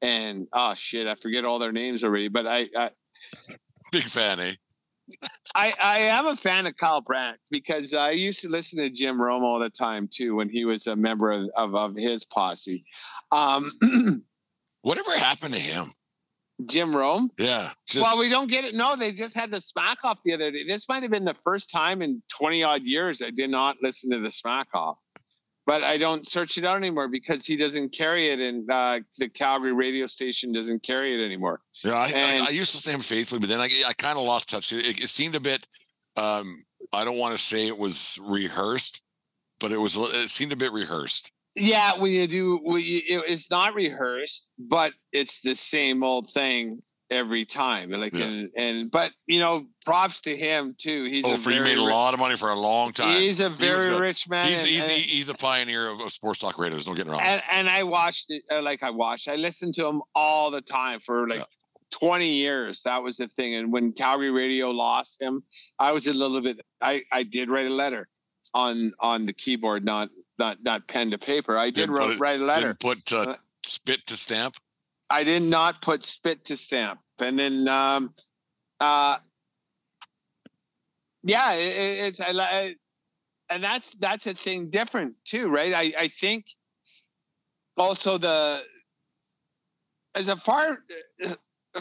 and 0.02 0.46
oh 0.52 0.74
shit, 0.74 1.06
I 1.06 1.14
forget 1.14 1.44
all 1.44 1.59
their 1.59 1.72
names 1.72 2.02
already, 2.02 2.28
but 2.28 2.46
I, 2.46 2.66
I 2.76 2.90
big 3.92 4.04
fan, 4.04 4.40
eh? 4.40 4.54
I, 5.54 5.72
I 5.82 5.98
am 6.00 6.26
a 6.26 6.36
fan 6.36 6.66
of 6.66 6.76
Kyle 6.76 7.00
Brandt 7.00 7.38
because 7.50 7.94
I 7.94 8.11
used 8.11 8.42
to 8.42 8.48
listen 8.48 8.78
to 8.78 8.90
Jim 8.90 9.20
Rome 9.20 9.42
all 9.42 9.59
the 9.59 9.70
time 9.70 10.09
too 10.12 10.34
when 10.36 10.48
he 10.48 10.64
was 10.64 10.86
a 10.86 10.96
member 10.96 11.30
of, 11.30 11.48
of, 11.56 11.74
of 11.74 11.96
his 11.96 12.24
posse. 12.24 12.84
Um, 13.32 13.72
Whatever 14.82 15.16
happened 15.16 15.54
to 15.54 15.61
him? 15.61 15.86
Jim 16.66 16.94
Rome? 16.94 17.30
Yeah. 17.38 17.70
Just... 17.86 18.02
Well, 18.02 18.18
we 18.18 18.28
don't 18.28 18.48
get 18.48 18.64
it. 18.64 18.74
No, 18.74 18.96
they 18.96 19.12
just 19.12 19.36
had 19.36 19.50
the 19.50 19.61
smack 19.61 19.98
off 20.04 20.18
the 20.24 20.34
other 20.34 20.50
day. 20.50 20.64
This 20.66 20.88
might 20.88 21.02
have 21.02 21.11
been 21.11 21.24
the 21.24 21.34
first 21.34 21.70
time 21.70 22.02
in 22.02 22.22
20 22.30 22.62
odd 22.62 22.82
years 22.82 23.22
I 23.22 23.30
did 23.30 23.50
not 23.50 23.76
listen 23.82 24.11
to 24.11 24.18
the 24.18 24.30
smack 24.30 24.68
off 24.74 24.98
but 25.68 25.84
I 25.84 25.98
don't 25.98 26.26
search 26.26 26.56
it 26.56 26.64
out 26.64 26.78
anymore 26.78 27.09
because 27.09 27.44
he 27.44 27.54
doesn't 27.54 27.90
carry 27.90 28.30
it, 28.30 28.40
and 28.40 28.70
uh, 28.70 29.00
the 29.18 29.28
Calgary 29.28 29.74
radio 29.74 30.06
station 30.06 30.50
doesn't 30.50 30.82
carry 30.82 31.14
it 31.14 31.22
anymore. 31.22 31.61
Yeah, 31.84 31.92
I, 31.92 32.06
and, 32.06 32.42
I, 32.42 32.46
I 32.46 32.48
used 32.48 32.72
to 32.72 32.78
stay 32.78 32.92
him 32.92 33.00
faithfully, 33.00 33.38
but 33.38 33.50
then 33.50 33.61
I, 33.61 33.68
I 33.86 33.92
kind 33.92 34.16
of 34.16 34.24
lost 34.24 34.48
touch. 34.48 34.72
It, 34.72 34.98
it, 34.98 35.11
seemed 35.11 35.34
a 35.34 35.40
bit. 35.40 35.68
Um, 36.16 36.64
I 36.90 37.04
don't 37.04 37.18
want 37.18 37.36
to 37.36 37.42
say 37.42 37.66
it 37.66 37.76
was 37.76 38.18
rehearsed, 38.22 39.02
but 39.61 39.70
it 39.70 39.76
was. 39.76 39.94
It 39.98 40.30
seemed 40.30 40.52
a 40.52 40.56
bit 40.56 40.72
rehearsed. 40.72 41.32
Yeah, 41.59 41.98
when 41.98 42.12
you 42.12 42.26
do, 42.26 42.61
we, 42.64 42.80
it, 42.80 43.24
it's 43.28 43.50
not 43.50 43.74
rehearsed, 43.74 44.50
but 44.59 44.92
it's 45.12 45.40
the 45.40 45.54
same 45.54 46.02
old 46.02 46.28
thing 46.28 46.82
every 47.11 47.44
time. 47.44 47.90
Like 47.90 48.14
yeah. 48.14 48.26
and, 48.26 48.50
and 48.56 48.90
but 48.90 49.12
you 49.26 49.40
know, 49.40 49.66
props 49.84 50.20
to 50.22 50.36
him 50.36 50.74
too. 50.78 51.04
He's 51.04 51.24
oh, 51.24 51.36
for 51.36 51.50
he 51.50 51.61
made 51.61 51.78
a 51.78 51.82
lot 51.82 52.14
of 52.14 52.20
money 52.20 52.36
for 52.36 52.50
a 52.50 52.59
long 52.59 52.92
time. 52.92 53.16
He's 53.16 53.40
a 53.40 53.48
very 53.48 53.92
he 53.92 53.98
rich 53.98 54.28
man. 54.28 54.46
He's, 54.46 54.61
and, 54.61 54.68
he's, 54.68 54.82
and, 54.82 54.90
he's, 54.90 55.28
a 55.28 55.34
pioneer 55.34 55.88
of, 55.88 56.00
of, 56.00 56.12
sports 56.12 56.40
talk 56.40 56.59
radio. 56.59 56.76
There's 56.76 56.86
no 56.86 56.94
getting 56.94 57.12
wrong. 57.12 57.22
And, 57.22 57.42
and 57.50 57.68
I 57.68 57.82
watched 57.82 58.26
it 58.30 58.42
uh, 58.50 58.62
like 58.62 58.82
I 58.82 58.90
watched. 58.90 59.28
I 59.28 59.36
listened 59.36 59.74
to 59.74 59.86
him 59.86 60.02
all 60.14 60.50
the 60.50 60.62
time 60.62 61.00
for 61.00 61.28
like. 61.28 61.40
Yeah. 61.40 61.44
20 61.90 62.28
years 62.28 62.82
that 62.82 63.02
was 63.02 63.16
the 63.16 63.26
thing 63.28 63.54
and 63.54 63.72
when 63.72 63.94
calgary 63.94 64.30
radio 64.30 64.68
lost 64.68 65.22
him 65.22 65.42
i 65.78 65.90
was 65.90 66.06
a 66.06 66.12
little 66.12 66.42
bit 66.42 66.61
i 66.82 67.02
i 67.12 67.22
did 67.22 67.48
write 67.48 67.64
a 67.64 67.70
letter 67.70 68.06
on 68.55 68.92
on 69.01 69.26
the 69.26 69.32
keyboard 69.32 69.84
not 69.84 70.11
not 70.38 70.62
not 70.62 70.86
pen 70.86 71.11
to 71.11 71.18
paper. 71.18 71.57
I 71.57 71.70
did 71.70 71.88
wrote, 71.90 72.12
it, 72.12 72.20
write 72.20 72.40
a 72.40 72.44
letter. 72.44 72.74
put 72.74 73.12
uh, 73.12 73.20
uh, 73.20 73.36
spit 73.64 74.07
to 74.07 74.16
stamp? 74.16 74.57
I 75.11 75.24
did 75.24 75.42
not 75.42 75.82
put 75.82 76.05
spit 76.05 76.44
to 76.46 76.57
stamp. 76.57 77.01
And 77.18 77.38
then 77.38 77.68
um, 77.68 78.14
uh, 78.80 79.18
yeah, 81.22 81.53
it, 81.55 82.07
it's 82.07 82.20
I, 82.20 82.30
I, 82.30 82.74
and 83.51 83.62
that's 83.62 83.94
that's 83.94 84.26
a 84.26 84.34
thing 84.34 84.70
different 84.70 85.14
too, 85.24 85.49
right? 85.49 85.72
I 85.72 85.92
I 85.99 86.09
think 86.09 86.46
also 87.76 88.18
the 88.18 88.62
as 90.14 90.28
a 90.28 90.36
far 90.36 90.78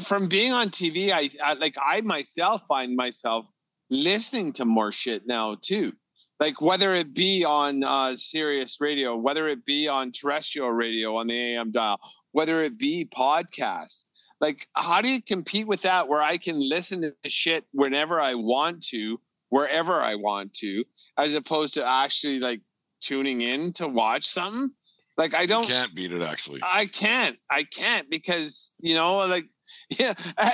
from 0.03 0.28
being 0.28 0.53
on 0.53 0.70
TV, 0.70 1.11
I, 1.11 1.30
I 1.43 1.53
like 1.53 1.76
I 1.82 2.01
myself 2.01 2.63
find 2.68 2.95
myself 2.95 3.45
listening 3.89 4.51
to 4.53 4.65
more 4.65 4.91
shit 4.91 5.26
now 5.28 5.55
too 5.61 5.93
like 6.39 6.61
whether 6.61 6.93
it 6.95 7.13
be 7.13 7.43
on 7.43 7.83
uh, 7.83 8.15
Sirius 8.15 8.77
Radio, 8.79 9.15
whether 9.15 9.47
it 9.47 9.65
be 9.65 9.88
on 9.88 10.11
terrestrial 10.11 10.71
radio 10.71 11.17
on 11.17 11.27
the 11.27 11.55
AM 11.55 11.71
dial, 11.71 11.99
whether 12.31 12.63
it 12.63 12.77
be 12.77 13.05
podcasts. 13.05 14.03
Like, 14.39 14.67
how 14.75 15.01
do 15.01 15.09
you 15.09 15.21
compete 15.21 15.67
with 15.67 15.81
that 15.81 16.07
where 16.07 16.21
I 16.21 16.38
can 16.38 16.59
listen 16.59 17.01
to 17.01 17.29
shit 17.29 17.65
whenever 17.71 18.21
I 18.21 18.35
want 18.35 18.85
to, 18.89 19.19
wherever 19.49 19.99
I 19.99 20.13
want 20.13 20.53
to, 20.55 20.83
as 21.17 21.33
opposed 21.33 21.73
to 21.73 21.83
actually 21.83 22.39
like 22.39 22.61
tuning 23.01 23.41
in 23.41 23.73
to 23.73 23.88
watch 23.88 24.25
something? 24.25 24.69
Like, 25.17 25.33
I 25.33 25.47
don't. 25.47 25.67
You 25.67 25.73
can't 25.73 25.95
beat 25.95 26.11
it, 26.11 26.21
actually. 26.21 26.59
I 26.63 26.85
can't. 26.85 27.38
I 27.49 27.63
can't 27.63 28.07
because, 28.11 28.75
you 28.79 28.93
know, 28.93 29.17
like, 29.17 29.45
yeah. 29.89 30.13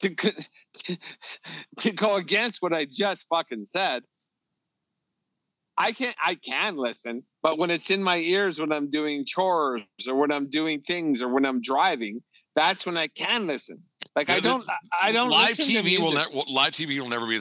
To, 0.00 0.12
to, 0.16 0.98
to 1.78 1.92
go 1.92 2.16
against 2.16 2.60
what 2.60 2.72
I 2.72 2.86
just 2.86 3.26
fucking 3.28 3.66
said, 3.66 4.02
I 5.76 5.92
can't 5.92 6.16
I 6.22 6.36
can 6.36 6.76
listen, 6.76 7.24
but 7.42 7.58
when 7.58 7.70
it's 7.70 7.90
in 7.90 8.02
my 8.02 8.18
ears 8.18 8.60
when 8.60 8.72
I'm 8.72 8.90
doing 8.90 9.24
chores 9.26 9.82
or 10.08 10.14
when 10.16 10.32
I'm 10.32 10.50
doing 10.50 10.82
things 10.82 11.22
or 11.22 11.28
when 11.28 11.46
I'm 11.46 11.60
driving, 11.62 12.22
that's 12.54 12.86
when 12.86 12.96
I 12.96 13.08
can 13.08 13.46
listen. 13.46 13.82
Like 14.14 14.28
I 14.28 14.40
don't, 14.40 14.68
I 15.00 15.10
don't. 15.10 15.30
Live 15.30 15.56
TV 15.56 15.98
will 15.98 16.12
never. 16.12 16.30
Live 16.50 16.72
TV 16.72 16.98
will 17.00 17.08
never 17.08 17.26
be 17.26 17.40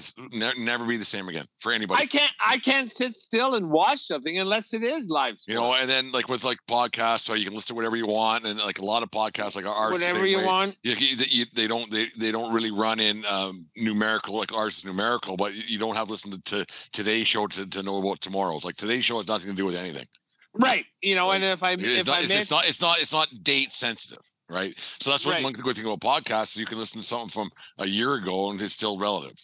never 0.57 0.85
be 0.85 0.95
the 0.95 1.03
same 1.03 1.27
again 1.27 1.43
for 1.59 1.73
anybody. 1.73 2.01
I 2.01 2.05
can't. 2.05 2.31
I 2.45 2.59
can't 2.59 2.89
sit 2.89 3.17
still 3.17 3.55
and 3.55 3.69
watch 3.69 3.99
something 3.99 4.39
unless 4.39 4.73
it 4.73 4.81
is 4.81 5.09
live. 5.09 5.37
Sports. 5.37 5.45
You 5.49 5.55
know, 5.55 5.73
and 5.73 5.89
then 5.89 6.13
like 6.13 6.29
with 6.29 6.45
like 6.45 6.59
podcasts, 6.69 7.21
so 7.21 7.33
you 7.33 7.43
can 7.43 7.53
listen 7.55 7.73
to 7.73 7.75
whatever 7.75 7.97
you 7.97 8.07
want, 8.07 8.45
and 8.45 8.57
like 8.59 8.79
a 8.79 8.85
lot 8.85 9.03
of 9.03 9.11
podcasts, 9.11 9.57
like 9.57 9.65
ours, 9.65 9.91
whatever 9.91 10.25
you 10.25 10.37
way. 10.37 10.45
want. 10.45 10.77
You, 10.83 10.95
you, 10.97 11.45
they 11.53 11.67
don't. 11.67 11.91
They, 11.91 12.05
they 12.17 12.31
don't 12.31 12.53
really 12.53 12.71
run 12.71 13.01
in 13.01 13.25
um, 13.29 13.65
numerical 13.75 14.37
like 14.37 14.53
ours 14.53 14.77
is 14.77 14.85
numerical, 14.85 15.35
but 15.35 15.53
you 15.53 15.77
don't 15.77 15.97
have 15.97 16.05
to 16.05 16.11
listen 16.11 16.31
to, 16.31 16.41
to 16.41 16.65
today's 16.93 17.27
show 17.27 17.47
to, 17.47 17.67
to 17.67 17.83
know 17.83 17.97
about 17.97 18.21
tomorrow's. 18.21 18.63
Like 18.63 18.77
today's 18.77 19.03
show 19.03 19.17
has 19.17 19.27
nothing 19.27 19.49
to 19.49 19.57
do 19.57 19.65
with 19.65 19.75
anything. 19.75 20.05
Right. 20.53 20.85
You 21.01 21.15
know, 21.15 21.27
like, 21.27 21.41
and 21.41 21.43
if 21.45 21.63
I 21.63 21.73
it's 21.73 21.83
if 21.83 22.07
not, 22.07 22.17
I 22.17 22.21
it's, 22.21 22.33
it's 22.33 22.51
not 22.51 22.65
it's 22.65 22.81
not 22.81 23.01
it's 23.01 23.13
not 23.13 23.27
date 23.43 23.71
sensitive 23.73 24.23
right? 24.51 24.73
So 24.77 25.11
that's 25.11 25.25
what 25.25 25.33
right. 25.33 25.43
one 25.43 25.53
good 25.53 25.75
thing 25.75 25.85
about 25.85 26.01
podcasts. 26.01 26.57
You 26.57 26.65
can 26.65 26.77
listen 26.77 27.01
to 27.01 27.07
something 27.07 27.29
from 27.29 27.49
a 27.77 27.87
year 27.87 28.15
ago 28.15 28.51
and 28.51 28.61
it's 28.61 28.73
still 28.73 28.97
relative. 28.97 29.35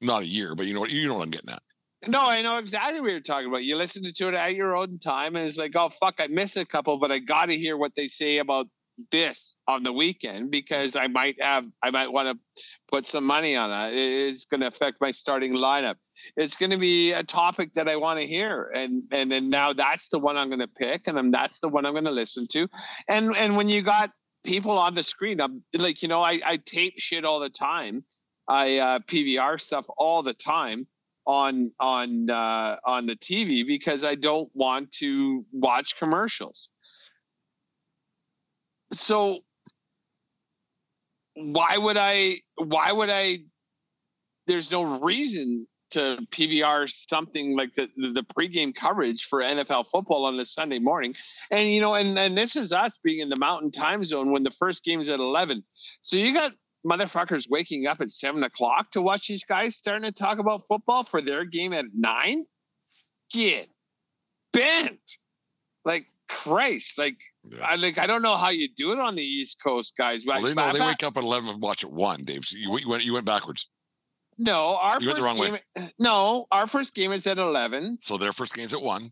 Not 0.00 0.22
a 0.22 0.26
year, 0.26 0.54
but 0.54 0.66
you 0.66 0.74
know 0.74 0.80
what 0.80 0.90
you 0.90 1.08
know 1.08 1.14
what 1.14 1.24
I'm 1.24 1.30
getting 1.30 1.50
at. 1.50 1.62
No, 2.06 2.20
I 2.20 2.42
know 2.42 2.58
exactly 2.58 3.00
what 3.00 3.10
you're 3.10 3.20
talking 3.20 3.48
about. 3.48 3.64
You 3.64 3.76
listen 3.76 4.04
to 4.04 4.28
it 4.28 4.34
at 4.34 4.54
your 4.54 4.76
own 4.76 4.98
time, 4.98 5.34
and 5.34 5.46
it's 5.46 5.56
like, 5.56 5.74
oh 5.74 5.88
fuck, 5.88 6.16
I 6.18 6.26
missed 6.26 6.56
a 6.56 6.64
couple, 6.64 6.98
but 6.98 7.10
I 7.10 7.18
got 7.18 7.46
to 7.46 7.56
hear 7.56 7.76
what 7.76 7.94
they 7.96 8.06
say 8.06 8.38
about 8.38 8.66
this 9.10 9.56
on 9.68 9.82
the 9.82 9.92
weekend 9.92 10.50
because 10.50 10.96
I 10.96 11.06
might 11.06 11.36
have 11.40 11.66
I 11.82 11.90
might 11.90 12.12
want 12.12 12.28
to 12.28 12.62
put 12.90 13.06
some 13.06 13.24
money 13.24 13.56
on 13.56 13.70
it. 13.70 13.94
It's 13.94 14.46
going 14.46 14.60
to 14.60 14.68
affect 14.68 15.00
my 15.00 15.10
starting 15.10 15.52
lineup. 15.52 15.96
It's 16.36 16.56
going 16.56 16.70
to 16.70 16.78
be 16.78 17.12
a 17.12 17.22
topic 17.22 17.74
that 17.74 17.88
I 17.88 17.96
want 17.96 18.20
to 18.20 18.26
hear, 18.26 18.70
and 18.74 19.02
and 19.10 19.30
then 19.30 19.50
now 19.50 19.72
that's 19.72 20.08
the 20.08 20.18
one 20.18 20.36
I'm 20.36 20.48
going 20.48 20.60
to 20.60 20.68
pick, 20.68 21.06
and 21.06 21.16
then 21.16 21.30
that's 21.30 21.60
the 21.60 21.68
one 21.68 21.86
I'm 21.86 21.92
going 21.92 22.04
to 22.04 22.10
listen 22.10 22.46
to, 22.52 22.68
and 23.08 23.34
and 23.36 23.56
when 23.56 23.68
you 23.68 23.82
got 23.82 24.10
people 24.46 24.78
on 24.78 24.94
the 24.94 25.02
screen, 25.02 25.40
I'm 25.40 25.62
like 25.74 26.02
you 26.02 26.08
know 26.08 26.22
I 26.22 26.40
I 26.44 26.56
tape 26.58 26.98
shit 26.98 27.24
all 27.24 27.40
the 27.40 27.50
time, 27.50 28.04
I 28.48 28.78
uh, 28.78 28.98
PVR 29.00 29.60
stuff 29.60 29.86
all 29.98 30.22
the 30.22 30.34
time 30.34 30.86
on 31.26 31.72
on 31.80 32.30
uh, 32.30 32.76
on 32.84 33.06
the 33.06 33.16
TV 33.16 33.66
because 33.66 34.04
I 34.04 34.14
don't 34.14 34.48
want 34.54 34.92
to 34.92 35.44
watch 35.52 35.96
commercials. 35.96 36.70
So 38.92 39.40
why 41.34 41.76
would 41.76 41.96
I 41.96 42.40
why 42.56 42.92
would 42.92 43.10
I 43.10 43.40
there's 44.46 44.70
no 44.70 45.00
reason 45.00 45.66
to 45.90 46.18
PVR 46.30 46.90
something 46.90 47.56
like 47.56 47.74
the, 47.74 47.88
the, 47.96 48.22
pregame 48.22 48.74
coverage 48.74 49.24
for 49.26 49.40
NFL 49.40 49.88
football 49.88 50.24
on 50.24 50.38
a 50.40 50.44
Sunday 50.44 50.78
morning. 50.78 51.14
And 51.50 51.68
you 51.68 51.80
know, 51.80 51.94
and, 51.94 52.18
and 52.18 52.36
this 52.36 52.56
is 52.56 52.72
us 52.72 52.98
being 52.98 53.20
in 53.20 53.28
the 53.28 53.36
mountain 53.36 53.70
time 53.70 54.04
zone 54.04 54.32
when 54.32 54.42
the 54.42 54.50
first 54.50 54.84
game 54.84 55.00
is 55.00 55.08
at 55.08 55.20
11. 55.20 55.62
So 56.02 56.16
you 56.16 56.34
got 56.34 56.52
motherfuckers 56.86 57.48
waking 57.48 57.86
up 57.86 58.00
at 58.00 58.10
seven 58.10 58.42
o'clock 58.42 58.90
to 58.92 59.02
watch 59.02 59.28
these 59.28 59.44
guys 59.44 59.76
starting 59.76 60.10
to 60.10 60.12
talk 60.12 60.38
about 60.38 60.66
football 60.66 61.04
for 61.04 61.20
their 61.20 61.44
game 61.44 61.72
at 61.72 61.86
nine. 61.94 62.44
Get 63.30 63.68
bent. 64.52 65.00
Like 65.84 66.06
Christ. 66.28 66.98
Like 66.98 67.20
yeah. 67.44 67.64
I 67.64 67.76
like 67.76 67.98
I 67.98 68.06
don't 68.06 68.22
know 68.22 68.36
how 68.36 68.50
you 68.50 68.68
do 68.76 68.92
it 68.92 68.98
on 68.98 69.14
the 69.14 69.22
East 69.22 69.58
Coast, 69.62 69.94
guys. 69.96 70.24
Well, 70.26 70.42
they 70.42 70.54
know 70.54 70.72
they 70.72 70.80
wake 70.80 71.02
up 71.02 71.16
at 71.16 71.22
eleven 71.22 71.50
and 71.50 71.62
watch 71.62 71.84
at 71.84 71.92
one, 71.92 72.24
Dave. 72.24 72.44
So 72.44 72.56
you, 72.56 72.76
you 72.78 72.88
went 72.88 73.04
you 73.04 73.14
went 73.14 73.26
backwards. 73.26 73.68
No, 74.38 74.76
our 74.76 75.00
you 75.00 75.14
first 75.14 75.36
game. 75.36 75.52
Way. 75.52 75.60
No, 75.98 76.46
our 76.52 76.66
first 76.66 76.94
game 76.94 77.12
is 77.12 77.26
at 77.26 77.38
eleven. 77.38 77.98
So 78.00 78.18
their 78.18 78.32
first 78.32 78.54
game's 78.54 78.74
at 78.74 78.82
one. 78.82 79.10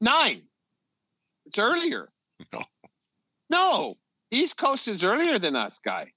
Nine. 0.00 0.42
It's 1.46 1.58
earlier. 1.58 2.08
No. 2.52 2.62
No. 3.50 3.94
East 4.30 4.56
Coast 4.56 4.88
is 4.88 5.04
earlier 5.04 5.38
than 5.38 5.54
us, 5.54 5.78
guy. 5.78 6.10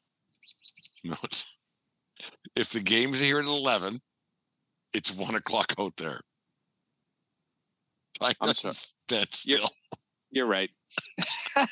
No, 1.03 1.15
it's, 1.23 1.59
if 2.55 2.69
the 2.69 2.79
game's 2.79 3.21
here 3.21 3.39
at 3.39 3.45
11, 3.45 3.99
it's 4.93 5.11
one 5.11 5.35
o'clock 5.35 5.73
out 5.77 5.97
there. 5.97 6.21
Time 8.19 8.33
doesn't 8.41 8.73
stand 8.73 9.27
still. 9.33 9.67
You're, 10.31 10.31
you're 10.31 10.47
right. 10.47 10.69
but 11.55 11.69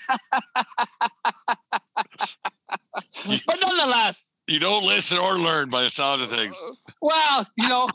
nonetheless, 3.61 4.32
you 4.47 4.59
don't 4.59 4.85
listen 4.85 5.17
or 5.17 5.33
learn 5.35 5.69
by 5.69 5.83
the 5.83 5.89
sound 5.89 6.21
of 6.21 6.29
things. 6.29 6.59
Well, 7.01 7.47
you 7.57 7.69
know, 7.69 7.89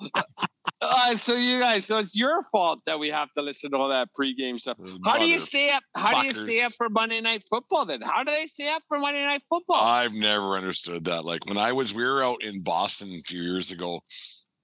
uh, 0.80 1.14
so 1.14 1.34
you 1.34 1.58
guys, 1.60 1.84
so 1.84 1.98
it's 1.98 2.16
your 2.16 2.42
fault 2.52 2.80
that 2.86 2.98
we 2.98 3.08
have 3.08 3.28
to 3.36 3.42
listen 3.42 3.70
to 3.70 3.76
all 3.76 3.88
that 3.88 4.08
pregame 4.18 4.58
stuff. 4.58 4.78
How 5.04 5.18
do 5.18 5.28
you 5.28 5.38
stay 5.38 5.70
up? 5.70 5.82
How 5.94 6.14
fuckers. 6.14 6.20
do 6.20 6.26
you 6.26 6.32
stay 6.34 6.62
up 6.62 6.72
for 6.72 6.88
Monday 6.88 7.20
Night 7.20 7.42
Football? 7.48 7.86
Then 7.86 8.00
how 8.00 8.22
do 8.24 8.32
they 8.32 8.46
stay 8.46 8.68
up 8.68 8.82
for 8.88 8.98
Monday 8.98 9.24
Night 9.24 9.42
Football? 9.48 9.82
I've 9.82 10.14
never 10.14 10.56
understood 10.56 11.04
that. 11.04 11.24
Like 11.24 11.46
when 11.46 11.58
I 11.58 11.72
was, 11.72 11.94
we 11.94 12.04
were 12.04 12.22
out 12.22 12.42
in 12.42 12.62
Boston 12.62 13.08
a 13.08 13.22
few 13.22 13.42
years 13.42 13.70
ago 13.70 14.00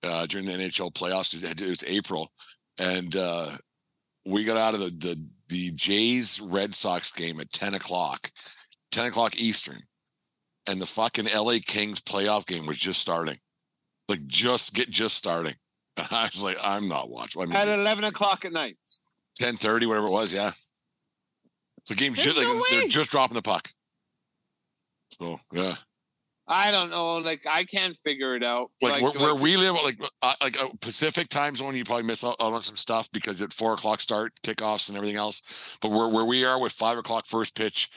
uh, 0.02 0.26
during 0.26 0.46
the 0.46 0.52
NHL 0.52 0.92
playoffs. 0.92 1.34
It 1.34 1.68
was 1.68 1.84
April, 1.84 2.30
and 2.78 3.14
uh, 3.16 3.50
we 4.26 4.44
got 4.44 4.56
out 4.56 4.74
of 4.74 4.80
the 4.80 4.90
the 4.90 5.26
the 5.48 5.70
Jays 5.72 6.40
Red 6.40 6.74
Sox 6.74 7.12
game 7.12 7.40
at 7.40 7.52
ten 7.52 7.74
o'clock, 7.74 8.30
ten 8.90 9.06
o'clock 9.06 9.38
Eastern, 9.38 9.82
and 10.66 10.80
the 10.80 10.86
fucking 10.86 11.26
LA 11.34 11.56
Kings 11.64 12.00
playoff 12.00 12.46
game 12.46 12.66
was 12.66 12.78
just 12.78 13.00
starting, 13.00 13.38
like 14.08 14.26
just 14.26 14.74
get 14.74 14.90
just 14.90 15.16
starting. 15.16 15.54
I 15.96 16.28
was 16.32 16.42
like, 16.42 16.58
I'm 16.62 16.88
not 16.88 17.10
watching. 17.10 17.42
I 17.42 17.46
mean, 17.46 17.56
at 17.56 17.68
eleven 17.68 18.04
o'clock 18.04 18.44
at 18.44 18.52
night, 18.52 18.76
ten 19.36 19.56
thirty, 19.56 19.86
whatever 19.86 20.06
it 20.06 20.12
was. 20.12 20.32
Yeah, 20.32 20.52
so 21.84 21.94
game 21.94 22.14
just 22.14 22.36
like 22.36 22.46
they're 22.70 22.88
just 22.88 23.10
dropping 23.10 23.34
the 23.34 23.42
puck. 23.42 23.68
So 25.10 25.38
yeah. 25.52 25.76
I 26.46 26.70
don't 26.70 26.90
know. 26.90 27.18
Like 27.18 27.46
I 27.48 27.64
can't 27.64 27.96
figure 28.04 28.36
it 28.36 28.42
out. 28.42 28.70
Like, 28.82 29.00
like 29.00 29.14
where, 29.14 29.24
where, 29.24 29.34
we 29.34 29.56
live, 29.56 29.74
like 29.82 29.98
uh, 30.20 30.34
like 30.42 30.60
a 30.60 30.76
Pacific 30.76 31.30
time 31.30 31.56
zone, 31.56 31.74
you 31.74 31.84
probably 31.84 32.04
miss 32.04 32.22
out, 32.22 32.36
on 32.38 32.60
some 32.60 32.76
stuff 32.76 33.10
because 33.12 33.40
at 33.40 33.52
four 33.52 33.72
o'clock 33.72 34.00
start 34.00 34.32
kickoffs 34.42 34.88
and 34.88 34.96
everything 34.96 35.16
else. 35.16 35.78
But 35.80 35.90
where 35.90 36.08
where 36.08 36.24
we 36.24 36.44
are 36.44 36.60
with 36.60 36.72
five 36.72 36.98
o'clock 36.98 37.24
first 37.26 37.54
pitch, 37.54 37.90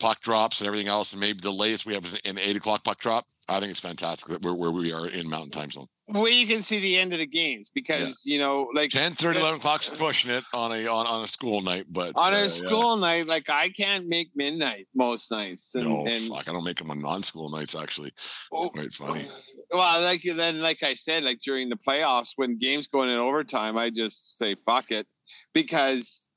puck 0.00 0.20
drops 0.20 0.60
and 0.60 0.66
everything 0.66 0.88
else, 0.88 1.12
and 1.12 1.20
maybe 1.20 1.38
the 1.42 1.50
latest 1.50 1.86
we 1.86 1.94
have 1.94 2.04
is 2.04 2.20
an 2.24 2.38
eight 2.38 2.56
o'clock 2.56 2.84
puck 2.84 2.98
drop. 2.98 3.24
I 3.48 3.60
think 3.60 3.70
it's 3.70 3.80
fantastic 3.80 4.32
that 4.32 4.42
we're 4.42 4.54
where 4.54 4.70
we 4.70 4.92
are 4.92 5.06
in 5.06 5.28
Mountain 5.28 5.50
Time 5.50 5.70
Zone. 5.70 5.86
Well, 6.06 6.28
you 6.28 6.46
can 6.46 6.62
see 6.62 6.80
the 6.80 6.98
end 6.98 7.12
of 7.14 7.18
the 7.18 7.26
games 7.26 7.70
because 7.74 8.24
yeah. 8.26 8.34
you 8.34 8.38
know, 8.40 8.68
like 8.74 8.90
10, 8.90 9.12
30, 9.12 9.38
11 9.38 9.58
o'clock's 9.58 9.88
pushing 9.88 10.30
it 10.30 10.44
on 10.52 10.72
a 10.72 10.86
on, 10.86 11.06
on 11.06 11.24
a 11.24 11.26
school 11.26 11.62
night, 11.62 11.86
but 11.90 12.12
on 12.14 12.34
uh, 12.34 12.36
a 12.36 12.48
school 12.48 12.96
yeah. 12.96 13.00
night, 13.00 13.26
like 13.26 13.48
I 13.48 13.70
can't 13.70 14.06
make 14.06 14.30
midnight 14.34 14.86
most 14.94 15.30
nights. 15.30 15.74
And, 15.74 15.84
no, 15.84 16.06
and, 16.06 16.24
fuck, 16.24 16.48
I 16.48 16.52
don't 16.52 16.64
make 16.64 16.76
them 16.76 16.90
on 16.90 17.00
non-school 17.00 17.48
nights. 17.50 17.74
Actually, 17.74 18.08
it's 18.08 18.48
oh, 18.52 18.68
quite 18.68 18.92
funny. 18.92 19.26
Well, 19.70 20.02
like 20.02 20.22
then, 20.22 20.60
like 20.60 20.82
I 20.82 20.94
said, 20.94 21.24
like 21.24 21.40
during 21.40 21.68
the 21.68 21.76
playoffs 21.76 22.32
when 22.36 22.58
games 22.58 22.86
going 22.86 23.08
in 23.08 23.18
overtime, 23.18 23.78
I 23.78 23.90
just 23.90 24.36
say 24.36 24.56
fuck 24.66 24.90
it 24.90 25.06
because 25.54 26.28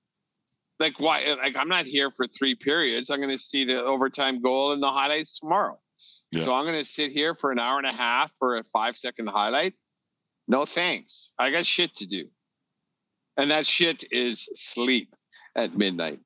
like 0.79 0.99
why 0.99 1.35
like 1.37 1.55
I'm 1.55 1.69
not 1.69 1.85
here 1.85 2.11
for 2.11 2.27
three 2.27 2.55
periods. 2.55 3.09
I'm 3.09 3.19
going 3.19 3.31
to 3.31 3.37
see 3.37 3.65
the 3.65 3.83
overtime 3.83 4.41
goal 4.41 4.71
and 4.71 4.81
the 4.81 4.91
highlights 4.91 5.39
tomorrow. 5.39 5.79
Yeah. 6.31 6.43
So 6.43 6.53
I'm 6.53 6.65
going 6.65 6.77
to 6.77 6.85
sit 6.85 7.11
here 7.11 7.35
for 7.35 7.51
an 7.51 7.59
hour 7.59 7.77
and 7.77 7.87
a 7.87 7.93
half 7.93 8.31
for 8.39 8.57
a 8.57 8.63
five 8.73 8.97
second 8.97 9.27
highlight. 9.27 9.73
No 10.47 10.65
thanks. 10.65 11.33
I 11.39 11.51
got 11.51 11.65
shit 11.65 11.95
to 11.97 12.05
do. 12.05 12.25
And 13.37 13.51
that 13.51 13.67
shit 13.67 14.05
is 14.11 14.49
sleep 14.53 15.15
at 15.55 15.75
midnight. 15.75 16.19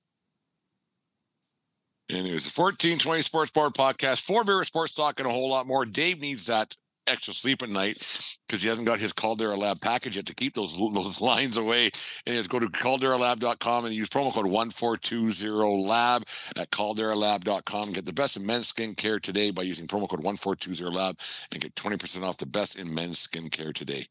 Anyways, 2.09 2.53
the 2.53 2.61
1420 2.61 3.21
Sports 3.21 3.51
Bar 3.51 3.69
podcast, 3.69 4.21
four 4.21 4.43
beer 4.43 4.63
sports 4.65 4.93
talk, 4.93 5.19
and 5.19 5.29
a 5.29 5.31
whole 5.31 5.49
lot 5.49 5.65
more. 5.65 5.85
Dave 5.85 6.19
needs 6.19 6.45
that 6.47 6.75
extra 7.07 7.33
sleep 7.33 7.63
at 7.63 7.69
night 7.69 7.97
because 8.47 8.61
he 8.61 8.69
hasn't 8.69 8.87
got 8.87 8.99
his 8.99 9.13
Caldera 9.13 9.55
Lab 9.55 9.81
package 9.81 10.15
yet 10.15 10.25
to 10.27 10.35
keep 10.35 10.53
those 10.53 10.75
those 10.93 11.21
lines 11.21 11.57
away. 11.57 11.89
And 12.25 12.43
to 12.43 12.49
go 12.49 12.59
to 12.59 12.67
calderalab.com 12.67 13.85
and 13.85 13.93
use 13.93 14.09
promo 14.09 14.33
code 14.33 14.45
1420lab 14.45 16.23
at 16.57 16.71
calderalab.com 16.71 17.91
get 17.91 18.05
the 18.05 18.13
best 18.13 18.37
in 18.37 18.45
men's 18.45 18.71
skincare 18.71 19.21
today 19.21 19.51
by 19.51 19.63
using 19.63 19.87
promo 19.87 20.07
code 20.07 20.23
1420lab 20.23 21.47
and 21.51 21.61
get 21.61 21.75
20% 21.75 22.23
off 22.23 22.37
the 22.37 22.45
best 22.45 22.79
in 22.79 22.93
men's 22.93 23.27
skincare 23.27 23.73
today. 23.73 24.05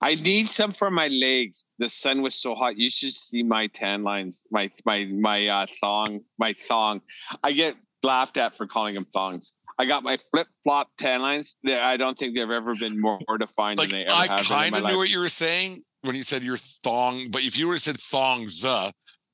I 0.00 0.10
need 0.10 0.48
some 0.48 0.72
for 0.72 0.90
my 0.90 1.08
legs. 1.08 1.66
The 1.78 1.88
sun 1.88 2.20
was 2.20 2.34
so 2.34 2.54
hot. 2.54 2.76
You 2.76 2.90
should 2.90 3.14
see 3.14 3.42
my 3.42 3.66
tan 3.68 4.02
lines, 4.02 4.46
my 4.50 4.70
my 4.84 5.06
my 5.06 5.48
uh, 5.48 5.66
thong, 5.80 6.20
my 6.38 6.52
thong. 6.52 7.00
I 7.42 7.52
get 7.52 7.76
laughed 8.02 8.36
at 8.36 8.54
for 8.54 8.66
calling 8.66 8.94
them 8.94 9.06
thongs. 9.12 9.52
I 9.78 9.84
got 9.84 10.02
my 10.02 10.16
flip 10.30 10.46
flop 10.62 10.90
tan 10.98 11.20
lines. 11.20 11.56
I 11.66 11.96
don't 11.96 12.16
think 12.16 12.34
they've 12.34 12.50
ever 12.50 12.74
been 12.74 13.00
more 13.00 13.20
defined 13.38 13.78
like, 13.78 13.90
than 13.90 14.00
they 14.00 14.04
ever 14.06 14.14
I 14.14 14.26
have. 14.26 14.40
I 14.40 14.42
kind 14.42 14.74
of 14.74 14.80
knew 14.80 14.86
life. 14.86 14.96
what 14.96 15.10
you 15.10 15.18
were 15.18 15.28
saying 15.28 15.82
when 16.02 16.16
you 16.16 16.22
said 16.22 16.42
your 16.42 16.56
thong, 16.56 17.30
but 17.30 17.44
if 17.44 17.58
you 17.58 17.68
would 17.68 17.74
have 17.74 17.82
said 17.82 17.98
thongs, 17.98 18.64
uh, 18.64 18.90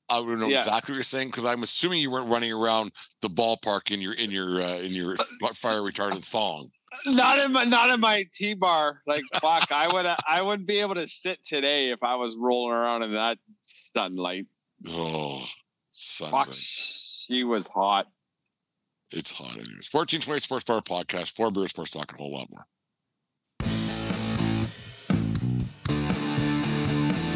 I 0.09 0.19
would 0.19 0.39
know 0.39 0.47
yeah. 0.47 0.57
exactly 0.57 0.91
what 0.91 0.97
you're 0.97 1.03
saying 1.03 1.29
because 1.29 1.45
I'm 1.45 1.63
assuming 1.63 2.01
you 2.01 2.11
weren't 2.11 2.29
running 2.29 2.51
around 2.51 2.91
the 3.21 3.29
ballpark 3.29 3.91
in 3.91 4.01
your 4.01 4.13
in 4.13 4.31
your 4.31 4.61
uh, 4.61 4.77
in 4.79 4.91
your 4.91 5.15
uh, 5.15 5.53
fire 5.53 5.79
retardant 5.79 6.23
thong. 6.23 6.69
Not 7.05 7.39
in 7.39 7.53
my 7.53 7.63
not 7.63 7.89
in 7.89 7.99
my 7.99 8.25
T 8.35 8.53
bar. 8.53 9.01
Like 9.07 9.23
fuck, 9.41 9.71
I 9.71 9.87
would 9.93 10.05
I 10.29 10.41
wouldn't 10.41 10.67
be 10.67 10.79
able 10.79 10.95
to 10.95 11.07
sit 11.07 11.43
today 11.45 11.89
if 11.91 12.03
I 12.03 12.15
was 12.15 12.35
rolling 12.37 12.75
around 12.75 13.03
in 13.03 13.13
that 13.13 13.37
sunlight. 13.93 14.45
Oh, 14.89 15.43
sunlight. 15.89 16.47
Fuck, 16.47 16.53
she 16.53 17.43
was 17.43 17.67
hot. 17.67 18.07
It's 19.11 19.31
hot 19.37 19.51
anyways. 19.51 19.89
1420 19.91 20.39
Sports 20.39 20.63
Bar 20.65 20.81
Podcast, 20.81 21.35
four 21.35 21.51
beer 21.51 21.67
sports 21.67 21.91
talk, 21.91 22.11
and 22.11 22.19
a 22.19 22.23
whole 22.23 22.33
lot 22.33 22.47
more. 22.49 22.65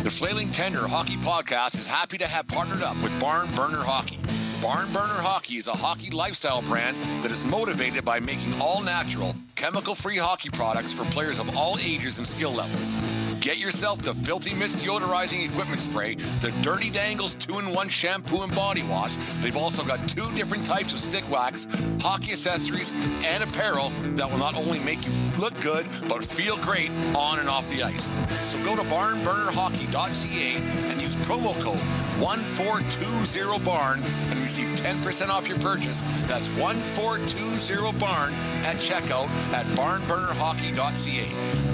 The 0.04 0.12
Flailing 0.12 0.52
Tender 0.52 0.88
Hockey 0.88 1.18
Podcast 1.18 1.76
is 1.76 1.86
happy 1.86 2.18
to 2.18 2.28
have 2.28 2.48
partnered 2.48 2.82
up 2.82 2.96
with 3.04 3.18
Barn 3.20 3.48
Burner 3.56 3.84
Hockey. 3.84 4.18
Barn 4.62 4.92
Burner 4.92 5.22
Hockey 5.22 5.56
is 5.58 5.68
a 5.68 5.74
hockey 5.74 6.10
lifestyle 6.10 6.62
brand 6.62 6.98
that 7.24 7.32
is 7.32 7.44
motivated 7.44 8.04
by 8.04 8.20
making 8.20 8.60
all 8.60 8.82
natural, 8.82 9.36
chemical 9.56 9.94
free 9.94 10.18
hockey 10.18 10.50
products 10.50 10.94
for 10.94 11.04
players 11.06 11.38
of 11.38 11.56
all 11.56 11.78
ages 11.80 12.18
and 12.18 12.28
skill 12.28 12.52
levels. 12.54 13.17
Get 13.42 13.60
yourself 13.60 14.02
the 14.02 14.14
Filthy 14.14 14.54
Mist 14.54 14.78
Deodorizing 14.80 15.46
Equipment 15.46 15.80
Spray, 15.80 16.16
the 16.42 16.52
Dirty 16.62 16.90
Dangles 16.90 17.36
2-in-1 17.36 17.90
Shampoo 17.90 18.42
and 18.42 18.54
Body 18.54 18.84
Wash. 18.84 19.16
They've 19.42 19.56
also 19.56 19.84
got 19.84 20.08
two 20.10 20.30
different 20.36 20.66
types 20.66 20.92
of 20.94 21.00
stick 21.00 21.30
wax, 21.30 21.68
hockey 22.02 22.34
accessories, 22.34 22.92
and 22.92 23.44
apparel 23.44 23.92
that 24.16 24.30
will 24.30 24.40
not 24.40 24.56
only 24.56 24.80
make 24.80 25.06
you 25.06 25.12
look 25.40 25.60
good, 25.62 25.86
but 26.10 26.24
feel 26.24 26.58
great 26.58 26.90
on 27.16 27.40
and 27.40 27.48
off 27.48 27.70
the 27.70 27.84
ice. 27.84 28.10
So 28.44 28.62
go 28.64 28.76
to 28.76 28.82
barnburnerhockey.ca 28.84 30.56
and 30.90 31.02
use 31.02 31.16
promo 31.18 31.54
code 31.62 31.80
1420BARN 32.20 34.02
and 34.32 34.40
receive 34.42 34.68
10% 34.80 35.30
off 35.30 35.48
your 35.48 35.60
purchase. 35.60 36.02
That's 36.26 36.48
1420BARN 36.50 38.32
at 38.64 38.78
checkout 38.78 39.30
at 39.54 39.66
barnburnerhockey.ca. 39.68 41.28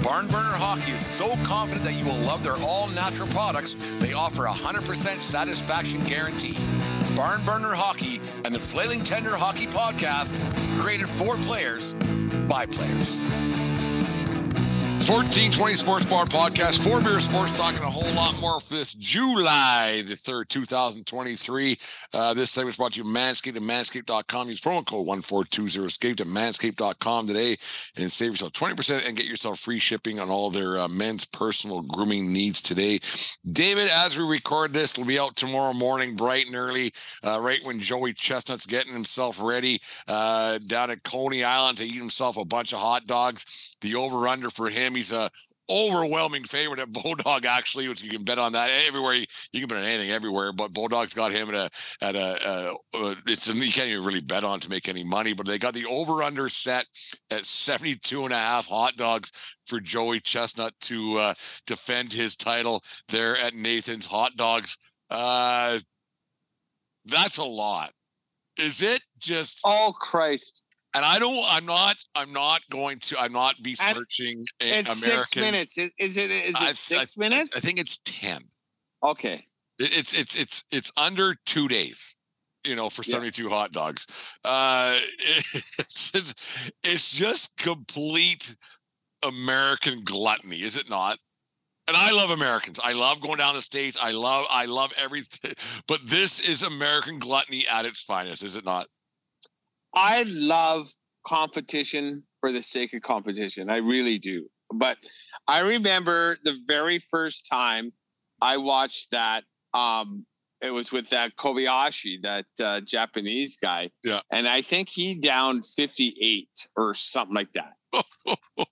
Barnburner 0.04 0.52
Hockey 0.52 0.92
is 0.92 1.04
so 1.04 1.34
that 1.54 1.94
you 1.94 2.04
will 2.04 2.18
love 2.18 2.42
their 2.42 2.56
all 2.56 2.88
natural 2.88 3.28
products, 3.28 3.74
they 4.00 4.12
offer 4.12 4.46
a 4.46 4.50
100% 4.50 5.20
satisfaction 5.20 6.00
guarantee. 6.00 6.58
Barn 7.14 7.44
Burner 7.44 7.74
Hockey 7.74 8.20
and 8.44 8.52
the 8.52 8.58
Flailing 8.58 9.02
Tender 9.04 9.36
Hockey 9.36 9.66
Podcast 9.66 10.34
created 10.80 11.08
for 11.08 11.36
players 11.36 11.92
by 12.48 12.66
players. 12.66 13.63
1420 15.04 15.74
Sports 15.74 16.08
Bar 16.08 16.24
Podcast, 16.24 16.82
Four 16.82 16.98
Beer 17.02 17.20
Sports, 17.20 17.58
talking 17.58 17.82
a 17.82 17.90
whole 17.90 18.10
lot 18.14 18.40
more 18.40 18.58
for 18.58 18.72
this 18.72 18.94
July 18.94 20.02
the 20.06 20.14
3rd, 20.14 20.48
2023. 20.48 21.78
Uh, 22.14 22.32
this 22.32 22.50
segment 22.50 22.72
is 22.72 22.76
brought 22.78 22.92
to 22.92 23.02
you 23.02 23.04
Manscaped 23.04 23.54
and 23.54 23.66
manscaped.com. 23.66 24.46
Use 24.46 24.62
promo 24.62 24.82
code 24.86 25.06
1420escape 25.06 26.16
to 26.16 26.24
manscaped.com 26.24 27.26
today 27.26 27.50
and 27.98 28.10
save 28.10 28.30
yourself 28.30 28.54
20% 28.54 29.06
and 29.06 29.14
get 29.14 29.26
yourself 29.26 29.60
free 29.60 29.78
shipping 29.78 30.20
on 30.20 30.30
all 30.30 30.48
their 30.48 30.78
uh, 30.78 30.88
men's 30.88 31.26
personal 31.26 31.82
grooming 31.82 32.32
needs 32.32 32.62
today. 32.62 32.98
David, 33.52 33.90
as 33.92 34.16
we 34.16 34.24
record 34.24 34.72
this, 34.72 34.96
will 34.96 35.04
be 35.04 35.18
out 35.18 35.36
tomorrow 35.36 35.74
morning, 35.74 36.16
bright 36.16 36.46
and 36.46 36.56
early, 36.56 36.94
uh, 37.22 37.38
right 37.38 37.60
when 37.64 37.78
Joey 37.78 38.14
Chestnut's 38.14 38.64
getting 38.64 38.94
himself 38.94 39.38
ready 39.38 39.80
uh, 40.08 40.56
down 40.66 40.90
at 40.90 41.02
Coney 41.02 41.44
Island 41.44 41.76
to 41.76 41.84
eat 41.84 41.92
himself 41.92 42.38
a 42.38 42.44
bunch 42.46 42.72
of 42.72 42.78
hot 42.78 43.06
dogs. 43.06 43.76
The 43.82 43.96
over 43.96 44.26
under 44.28 44.48
for 44.48 44.70
him, 44.70 44.93
he's 44.94 45.12
a 45.12 45.30
overwhelming 45.70 46.44
favorite 46.44 46.80
at 46.80 46.88
Bodog, 46.92 47.44
actually, 47.46 47.88
which 47.88 48.02
you 48.02 48.10
can 48.10 48.24
bet 48.24 48.38
on 48.38 48.52
that 48.52 48.70
everywhere. 48.86 49.14
You, 49.14 49.26
can 49.60 49.68
bet 49.68 49.78
on 49.78 49.84
anything 49.84 50.10
everywhere, 50.10 50.52
but 50.52 50.72
Bodog's 50.72 51.14
got 51.14 51.32
him 51.32 51.48
at 51.50 51.54
a 51.54 51.70
at 52.04 52.16
a, 52.16 52.74
uh, 52.94 53.14
it's 53.26 53.48
you 53.48 53.72
can't 53.72 53.88
even 53.88 54.04
really 54.04 54.20
bet 54.20 54.44
on 54.44 54.60
to 54.60 54.70
make 54.70 54.88
any 54.88 55.04
money, 55.04 55.32
but 55.32 55.46
they 55.46 55.58
got 55.58 55.74
the 55.74 55.86
over 55.86 56.22
under 56.22 56.48
set 56.48 56.86
at 57.30 57.44
72 57.44 58.24
and 58.24 58.32
a 58.32 58.36
half 58.36 58.66
hot 58.66 58.96
dogs 58.96 59.32
for 59.64 59.80
Joey 59.80 60.20
Chestnut 60.20 60.74
to 60.82 61.18
uh, 61.18 61.34
defend 61.66 62.12
his 62.12 62.36
title 62.36 62.82
there 63.08 63.36
at 63.36 63.54
Nathan's 63.54 64.06
Hot 64.06 64.36
Dogs. 64.36 64.78
Uh, 65.10 65.78
that's 67.06 67.38
a 67.38 67.44
lot. 67.44 67.92
Is 68.58 68.82
it 68.82 69.00
just 69.18 69.60
Oh 69.64 69.92
Christ! 69.98 70.64
And 70.94 71.04
I 71.04 71.18
don't. 71.18 71.44
I'm 71.48 71.66
not. 71.66 71.96
I'm 72.14 72.32
not 72.32 72.62
going 72.70 72.98
to. 73.00 73.18
I'm 73.20 73.32
not 73.32 73.56
besmirching 73.62 74.44
a- 74.60 74.78
It's 74.80 75.02
Americans. 75.04 75.28
six 75.30 75.36
minutes. 75.36 75.78
Is, 75.78 75.90
is 75.98 76.16
it? 76.16 76.30
Is 76.30 76.54
it 76.54 76.60
I- 76.62 76.72
six 76.72 77.14
I 77.18 77.20
minutes? 77.20 77.56
I 77.56 77.60
think 77.60 77.78
it's 77.78 77.98
ten. 78.04 78.42
okay. 79.02 79.44
It- 79.78 79.96
It's 79.98 80.12
it's 80.14 80.34
it's 80.36 80.64
it's 80.70 80.92
under 80.96 81.34
two 81.46 81.68
days. 81.68 82.16
You 82.66 82.76
know, 82.76 82.88
for 82.88 83.02
Yeah. 83.02 83.16
72 83.16 83.50
hot 83.50 83.72
dogs. 83.72 84.06
Uh, 84.42 84.98
it's 85.78 86.10
just, 86.12 86.34
it's 86.82 87.12
just 87.12 87.54
complete 87.58 88.56
American 89.22 90.02
gluttony, 90.02 90.62
is 90.62 90.76
it 90.76 90.88
not? 90.88 91.18
And 91.88 91.94
I 91.94 92.12
love 92.12 92.30
Americans. 92.30 92.80
I 92.82 92.94
love 92.94 93.20
going 93.20 93.36
down 93.36 93.54
the 93.54 93.60
states. 93.60 93.98
I 94.00 94.12
love 94.12 94.46
I 94.48 94.64
love 94.64 94.92
everything. 94.96 95.52
But 95.86 96.00
this 96.06 96.40
is 96.40 96.62
American 96.62 97.18
gluttony 97.18 97.66
at 97.70 97.84
its 97.84 98.00
finest, 98.02 98.42
is 98.42 98.56
it 98.56 98.64
not? 98.64 98.86
I 99.94 100.24
love 100.26 100.88
competition 101.26 102.24
for 102.40 102.52
the 102.52 102.62
sake 102.62 102.92
of 102.94 103.02
competition. 103.02 103.70
I 103.70 103.78
really 103.78 104.18
do. 104.18 104.46
But 104.72 104.98
I 105.46 105.60
remember 105.60 106.38
the 106.44 106.56
very 106.66 107.02
first 107.10 107.46
time 107.50 107.92
I 108.40 108.56
watched 108.56 109.10
that. 109.12 109.44
Um, 109.72 110.26
it 110.60 110.72
was 110.72 110.90
with 110.90 111.10
that 111.10 111.36
Kobayashi, 111.36 112.22
that 112.22 112.46
uh, 112.62 112.80
Japanese 112.80 113.56
guy. 113.60 113.90
Yeah. 114.02 114.20
And 114.32 114.48
I 114.48 114.62
think 114.62 114.88
he 114.88 115.14
downed 115.20 115.64
58 115.76 116.48
or 116.76 116.94
something 116.94 117.34
like 117.34 117.52
that. 117.52 117.74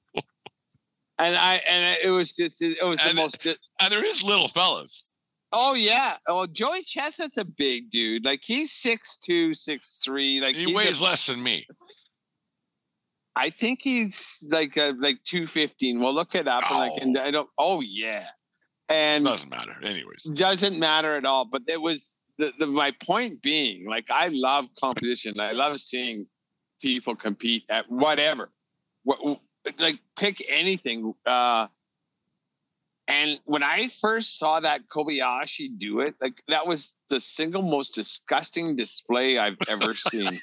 and 1.18 1.37
I 1.37 1.61
and 1.68 1.97
it 2.05 2.11
was 2.11 2.35
just 2.35 2.62
it 2.62 2.79
was 2.83 2.99
the 2.99 3.09
And- 3.09 3.16
most 3.16 3.47
And 3.47 3.93
there 3.93 4.05
is 4.05 4.23
little 4.23 4.49
fellas. 4.49 5.12
Oh 5.53 5.74
yeah. 5.74 6.16
Oh, 6.28 6.46
Joey 6.46 6.82
Chestnut's 6.82 7.36
a 7.38 7.44
big 7.44 7.90
dude. 7.90 8.24
Like 8.24 8.40
he's 8.42 8.72
six 8.72 9.16
two, 9.18 9.53
six 9.55 10.00
three. 10.05 10.40
Like 10.40 10.55
He 10.55 10.64
he's 10.64 10.72
a- 10.72 10.76
weighs 10.76 11.03
less 11.03 11.26
than 11.26 11.42
me. 11.42 11.64
I 13.34 13.50
think 13.50 13.80
he's 13.82 14.44
like 14.50 14.76
uh 14.76 14.92
like 14.98 15.18
two 15.24 15.46
fifteen. 15.46 16.00
Well, 16.00 16.12
look 16.14 16.34
it 16.34 16.46
up. 16.46 16.64
And 16.70 16.78
like, 16.78 17.03
and 17.03 17.18
I 17.18 17.30
don't. 17.30 17.48
Oh 17.59 17.80
yeah, 17.80 18.26
and 18.88 19.24
Doesn't 19.24 19.50
matter. 19.50 19.72
Anyways. 19.82 20.24
doesn't 20.34 20.78
matter 20.78 21.16
at 21.16 21.24
all. 21.24 21.44
But 21.46 21.62
it 21.66 21.80
was 21.80 22.14
the, 22.38 22.53
the 22.59 22.66
my 22.66 22.92
point 23.03 23.40
being 23.42 23.88
like 23.88 24.11
I 24.11 24.28
love 24.32 24.66
competition. 24.78 25.40
I 25.40 25.53
love 25.53 25.80
seeing 25.80 26.26
people 26.80 27.16
compete 27.16 27.64
at 27.70 27.90
whatever. 27.90 28.50
What 29.05 29.40
like 29.78 29.98
pick 30.18 30.44
anything. 30.50 31.14
Uh, 31.24 31.68
and 33.09 33.40
when 33.44 33.62
I 33.62 33.88
first 34.00 34.38
saw 34.38 34.61
that 34.61 34.88
Kobayashi 34.88 35.76
do 35.78 36.00
it, 36.00 36.14
like 36.20 36.42
that 36.48 36.66
was 36.66 36.96
the 37.09 37.20
single 37.20 37.62
most 37.62 37.94
disgusting 37.94 38.76
display 38.76 39.38
I've 39.38 39.59
ever 39.68 39.94
seen. 39.94 40.38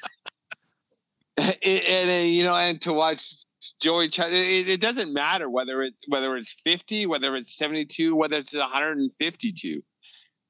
It- 1.37 1.85
and 1.87 2.09
uh, 2.09 2.13
you 2.27 2.43
know, 2.43 2.55
and 2.55 2.81
to 2.81 2.93
watch 2.93 3.33
Joey, 3.81 4.09
Ch- 4.09 4.19
it, 4.19 4.69
it 4.69 4.81
doesn't 4.81 5.13
matter 5.13 5.49
whether 5.49 5.83
it's 5.83 5.97
whether 6.07 6.35
it's 6.37 6.55
fifty, 6.63 7.05
whether 7.05 7.35
it's 7.35 7.55
seventy-two, 7.55 8.15
whether 8.15 8.37
it's 8.37 8.55
one 8.55 8.69
hundred 8.69 8.97
and 8.97 9.11
fifty-two. 9.19 9.81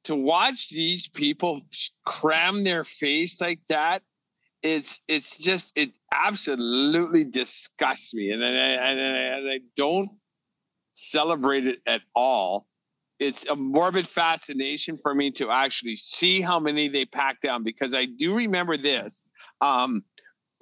To 0.05 0.16
watch 0.16 0.70
these 0.70 1.07
people 1.07 1.62
cram 2.05 2.64
their 2.64 2.84
face 2.84 3.39
like 3.41 3.60
that, 3.68 4.01
it's 4.64 4.99
it's 5.07 5.38
just 5.38 5.78
it 5.78 5.91
absolutely 6.12 7.24
disgusts 7.24 8.14
me, 8.14 8.32
and 8.32 8.43
I, 8.43 8.47
and 8.47 8.99
I, 8.99 9.03
and 9.38 9.49
I 9.51 9.60
don't 9.76 10.10
celebrate 11.00 11.66
it 11.68 11.80
at 11.86 12.02
all. 12.16 12.68
It's 13.20 13.45
a 13.47 13.56
morbid 13.56 14.08
fascination 14.08 14.97
for 14.97 15.14
me 15.14 15.32
to 15.32 15.52
actually 15.52 15.97
see 15.97 16.41
how 16.41 16.60
many 16.60 16.88
they 16.88 17.06
pack 17.06 17.41
down 17.41 17.64
because 17.64 17.93
I 17.93 18.06
do 18.06 18.34
remember 18.34 18.78
this. 18.78 19.22
Um, 19.62 20.04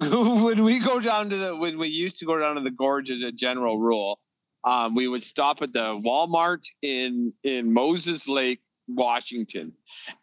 when 0.00 0.62
we 0.62 0.78
go 0.78 1.00
down 1.00 1.30
to 1.30 1.36
the 1.36 1.56
when 1.56 1.78
we 1.78 1.88
used 1.88 2.18
to 2.20 2.24
go 2.24 2.38
down 2.38 2.54
to 2.54 2.60
the 2.60 2.70
gorge 2.70 3.10
as 3.10 3.22
a 3.22 3.32
general 3.32 3.78
rule, 3.78 4.20
um, 4.64 4.94
we 4.94 5.08
would 5.08 5.22
stop 5.22 5.60
at 5.60 5.72
the 5.72 6.00
Walmart 6.00 6.66
in 6.82 7.32
in 7.42 7.72
Moses 7.72 8.28
Lake, 8.28 8.60
Washington, 8.86 9.72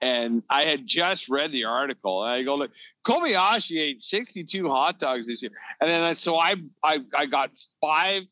and 0.01 0.43
I 0.49 0.63
had 0.63 0.87
just 0.87 1.27
read 1.27 1.51
the 1.51 1.65
article. 1.65 2.23
And 2.23 2.31
I 2.31 2.43
go, 2.43 2.55
look, 2.55 2.71
Kobayashi 3.05 3.79
ate 3.79 4.03
62 4.03 4.69
hot 4.69 4.99
dogs 4.99 5.27
this 5.27 5.41
year, 5.41 5.51
and 5.81 5.89
then 5.89 6.03
I, 6.03 6.13
so 6.13 6.37
I 6.37 6.55
I 6.81 6.99
I 7.13 7.25
got 7.25 7.51
five 7.81 8.23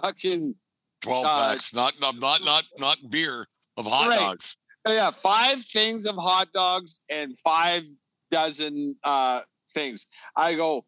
fucking 0.00 0.54
12 1.00 1.24
Uh, 1.26 1.48
packs, 1.52 1.74
not 1.74 1.98
not 2.00 2.16
not 2.18 2.42
not 2.44 2.64
not 2.78 2.98
beer 3.10 3.48
of 3.76 3.86
hot 3.86 4.08
Right. 4.08 4.18
dogs. 4.18 4.56
yeah 4.86 5.10
five 5.10 5.64
things 5.64 6.06
of 6.06 6.16
hot 6.16 6.52
dogs 6.52 7.00
and 7.10 7.38
five 7.42 7.82
dozen 8.30 8.96
uh 9.04 9.40
things. 9.74 10.06
I 10.36 10.54
go, 10.54 10.84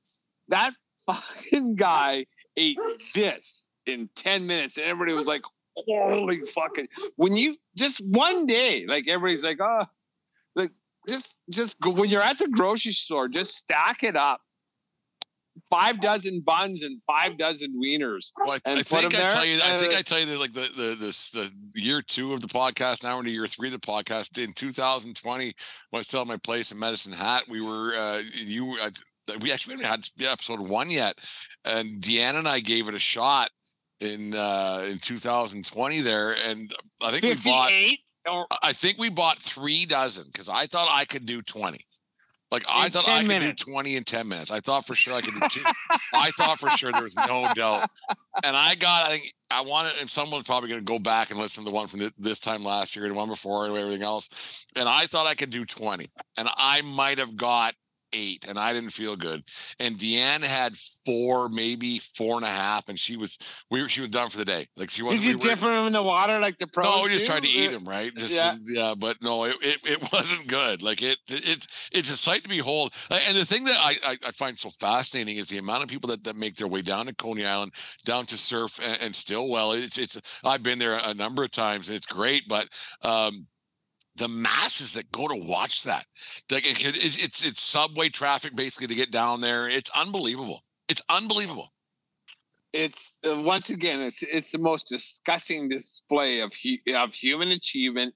that 0.48 0.74
fucking 1.06 1.76
guy 1.76 2.26
ate 2.56 2.78
this 3.14 3.68
in 3.86 4.08
10 4.16 4.46
minutes. 4.46 4.76
And 4.76 4.86
everybody 4.86 5.14
was 5.16 5.26
like, 5.26 5.42
holy 5.76 6.40
fucking 6.40 6.88
when 7.16 7.34
you 7.36 7.56
just 7.76 8.04
one 8.06 8.46
day, 8.46 8.84
like 8.86 9.08
everybody's 9.08 9.44
like, 9.44 9.58
oh, 9.60 9.84
like 10.54 10.70
just 11.08 11.36
just 11.50 11.80
go 11.80 11.90
when 11.90 12.08
you're 12.10 12.22
at 12.22 12.38
the 12.38 12.48
grocery 12.48 12.92
store, 12.92 13.28
just 13.28 13.54
stack 13.56 14.02
it 14.02 14.16
up. 14.16 14.40
Five 15.73 16.03
dozen 16.03 16.43
buns 16.45 16.83
and 16.83 17.01
five 17.07 17.39
dozen 17.39 17.73
wieners. 17.83 18.31
Well, 18.37 18.53
I, 18.53 18.59
And 18.66 18.79
I 18.79 18.83
think 18.83 19.14
I 19.14 19.27
tell 19.27 19.47
you. 19.47 19.59
I 19.64 19.79
think 19.79 19.95
I 19.95 20.03
tell 20.03 20.20
you 20.20 20.27
that 20.27 20.39
like 20.39 20.53
the 20.53 20.68
the 20.77 20.97
this 21.01 21.31
the 21.31 21.51
year 21.75 22.03
two 22.03 22.35
of 22.35 22.43
the 22.43 22.47
podcast, 22.47 23.03
now 23.03 23.18
into 23.18 23.31
year 23.31 23.47
three 23.47 23.68
of 23.68 23.73
the 23.73 23.81
podcast. 23.81 24.37
In 24.37 24.53
2020, 24.53 25.53
when 25.89 26.01
I 26.01 26.03
selling 26.03 26.29
my 26.29 26.37
place 26.37 26.73
in 26.73 26.79
Medicine 26.79 27.14
Hat, 27.14 27.45
we 27.49 27.62
were 27.62 27.95
uh, 27.95 28.20
you. 28.35 28.77
Uh, 28.83 28.91
we 29.41 29.51
actually 29.51 29.77
haven't 29.77 29.87
had 30.20 30.31
episode 30.31 30.68
one 30.68 30.91
yet, 30.91 31.14
and 31.64 32.03
Deanna 32.03 32.41
and 32.41 32.49
I 32.49 32.61
gave 32.61 32.89
it 32.89 32.95
a 32.95 32.99
shot 32.99 33.49
in 34.01 34.35
uh 34.37 34.85
in 34.91 34.99
2020 34.99 36.01
there, 36.03 36.37
and 36.45 36.70
I 37.01 37.12
think 37.12 37.23
we 37.23 37.51
bought. 37.51 37.70
58 37.70 37.99
I 38.62 38.73
think 38.75 38.99
we 38.99 39.09
bought 39.09 39.43
three 39.43 39.87
dozen 39.87 40.27
because 40.31 40.51
I 40.51 40.66
thought 40.66 40.89
I 40.93 41.07
could 41.07 41.27
do 41.27 41.41
20. 41.41 41.79
Like 42.53 42.64
I 42.68 42.90
thought 42.90 43.05
10 43.07 43.14
I 43.14 43.18
could 43.20 43.28
minutes. 43.28 43.64
do 43.64 43.72
20 43.72 43.96
in 43.96 44.05
10 44.05 44.28
minutes. 44.28 44.50
I 44.50 44.61
thought 44.61 44.86
for 44.86 44.94
sure 44.94 45.14
I 45.14 45.22
could 45.22 45.32
do 45.34 45.40
two. 45.48 45.64
I 46.14 46.30
thought 46.32 46.61
for 46.61 46.68
sure 46.70 46.92
there 46.92 47.03
was 47.03 47.16
no 47.16 47.48
doubt. 47.55 47.88
And 48.44 48.55
I 48.55 48.74
got, 48.74 49.07
I 49.07 49.11
think 49.12 49.32
I 49.50 49.62
wanted, 49.62 49.92
and 50.00 50.09
someone's 50.11 50.46
probably 50.46 50.68
going 50.68 50.80
to 50.80 50.84
go 50.84 50.98
back 50.98 51.30
and 51.30 51.40
listen 51.40 51.64
to 51.64 51.70
the 51.70 51.74
one 51.74 51.86
from 51.88 52.00
thi- 52.00 52.12
this 52.18 52.40
time 52.40 52.62
last 52.62 52.94
year 52.94 53.07
and 53.07 53.16
one 53.16 53.28
before 53.30 53.66
and 53.66 53.74
everything 53.76 54.03
else. 54.03 54.66
And 54.76 54.86
I 54.86 55.07
thought 55.07 55.26
I 55.26 55.34
could 55.34 55.48
do 55.50 55.64
20. 55.64 56.05
And 56.36 56.48
I 56.57 56.82
might 56.82 57.18
have 57.18 57.36
got 57.36 57.74
eight 58.12 58.46
and 58.48 58.58
I 58.58 58.72
didn't 58.72 58.90
feel 58.90 59.16
good. 59.16 59.42
And 59.78 59.98
Deanne 59.98 60.42
had 60.42 60.76
four, 60.76 61.48
maybe 61.48 61.98
four 61.98 62.36
and 62.36 62.44
a 62.44 62.48
half. 62.48 62.88
And 62.88 62.98
she 62.98 63.16
was, 63.16 63.38
we 63.70 63.82
were, 63.82 63.88
she 63.88 64.00
was 64.00 64.10
done 64.10 64.28
for 64.28 64.38
the 64.38 64.44
day. 64.44 64.66
Like 64.76 64.90
she 64.90 65.02
wasn't. 65.02 65.22
Did 65.22 65.28
you 65.30 65.38
we 65.38 65.44
were- 65.44 65.54
dip 65.54 65.60
them 65.60 65.86
in 65.86 65.92
the 65.92 66.02
water 66.02 66.38
like 66.38 66.58
the 66.58 66.66
pros? 66.66 66.84
no, 66.84 67.02
we 67.02 67.10
just 67.10 67.26
tried 67.26 67.42
to 67.42 67.48
eat 67.48 67.70
him, 67.70 67.84
right? 67.84 68.14
Just 68.14 68.34
yeah. 68.36 68.54
yeah, 68.66 68.94
but 68.96 69.16
no, 69.22 69.44
it, 69.44 69.56
it, 69.60 69.78
it 69.84 70.12
wasn't 70.12 70.46
good. 70.48 70.82
Like 70.82 71.02
it, 71.02 71.18
it's 71.28 71.90
it's 71.92 72.10
a 72.10 72.16
sight 72.16 72.42
to 72.42 72.48
behold. 72.48 72.92
And 73.10 73.36
the 73.36 73.44
thing 73.44 73.64
that 73.64 73.76
I, 73.78 73.94
I, 74.04 74.18
I 74.26 74.30
find 74.30 74.58
so 74.58 74.70
fascinating 74.70 75.36
is 75.36 75.48
the 75.48 75.58
amount 75.58 75.82
of 75.82 75.88
people 75.88 76.08
that, 76.08 76.24
that 76.24 76.36
make 76.36 76.56
their 76.56 76.68
way 76.68 76.82
down 76.82 77.06
to 77.06 77.14
Coney 77.14 77.46
Island, 77.46 77.72
down 78.04 78.26
to 78.26 78.38
surf 78.38 78.78
and, 78.82 78.98
and 79.02 79.16
Stillwell. 79.16 79.72
It's 79.72 79.98
it's 79.98 80.40
I've 80.44 80.62
been 80.62 80.78
there 80.78 81.00
a 81.02 81.14
number 81.14 81.44
of 81.44 81.50
times. 81.50 81.88
And 81.88 81.96
it's 81.96 82.06
great, 82.06 82.42
but 82.48 82.68
um, 83.02 83.46
the 84.16 84.28
masses 84.28 84.94
that 84.94 85.10
go 85.12 85.28
to 85.28 85.34
watch 85.36 85.84
that, 85.84 86.04
like 86.50 86.66
it, 86.66 86.82
it's 86.84 87.22
it's 87.22 87.44
it's 87.44 87.62
subway 87.62 88.08
traffic 88.08 88.54
basically 88.56 88.88
to 88.88 88.94
get 88.94 89.10
down 89.10 89.40
there. 89.40 89.68
It's 89.68 89.90
unbelievable. 89.96 90.62
It's 90.88 91.02
unbelievable. 91.08 91.72
it's 92.72 93.18
uh, 93.28 93.40
once 93.42 93.68
again 93.70 94.00
it's 94.00 94.22
it's 94.22 94.50
the 94.52 94.58
most 94.58 94.88
disgusting 94.88 95.68
display 95.68 96.40
of 96.40 96.52
hu- 96.62 96.94
of 96.94 97.12
human 97.12 97.50
achievement 97.50 98.14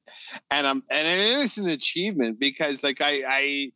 and 0.50 0.66
um 0.66 0.82
and 0.90 1.06
it 1.06 1.38
is 1.44 1.58
an 1.58 1.68
achievement 1.68 2.38
because 2.40 2.82
like 2.82 3.00
I 3.02 3.22
I 3.28 3.72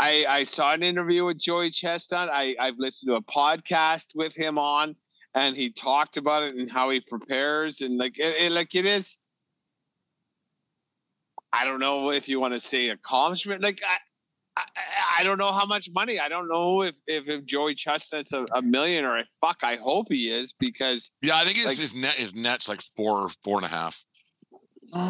I, 0.00 0.26
I 0.28 0.44
saw 0.44 0.72
an 0.72 0.82
interview 0.82 1.24
with 1.24 1.38
Joey 1.40 1.70
Chestnut. 1.70 2.28
I, 2.32 2.54
I've 2.60 2.78
listened 2.78 3.08
to 3.08 3.16
a 3.16 3.22
podcast 3.22 4.14
with 4.14 4.34
him 4.34 4.56
on, 4.58 4.94
and 5.34 5.56
he 5.56 5.70
talked 5.70 6.16
about 6.16 6.44
it 6.44 6.54
and 6.54 6.70
how 6.70 6.90
he 6.90 7.00
prepares 7.00 7.80
and 7.80 7.98
like 7.98 8.18
it, 8.18 8.36
it 8.40 8.52
like 8.52 8.74
it 8.76 8.86
is. 8.86 9.18
I 11.52 11.64
don't 11.64 11.80
know 11.80 12.10
if 12.10 12.28
you 12.28 12.40
want 12.40 12.54
to 12.54 12.60
say 12.60 12.88
accomplishment. 12.90 13.62
Like 13.62 13.80
I, 13.86 13.96
I, 14.56 14.64
I 15.20 15.24
don't 15.24 15.38
know 15.38 15.52
how 15.52 15.64
much 15.66 15.88
money. 15.94 16.18
I 16.18 16.28
don't 16.28 16.48
know 16.48 16.82
if 16.82 16.94
if, 17.06 17.28
if 17.28 17.44
Joey 17.46 17.74
Chestnut's 17.74 18.32
a, 18.32 18.46
a 18.52 18.62
millionaire. 18.62 19.24
Fuck, 19.40 19.58
I 19.62 19.76
hope 19.76 20.06
he 20.10 20.30
is 20.30 20.52
because 20.52 21.10
Yeah, 21.22 21.36
I 21.36 21.44
think 21.44 21.56
his, 21.56 21.66
Like- 21.66 21.76
his 21.78 21.94
net 21.94 22.14
his 22.14 22.34
net's 22.34 22.68
like 22.68 22.80
four 22.82 23.28
four 23.44 23.56
and 23.58 23.64
a 23.64 23.68
half. 23.68 24.04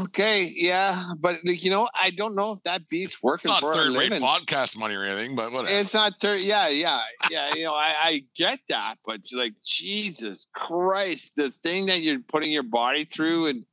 okay, 0.03 0.51
yeah, 0.55 1.13
but 1.21 1.37
like 1.45 1.63
you 1.63 1.71
know, 1.71 1.89
I 1.95 2.11
don't 2.11 2.35
know 2.35 2.53
if 2.53 2.63
that 2.65 2.83
beats 2.91 3.15
It's 3.15 3.23
working 3.23 3.51
not 3.51 3.61
for 3.61 3.73
third 3.73 3.97
rate 3.97 4.11
podcast 4.13 4.77
money 4.79 4.95
or 4.97 5.05
anything, 5.05 5.37
but 5.37 5.53
whatever. 5.53 5.75
It's 5.75 5.95
not 5.95 6.15
third. 6.21 6.41
Yeah, 6.41 6.69
yeah, 6.69 7.01
yeah. 7.31 7.55
You 7.55 7.65
know, 7.65 7.75
I, 7.75 7.95
I 8.01 8.25
get 8.37 8.61
that, 8.69 8.97
but 9.07 9.21
like 9.33 9.55
Jesus 9.65 10.47
Christ, 10.55 11.33
the 11.37 11.51
thing 11.51 11.87
that 11.87 12.01
you're 12.01 12.19
putting 12.21 12.51
your 12.51 12.65
body 12.65 13.05
through, 13.05 13.47
and 13.47 13.65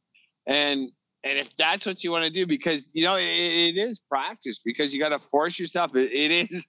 and 0.46 0.92
and 1.26 1.38
if 1.40 1.54
that's 1.58 1.86
what 1.86 2.04
you 2.04 2.12
want 2.12 2.24
to 2.24 2.32
do, 2.32 2.46
because 2.46 2.92
you 2.96 3.04
know 3.04 3.16
it, 3.16 3.24
it 3.26 3.78
is 3.78 4.00
practice, 4.00 4.60
because 4.64 4.94
you 4.94 5.00
got 5.00 5.10
to 5.10 5.20
force 5.20 5.60
yourself. 5.60 5.96
It, 5.96 6.12
it 6.14 6.32
is. 6.32 6.66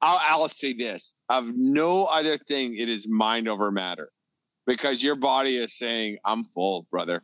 I'll, 0.00 0.40
I'll 0.42 0.48
say 0.48 0.72
this: 0.72 1.14
of 1.28 1.44
no 1.54 2.06
other 2.06 2.36
thing, 2.36 2.76
it 2.76 2.88
is 2.88 3.06
mind 3.06 3.46
over 3.46 3.70
matter, 3.70 4.10
because 4.66 5.02
your 5.02 5.14
body 5.14 5.58
is 5.58 5.76
saying, 5.78 6.18
"I'm 6.24 6.44
full, 6.44 6.86
brother." 6.90 7.22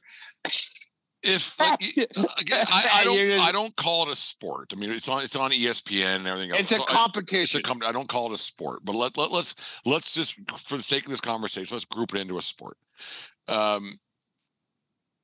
if 1.22 1.60
like, 1.60 1.80
again, 2.38 2.66
I, 2.70 2.88
I 2.94 3.04
don't 3.04 3.16
just- 3.16 3.44
I 3.48 3.52
don't 3.52 3.76
call 3.76 4.02
it 4.08 4.12
a 4.12 4.16
sport. 4.16 4.72
I 4.72 4.76
mean, 4.76 4.90
it's 4.90 5.08
on 5.08 5.22
it's 5.22 5.36
on 5.36 5.50
ESPN 5.50 6.16
and 6.16 6.26
everything 6.26 6.50
else. 6.50 6.60
It's 6.60 6.72
a 6.72 6.76
So 6.76 6.80
I- 6.82 6.84
it's 6.84 6.92
a 6.92 6.96
competition. 6.96 7.62
com- 7.62 7.82
I 7.84 7.92
don't 7.92 8.08
call 8.08 8.30
it 8.30 8.34
a 8.34 8.38
sport, 8.38 8.80
but 8.84 8.94
let, 8.94 9.16
let 9.16 9.30
let's 9.30 9.80
let's 9.84 10.14
just 10.14 10.34
for 10.58 10.76
the 10.76 10.82
sake 10.82 11.04
of 11.04 11.10
this 11.10 11.20
conversation, 11.20 11.74
let's 11.74 11.84
group 11.84 12.14
it 12.14 12.20
into 12.20 12.38
a 12.38 12.42
sport. 12.42 12.76
Um, 13.48 13.98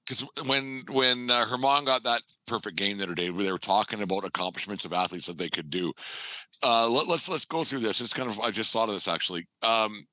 because 0.07 0.27
when 0.47 0.83
when 0.91 1.31
uh, 1.31 1.45
Germán 1.47 1.85
got 1.85 2.05
that 2.05 2.23
perfect 2.47 2.77
game 2.77 2.99
the 2.99 3.05
other 3.05 3.15
day, 3.15 3.31
where 3.31 3.45
they 3.45 3.53
were 3.53 3.59
talking 3.59 4.03
about 4.03 4.25
accomplishments 4.25 4.85
of 4.85 4.93
athletes 4.93 5.27
that 5.27 5.39
they 5.39 5.49
could 5.49 5.71
do. 5.71 5.93
Uh, 6.63 6.89
let, 6.89 7.07
let's 7.09 7.29
let's 7.29 7.45
go 7.45 7.65
through 7.65 7.81
this. 7.81 8.01
It's 8.01 8.15
kind 8.15 8.29
of 8.29 8.39
I 8.41 8.51
just 8.51 8.73
thought 8.73 8.89
of 8.89 8.95
this 8.95 9.09
actually. 9.09 9.47
Um, 9.63 10.05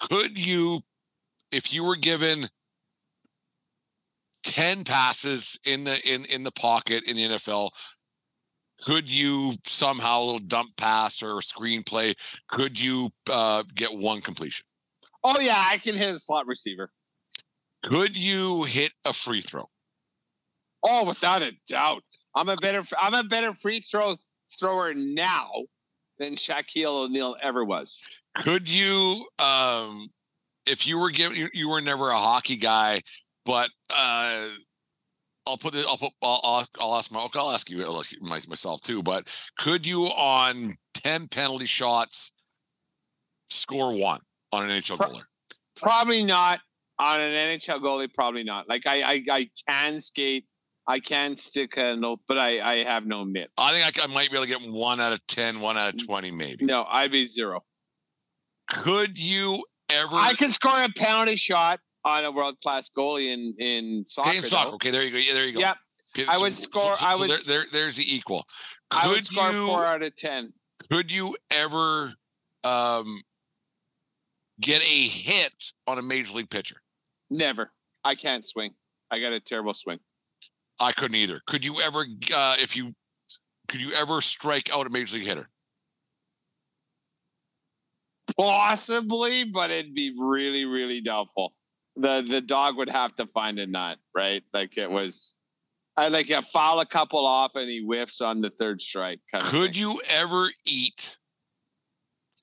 could 0.00 0.38
you, 0.38 0.80
if 1.50 1.72
you 1.72 1.84
were 1.84 1.96
given 1.96 2.48
10 4.44 4.84
passes 4.84 5.58
in 5.64 5.84
the 5.84 5.98
in 6.08 6.24
in 6.26 6.42
the 6.44 6.52
pocket 6.52 7.04
in 7.08 7.16
the 7.16 7.24
NFL 7.24 7.70
could 8.82 9.10
you 9.10 9.52
somehow 9.64 10.20
a 10.20 10.24
little 10.24 10.38
dump 10.40 10.76
pass 10.76 11.22
or 11.22 11.40
screenplay 11.40 12.14
could 12.48 12.78
you 12.78 13.08
uh, 13.30 13.62
get 13.74 13.90
one 13.90 14.20
completion 14.20 14.66
oh 15.24 15.40
yeah, 15.40 15.64
I 15.70 15.78
can 15.78 15.96
hit 15.96 16.14
a 16.14 16.18
slot 16.18 16.46
receiver. 16.46 16.90
Could 17.84 18.16
you 18.16 18.64
hit 18.64 18.92
a 19.04 19.12
free 19.12 19.40
throw 19.40 19.68
Oh, 20.86 21.04
without 21.06 21.40
a 21.40 21.52
doubt. 21.66 22.02
I'm 22.36 22.48
a 22.50 22.56
better 22.56 22.82
I'm 23.00 23.14
a 23.14 23.24
better 23.24 23.54
free 23.54 23.80
throw 23.80 24.16
thrower 24.58 24.92
now 24.92 25.50
than 26.18 26.34
Shaquille 26.34 27.06
O'Neal 27.06 27.36
ever 27.42 27.64
was. 27.64 28.02
could 28.38 28.70
you 28.70 29.26
um 29.38 30.08
if 30.66 30.86
you 30.86 30.98
were 30.98 31.10
given 31.10 31.48
you, 31.52 31.68
were 31.68 31.80
never 31.80 32.10
a 32.10 32.16
hockey 32.16 32.56
guy 32.56 33.00
but 33.44 33.70
uh 33.94 34.48
I'll 35.46 35.58
put 35.58 35.74
it. 35.74 35.84
I'll 35.86 35.98
put. 35.98 36.10
I'll, 36.22 36.40
I'll, 36.42 36.66
I'll 36.80 36.94
ask 36.94 37.12
my. 37.12 37.26
I'll 37.34 37.50
ask 37.50 37.68
you. 37.68 37.84
I'll 37.84 37.98
ask 37.98 38.48
myself 38.48 38.80
too. 38.80 39.02
But 39.02 39.28
could 39.58 39.86
you, 39.86 40.04
on 40.04 40.76
ten 40.94 41.28
penalty 41.28 41.66
shots, 41.66 42.32
score 43.50 43.94
one 43.94 44.20
on 44.52 44.64
an 44.64 44.70
NHL 44.70 44.96
Pro- 44.96 45.08
goaler? 45.08 45.22
Probably 45.76 46.24
not 46.24 46.60
on 46.98 47.20
an 47.20 47.32
NHL 47.58 47.80
goalie. 47.80 48.12
Probably 48.12 48.44
not. 48.44 48.68
Like 48.68 48.86
I 48.86 49.02
I, 49.02 49.22
I 49.30 49.50
can 49.68 50.00
skate. 50.00 50.46
I 50.86 51.00
can 51.00 51.36
stick 51.38 51.76
a 51.78 51.96
note, 51.96 52.20
but 52.28 52.36
I 52.38 52.60
I 52.60 52.84
have 52.84 53.06
no 53.06 53.24
mitt. 53.24 53.50
I 53.56 53.72
think 53.72 54.02
I 54.02 54.12
might 54.12 54.30
be 54.30 54.36
able 54.36 54.46
to 54.46 54.58
get 54.58 54.70
one 54.70 55.00
out 55.00 55.12
of 55.14 55.26
10, 55.28 55.60
one 55.60 55.78
out 55.78 55.94
of 55.94 56.06
twenty, 56.06 56.30
maybe. 56.30 56.64
No, 56.66 56.84
I'd 56.88 57.10
be 57.10 57.24
zero. 57.24 57.64
Could 58.68 59.18
you 59.18 59.64
ever? 59.90 60.16
I 60.16 60.34
can 60.34 60.52
score 60.52 60.72
a 60.82 60.88
penalty 60.90 61.36
shot 61.36 61.80
on 62.04 62.24
a 62.24 62.30
world 62.30 62.56
class 62.62 62.90
goalie 62.96 63.32
in 63.32 63.54
in 63.58 64.04
soccer. 64.06 64.28
okay, 64.28 64.38
in 64.38 64.44
soccer. 64.44 64.70
though. 64.70 64.74
Okay, 64.76 64.90
there 64.90 65.02
you 65.04 65.10
go. 65.10 65.18
Yeah, 65.18 65.32
there 65.34 65.46
you 65.46 65.54
go. 65.54 65.60
Yep. 65.60 65.76
Okay, 66.16 66.26
I 66.30 66.38
would 66.38 66.54
score- 66.56 66.94
I 67.02 67.16
would- 67.16 67.28
there, 67.30 67.38
there, 67.46 67.64
there's 67.72 67.96
the 67.96 68.14
equal. 68.14 68.46
I 68.90 69.08
would 69.08 69.16
Could 69.16 69.24
score 69.26 69.50
you? 69.50 69.66
four 69.66 69.84
out 69.84 70.02
of 70.02 70.14
ten. 70.16 70.52
could 70.90 71.10
you 71.10 71.34
ever 71.50 72.12
um, 72.62 73.20
get 74.60 74.80
a 74.82 74.84
hit 75.08 75.72
on 75.86 75.98
a 75.98 76.02
major 76.02 76.34
league 76.34 76.50
pitcher? 76.50 76.76
Never. 77.34 77.72
I 78.04 78.14
can't 78.14 78.46
swing. 78.46 78.74
I 79.10 79.18
got 79.18 79.32
a 79.32 79.40
terrible 79.40 79.74
swing. 79.74 79.98
I 80.78 80.92
couldn't 80.92 81.16
either. 81.16 81.40
Could 81.46 81.64
you 81.64 81.80
ever, 81.80 82.06
uh, 82.34 82.56
if 82.60 82.76
you, 82.76 82.94
could 83.66 83.80
you 83.80 83.92
ever 83.92 84.20
strike 84.20 84.70
out 84.72 84.86
a 84.86 84.90
major 84.90 85.16
league 85.16 85.26
hitter? 85.26 85.48
Possibly, 88.38 89.44
but 89.44 89.70
it'd 89.72 89.94
be 89.94 90.14
really, 90.16 90.64
really 90.64 91.00
doubtful. 91.00 91.54
The 91.96 92.26
the 92.28 92.40
dog 92.40 92.76
would 92.76 92.90
have 92.90 93.14
to 93.16 93.26
find 93.26 93.58
a 93.58 93.66
nut, 93.66 93.98
right? 94.14 94.42
Like 94.52 94.76
it 94.76 94.90
was 94.90 95.34
I 95.96 96.08
like 96.08 96.30
a 96.30 96.42
foul 96.42 96.80
a 96.80 96.86
couple 96.86 97.24
off 97.24 97.52
and 97.54 97.68
he 97.68 97.80
whiffs 97.80 98.20
on 98.20 98.40
the 98.40 98.50
third 98.50 98.80
strike. 98.80 99.20
Kind 99.30 99.42
of 99.42 99.48
Could 99.50 99.74
thing. 99.74 99.80
you 99.82 100.00
ever 100.08 100.48
eat 100.66 101.18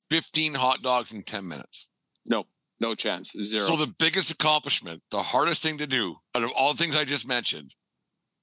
15 0.09 0.53
hot 0.53 0.81
dogs 0.81 1.11
in 1.11 1.23
10 1.23 1.47
minutes? 1.47 1.89
No, 2.25 2.45
no 2.81 2.95
chance. 2.95 3.31
Zero. 3.39 3.63
So 3.65 3.75
the 3.77 3.93
biggest 3.99 4.31
accomplishment, 4.31 5.01
the 5.11 5.19
hardest 5.21 5.63
thing 5.63 5.77
to 5.77 5.87
do 5.87 6.15
out 6.35 6.43
of 6.43 6.51
all 6.57 6.73
the 6.73 6.77
things 6.83 6.95
I 6.95 7.05
just 7.05 7.27
mentioned 7.27 7.75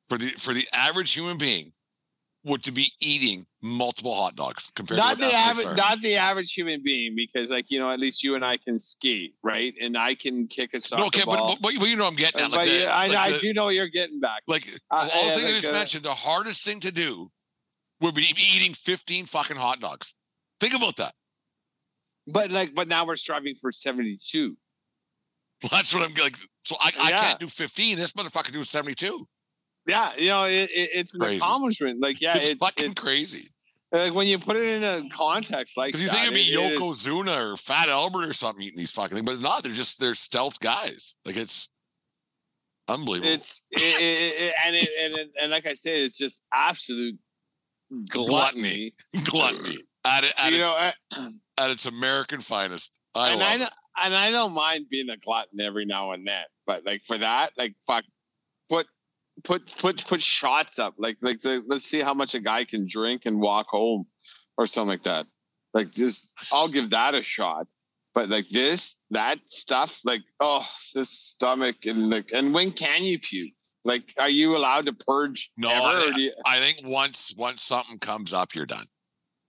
for 0.08 0.16
the 0.16 0.28
for 0.38 0.54
the 0.54 0.66
average 0.72 1.12
human 1.12 1.36
being 1.36 1.72
would 2.44 2.62
to 2.62 2.70
be 2.72 2.92
eating 3.00 3.44
multiple 3.60 4.14
hot 4.14 4.36
dogs 4.36 4.70
compared 4.76 4.96
not 4.98 5.18
to 5.18 5.26
the 5.26 5.34
average 5.34 5.66
are. 5.66 5.74
not 5.74 6.00
the 6.00 6.14
average 6.16 6.52
human 6.54 6.80
being, 6.82 7.14
because 7.16 7.50
like 7.50 7.66
you 7.68 7.78
know, 7.80 7.90
at 7.90 7.98
least 7.98 8.22
you 8.22 8.36
and 8.36 8.44
I 8.44 8.56
can 8.56 8.78
ski 8.78 9.34
right? 9.42 9.74
And 9.82 9.98
I 9.98 10.14
can 10.14 10.46
kick 10.46 10.72
a 10.72 10.80
soccer 10.80 11.00
No, 11.02 11.06
okay, 11.08 11.22
but, 11.26 11.36
ball. 11.36 11.56
but, 11.60 11.72
but 11.78 11.88
you 11.88 11.96
know 11.96 12.06
I'm 12.06 12.14
getting 12.14 12.40
at. 12.40 12.50
but 12.50 12.58
Like 12.58 12.68
the- 12.68 12.74
yeah, 12.78 12.94
I, 12.96 13.06
like 13.08 13.16
I 13.18 13.30
the- 13.32 13.38
do 13.40 13.52
know 13.52 13.64
what 13.66 13.74
you're 13.74 13.88
getting 13.88 14.20
back. 14.20 14.44
Like 14.46 14.66
Uh, 14.90 15.08
all 15.12 15.28
the 15.28 15.34
things 15.34 15.48
I 15.48 15.52
just 15.52 15.66
uh, 15.68 15.72
mentioned, 15.72 16.04
the 16.04 16.14
hardest 16.14 16.64
thing 16.64 16.78
to 16.80 16.92
do 16.92 17.30
would 18.00 18.14
be 18.14 18.32
eating 18.54 18.72
15 18.72 19.26
fucking 19.26 19.56
hot 19.56 19.80
dogs. 19.80 20.14
Think 20.60 20.74
about 20.74 20.96
that. 20.96 21.14
But 22.30 22.50
like, 22.50 22.74
but 22.74 22.88
now 22.88 23.06
we're 23.06 23.16
striving 23.16 23.54
for 23.60 23.72
72. 23.72 24.56
That's 25.70 25.94
what 25.94 26.04
I'm 26.08 26.14
like. 26.14 26.36
So 26.62 26.76
I, 26.80 26.92
I 27.00 27.10
Yeah. 27.10 27.16
can't 27.16 27.40
do 27.40 27.48
15. 27.48 27.96
This 27.96 28.12
motherfucker 28.12 28.52
doing 28.52 28.64
72. 28.64 29.26
Yeah, 29.86 30.12
you 30.18 30.28
know, 30.28 30.44
it, 30.44 30.70
it, 30.70 30.90
it's 30.94 31.14
an 31.14 31.20
Crazy. 31.22 31.36
accomplishment. 31.38 32.00
Like, 32.00 32.20
yeah, 32.20 32.36
it's, 32.36 32.50
it's, 32.50 32.58
fucking 32.58 32.90
it's 32.90 33.00
crazy. 33.00 33.48
like 33.90 34.12
when 34.12 34.26
you 34.26 34.38
put 34.38 34.56
it 34.56 34.64
in 34.64 34.84
a 34.84 35.08
context 35.08 35.78
like 35.78 35.88
Because 35.88 36.02
you 36.02 36.08
think 36.10 36.24
it'd 36.24 36.34
be 36.34 36.40
it- 36.40 36.72
it 36.74 36.78
Yoko 36.78 36.92
Zuna 36.92 37.52
or 37.52 37.56
Fat 37.56 37.88
Albert 37.88 38.24
or 38.28 38.32
something 38.34 38.62
eating 38.62 38.76
these 38.78 38.92
fucking 38.92 39.16
things, 39.16 39.24
but 39.24 39.32
it's 39.32 39.42
not. 39.42 39.62
They're 39.62 39.72
just 39.72 39.98
they're 39.98 40.14
stealth 40.14 40.60
guys. 40.60 41.16
Like 41.24 41.36
it's 41.38 41.70
unbelievable. 42.86 43.32
it's 43.32 43.62
it, 43.70 43.80
it, 43.80 44.42
it, 44.42 44.54
and 44.66 44.76
it, 44.76 44.88
and 45.00 45.14
it, 45.14 45.30
and 45.40 45.50
like 45.50 45.66
I 45.66 45.72
said, 45.72 45.94
it's 45.96 46.18
just 46.18 46.44
absolute 46.52 47.16
gluttony. 48.10 48.92
Gluttony 49.24 49.78
at, 50.04 50.24
it, 50.24 50.32
at, 50.38 50.52
you 50.52 50.58
its, 50.60 51.16
know, 51.16 51.30
at 51.58 51.70
its 51.70 51.86
American 51.86 52.40
finest. 52.40 52.98
I 53.14 53.30
and 53.30 53.40
love 53.40 53.48
I 53.48 53.54
it. 53.54 53.58
don't- 53.58 53.72
and 54.00 54.14
I 54.14 54.30
don't 54.30 54.52
mind 54.52 54.86
being 54.88 55.10
a 55.10 55.16
glutton 55.16 55.60
every 55.60 55.84
now 55.84 56.12
and 56.12 56.24
then, 56.26 56.44
but 56.68 56.84
like 56.86 57.02
for 57.04 57.18
that, 57.18 57.50
like 57.58 57.74
fuck, 57.84 58.04
put 58.70 58.86
put 59.42 59.66
put 59.78 60.06
put 60.06 60.22
shots 60.22 60.78
up. 60.78 60.94
Like 60.98 61.16
like 61.20 61.40
the, 61.40 61.64
let's 61.66 61.84
see 61.84 62.00
how 62.00 62.14
much 62.14 62.34
a 62.36 62.40
guy 62.40 62.64
can 62.64 62.86
drink 62.88 63.26
and 63.26 63.40
walk 63.40 63.66
home, 63.68 64.06
or 64.56 64.66
something 64.68 64.90
like 64.90 65.02
that. 65.02 65.26
Like 65.74 65.90
just 65.90 66.30
I'll 66.52 66.68
give 66.68 66.90
that 66.90 67.14
a 67.14 67.22
shot. 67.24 67.66
But 68.14 68.28
like 68.28 68.48
this, 68.48 68.96
that 69.10 69.38
stuff, 69.48 69.98
like 70.04 70.22
oh, 70.38 70.64
this 70.94 71.10
stomach 71.10 71.86
and 71.86 72.08
like 72.08 72.30
and 72.32 72.54
when 72.54 72.70
can 72.70 73.02
you 73.02 73.18
puke? 73.18 73.52
Like, 73.84 74.12
are 74.18 74.28
you 74.28 74.56
allowed 74.56 74.86
to 74.86 74.92
purge? 74.92 75.50
No, 75.56 75.70
ever, 75.70 75.86
I 75.86 76.02
think- 76.04 76.18
you- 76.18 76.32
I 76.46 76.58
think 76.60 76.78
once 76.86 77.34
once 77.36 77.62
something 77.62 77.98
comes 77.98 78.32
up, 78.32 78.54
you're 78.54 78.66
done. 78.66 78.86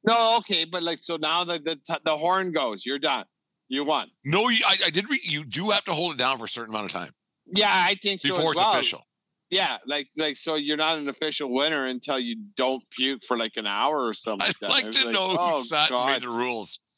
No, 0.10 0.38
okay, 0.38 0.65
but 0.65 0.84
like 0.84 0.98
so 0.98 1.15
now 1.18 1.44
the 1.44 1.60
the, 1.60 1.99
the 2.03 2.18
horn 2.18 2.52
goes, 2.52 2.86
you're 2.86 2.99
done, 2.99 3.26
you 3.68 3.84
won. 3.86 4.10
No, 4.26 4.41
I, 4.49 4.76
I 4.86 4.90
did. 4.90 5.10
Re- 5.10 5.19
you 5.23 5.44
do 5.45 5.69
have 5.69 5.84
to 5.86 5.91
hold 5.94 6.14
it 6.14 6.18
down 6.18 6.38
for 6.38 6.45
a 6.45 6.49
certain 6.49 6.73
amount 6.73 6.86
of 6.88 6.91
time 6.91 7.11
Yeah, 7.48 7.69
I 7.72 7.95
think 8.02 8.22
so 8.22 8.30
as 8.30 8.36
before 8.38 8.52
it's 8.52 8.60
well. 8.61 8.73
official. 8.73 9.03
Yeah, 9.52 9.77
like 9.88 10.10
like 10.15 10.38
so 10.38 10.56
you're 10.56 10.77
not 10.77 10.99
an 10.99 11.10
official 11.10 11.52
winner 11.53 11.86
until 11.86 12.19
you 12.19 12.36
don't 12.56 12.84
puke 12.91 13.23
for 13.27 13.36
like 13.38 13.53
an 13.57 13.65
hour 13.65 14.06
or 14.06 14.14
something 14.14 14.48
I'd 14.48 14.69
like 14.69 14.84
that. 14.84 14.84
like 14.86 14.91
to 14.91 15.11
know 15.11 15.36
oh, 15.40 15.52
who 15.56 15.60
sat 15.61 15.90
and 15.91 16.06
made 16.06 16.14
God. 16.14 16.22
the 16.22 16.30
rules. 16.30 16.80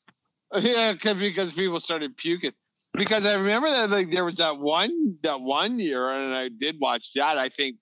Yeah, 0.59 0.93
'cause- 0.95 1.17
because 1.17 1.53
people 1.53 1.79
started 1.79 2.17
puking. 2.17 2.51
Because 2.93 3.25
I 3.25 3.35
remember 3.35 3.69
that 3.69 3.89
like 3.89 4.11
there 4.11 4.25
was 4.25 4.35
that 4.37 4.57
one 4.57 5.15
that 5.23 5.39
one 5.39 5.79
year, 5.79 6.09
and 6.09 6.35
I 6.35 6.49
did 6.49 6.75
watch 6.81 7.13
that. 7.15 7.37
I 7.37 7.47
think 7.47 7.77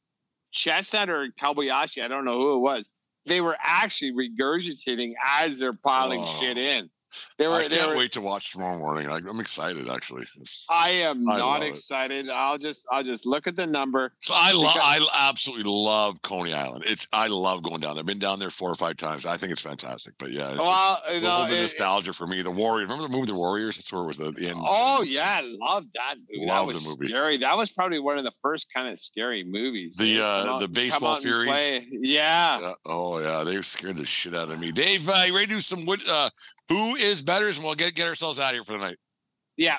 Chestnut 0.52 1.10
or 1.10 1.30
Kobayashi, 1.40 2.04
I 2.04 2.08
don't 2.08 2.26
know 2.26 2.38
who 2.38 2.56
it 2.58 2.60
was. 2.60 2.90
They 3.30 3.42
were 3.42 3.58
actually 3.62 4.14
regurgitating 4.14 5.14
as 5.40 5.60
they're 5.60 5.74
piling 5.74 6.22
Oh. 6.24 6.40
shit 6.42 6.58
in. 6.58 6.90
They 7.38 7.48
were. 7.48 7.56
I 7.56 7.68
can't 7.68 7.92
were 7.92 7.98
wait 7.98 8.12
to 8.14 8.22
watch 8.22 8.52
tomorrow 8.52 8.78
morning. 8.78 9.10
Like, 9.10 9.24
I'm 9.30 9.40
excited 9.40 9.90
actually. 9.90 10.26
I 10.70 10.90
am 10.90 11.28
I 11.30 11.38
not 11.38 11.48
love 11.48 11.62
it. 11.64 11.70
excited. 11.70 12.30
I'll 12.30 12.58
just 12.58 12.88
I'll 12.92 13.04
just 13.04 13.26
look 13.26 13.48
at 13.48 13.56
the 13.56 13.66
number. 13.68 14.14
So 14.20 14.34
I 14.38 14.52
love, 14.54 14.76
I 14.76 15.06
absolutely 15.30 15.70
love 15.72 16.22
Coney 16.22 16.54
Island. 16.54 16.84
It's, 16.88 17.08
I 17.14 17.28
love 17.28 17.64
going 17.64 17.82
down. 17.82 17.96
there. 17.96 18.02
I've 18.02 18.06
been 18.08 18.20
down 18.20 18.40
there 18.40 18.50
four 18.50 18.70
or 18.72 18.76
five 18.76 18.98
times. 18.98 19.26
I 19.26 19.38
think 19.38 19.52
it's 19.52 19.62
fantastic. 19.62 20.14
But 20.18 20.32
yeah, 20.32 20.50
it's 20.52 20.60
Well, 20.60 21.02
a 21.08 21.14
you 21.16 21.20
little 21.22 21.46
bit 21.46 21.58
it- 21.58 21.62
nostalgia 21.62 22.14
for 22.14 22.28
me. 22.28 22.42
The 22.42 22.52
Warriors. 22.52 22.90
Remember 22.90 23.08
the 23.08 23.14
movie 23.16 23.28
The 23.32 23.36
Warriors? 23.38 23.78
That's 23.78 23.92
where 23.92 24.02
it 24.04 24.08
was 24.08 24.18
the, 24.18 24.32
the 24.32 24.48
end. 24.50 24.58
Oh 24.60 25.04
yeah, 25.04 25.40
I 25.40 25.42
love 25.42 25.86
that 25.96 26.16
movie. 26.30 26.46
Love 26.48 26.68
that 26.68 26.74
the 26.80 26.90
movie. 26.90 27.08
scary. 27.08 27.38
That 27.38 27.58
was 27.58 27.70
probably 27.72 28.00
one 28.00 28.18
of 28.18 28.24
the 28.24 28.34
first 28.42 28.68
kind 28.74 28.88
of 28.92 29.00
scary 29.00 29.44
movies. 29.44 29.98
The, 29.98 30.22
uh, 30.24 30.58
the 30.60 30.68
Baseball 30.68 31.16
Furies. 31.16 31.50
Yeah. 31.92 32.60
Yeah. 32.60 32.74
Oh 32.86 33.20
yeah, 33.20 33.44
they 33.44 33.62
scared 33.62 33.98
the 33.98 34.06
shit 34.06 34.34
out 34.36 34.50
of 34.50 34.60
me. 34.60 34.72
Dave, 34.72 35.08
uh, 35.10 35.24
you 35.26 35.34
ready 35.34 35.48
to 35.48 35.54
do 35.56 35.60
some 35.60 35.86
wood? 35.86 36.02
Uh, 36.08 36.30
who 36.70 36.96
is 36.96 37.22
better? 37.22 37.48
And 37.48 37.64
we'll 37.64 37.76
get 37.76 37.96
get 37.96 38.08
ourselves 38.08 38.40
out 38.40 38.50
of 38.50 38.54
here 38.54 38.64
for 38.64 38.74
the 38.74 38.80
night. 38.80 38.98
Yeah. 39.58 39.78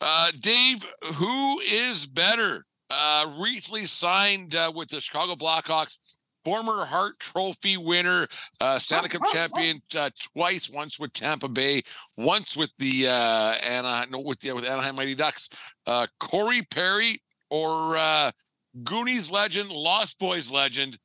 Uh, 0.00 0.30
Dave, 0.40 0.84
who 1.14 1.60
is 1.60 2.06
better? 2.06 2.64
Uh, 2.90 3.30
recently 3.38 3.84
signed 3.84 4.54
uh, 4.54 4.72
with 4.74 4.88
the 4.88 5.00
Chicago 5.00 5.34
Blackhawks. 5.34 5.98
Former 6.44 6.84
Hart 6.86 7.18
Trophy 7.18 7.76
winner, 7.76 8.26
uh, 8.60 8.78
Stanley 8.78 9.10
Cup 9.10 9.20
champion 9.32 9.82
uh, 9.98 10.08
twice. 10.32 10.70
Once 10.70 10.98
with 10.98 11.12
Tampa 11.12 11.48
Bay, 11.48 11.82
once 12.16 12.56
with 12.56 12.70
the 12.78 13.06
uh, 13.06 13.54
Anaheim, 13.62 14.10
no, 14.10 14.20
with 14.20 14.40
the 14.40 14.52
with 14.52 14.64
Anaheim 14.64 14.96
Mighty 14.96 15.14
Ducks. 15.14 15.50
Uh, 15.86 16.06
Corey 16.20 16.62
Perry 16.70 17.20
or 17.50 17.96
uh, 17.96 18.30
Goonies 18.82 19.30
legend, 19.30 19.70
Lost 19.70 20.18
Boys 20.18 20.50
legend, 20.50 20.96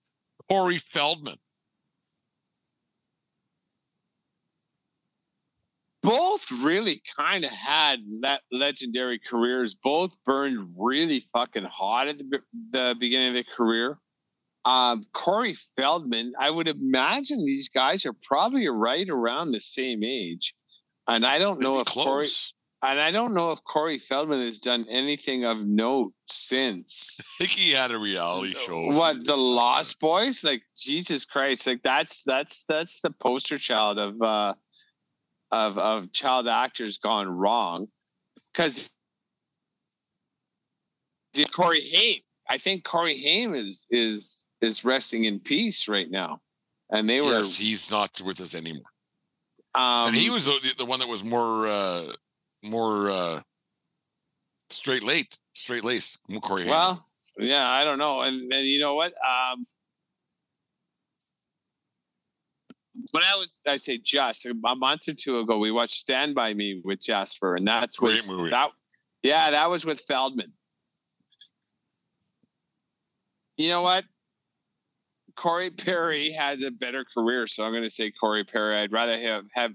Corey 0.49 0.77
Feldman. 0.77 1.35
Both 6.03 6.51
really 6.51 7.01
kind 7.17 7.45
of 7.45 7.51
had 7.51 7.99
that 8.21 8.41
legendary 8.51 9.19
careers. 9.19 9.73
Both 9.73 10.21
burned 10.25 10.75
really 10.77 11.25
fucking 11.33 11.63
hot 11.63 12.09
at 12.09 12.17
the, 12.17 12.25
be- 12.25 12.37
the 12.71 12.95
beginning 12.99 13.29
of 13.29 13.33
their 13.33 13.45
career. 13.55 13.97
Um, 14.65 15.05
Corey 15.13 15.55
Feldman, 15.75 16.33
I 16.39 16.49
would 16.49 16.67
imagine 16.67 17.45
these 17.45 17.69
guys 17.69 18.05
are 18.05 18.13
probably 18.13 18.67
right 18.67 19.09
around 19.09 19.51
the 19.51 19.59
same 19.59 20.03
age. 20.03 20.53
And 21.07 21.25
I 21.25 21.37
don't 21.37 21.59
know 21.59 21.71
Maybe 21.71 21.81
if 21.81 21.87
Corey 21.87 22.27
and 22.83 22.99
I 22.99 23.11
don't 23.11 23.33
know 23.33 23.51
if 23.51 23.63
Corey 23.63 23.97
Feldman 23.97 24.41
has 24.41 24.59
done 24.59 24.85
anything 24.89 25.45
of 25.45 25.65
note 25.65 26.11
since. 26.27 27.17
I 27.39 27.45
think 27.45 27.51
he 27.51 27.71
had 27.71 27.91
a 27.91 27.97
reality 27.97 28.53
show. 28.53 28.91
What 28.91 29.25
the 29.25 29.37
Lost 29.37 30.01
Boys? 30.01 30.43
Like 30.43 30.63
Jesus 30.77 31.25
Christ! 31.25 31.65
Like 31.65 31.81
that's 31.81 32.23
that's 32.25 32.65
that's 32.67 32.99
the 32.99 33.11
poster 33.11 33.57
child 33.57 33.97
of 33.97 34.21
uh 34.21 34.53
of 35.53 35.77
of 35.77 36.11
child 36.11 36.47
actors 36.47 36.97
gone 36.97 37.29
wrong. 37.29 37.87
Because 38.51 38.89
Corey 41.51 41.87
Haim, 41.93 42.21
I 42.49 42.57
think 42.57 42.83
Corey 42.83 43.17
Haim 43.17 43.53
is 43.53 43.87
is 43.91 44.45
is 44.61 44.83
resting 44.83 45.25
in 45.25 45.39
peace 45.39 45.87
right 45.87 46.09
now, 46.09 46.41
and 46.89 47.07
they 47.07 47.21
were 47.21 47.31
yes, 47.31 47.55
he's 47.55 47.91
not 47.91 48.19
with 48.25 48.41
us 48.41 48.55
anymore. 48.55 48.81
Um, 49.75 50.09
and 50.09 50.15
he 50.15 50.29
was 50.29 50.45
the, 50.45 50.73
the 50.77 50.85
one 50.85 50.99
that 50.99 51.07
was 51.07 51.23
more 51.23 51.67
uh 51.67 52.13
more 52.63 53.11
uh 53.11 53.41
straight 54.69 55.03
late, 55.03 55.37
straight 55.53 55.83
laced. 55.83 56.19
Corey. 56.41 56.63
Haim. 56.63 56.71
Well, 56.71 57.03
yeah, 57.37 57.69
I 57.69 57.83
don't 57.83 57.99
know. 57.99 58.21
And 58.21 58.51
and 58.51 58.65
you 58.65 58.79
know 58.79 58.95
what? 58.95 59.13
Um 59.13 59.67
when 63.11 63.23
I 63.23 63.35
was 63.35 63.57
I 63.67 63.77
say 63.77 63.97
just 63.97 64.45
a 64.45 64.53
month 64.75 65.07
or 65.07 65.13
two 65.13 65.39
ago, 65.39 65.57
we 65.57 65.71
watched 65.71 65.95
Stand 65.95 66.35
By 66.35 66.53
Me 66.53 66.81
with 66.83 67.01
Jasper, 67.01 67.55
and 67.55 67.67
that's 67.67 67.97
Great 67.97 68.27
movie. 68.27 68.51
that 68.51 68.69
yeah, 69.21 69.51
that 69.51 69.69
was 69.69 69.85
with 69.85 69.99
Feldman. 70.01 70.51
You 73.57 73.69
know 73.69 73.81
what? 73.81 74.03
Corey 75.35 75.71
Perry 75.71 76.31
had 76.31 76.61
a 76.61 76.69
better 76.69 77.05
career, 77.11 77.47
so 77.47 77.63
I'm 77.63 77.71
going 77.71 77.83
to 77.83 77.89
say 77.89 78.11
Corey 78.11 78.43
Perry. 78.43 78.75
I'd 78.75 78.91
rather 78.91 79.17
have 79.17 79.45
have 79.53 79.73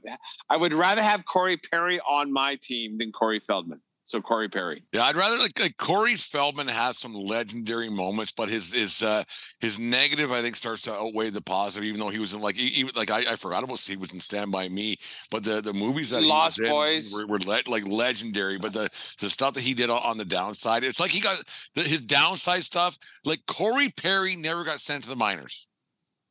I 0.48 0.56
would 0.56 0.72
rather 0.72 1.02
have 1.02 1.24
Corey 1.24 1.56
Perry 1.56 2.00
on 2.00 2.32
my 2.32 2.56
team 2.62 2.98
than 2.98 3.12
Corey 3.12 3.40
Feldman. 3.40 3.80
So 4.08 4.22
Corey 4.22 4.48
Perry. 4.48 4.82
Yeah, 4.90 5.02
I'd 5.02 5.16
rather 5.16 5.36
like, 5.36 5.60
like 5.60 5.76
Corey 5.76 6.14
Feldman 6.14 6.66
has 6.66 6.96
some 6.96 7.12
legendary 7.12 7.90
moments, 7.90 8.32
but 8.32 8.48
his 8.48 8.72
his 8.72 9.02
uh 9.02 9.22
his 9.60 9.78
negative 9.78 10.32
I 10.32 10.40
think 10.40 10.56
starts 10.56 10.80
to 10.84 10.94
outweigh 10.94 11.28
the 11.28 11.42
positive. 11.42 11.86
Even 11.86 12.00
though 12.00 12.08
he 12.08 12.18
was 12.18 12.32
in 12.32 12.40
like 12.40 12.54
he, 12.54 12.68
he- 12.68 12.90
like 12.96 13.10
I, 13.10 13.18
I 13.32 13.36
forgot 13.36 13.64
about 13.64 13.78
he 13.80 13.98
was 13.98 14.14
in 14.14 14.20
Stand 14.20 14.50
by 14.50 14.66
Me, 14.70 14.96
but 15.30 15.44
the 15.44 15.60
the 15.60 15.74
movies 15.74 16.08
that 16.08 16.22
Lost 16.22 16.56
he 16.56 16.62
was 16.62 16.70
in 16.70 16.72
Boys. 16.72 17.12
were, 17.12 17.26
were 17.26 17.38
le- 17.40 17.70
like 17.70 17.86
legendary. 17.86 18.56
But 18.56 18.72
the 18.72 18.88
the 19.20 19.28
stuff 19.28 19.52
that 19.52 19.60
he 19.60 19.74
did 19.74 19.90
on, 19.90 20.00
on 20.02 20.16
the 20.16 20.24
downside, 20.24 20.84
it's 20.84 21.00
like 21.00 21.10
he 21.10 21.20
got 21.20 21.42
the, 21.74 21.82
his 21.82 22.00
downside 22.00 22.64
stuff. 22.64 22.96
Like 23.26 23.44
Corey 23.46 23.90
Perry 23.94 24.36
never 24.36 24.64
got 24.64 24.80
sent 24.80 25.04
to 25.04 25.10
the 25.10 25.16
minors. 25.16 25.68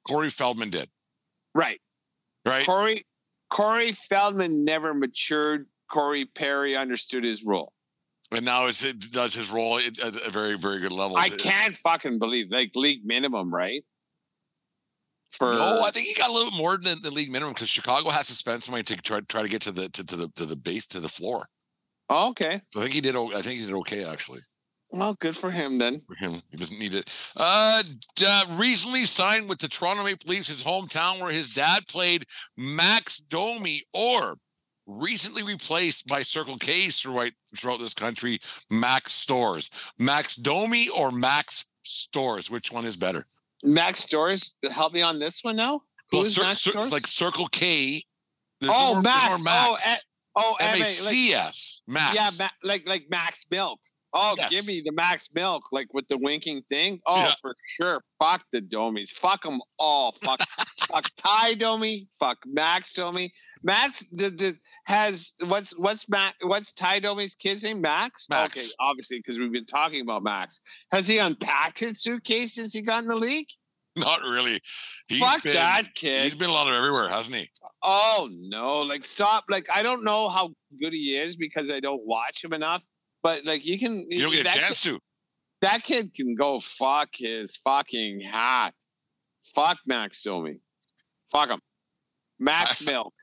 Corey 0.08 0.32
Feldman 0.32 0.72
did, 0.72 0.90
Right. 1.54 1.80
right? 2.44 2.66
Corey 2.66 3.06
Corey 3.52 3.92
Feldman 3.92 4.66
never 4.66 4.96
matured. 4.96 5.68
Corey 5.90 6.26
Perry 6.26 6.76
understood 6.76 7.24
his 7.24 7.44
role. 7.44 7.74
and 8.32 8.44
now 8.46 8.68
it's, 8.68 8.84
it 8.84 9.00
does 9.12 9.34
his 9.34 9.50
role 9.52 9.80
at 9.80 10.28
a 10.28 10.32
very 10.32 10.58
very 10.58 10.80
good 10.80 10.92
level. 10.92 11.18
I 11.18 11.30
can't 11.30 11.78
fucking 11.78 12.20
believe 12.20 12.48
like 12.52 12.72
league 12.76 13.06
minimum, 13.06 13.54
right? 13.54 13.84
For 15.32 15.52
No, 15.54 15.84
I 15.84 15.92
think 15.92 16.08
he 16.08 16.14
got 16.14 16.30
a 16.30 16.34
little 16.34 16.52
more 16.52 16.78
than 16.78 16.98
the 17.04 17.12
league 17.12 17.30
minimum 17.32 17.54
because 17.54 17.70
Chicago 17.70 18.10
has 18.10 18.28
to 18.28 18.34
spend 18.34 18.64
some 18.64 18.72
money 18.72 18.84
to 18.84 18.96
try, 18.98 19.20
try 19.22 19.42
to 19.42 19.50
get 19.50 19.62
to 19.64 19.72
the 19.72 19.90
to, 19.90 20.04
to 20.06 20.16
the 20.16 20.28
to 20.36 20.46
the 20.46 20.56
base 20.56 20.88
to 20.88 21.00
the 21.00 21.10
floor. 21.10 21.46
Oh, 22.10 22.30
okay. 22.30 22.62
So 22.72 22.80
I 22.80 22.84
think 22.84 22.96
he 22.96 23.02
did. 23.02 23.16
I 23.16 23.42
think 23.42 23.60
he 23.60 23.66
did 23.66 23.76
okay 23.76 24.06
actually 24.06 24.40
Well, 24.92 25.16
good 25.20 25.36
for 25.36 25.52
him 25.52 25.78
then. 25.78 26.02
for 26.08 26.16
him. 26.16 26.42
He 26.50 26.56
doesn't 26.58 26.80
need 26.80 26.94
it. 26.94 27.12
Uh, 27.36 27.84
uh, 28.26 28.44
recently 28.52 29.04
signed 29.04 29.50
with 29.50 29.60
the 29.60 29.68
Toronto 29.68 30.04
Maple 30.06 30.30
Leafs, 30.32 30.48
his 30.48 30.64
hometown 30.64 31.20
where 31.20 31.32
his 31.32 31.50
dad 31.50 31.86
played, 31.90 32.24
Max 32.56 33.20
Domi, 33.20 33.84
or 33.94 34.38
recently 34.88 35.44
replaced 35.44 36.08
by 36.08 36.22
Circle 36.24 36.58
K 36.58 36.88
throughout 36.90 37.32
throughout 37.56 37.80
this 37.80 37.94
country, 37.94 38.40
Mac's 38.72 39.14
Stores. 39.14 39.70
Max 40.00 40.36
Domi 40.36 40.88
or 40.90 41.12
Mac's 41.12 41.66
Stores? 41.84 42.50
Which 42.50 42.72
one 42.72 42.86
is 42.86 42.98
better? 42.98 43.26
Mac's 43.64 44.00
Stores, 44.02 44.56
help 44.72 44.94
me 44.94 45.02
on 45.02 45.20
this 45.20 45.44
one 45.44 45.56
now. 45.56 45.82
Who 46.12 46.18
Well, 46.18 46.26
is 46.26 46.36
Cir- 46.36 46.44
Max 46.44 46.62
Cir- 46.62 46.72
it's 46.80 46.92
like 46.92 47.06
Circle 47.08 47.48
K. 47.48 48.04
There's 48.62 48.74
oh, 48.76 48.94
more- 48.96 49.02
Max. 49.04 49.28
more 49.28 49.38
Max. 49.40 49.68
Oh, 49.70 49.78
eh, 49.86 49.96
oh, 50.36 50.56
M 50.62 50.68
M-A, 50.76 50.82
A 50.82 50.86
C 50.86 51.34
S. 51.34 51.82
Max. 51.88 52.16
Yeah, 52.16 52.30
ma- 52.40 52.50
like 52.64 52.88
like 52.88 53.06
Mac's 53.10 53.46
Milk. 53.52 53.80
Oh, 54.14 54.36
Yes. 54.38 54.50
give 54.50 54.68
me 54.68 54.82
the 54.86 54.94
Mac's 54.94 55.28
Milk, 55.34 55.64
like 55.72 55.94
with 55.94 56.08
the 56.08 56.18
winking 56.18 56.64
thing. 56.70 57.02
Oh, 57.06 57.18
Yeah. 57.18 57.34
for 57.42 57.54
sure. 57.76 58.02
Fuck 58.20 58.46
the 58.54 58.62
Domies. 58.62 59.10
Fuck 59.10 59.44
them 59.44 59.60
all. 59.78 60.14
Fuck, 60.24 60.40
fuck 60.88 61.10
Ty 61.18 61.56
Domi. 61.56 62.08
Fuck 62.18 62.38
Max 62.46 62.94
Domi. 62.94 63.32
Max 63.64 64.06
the, 64.12 64.30
the, 64.30 64.58
has 64.86 65.34
what's 65.46 65.72
what's 65.78 66.08
Max 66.10 66.36
what's 66.42 66.74
Ty 66.74 67.00
Domi's 67.00 67.36
kid's 67.36 67.64
name? 67.64 67.82
Max. 67.82 68.28
Max. 68.30 68.58
Okay, 68.58 68.68
obviously 68.80 69.18
because 69.20 69.40
we've 69.40 69.52
been 69.52 69.66
talking 69.66 70.02
about 70.02 70.24
Max. 70.24 70.62
Has 70.92 71.08
he 71.08 71.18
unpacked 71.18 71.80
his 71.80 72.02
suitcase 72.02 72.56
since 72.56 72.74
he 72.74 72.82
got 72.82 73.04
in 73.04 73.08
the 73.08 73.16
league? 73.16 73.48
Not 73.98 74.22
really. 74.22 74.60
He's 75.08 75.20
Fuck 75.20 75.44
been, 75.44 75.54
that 75.54 75.96
kid. 75.96 76.22
He's 76.22 76.36
been 76.36 76.50
a 76.50 76.54
lot 76.54 76.68
of 76.68 76.74
everywhere, 76.76 77.10
hasn't 77.10 77.36
he? 77.36 77.50
Oh 77.82 78.30
no! 78.32 78.82
Like 78.82 79.04
stop! 79.04 79.46
Like 79.50 79.68
I 79.74 79.82
don't 79.82 80.04
know 80.04 80.30
how 80.30 80.50
good 80.80 80.94
he 80.94 81.18
is 81.18 81.36
because 81.36 81.72
I 81.72 81.80
don't 81.80 82.06
watch 82.06 82.44
him 82.44 82.54
enough. 82.54 82.84
But 83.24 83.44
like 83.44 83.66
you 83.66 83.80
can, 83.80 84.06
You 84.10 84.22
don't 84.22 84.32
get 84.32 84.48
a 84.48 84.60
chance 84.60 84.84
kid, 84.84 84.92
to. 84.92 85.00
That 85.62 85.84
kid 85.84 86.14
can 86.14 86.36
go 86.36 86.60
fuck 86.60 87.10
his 87.14 87.58
fucking 87.58 88.22
hat. 88.22 88.74
Fuck 89.56 89.80
Max 89.88 90.22
Domi. 90.22 90.60
Fuck 91.32 91.50
him. 91.50 91.62
Max 92.40 92.82
Milk. 92.86 93.14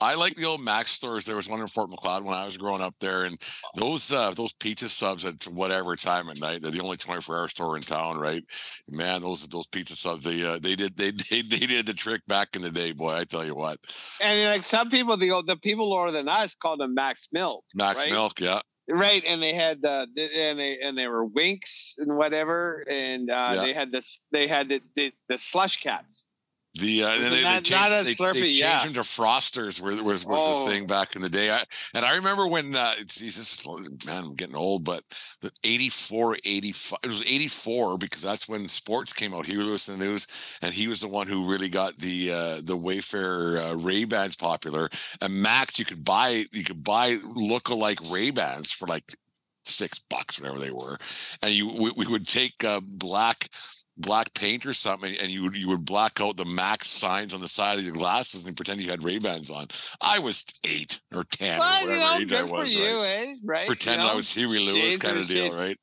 I 0.00 0.14
like 0.14 0.34
the 0.34 0.46
old 0.46 0.62
Mac's 0.62 0.92
stores. 0.92 1.24
There 1.26 1.36
was 1.36 1.48
one 1.48 1.60
in 1.60 1.66
Fort 1.66 1.90
Macleod 1.90 2.24
when 2.24 2.34
I 2.34 2.44
was 2.46 2.56
growing 2.56 2.80
up 2.80 2.94
there, 3.00 3.24
and 3.24 3.36
those 3.76 4.10
uh, 4.12 4.30
those 4.32 4.52
pizza 4.54 4.88
subs 4.88 5.24
at 5.24 5.44
whatever 5.48 5.94
time 5.96 6.30
at 6.30 6.40
night. 6.40 6.62
They're 6.62 6.70
the 6.70 6.80
only 6.80 6.96
twenty 6.96 7.20
four 7.20 7.36
hour 7.36 7.48
store 7.48 7.76
in 7.76 7.82
town, 7.82 8.18
right? 8.18 8.42
Man, 8.88 9.20
those 9.20 9.46
those 9.48 9.66
pizza 9.66 9.94
subs 9.96 10.22
they 10.22 10.42
uh, 10.42 10.58
they 10.58 10.74
did 10.74 10.96
they, 10.96 11.10
they 11.30 11.42
they 11.42 11.66
did 11.66 11.86
the 11.86 11.94
trick 11.94 12.22
back 12.26 12.56
in 12.56 12.62
the 12.62 12.70
day, 12.70 12.92
boy. 12.92 13.12
I 13.14 13.24
tell 13.24 13.44
you 13.44 13.54
what, 13.54 13.78
And 14.22 14.48
like 14.48 14.64
some 14.64 14.88
people, 14.88 15.16
the 15.16 15.42
the 15.46 15.56
people 15.56 15.92
older 15.92 16.12
than 16.12 16.28
us 16.28 16.54
called 16.54 16.80
them 16.80 16.94
Mac's 16.94 17.28
Milk. 17.32 17.64
Max 17.74 17.98
right? 18.00 18.10
Milk, 18.10 18.40
yeah. 18.40 18.60
Right, 18.88 19.22
and 19.24 19.40
they 19.40 19.54
had 19.54 19.82
the 19.82 20.06
and 20.16 20.58
they 20.58 20.78
and 20.82 20.98
they 20.98 21.06
were 21.06 21.24
winks 21.24 21.94
and 21.98 22.16
whatever, 22.16 22.84
and 22.90 23.30
uh, 23.30 23.52
Yeah. 23.54 23.60
they 23.62 23.72
had 23.72 23.92
this 23.92 24.22
they 24.32 24.46
had 24.48 24.68
the, 24.68 24.80
the 24.96 25.12
the 25.28 25.38
slush 25.38 25.76
cats. 25.76 26.26
The 26.74 27.02
uh, 27.02 27.08
and 27.08 27.22
then 27.22 27.32
they, 27.32 27.42
Not- 27.42 27.64
they 27.64 27.70
changed, 27.70 27.92
a 27.92 28.04
they, 28.04 28.14
Slurpee, 28.14 28.32
they 28.34 28.40
changed 28.42 28.60
yeah. 28.60 28.84
them 28.84 28.94
to 28.94 29.00
Frosters, 29.00 29.80
where 29.80 30.00
was 30.04 30.24
was 30.24 30.38
Oh. 30.40 30.64
the 30.64 30.70
thing 30.70 30.86
back 30.86 31.16
in 31.16 31.22
the 31.22 31.28
day. 31.28 31.50
I, 31.50 31.64
and 31.94 32.04
I 32.04 32.14
remember 32.14 32.46
when 32.46 32.76
uh, 32.76 32.92
it's 32.98 33.18
Jesus, 33.18 33.66
man, 34.06 34.22
I'm 34.22 34.34
getting 34.36 34.54
old, 34.54 34.84
but 34.84 35.02
the 35.40 35.50
84, 35.64 36.36
85, 36.44 36.98
it 37.02 37.08
was 37.08 37.22
84 37.22 37.98
because 37.98 38.22
that's 38.22 38.48
when 38.48 38.68
sports 38.68 39.12
came 39.12 39.34
out. 39.34 39.46
He 39.46 39.56
was 39.56 39.88
in 39.88 39.98
the 39.98 40.04
news, 40.04 40.28
and 40.62 40.72
he 40.72 40.86
was 40.86 41.00
the 41.00 41.08
one 41.08 41.26
who 41.26 41.50
really 41.50 41.68
got 41.68 41.98
the 41.98 42.32
uh, 42.32 42.60
the 42.62 42.76
Wayfarer 42.76 43.58
uh, 43.60 43.74
Ray 43.74 44.04
Bans 44.04 44.36
popular. 44.36 44.88
And 45.20 45.42
Max, 45.42 45.76
you 45.76 45.84
could 45.84 46.04
buy 46.04 46.44
you 46.52 46.62
could 46.62 46.84
buy 46.84 47.18
look-alike 47.24 47.98
Ray 48.08 48.30
Bans 48.30 48.70
for 48.70 48.86
like 48.86 49.16
six 49.64 49.98
bucks, 49.98 50.40
whatever 50.40 50.60
they 50.60 50.70
were, 50.70 50.98
and 51.42 51.52
you 51.52 51.66
we, 51.68 51.90
we 51.96 52.06
would 52.06 52.28
take 52.28 52.62
uh, 52.64 52.80
black 52.80 53.48
black 53.96 54.32
paint 54.34 54.64
or 54.66 54.72
something, 54.72 55.14
and 55.20 55.30
you 55.30 55.42
would 55.42 55.56
you 55.56 55.68
would 55.68 55.84
black 55.84 56.20
out 56.20 56.36
the 56.36 56.44
Max 56.44 56.86
signs 56.88 57.34
on 57.34 57.40
the 57.40 57.48
side 57.48 57.78
of 57.78 57.84
your 57.84 57.94
glasses 57.94 58.46
and 58.46 58.56
pretend 58.56 58.80
you 58.80 58.90
had 58.90 59.04
Ray 59.04 59.18
Bans 59.18 59.50
on. 59.50 59.66
I 60.00 60.18
was 60.18 60.44
eight 60.64 61.00
or 61.14 61.24
ten 61.24 61.58
Well, 61.58 61.86
or 61.88 61.92
you 61.92 61.98
know, 62.00 62.16
age 62.18 62.32
I 62.32 62.42
was. 62.42 62.74
you, 62.74 62.84
right? 63.00 63.18
eh? 63.18 63.32
Right? 63.44 63.66
Pretend 63.66 64.00
you 64.00 64.06
know? 64.06 64.12
I 64.12 64.16
was 64.16 64.32
Huey 64.32 64.58
Lewis 64.58 64.96
kind 64.96 65.18
of 65.18 65.28
deal, 65.28 65.44
shades. 65.50 65.54
right? 65.54 65.78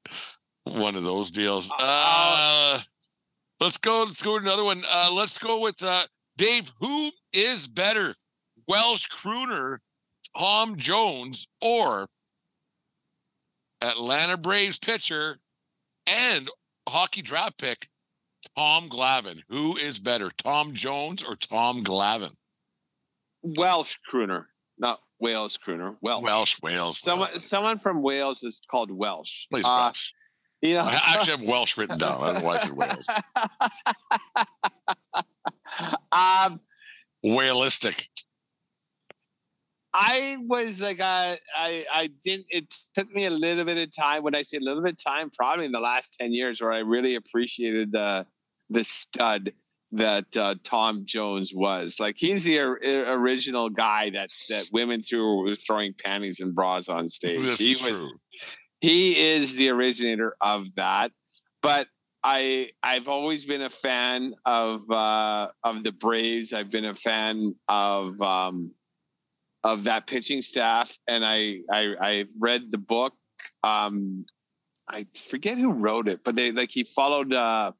One 0.75 0.95
of 0.95 1.03
those 1.03 1.31
deals. 1.31 1.71
Uh, 1.71 1.75
Uh, 1.79 2.79
let's 3.59 3.77
go. 3.77 4.03
Let's 4.07 4.21
go 4.23 4.37
to 4.37 4.43
another 4.43 4.63
one. 4.63 4.81
Uh, 4.89 5.11
let's 5.13 5.37
go 5.37 5.59
with 5.59 5.81
uh, 5.83 6.03
Dave. 6.37 6.71
Who 6.81 7.11
is 7.33 7.67
better, 7.67 8.15
Welsh 8.67 9.07
crooner 9.09 9.77
Tom 10.37 10.75
Jones 10.75 11.47
or 11.61 12.07
Atlanta 13.81 14.37
Braves 14.37 14.79
pitcher 14.79 15.37
and 16.07 16.49
hockey 16.89 17.21
draft 17.21 17.57
pick 17.59 17.89
Tom 18.55 18.89
Glavine? 18.89 19.41
Who 19.49 19.75
is 19.77 19.99
better, 19.99 20.29
Tom 20.29 20.73
Jones 20.73 21.23
or 21.23 21.35
Tom 21.35 21.83
Glavine? 21.83 22.33
Welsh 23.43 23.97
crooner, 24.11 24.45
not 24.77 24.99
Wales 25.19 25.57
crooner. 25.65 25.95
Welsh. 26.01 26.23
Welsh, 26.23 26.61
Wales. 26.61 26.99
Someone, 26.99 27.39
someone 27.39 27.79
from 27.79 28.01
Wales 28.01 28.43
is 28.43 28.61
called 28.69 28.91
Welsh. 28.91 29.45
Please, 29.51 29.65
Uh, 29.65 29.85
Welsh. 29.85 30.11
you 30.61 30.73
know, 30.75 30.81
I 30.81 30.99
actually 31.15 31.37
have 31.37 31.41
Welsh 31.47 31.77
written 31.77 31.97
down. 31.97 32.21
I 32.21 32.25
don't 32.33 32.41
know 32.41 32.47
why 32.47 32.55
I 32.55 32.57
said 32.57 32.73
Wales. 32.73 33.07
um, 36.11 36.59
Whalistic. 37.23 38.07
I 39.93 40.37
was 40.41 40.79
like, 40.81 40.99
uh, 40.99 41.35
I, 41.55 41.85
I 41.91 42.09
didn't. 42.23 42.45
It 42.49 42.71
took 42.93 43.09
me 43.11 43.25
a 43.25 43.29
little 43.31 43.65
bit 43.65 43.77
of 43.77 43.95
time. 43.95 44.21
When 44.21 44.35
I 44.35 44.43
say 44.43 44.57
a 44.57 44.61
little 44.61 44.83
bit 44.83 44.91
of 44.93 45.03
time, 45.03 45.31
probably 45.31 45.65
in 45.65 45.71
the 45.71 45.79
last 45.79 46.15
ten 46.19 46.31
years, 46.33 46.61
where 46.61 46.71
I 46.71 46.79
really 46.79 47.15
appreciated 47.15 47.91
the 47.91 48.27
the 48.69 48.83
stud 48.83 49.51
that 49.93 50.25
uh, 50.35 50.55
Tom 50.63 51.03
Jones 51.05 51.53
was. 51.53 51.97
Like 51.99 52.15
he's 52.17 52.43
the 52.43 52.59
or- 52.59 52.79
original 52.83 53.69
guy 53.69 54.09
that 54.09 54.29
that 54.49 54.65
women 54.73 55.01
threw 55.01 55.43
were 55.43 55.55
throwing 55.55 55.93
panties 55.93 56.39
and 56.41 56.53
bras 56.53 56.89
on 56.89 57.07
stage. 57.07 57.39
This 57.39 57.59
he 57.59 57.71
is 57.71 57.81
was 57.83 57.97
true. 57.97 58.11
he 58.81 59.17
is 59.17 59.55
the 59.55 59.69
originator 59.69 60.35
of 60.41 60.67
that 60.75 61.11
but 61.63 61.87
i 62.23 62.69
i've 62.83 63.07
always 63.07 63.45
been 63.45 63.61
a 63.63 63.69
fan 63.69 64.33
of 64.45 64.89
uh 64.91 65.47
of 65.63 65.83
the 65.83 65.91
braves 65.91 66.53
i've 66.53 66.69
been 66.69 66.85
a 66.85 66.93
fan 66.95 67.55
of 67.67 68.21
um 68.21 68.71
of 69.63 69.83
that 69.85 70.05
pitching 70.07 70.41
staff 70.43 70.95
and 71.07 71.25
i 71.25 71.59
i 71.71 71.95
i 71.99 72.25
read 72.39 72.71
the 72.71 72.77
book 72.77 73.13
um 73.63 74.25
i 74.87 75.05
forget 75.29 75.57
who 75.57 75.71
wrote 75.71 76.07
it 76.07 76.19
but 76.23 76.35
they 76.35 76.51
like 76.51 76.69
he 76.71 76.83
followed 76.83 77.33
uh 77.33 77.71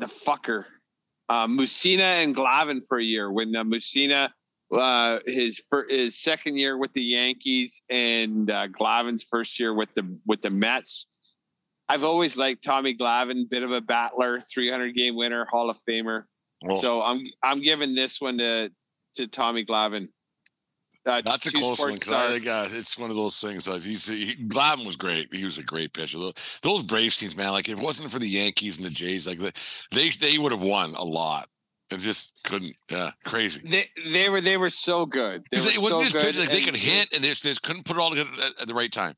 the 0.00 0.06
fucker 0.06 0.64
uh 1.28 1.46
Mussina 1.46 2.22
and 2.24 2.34
Glavine 2.34 2.80
for 2.88 2.98
a 2.98 3.04
year 3.04 3.30
when 3.30 3.54
uh, 3.54 3.62
Mussina 3.64 4.30
uh, 4.72 5.18
his 5.26 5.60
fir- 5.70 5.88
his 5.88 6.16
second 6.16 6.56
year 6.56 6.78
with 6.78 6.92
the 6.92 7.02
Yankees 7.02 7.82
and 7.90 8.50
uh, 8.50 8.68
Glavine's 8.68 9.24
first 9.24 9.58
year 9.58 9.74
with 9.74 9.92
the 9.94 10.18
with 10.26 10.42
the 10.42 10.50
Mets. 10.50 11.06
I've 11.88 12.04
always 12.04 12.36
liked 12.36 12.62
Tommy 12.62 12.96
Glavine, 12.96 13.50
bit 13.50 13.64
of 13.64 13.72
a 13.72 13.80
battler, 13.80 14.40
300 14.40 14.94
game 14.94 15.16
winner, 15.16 15.44
Hall 15.50 15.70
of 15.70 15.78
Famer. 15.88 16.22
Well, 16.62 16.80
So 16.80 17.02
I'm 17.02 17.20
I'm 17.42 17.60
giving 17.60 17.94
this 17.94 18.20
one 18.20 18.38
to 18.38 18.70
to 19.16 19.26
Tommy 19.26 19.64
Glavine. 19.64 20.08
Uh, 21.06 21.22
that's 21.22 21.46
a 21.46 21.52
close 21.52 21.78
one 21.80 21.94
because 21.94 22.12
I 22.12 22.28
think 22.28 22.46
uh, 22.46 22.68
it's 22.70 22.98
one 22.98 23.10
of 23.10 23.16
those 23.16 23.38
things. 23.38 23.66
Uh, 23.66 23.74
he's 23.76 24.06
he, 24.06 24.36
Glavine 24.48 24.86
was 24.86 24.96
great. 24.96 25.28
He 25.32 25.44
was 25.46 25.56
a 25.58 25.62
great 25.62 25.94
pitcher. 25.94 26.18
Those, 26.18 26.60
those 26.62 26.82
Braves 26.82 27.16
teams, 27.16 27.36
man. 27.36 27.52
Like 27.52 27.68
if 27.68 27.78
it 27.78 27.82
wasn't 27.82 28.10
for 28.12 28.18
the 28.18 28.28
Yankees 28.28 28.76
and 28.76 28.84
the 28.86 28.90
Jays, 28.90 29.26
like 29.26 29.38
the, 29.38 29.52
they 29.92 30.10
they 30.10 30.36
would 30.38 30.52
have 30.52 30.60
won 30.62 30.94
a 30.94 31.04
lot. 31.04 31.48
It 31.90 32.00
just 32.00 32.34
couldn't. 32.44 32.76
Yeah, 32.90 33.10
crazy. 33.24 33.66
They 33.68 33.88
they 34.10 34.28
were 34.28 34.40
they 34.42 34.58
were 34.58 34.68
so 34.70 35.06
good. 35.06 35.42
They 35.50 35.56
Because 35.56 35.66
were 35.66 35.72
it 35.72 35.82
wasn't 35.82 36.02
so 36.02 36.02
just 36.02 36.12
good, 36.12 36.22
pitchers, 36.34 36.48
like 36.50 36.58
they 36.58 36.64
could 36.64 36.76
hit 36.76 37.12
and 37.14 37.24
they 37.24 37.28
just, 37.28 37.42
they 37.44 37.48
just 37.50 37.62
couldn't 37.62 37.84
put 37.86 37.96
it 37.96 38.00
all 38.00 38.10
together 38.10 38.30
at, 38.44 38.62
at 38.62 38.68
the 38.68 38.74
right 38.74 38.92
time. 38.92 39.14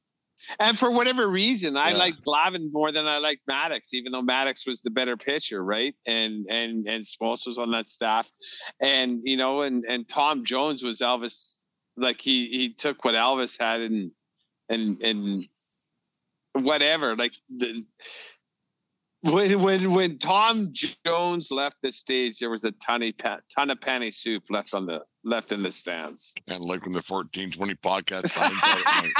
And 0.58 0.78
for 0.78 0.90
whatever 0.90 1.28
reason, 1.28 1.76
I 1.76 1.90
Yeah. 1.90 1.98
like 1.98 2.14
Glavine 2.26 2.72
more 2.72 2.90
than 2.92 3.06
I 3.06 3.18
like 3.18 3.40
Maddux, 3.48 3.92
even 3.92 4.10
though 4.12 4.22
Maddux 4.22 4.66
was 4.66 4.82
the 4.82 4.90
better 4.90 5.16
pitcher, 5.16 5.64
right? 5.64 5.94
And 6.06 6.46
and 6.48 6.86
and 6.86 7.04
Smoltz 7.04 7.46
was 7.46 7.58
on 7.58 7.70
that 7.72 7.86
staff, 7.86 8.30
and 8.80 9.20
you 9.24 9.36
know, 9.36 9.62
and 9.62 9.84
and 9.88 10.08
Tom 10.08 10.44
Jones 10.44 10.82
was 10.82 11.00
Elvis. 11.00 11.58
Like 11.96 12.20
he 12.20 12.46
he 12.48 12.72
took 12.72 13.04
what 13.04 13.14
Elvis 13.14 13.58
had 13.60 13.80
and 13.80 14.10
and 14.68 15.02
and 15.02 15.44
whatever. 16.52 17.16
Like 17.16 17.32
the 17.48 17.84
when 19.22 19.62
when 19.62 19.92
when 19.92 20.18
Tom 20.18 20.72
Jones 21.06 21.50
left 21.50 21.76
the 21.82 21.92
stage, 21.92 22.38
there 22.38 22.50
was 22.50 22.64
a 22.64 22.72
ton 22.72 23.02
of 23.02 23.14
ton 23.54 23.70
of 23.70 23.80
panty 23.80 24.12
soup 24.12 24.44
left 24.50 24.74
on 24.74 24.86
the 24.86 25.02
left 25.24 25.52
in 25.52 25.62
the 25.62 25.70
stands. 25.70 26.32
And 26.48 26.60
like 26.60 26.84
when 26.84 26.92
the 26.92 27.02
fourteen 27.02 27.50
twenty 27.50 27.74
podcast 27.74 28.28
signed. 28.28 28.52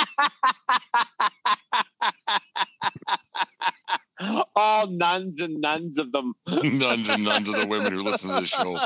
All 4.54 4.86
nuns 4.86 5.40
and 5.40 5.60
nuns 5.60 5.98
of 5.98 6.12
them. 6.12 6.34
nuns 6.46 7.10
and 7.10 7.24
nuns 7.24 7.48
of 7.48 7.56
the 7.56 7.66
women 7.66 7.92
who 7.92 8.02
listen 8.02 8.30
to 8.30 8.40
this 8.40 8.50
show. 8.50 8.78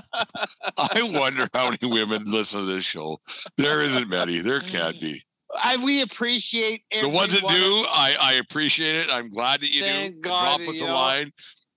I 0.76 1.02
wonder 1.02 1.46
how 1.52 1.70
many 1.70 1.92
women 1.92 2.24
listen 2.26 2.60
to 2.60 2.66
this 2.66 2.84
show. 2.84 3.18
There 3.58 3.82
isn't 3.82 4.08
many. 4.08 4.38
There 4.38 4.60
can't 4.60 5.00
be. 5.00 5.22
I, 5.62 5.76
we 5.78 6.02
appreciate 6.02 6.82
The 6.90 7.08
ones 7.08 7.32
that 7.32 7.46
do, 7.48 7.80
of- 7.80 7.86
I, 7.88 8.16
I 8.20 8.32
appreciate 8.34 8.96
it. 8.96 9.08
I'm 9.10 9.30
glad 9.30 9.60
that 9.60 9.74
you 9.74 9.80
Thank 9.80 10.16
do. 10.16 10.20
God, 10.20 10.58
Drop 10.58 10.68
us 10.68 10.80
a 10.80 10.86
line. 10.86 11.30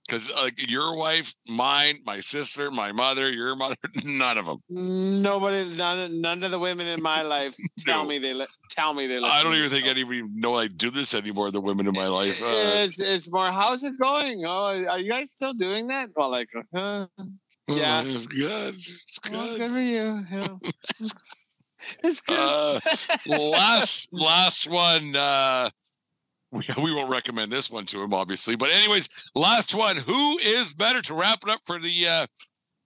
Because 0.10 0.32
like 0.34 0.70
your 0.72 0.96
wife, 0.98 1.34
mine, 1.48 2.00
my 2.04 2.20
sister, 2.20 2.72
my 2.72 2.92
mother, 2.92 3.30
your 3.32 3.56
mother, 3.56 3.76
none 4.04 4.38
of 4.40 4.46
them. 4.48 4.58
Nobody, 4.70 5.76
none, 5.78 6.20
none 6.20 6.44
of 6.44 6.50
the 6.50 6.58
women 6.58 6.88
in 6.88 7.02
my 7.04 7.22
life 7.22 7.56
tell 7.80 8.04
No. 8.04 8.10
me 8.10 8.18
they 8.18 8.34
li- 8.34 8.46
tell 8.72 8.94
me 8.96 9.06
they. 9.06 9.18
I 9.20 9.44
don't 9.44 9.54
even 9.54 9.70
think 9.70 9.86
show. 9.86 9.92
any 9.92 10.02
of 10.02 10.12
you 10.12 10.28
know 10.34 10.56
I 10.56 10.68
do 10.68 10.90
this 10.90 11.14
anymore. 11.14 11.52
The 11.52 11.62
women 11.62 11.86
in 11.88 11.94
my 11.94 12.08
life. 12.08 12.42
Uh, 12.42 12.46
It's, 12.86 12.98
it's 13.00 13.32
more. 13.32 13.46
How's 13.52 13.84
it 13.84 14.00
going? 14.00 14.44
Oh, 14.46 14.84
are 14.86 14.98
you 15.00 15.12
guys 15.12 15.30
still 15.32 15.54
doing 15.54 15.88
that? 15.88 16.10
Well, 16.16 16.30
like, 16.32 16.50
uh, 16.74 17.06
yeah. 17.68 18.02
It's 18.04 18.26
good. 18.26 18.74
It's 18.76 19.20
well, 19.32 19.48
good. 19.48 19.58
good 19.60 19.72
for 19.72 19.80
you. 19.80 20.26
yeah. 20.32 21.08
it's 22.04 22.22
good. 22.22 22.40
Uh, 22.40 22.80
last 23.28 24.10
last 24.12 24.68
one. 24.68 25.16
Uh, 25.16 25.70
we, 26.52 26.64
we 26.84 26.94
won't 26.94 27.10
recommend 27.10 27.52
this 27.52 27.70
one 27.70 27.86
to 27.88 28.02
him, 28.02 28.14
obviously. 28.14 28.56
But 28.56 28.72
anyways, 28.72 29.10
last 29.36 29.76
one. 29.76 29.98
Who 29.98 30.38
is 30.40 30.74
better 30.74 31.02
to 31.04 31.14
wrap 31.14 31.40
it 31.44 31.50
up 31.50 31.62
for 31.66 31.80
the 31.80 32.08
uh, 32.08 32.28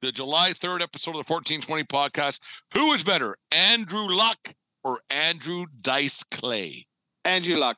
the 0.02 0.12
July 0.12 0.54
third 0.54 0.82
episode 0.82 1.12
of 1.12 1.18
the 1.18 1.24
fourteen 1.24 1.62
twenty 1.62 1.84
podcast? 1.84 2.40
Who 2.74 2.92
is 2.94 3.04
better, 3.04 3.38
Andrew 3.52 4.08
Luck 4.10 4.54
or 4.84 5.00
Andrew 5.10 5.66
Dice 5.82 6.24
Clay? 6.24 6.88
Andrew 7.26 7.56
Luck. 7.56 7.78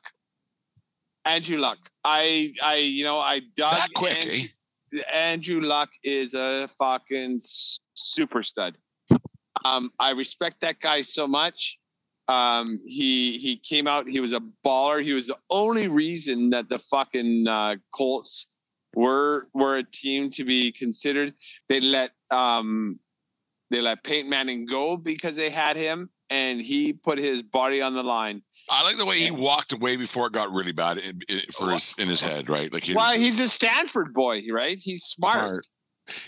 Andrew 1.24 1.58
Luck. 1.58 1.78
I, 2.04 2.52
I, 2.62 2.76
you 2.76 3.04
know, 3.04 3.18
I 3.18 3.40
dug. 3.56 3.74
That 3.74 3.88
quick, 3.94 4.24
Andrew- 4.24 4.32
eh? 4.32 5.02
Andrew 5.12 5.60
Luck 5.60 5.90
is 6.04 6.34
a 6.34 6.68
fucking 6.78 7.40
super 7.94 8.42
stud. 8.42 8.76
Um, 9.64 9.90
I 9.98 10.12
respect 10.12 10.60
that 10.60 10.80
guy 10.80 11.00
so 11.02 11.26
much. 11.26 11.78
Um, 12.28 12.80
he 12.84 13.38
he 13.38 13.56
came 13.56 13.86
out. 13.86 14.08
He 14.08 14.20
was 14.20 14.32
a 14.32 14.40
baller. 14.64 15.02
He 15.02 15.12
was 15.12 15.28
the 15.28 15.38
only 15.48 15.88
reason 15.88 16.50
that 16.50 16.68
the 16.68 16.78
fucking 16.78 17.46
uh, 17.46 17.76
Colts 17.92 18.46
were 18.94 19.48
were 19.54 19.76
a 19.76 19.84
team 19.84 20.30
to 20.32 20.44
be 20.44 20.72
considered. 20.72 21.34
They 21.68 21.80
let 21.80 22.10
um, 22.30 22.98
they 23.70 23.80
let 23.80 24.02
Peyton 24.02 24.28
Manning 24.28 24.66
go 24.66 24.96
because 24.96 25.36
they 25.36 25.50
had 25.50 25.76
him, 25.76 26.10
and 26.30 26.60
he 26.60 26.92
put 26.92 27.18
his 27.18 27.42
body 27.42 27.80
on 27.80 27.94
the 27.94 28.02
line. 28.02 28.42
I 28.68 28.82
like 28.82 28.96
the 28.96 29.06
way 29.06 29.18
he 29.18 29.30
walked 29.30 29.72
away 29.72 29.96
before 29.96 30.26
it 30.26 30.32
got 30.32 30.50
really 30.50 30.72
bad 30.72 30.98
in, 30.98 31.20
in, 31.28 31.40
for 31.52 31.70
his 31.70 31.94
in 31.98 32.08
his 32.08 32.20
head, 32.20 32.48
right? 32.48 32.72
Like 32.72 32.82
he 32.82 32.94
Well, 32.94 33.06
was 33.12 33.16
he's 33.16 33.38
a 33.38 33.48
Stanford 33.48 34.12
boy, 34.12 34.42
right? 34.50 34.76
He's 34.76 35.04
smart, 35.04 35.34
smart. 35.34 35.66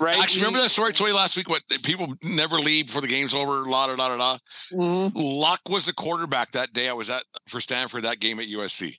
Right? 0.00 0.18
Actually, 0.18 0.42
remember 0.42 0.60
that 0.62 0.70
story 0.70 0.88
I 0.90 0.92
told 0.92 1.09
you 1.10 1.16
last 1.16 1.36
week? 1.36 1.48
What 1.48 1.62
people 1.82 2.14
never 2.22 2.56
leave 2.59 2.86
before 2.86 3.02
the 3.02 3.09
game's 3.09 3.34
over. 3.34 3.60
La 3.68 3.86
da 3.86 3.96
da 3.96 4.09
da 4.09 4.16
da. 4.16 4.38
Mhm. 4.72 5.12
Luck 5.14 5.60
was 5.68 5.86
the 5.86 5.92
quarterback 5.92 6.52
that 6.52 6.72
day. 6.72 6.88
I 6.88 6.92
was 6.92 7.10
at 7.10 7.24
for 7.48 7.60
Stanford 7.60 8.02
that 8.05 8.20
game 8.20 8.40
at 8.40 8.46
USC, 8.46 8.98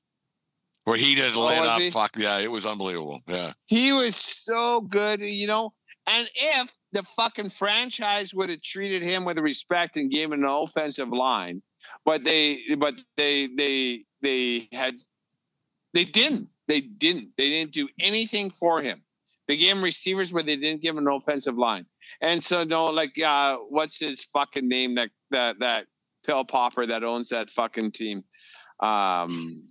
where 0.85 0.97
he 0.97 1.15
just 1.15 1.37
Oh, 1.37 1.45
lit 1.47 1.59
up. 1.59 1.81
he? 1.81 1.89
Fuck 1.89 2.15
yeah, 2.17 2.39
it 2.39 2.51
was 2.51 2.65
unbelievable. 2.65 3.19
Yeah, 3.27 3.53
He 3.67 3.91
was 3.93 4.15
so 4.15 4.81
good, 4.81 5.21
you 5.21 5.47
know. 5.47 5.73
And 6.07 6.27
if 6.33 6.71
the 6.91 7.03
fucking 7.15 7.51
franchise 7.51 8.33
would 8.33 8.49
have 8.49 8.61
treated 8.63 9.03
him 9.03 9.25
with 9.25 9.37
respect 9.37 9.95
and 9.97 10.09
gave 10.09 10.31
him 10.31 10.43
an 10.43 10.45
offensive 10.49 11.09
line, 11.09 11.61
but 12.03 12.23
they, 12.23 12.63
but 12.79 12.95
they, 13.15 13.47
they, 13.55 14.05
they 14.21 14.67
had, 14.71 14.95
they 15.93 16.03
didn't. 16.05 16.47
They 16.67 16.81
didn't. 16.81 17.29
They 17.37 17.49
didn't 17.49 17.73
do 17.73 17.87
anything 17.99 18.49
for 18.49 18.81
him. 18.81 19.03
They 19.49 19.57
gave 19.57 19.75
him 19.75 19.83
receivers, 19.83 20.31
but 20.31 20.45
they 20.45 20.55
didn't 20.55 20.81
give 20.83 20.95
him 20.95 21.05
an 21.07 21.11
offensive 21.13 21.57
line. 21.57 21.85
And 22.21 22.41
so, 22.41 22.63
no, 22.63 22.85
like, 22.85 23.19
uh, 23.19 23.57
what's 23.67 23.99
his 23.99 24.23
fucking 24.25 24.67
name? 24.69 24.95
That 24.95 25.09
that 25.31 25.59
that 25.59 25.87
pill 26.25 26.45
popper 26.45 26.85
that 26.85 27.03
owns 27.03 27.29
that 27.29 27.49
fucking 27.49 27.91
team. 27.93 28.23
Um, 28.79 29.61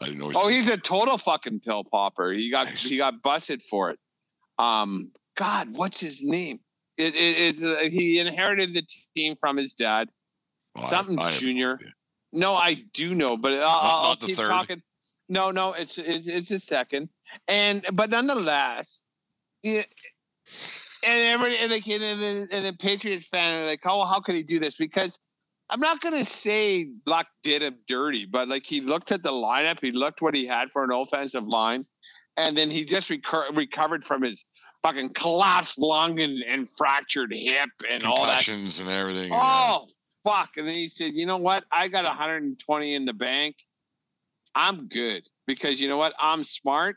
I 0.00 0.04
didn't 0.04 0.18
know. 0.18 0.30
Oh, 0.34 0.48
he's 0.48 0.68
a 0.68 0.76
total 0.76 1.18
fucking 1.18 1.60
pill 1.60 1.84
popper. 1.84 2.32
He 2.32 2.50
got 2.50 2.66
Nice. 2.66 2.84
he 2.84 2.98
got 2.98 3.22
busted 3.22 3.62
for 3.62 3.90
it. 3.90 3.98
Um, 4.58 5.10
God, 5.36 5.76
what's 5.76 5.98
his 5.98 6.22
name? 6.22 6.60
It, 6.96 7.14
it, 7.14 7.58
it 7.60 7.62
uh, 7.62 7.88
he 7.88 8.18
inherited 8.18 8.74
the 8.74 8.82
team 9.16 9.36
from 9.40 9.56
his 9.56 9.72
dad, 9.74 10.08
Well, 10.76 10.84
something 10.84 11.18
I 11.18 11.30
have- 11.30 11.40
junior. 11.40 11.78
No, 12.32 12.54
I 12.54 12.82
do 12.92 13.14
know, 13.14 13.38
but 13.38 13.54
I'll, 13.54 13.60
Not- 13.60 13.84
I'll 13.84 14.02
not 14.10 14.20
the 14.20 14.26
keep 14.26 14.36
third. 14.36 14.48
talking. 14.48 14.82
No, 15.30 15.50
no, 15.50 15.72
it's 15.72 15.96
it's 15.96 16.26
it's 16.28 16.48
his 16.50 16.64
second, 16.64 17.08
and 17.46 17.84
but 17.92 18.10
nonetheless, 18.10 19.02
yeah, 19.62 19.82
and 21.02 21.20
everybody 21.20 21.58
and 21.58 21.72
like 21.72 21.86
and 21.88 22.02
then 22.02 22.48
and 22.50 22.64
then 22.64 22.76
Patriots 22.76 23.28
fan 23.28 23.62
are 23.62 23.66
like, 23.66 23.80
oh, 23.84 24.04
how 24.04 24.20
could 24.20 24.34
he 24.34 24.42
do 24.42 24.58
this? 24.58 24.76
Because 24.76 25.18
I'm 25.70 25.80
not 25.80 26.00
gonna 26.00 26.24
say 26.24 26.88
Luck 27.06 27.26
did 27.42 27.62
him 27.62 27.76
dirty, 27.86 28.24
but 28.24 28.48
like 28.48 28.64
he 28.66 28.80
looked 28.80 29.12
at 29.12 29.22
the 29.22 29.30
lineup, 29.30 29.80
he 29.80 29.92
looked 29.92 30.22
what 30.22 30.34
he 30.34 30.46
had 30.46 30.70
for 30.70 30.84
an 30.84 30.90
offensive 30.92 31.46
line, 31.46 31.84
and 32.36 32.56
then 32.56 32.70
he 32.70 32.84
just 32.84 33.10
recur- 33.10 33.50
recovered 33.54 34.04
from 34.04 34.22
his 34.22 34.44
fucking 34.82 35.10
collapsed 35.10 35.78
lung 35.78 36.20
and, 36.20 36.42
and 36.42 36.68
fractured 36.70 37.32
hip 37.32 37.70
and 37.90 38.04
all 38.04 38.26
that 38.26 38.46
and 38.48 38.88
everything. 38.88 39.30
yeah. 39.30 39.38
Oh 39.40 39.88
fuck! 40.24 40.56
And 40.56 40.66
then 40.66 40.74
he 40.74 40.88
said, 40.88 41.12
"You 41.14 41.26
know 41.26 41.36
what? 41.36 41.64
I 41.70 41.88
got 41.88 42.04
120 42.04 42.94
in 42.94 43.04
the 43.04 43.12
bank. 43.12 43.56
I'm 44.54 44.88
good 44.88 45.28
because 45.46 45.80
you 45.80 45.88
know 45.88 45.98
what? 45.98 46.14
I'm 46.18 46.42
smart, 46.44 46.96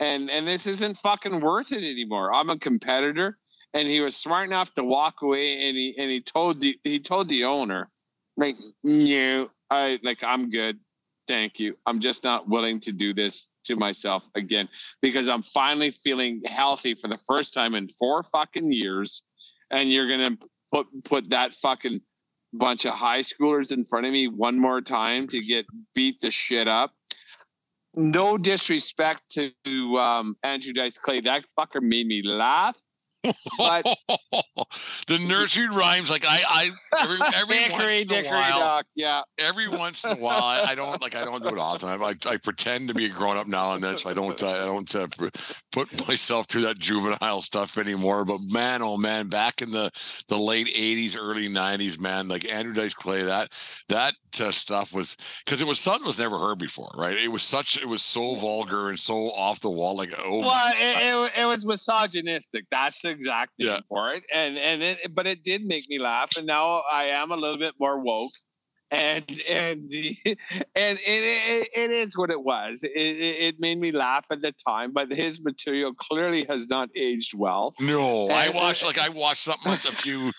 and 0.00 0.30
and 0.30 0.46
this 0.46 0.66
isn't 0.66 0.98
fucking 0.98 1.40
worth 1.40 1.72
it 1.72 1.84
anymore. 1.84 2.32
I'm 2.34 2.50
a 2.50 2.58
competitor." 2.58 3.38
And 3.72 3.86
he 3.86 4.00
was 4.00 4.16
smart 4.16 4.48
enough 4.48 4.74
to 4.74 4.82
walk 4.82 5.22
away, 5.22 5.68
and 5.68 5.76
he 5.76 5.94
and 5.96 6.10
he 6.10 6.20
told 6.20 6.60
the 6.60 6.76
he 6.82 6.98
told 6.98 7.28
the 7.28 7.44
owner, 7.44 7.88
like, 8.36 8.56
"No, 8.82 9.50
I 9.70 10.00
like 10.02 10.24
I'm 10.24 10.50
good, 10.50 10.80
thank 11.28 11.60
you. 11.60 11.76
I'm 11.86 12.00
just 12.00 12.24
not 12.24 12.48
willing 12.48 12.80
to 12.80 12.92
do 12.92 13.14
this 13.14 13.46
to 13.66 13.76
myself 13.76 14.28
again 14.34 14.68
because 15.00 15.28
I'm 15.28 15.42
finally 15.42 15.92
feeling 15.92 16.42
healthy 16.44 16.94
for 16.94 17.06
the 17.06 17.18
first 17.18 17.54
time 17.54 17.76
in 17.76 17.88
four 17.88 18.24
fucking 18.24 18.72
years, 18.72 19.22
and 19.70 19.92
you're 19.92 20.08
gonna 20.08 20.36
put 20.72 20.86
put 21.04 21.30
that 21.30 21.54
fucking 21.54 22.00
bunch 22.52 22.84
of 22.84 22.94
high 22.94 23.20
schoolers 23.20 23.70
in 23.70 23.84
front 23.84 24.06
of 24.06 24.12
me 24.12 24.26
one 24.26 24.58
more 24.58 24.80
time 24.80 25.28
to 25.28 25.40
get 25.40 25.66
beat 25.94 26.20
the 26.20 26.32
shit 26.32 26.66
up. 26.66 26.92
No 27.94 28.38
disrespect 28.38 29.22
to 29.30 29.98
um, 29.98 30.36
Andrew 30.42 30.72
Dice 30.72 30.98
Clay. 30.98 31.20
That 31.20 31.44
fucker 31.58 31.82
made 31.82 32.06
me 32.06 32.22
laugh. 32.22 32.80
But 33.58 33.84
the 35.06 35.18
nursery 35.28 35.68
rhymes, 35.68 36.10
like 36.10 36.24
I, 36.26 36.40
I 36.48 36.70
every, 37.02 37.18
every 37.34 37.56
Dickory, 37.56 37.84
once 37.84 38.10
in 38.10 38.26
a 38.26 38.30
while, 38.30 38.82
yeah. 38.94 39.22
every 39.38 39.68
once 39.68 40.04
in 40.04 40.12
a 40.12 40.16
while, 40.16 40.42
I, 40.42 40.74
don't 40.74 41.00
like 41.02 41.14
I 41.14 41.24
don't 41.24 41.42
do 41.42 41.50
it 41.50 41.58
often. 41.58 41.88
I, 41.88 41.96
I, 41.96 42.14
I 42.26 42.36
pretend 42.38 42.88
to 42.88 42.94
be 42.94 43.06
a 43.06 43.08
grown 43.10 43.36
up 43.36 43.46
now 43.46 43.74
and 43.74 43.84
then, 43.84 43.96
so 43.96 44.08
I 44.08 44.14
don't 44.14 44.42
uh, 44.42 44.48
I 44.48 44.64
don't 44.64 44.94
uh, 44.94 45.06
put 45.70 46.08
myself 46.08 46.46
through 46.46 46.62
that 46.62 46.78
juvenile 46.78 47.42
stuff 47.42 47.76
anymore. 47.76 48.24
But 48.24 48.40
man, 48.50 48.80
oh 48.82 48.96
man, 48.96 49.26
back 49.26 49.60
in 49.60 49.70
the 49.70 49.90
the 50.28 50.38
late 50.38 50.68
'80s, 50.68 51.16
early 51.18 51.48
'90s, 51.48 51.98
man, 52.00 52.28
like 52.28 52.50
Andrew 52.50 52.74
Dice 52.74 52.94
Clay, 52.94 53.22
that 53.22 53.50
that 53.88 54.14
stuff 54.34 54.92
was 54.92 55.16
because 55.44 55.60
it 55.60 55.66
was 55.66 55.78
something 55.78 56.06
was 56.06 56.18
never 56.18 56.38
heard 56.38 56.58
before, 56.58 56.90
right? 56.96 57.16
It 57.16 57.30
was 57.30 57.42
such 57.42 57.76
it 57.78 57.88
was 57.88 58.02
so 58.02 58.36
vulgar 58.36 58.88
and 58.88 58.98
so 58.98 59.26
off 59.30 59.60
the 59.60 59.70
wall, 59.70 59.96
like 59.96 60.12
oh. 60.18 60.40
Well, 60.40 60.72
it, 60.74 61.32
it, 61.36 61.42
it 61.42 61.44
was 61.46 61.64
misogynistic. 61.64 62.64
That's 62.70 63.00
the 63.02 63.10
exact 63.10 63.52
name 63.58 63.68
Yeah. 63.68 63.80
for 63.88 64.14
it. 64.14 64.24
And 64.32 64.56
and 64.58 64.82
it, 64.82 65.14
but 65.14 65.26
it 65.26 65.42
did 65.42 65.64
make 65.64 65.88
me 65.88 65.98
laugh. 65.98 66.30
And 66.36 66.46
now 66.46 66.82
I 66.90 67.04
am 67.06 67.30
a 67.32 67.36
little 67.36 67.58
bit 67.58 67.74
more 67.78 67.98
woke. 68.00 68.32
And 68.92 69.24
and 69.48 69.82
and 69.92 70.98
it, 70.98 71.00
it, 71.06 71.68
it 71.76 71.90
is 71.92 72.16
what 72.18 72.30
it 72.30 72.42
was. 72.42 72.82
It, 72.82 72.90
it, 72.90 73.60
made 73.60 73.78
me 73.78 73.92
laugh 73.92 74.24
at 74.30 74.42
the 74.42 74.52
time, 74.66 74.92
but 74.92 75.12
his 75.12 75.40
material 75.40 75.94
clearly 75.94 76.44
has 76.48 76.68
not 76.68 76.88
aged 76.96 77.34
well. 77.34 77.72
No, 77.78 78.28
I 78.28 78.48
watched 78.48 78.84
like 78.84 78.98
I 78.98 79.08
watched 79.08 79.44
something 79.44 79.70
like 79.70 79.84
a 79.84 79.92
few. 79.92 80.32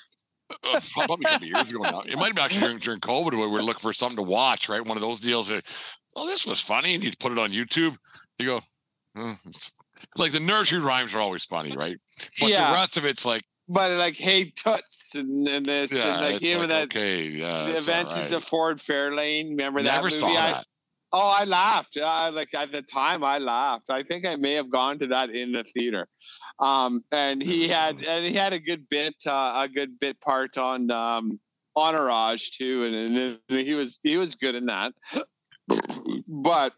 Uh, 0.64 0.80
probably 0.94 1.26
a 1.26 1.30
couple 1.30 1.48
years 1.48 1.72
ago 1.72 1.84
now. 1.84 2.02
It 2.02 2.16
might 2.18 2.28
have 2.28 2.36
been 2.36 2.44
actually 2.46 2.62
during, 2.62 2.78
during 2.80 3.00
COVID 3.00 3.38
where 3.38 3.48
we 3.50 3.56
were 3.56 3.64
looking 3.64 3.80
for 3.82 3.94
something 3.94 4.18
to 4.18 4.24
watch, 4.24 4.70
right? 4.70 4.86
One 4.86 4.98
of 4.98 5.02
those 5.02 5.20
deals. 5.20 5.48
That, 5.50 5.64
oh, 6.16 6.28
this 6.28 6.46
was 6.46 6.62
funny, 6.62 6.96
and 6.96 7.04
you 7.04 7.12
put 7.20 7.32
it 7.32 7.40
on 7.40 7.52
YouTube. 7.52 7.98
You 8.40 8.46
go, 8.46 8.62
"Oh, 9.18 9.36
like 10.18 10.32
the 10.32 10.40
nursery 10.40 10.80
rhymes 10.80 11.14
are 11.16 11.20
always 11.20 11.44
funny, 11.46 11.76
right? 11.76 11.98
But 12.40 12.50
Yeah. 12.50 12.68
the 12.70 12.74
rest 12.74 12.98
of 12.98 13.06
it's 13.06 13.26
like, 13.26 13.44
But 13.68 13.92
like, 13.92 14.16
hey, 14.16 14.52
toots 14.52 15.14
and, 15.16 15.48
and 15.48 15.66
this 15.66 15.92
yeah, 15.94 16.14
and 16.24 16.34
like 16.34 16.42
even 16.44 16.62
like, 16.62 16.70
that 16.70 16.84
okay, 16.96 17.26
yeah, 17.28 17.66
the 17.66 17.78
Adventures 17.78 18.16
right. 18.18 18.32
of 18.34 18.44
Ford 18.44 18.80
Fairlane. 18.80 19.50
Remember 19.52 19.82
that 19.82 19.92
Never 19.96 20.04
movie? 20.06 20.16
saw 20.16 20.28
I- 20.30 20.34
that. 20.54 20.66
Oh, 21.14 21.28
I 21.28 21.44
laughed. 21.44 21.98
Uh, 21.98 22.32
like 22.34 22.54
at 22.54 22.72
the 22.72 22.82
time, 22.82 23.22
I 23.22 23.38
laughed. 23.38 23.90
I 23.90 24.02
think 24.02 24.26
I 24.26 24.38
may 24.38 24.54
have 24.54 24.70
gone 24.72 24.98
to 25.00 25.08
that 25.08 25.30
in 25.30 25.52
the 25.52 25.66
theater. 25.74 26.08
Um, 26.62 27.04
and 27.12 27.42
he 27.42 27.68
had 27.68 28.04
and 28.04 28.24
he 28.24 28.34
had 28.34 28.54
a 28.54 28.60
good 28.60 28.88
bit, 28.88 29.16
uh, 29.26 29.66
a 29.66 29.68
good 29.68 30.00
bit 30.00 30.22
part 30.22 30.60
on 30.60 30.92
um, 30.92 31.40
Entourage 31.76 32.52
too, 32.52 32.84
and, 32.84 32.96
and 33.50 33.68
he 33.68 33.74
was 33.74 34.00
he 34.04 34.18
was 34.18 34.36
good 34.36 34.54
in 34.54 34.68
that. 34.68 34.94
but 36.28 36.74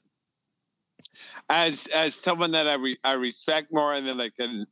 as 1.50 1.88
as 1.88 2.16
someone 2.16 2.52
that 2.52 2.68
I 2.68 2.76
re, 2.76 2.98
I 3.04 3.14
respect 3.14 3.74
more, 3.74 3.94
and 3.94 4.08
then 4.08 4.18
like 4.18 4.34
and 4.40 4.66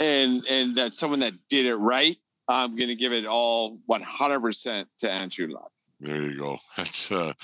and 0.00 0.44
and 0.48 0.76
that 0.76 0.94
someone 0.94 1.20
that 1.20 1.34
did 1.48 1.66
it 1.66 1.76
right, 1.76 2.16
I'm 2.48 2.76
gonna 2.76 2.96
give 2.96 3.12
it 3.12 3.24
all 3.24 3.78
100 3.86 4.40
percent 4.40 4.88
to 4.98 5.10
Andrew 5.10 5.46
Luck. 5.48 5.70
There 6.00 6.22
you 6.22 6.36
go. 6.36 6.58
That's 6.76 7.12
uh, 7.12 7.34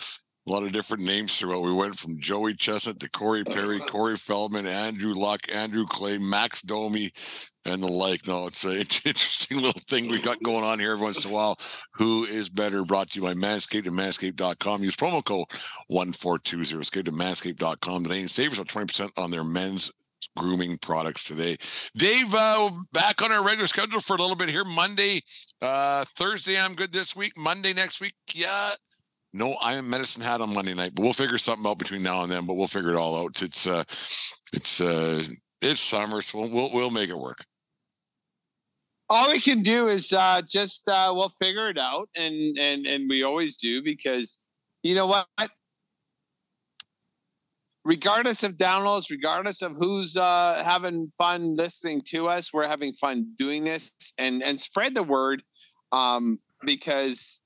a 0.46 0.50
lot 0.50 0.62
of 0.62 0.72
different 0.72 1.02
names 1.02 1.36
throughout. 1.36 1.62
We 1.62 1.72
went 1.72 1.98
from 1.98 2.20
Joey 2.20 2.54
Chestnut 2.54 3.00
to 3.00 3.10
Corey 3.10 3.44
Perry, 3.44 3.80
Corey 3.80 4.16
Feldman, 4.16 4.66
Andrew 4.66 5.12
Luck, 5.12 5.40
Andrew 5.52 5.86
Clay, 5.86 6.18
Max 6.18 6.62
Domi, 6.62 7.10
and 7.64 7.82
the 7.82 7.88
like. 7.88 8.26
No, 8.28 8.46
it's 8.46 8.64
an 8.64 8.76
interesting 8.78 9.56
little 9.60 9.80
thing 9.80 10.08
we've 10.08 10.24
got 10.24 10.42
going 10.42 10.64
on 10.64 10.78
here 10.78 10.92
every 10.92 11.04
once 11.04 11.24
in 11.24 11.30
a 11.30 11.34
while. 11.34 11.58
Who 11.94 12.24
is 12.24 12.48
better? 12.48 12.84
Brought 12.84 13.10
to 13.10 13.20
you 13.20 13.24
by 13.24 13.34
Manscaped 13.34 13.86
and 13.86 13.96
Manscaped.com. 13.96 14.84
Use 14.84 14.96
promo 14.96 15.24
code 15.24 15.46
1420. 15.88 16.80
Escape 16.80 17.04
to 17.06 17.12
Manscaped.com 17.12 18.04
today 18.04 18.20
and 18.20 18.30
save 18.30 18.50
yourself 18.50 18.68
20% 18.68 19.10
on 19.16 19.30
their 19.30 19.44
men's 19.44 19.92
grooming 20.36 20.78
products 20.78 21.24
today. 21.24 21.56
Dave, 21.96 22.34
uh, 22.34 22.70
back 22.92 23.22
on 23.22 23.32
our 23.32 23.42
regular 23.42 23.66
schedule 23.66 24.00
for 24.00 24.16
a 24.16 24.20
little 24.20 24.36
bit 24.36 24.48
here. 24.48 24.64
Monday, 24.64 25.22
uh, 25.60 26.04
Thursday, 26.04 26.58
I'm 26.58 26.74
good 26.74 26.92
this 26.92 27.16
week. 27.16 27.32
Monday 27.36 27.72
next 27.72 28.00
week, 28.00 28.14
yeah. 28.34 28.72
No, 29.36 29.52
I 29.60 29.74
am 29.74 29.90
medicine 29.90 30.22
hat 30.22 30.40
on 30.40 30.54
Monday 30.54 30.72
night, 30.72 30.94
but 30.94 31.02
we'll 31.02 31.12
figure 31.12 31.36
something 31.36 31.70
out 31.70 31.78
between 31.78 32.02
now 32.02 32.22
and 32.22 32.32
then. 32.32 32.46
But 32.46 32.54
we'll 32.54 32.66
figure 32.66 32.90
it 32.90 32.96
all 32.96 33.22
out. 33.22 33.42
It's 33.42 33.66
uh, 33.66 33.84
it's 34.54 34.80
uh, 34.80 35.24
it's 35.60 35.80
summer, 35.80 36.22
so 36.22 36.38
we'll 36.38 36.50
we'll, 36.50 36.72
we'll 36.72 36.90
make 36.90 37.10
it 37.10 37.18
work. 37.18 37.44
all 39.10 39.30
we 39.30 39.40
can 39.40 39.62
do 39.62 39.88
is 39.88 40.12
uh, 40.14 40.40
just 40.48 40.88
uh, 40.88 41.12
we'll 41.14 41.34
figure 41.38 41.68
it 41.68 41.76
out, 41.76 42.08
and 42.16 42.56
and 42.58 42.86
and 42.86 43.10
we 43.10 43.24
always 43.24 43.56
do 43.56 43.82
because 43.82 44.38
you 44.82 44.94
know 44.94 45.06
what. 45.06 45.26
regardless 47.84 48.42
of 48.42 48.54
downloads, 48.54 49.10
regardless 49.10 49.60
of 49.60 49.76
who's 49.76 50.16
uh, 50.16 50.62
having 50.64 51.12
fun 51.18 51.56
listening 51.56 52.00
to 52.06 52.26
us, 52.26 52.54
we're 52.54 52.66
having 52.66 52.94
fun 52.94 53.34
doing 53.36 53.64
this 53.64 53.92
and 54.16 54.42
and 54.42 54.58
spread 54.58 54.94
the 54.94 55.02
word 55.02 55.42
um, 55.92 56.40
because 56.64 57.42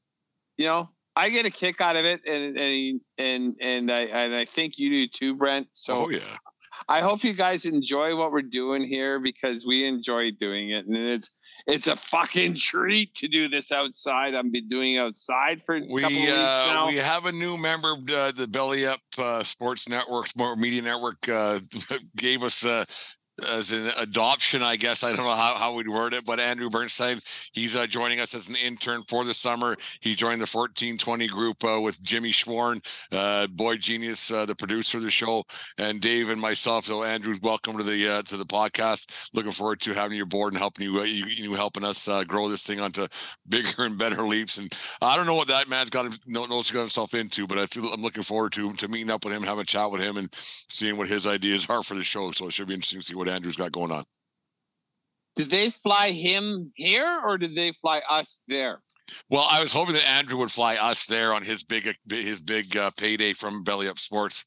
you 0.56 0.66
know 0.66 0.88
I 1.16 1.30
get 1.30 1.46
a 1.46 1.50
kick 1.50 1.80
out 1.80 1.96
of 1.96 2.04
it, 2.04 2.20
and 2.26 2.56
and 2.56 3.00
and 3.18 3.56
and 3.60 3.90
I 3.90 4.00
and 4.02 4.34
I 4.34 4.44
think 4.44 4.78
you 4.78 4.90
do 4.90 5.08
too, 5.08 5.34
Brent. 5.34 5.68
So 5.72 6.06
oh 6.06 6.08
yeah. 6.08 6.20
I 6.88 7.00
hope 7.00 7.24
you 7.24 7.34
guys 7.34 7.66
enjoy 7.66 8.16
what 8.16 8.32
we're 8.32 8.42
doing 8.42 8.84
here 8.84 9.20
because 9.20 9.66
we 9.66 9.86
enjoy 9.86 10.30
doing 10.30 10.70
it, 10.70 10.86
and 10.86 10.96
it's 10.96 11.30
it's 11.66 11.86
a 11.86 11.96
fucking 11.96 12.56
treat 12.56 13.14
to 13.16 13.28
do 13.28 13.48
this 13.48 13.72
outside. 13.72 14.34
I've 14.34 14.50
been 14.50 14.68
doing 14.68 14.98
outside 14.98 15.62
for 15.62 15.76
a 15.76 15.80
we 15.80 16.00
couple 16.00 16.16
of 16.16 16.22
weeks 16.22 16.32
uh, 16.32 16.66
now. 16.68 16.86
we 16.86 16.96
have 16.96 17.26
a 17.26 17.32
new 17.32 17.60
member 17.60 17.92
uh, 18.12 18.32
the 18.32 18.48
belly 18.48 18.86
up 18.86 19.00
uh, 19.18 19.42
sports 19.42 19.88
network 19.88 20.28
Smart 20.28 20.58
media 20.58 20.82
network 20.82 21.28
uh, 21.28 21.58
gave 22.16 22.42
us 22.42 22.64
uh, 22.64 22.84
as 23.48 23.72
an 23.72 23.90
adoption 24.00 24.62
i 24.62 24.76
guess. 24.76 25.04
I 25.04 25.14
don't 25.14 25.24
know 25.24 25.34
how, 25.34 25.54
how 25.54 25.74
we'd 25.74 25.88
word 25.88 26.14
it 26.14 26.24
but 26.26 26.40
andrew 26.40 26.70
bernstein 26.70 27.18
he's 27.52 27.76
uh, 27.76 27.86
joining 27.86 28.20
us 28.20 28.34
as 28.34 28.48
an 28.48 28.56
intern 28.56 29.02
for 29.08 29.24
the 29.24 29.34
summer. 29.34 29.76
He 30.00 30.14
joined 30.14 30.40
the 30.40 30.50
1420 30.50 31.26
group 31.28 31.64
uh, 31.64 31.80
with 31.80 32.02
jimmy 32.02 32.30
schworn 32.30 32.80
uh, 33.12 33.46
boy 33.48 33.76
genius 33.76 34.30
uh, 34.30 34.46
the 34.46 34.54
producer 34.54 34.98
of 34.98 35.04
the 35.04 35.10
show 35.10 35.44
and 35.78 36.00
dave 36.00 36.30
and 36.30 36.40
myself. 36.40 36.86
So 36.86 37.04
andrew's 37.04 37.40
welcome 37.40 37.76
to 37.76 37.82
the 37.82 38.08
uh, 38.08 38.22
to 38.22 38.36
the 38.36 38.46
podcast. 38.46 39.30
Looking 39.34 39.52
forward 39.52 39.80
to 39.82 39.92
having 39.92 40.16
you 40.16 40.24
aboard 40.24 40.52
and 40.52 40.60
helping 40.60 40.84
you 40.86 41.00
uh, 41.00 41.04
you, 41.04 41.24
you 41.26 41.54
helping 41.54 41.84
us 41.84 42.08
grow 42.26 42.48
this 42.48 42.62
thing 42.64 42.80
onto 42.80 43.06
bigger 43.48 43.68
and 43.84 43.98
better 43.98 44.26
leaps. 44.26 44.58
And 44.58 44.72
I 45.02 45.16
don't 45.16 45.26
know 45.26 45.34
what 45.34 45.48
that 45.48 45.68
man's 45.68 45.90
got 45.90 46.14
no 46.26 46.46
knows 46.46 46.70
got 46.70 46.80
himself 46.80 47.14
into, 47.14 47.46
but 47.46 47.58
I 47.58 47.66
feel 47.66 47.86
I'm 47.92 48.02
looking 48.02 48.22
forward 48.22 48.52
to 48.52 48.72
to 48.74 48.88
meeting 48.88 49.10
up 49.10 49.24
with 49.24 49.34
him, 49.34 49.42
having 49.42 49.62
a 49.62 49.64
chat 49.64 49.90
with 49.90 50.00
him, 50.00 50.16
and 50.16 50.28
seeing 50.32 50.96
what 50.96 51.08
his 51.08 51.26
ideas 51.26 51.66
are 51.70 51.82
for 51.82 51.94
the 51.94 52.04
show. 52.04 52.30
So 52.32 52.46
it 52.46 52.52
should 52.52 52.68
be 52.68 52.74
interesting 52.74 53.00
to 53.00 53.06
see 53.06 53.14
what 53.14 53.28
Andrew's 53.30 53.56
got 53.56 53.72
going 53.72 53.92
on. 53.92 54.04
did 55.36 55.48
they 55.50 55.70
fly 55.70 56.10
him 56.10 56.72
here 56.74 57.20
or 57.24 57.38
did 57.38 57.54
they 57.54 57.72
fly 57.72 58.02
us 58.10 58.42
there? 58.48 58.80
Well, 59.28 59.46
I 59.50 59.60
was 59.60 59.72
hoping 59.72 59.94
that 59.94 60.08
Andrew 60.08 60.38
would 60.38 60.52
fly 60.52 60.76
us 60.76 61.06
there 61.06 61.32
on 61.34 61.42
his 61.42 61.64
big 61.64 61.94
his 62.08 62.40
big 62.40 62.76
uh, 62.76 62.90
payday 62.96 63.32
from 63.32 63.62
Belly 63.64 63.88
Up 63.88 63.98
Sports. 63.98 64.44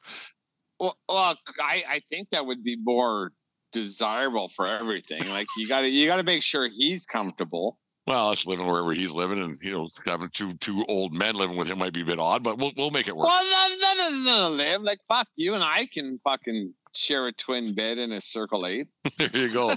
Well, 0.80 0.98
well, 1.10 1.36
I 1.60 1.84
I 1.90 2.02
think 2.10 2.30
that 2.32 2.46
would 2.46 2.64
be 2.64 2.78
more 2.82 3.32
desirable 3.72 4.50
for 4.56 4.68
everything. 4.68 5.28
Like 5.30 5.48
you 5.58 5.68
got 5.68 5.82
to 5.82 5.90
you 5.90 6.08
got 6.08 6.18
to 6.18 6.24
make 6.24 6.44
sure 6.44 6.70
he's 6.70 7.06
comfortable. 7.06 7.78
Well, 8.06 8.30
us 8.30 8.46
living 8.46 8.68
wherever 8.68 8.92
he's 8.92 9.14
living, 9.14 9.42
and 9.42 9.58
you 9.62 9.72
know, 9.72 9.88
having 10.06 10.30
two 10.30 10.54
two 10.56 10.86
old 10.90 11.14
men 11.14 11.36
living 11.36 11.58
with 11.58 11.68
him 11.68 11.80
might 11.80 11.94
be 11.94 12.02
a 12.02 12.06
bit 12.06 12.20
odd, 12.20 12.44
but 12.44 12.58
we'll 12.58 12.72
we'll 12.78 12.92
make 12.92 13.08
it 13.08 13.16
work. 13.16 13.28
Well, 13.28 13.44
no, 13.44 13.76
no, 13.76 14.10
no, 14.10 14.18
no, 14.18 14.50
no, 14.50 14.56
live 14.56 14.82
like 14.82 15.00
fuck 15.08 15.28
you 15.36 15.54
and 15.54 15.64
I 15.64 15.88
can 15.92 16.20
fucking 16.24 16.74
share 16.94 17.28
a 17.28 17.34
twin 17.34 17.74
bed 17.74 17.98
in 17.98 18.12
a 18.12 18.22
circle 18.22 18.66
eight. 18.66 18.88
there 19.18 19.30
you 19.34 19.52
go. 19.52 19.74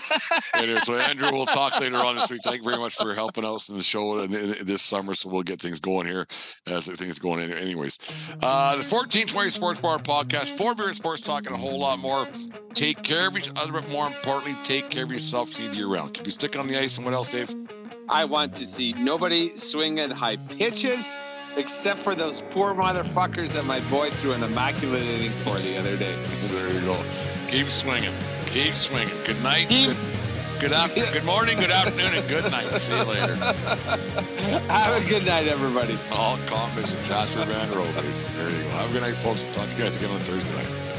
anyway, 0.55 0.81
so 0.85 0.95
Andrew, 0.95 1.29
we'll 1.33 1.47
talk 1.47 1.81
later 1.81 1.97
on 1.97 2.17
this 2.17 2.31
week. 2.31 2.41
Thank 2.45 2.59
you 2.59 2.65
very 2.65 2.77
much 2.77 2.95
for 2.95 3.15
helping 3.15 3.45
us 3.45 3.69
in 3.69 3.77
the 3.77 3.83
show 3.83 4.19
in, 4.19 4.31
this 4.31 4.83
summer. 4.83 5.15
So 5.15 5.31
we'll 5.31 5.43
get 5.43 5.61
things 5.61 5.81
going 5.81 6.07
here 6.07 6.27
as 6.67 6.87
things 6.87 7.19
going 7.19 7.41
in. 7.41 7.53
Anyways, 7.53 7.99
uh, 8.43 8.77
the 8.77 8.85
1420 8.85 9.51
Sports 9.51 9.81
Bar 9.81 9.99
podcast, 9.99 10.57
four 10.57 10.75
beer 10.75 10.89
and 10.89 10.97
sports 10.97 11.23
talk, 11.23 11.47
and 11.47 11.57
a 11.57 11.59
whole 11.59 11.79
lot 11.79 11.99
more. 11.99 12.29
Take 12.75 13.03
care 13.03 13.29
of 13.29 13.37
each 13.37 13.51
other, 13.57 13.73
but 13.73 13.89
more 13.89 14.07
importantly, 14.07 14.57
take 14.63 14.91
care 14.91 15.05
of 15.05 15.13
yourself 15.13 15.53
to 15.55 15.63
year 15.73 15.87
round. 15.87 16.15
Keep 16.15 16.27
you 16.27 16.33
sticking 16.33 16.61
on 16.61 16.69
the 16.69 16.79
ice. 16.79 16.99
And 16.99 17.07
what 17.07 17.15
else, 17.15 17.29
Dave? 17.29 17.55
I 18.09 18.25
want 18.25 18.55
to 18.57 18.67
see 18.67 18.93
nobody 18.93 19.57
swing 19.57 19.99
at 19.99 20.13
high 20.13 20.37
pitches 20.37 21.19
except 21.57 21.99
for 22.01 22.15
those 22.15 22.43
poor 22.51 22.75
motherfuckers 22.75 23.53
that 23.53 23.65
my 23.65 23.81
boy 23.91 24.11
threw 24.11 24.33
an 24.33 24.43
immaculate 24.43 25.03
inning 25.03 25.33
for 25.45 25.59
the 25.59 25.77
other 25.77 25.97
day. 25.97 26.15
There 26.49 26.73
you 26.73 26.81
go. 26.83 27.03
Keep 27.49 27.71
swinging. 27.71 28.15
Keep 28.47 28.75
swinging. 28.75 29.15
Good 29.25 29.43
night. 29.43 29.69
Keep- 29.69 29.97
Good, 29.97 30.71
good 30.71 30.73
afternoon. 30.73 31.09
Good 31.13 31.25
morning. 31.25 31.59
Good 31.59 31.71
afternoon. 31.71 32.15
And 32.15 32.29
good 32.29 32.51
night. 32.51 32.79
See 32.79 32.97
you 32.97 33.03
later. 33.05 33.35
Have 34.69 35.03
a 35.03 35.07
good 35.07 35.27
night, 35.27 35.49
everybody. 35.49 35.99
All 36.11 36.39
comments 36.47 36.93
of 36.95 37.03
Jasper 37.05 37.45
Van 37.45 37.71
Robes. 37.73 38.31
There 38.31 38.49
you 38.49 38.63
go. 38.63 38.69
Have 38.71 38.89
a 38.89 38.93
good 38.93 39.03
night, 39.03 39.17
folks. 39.17 39.43
Talk 39.53 39.69
to 39.69 39.77
you 39.77 39.83
guys 39.83 39.97
again 39.97 40.11
on 40.13 40.21
Thursday 40.21 40.55
night. 40.55 40.96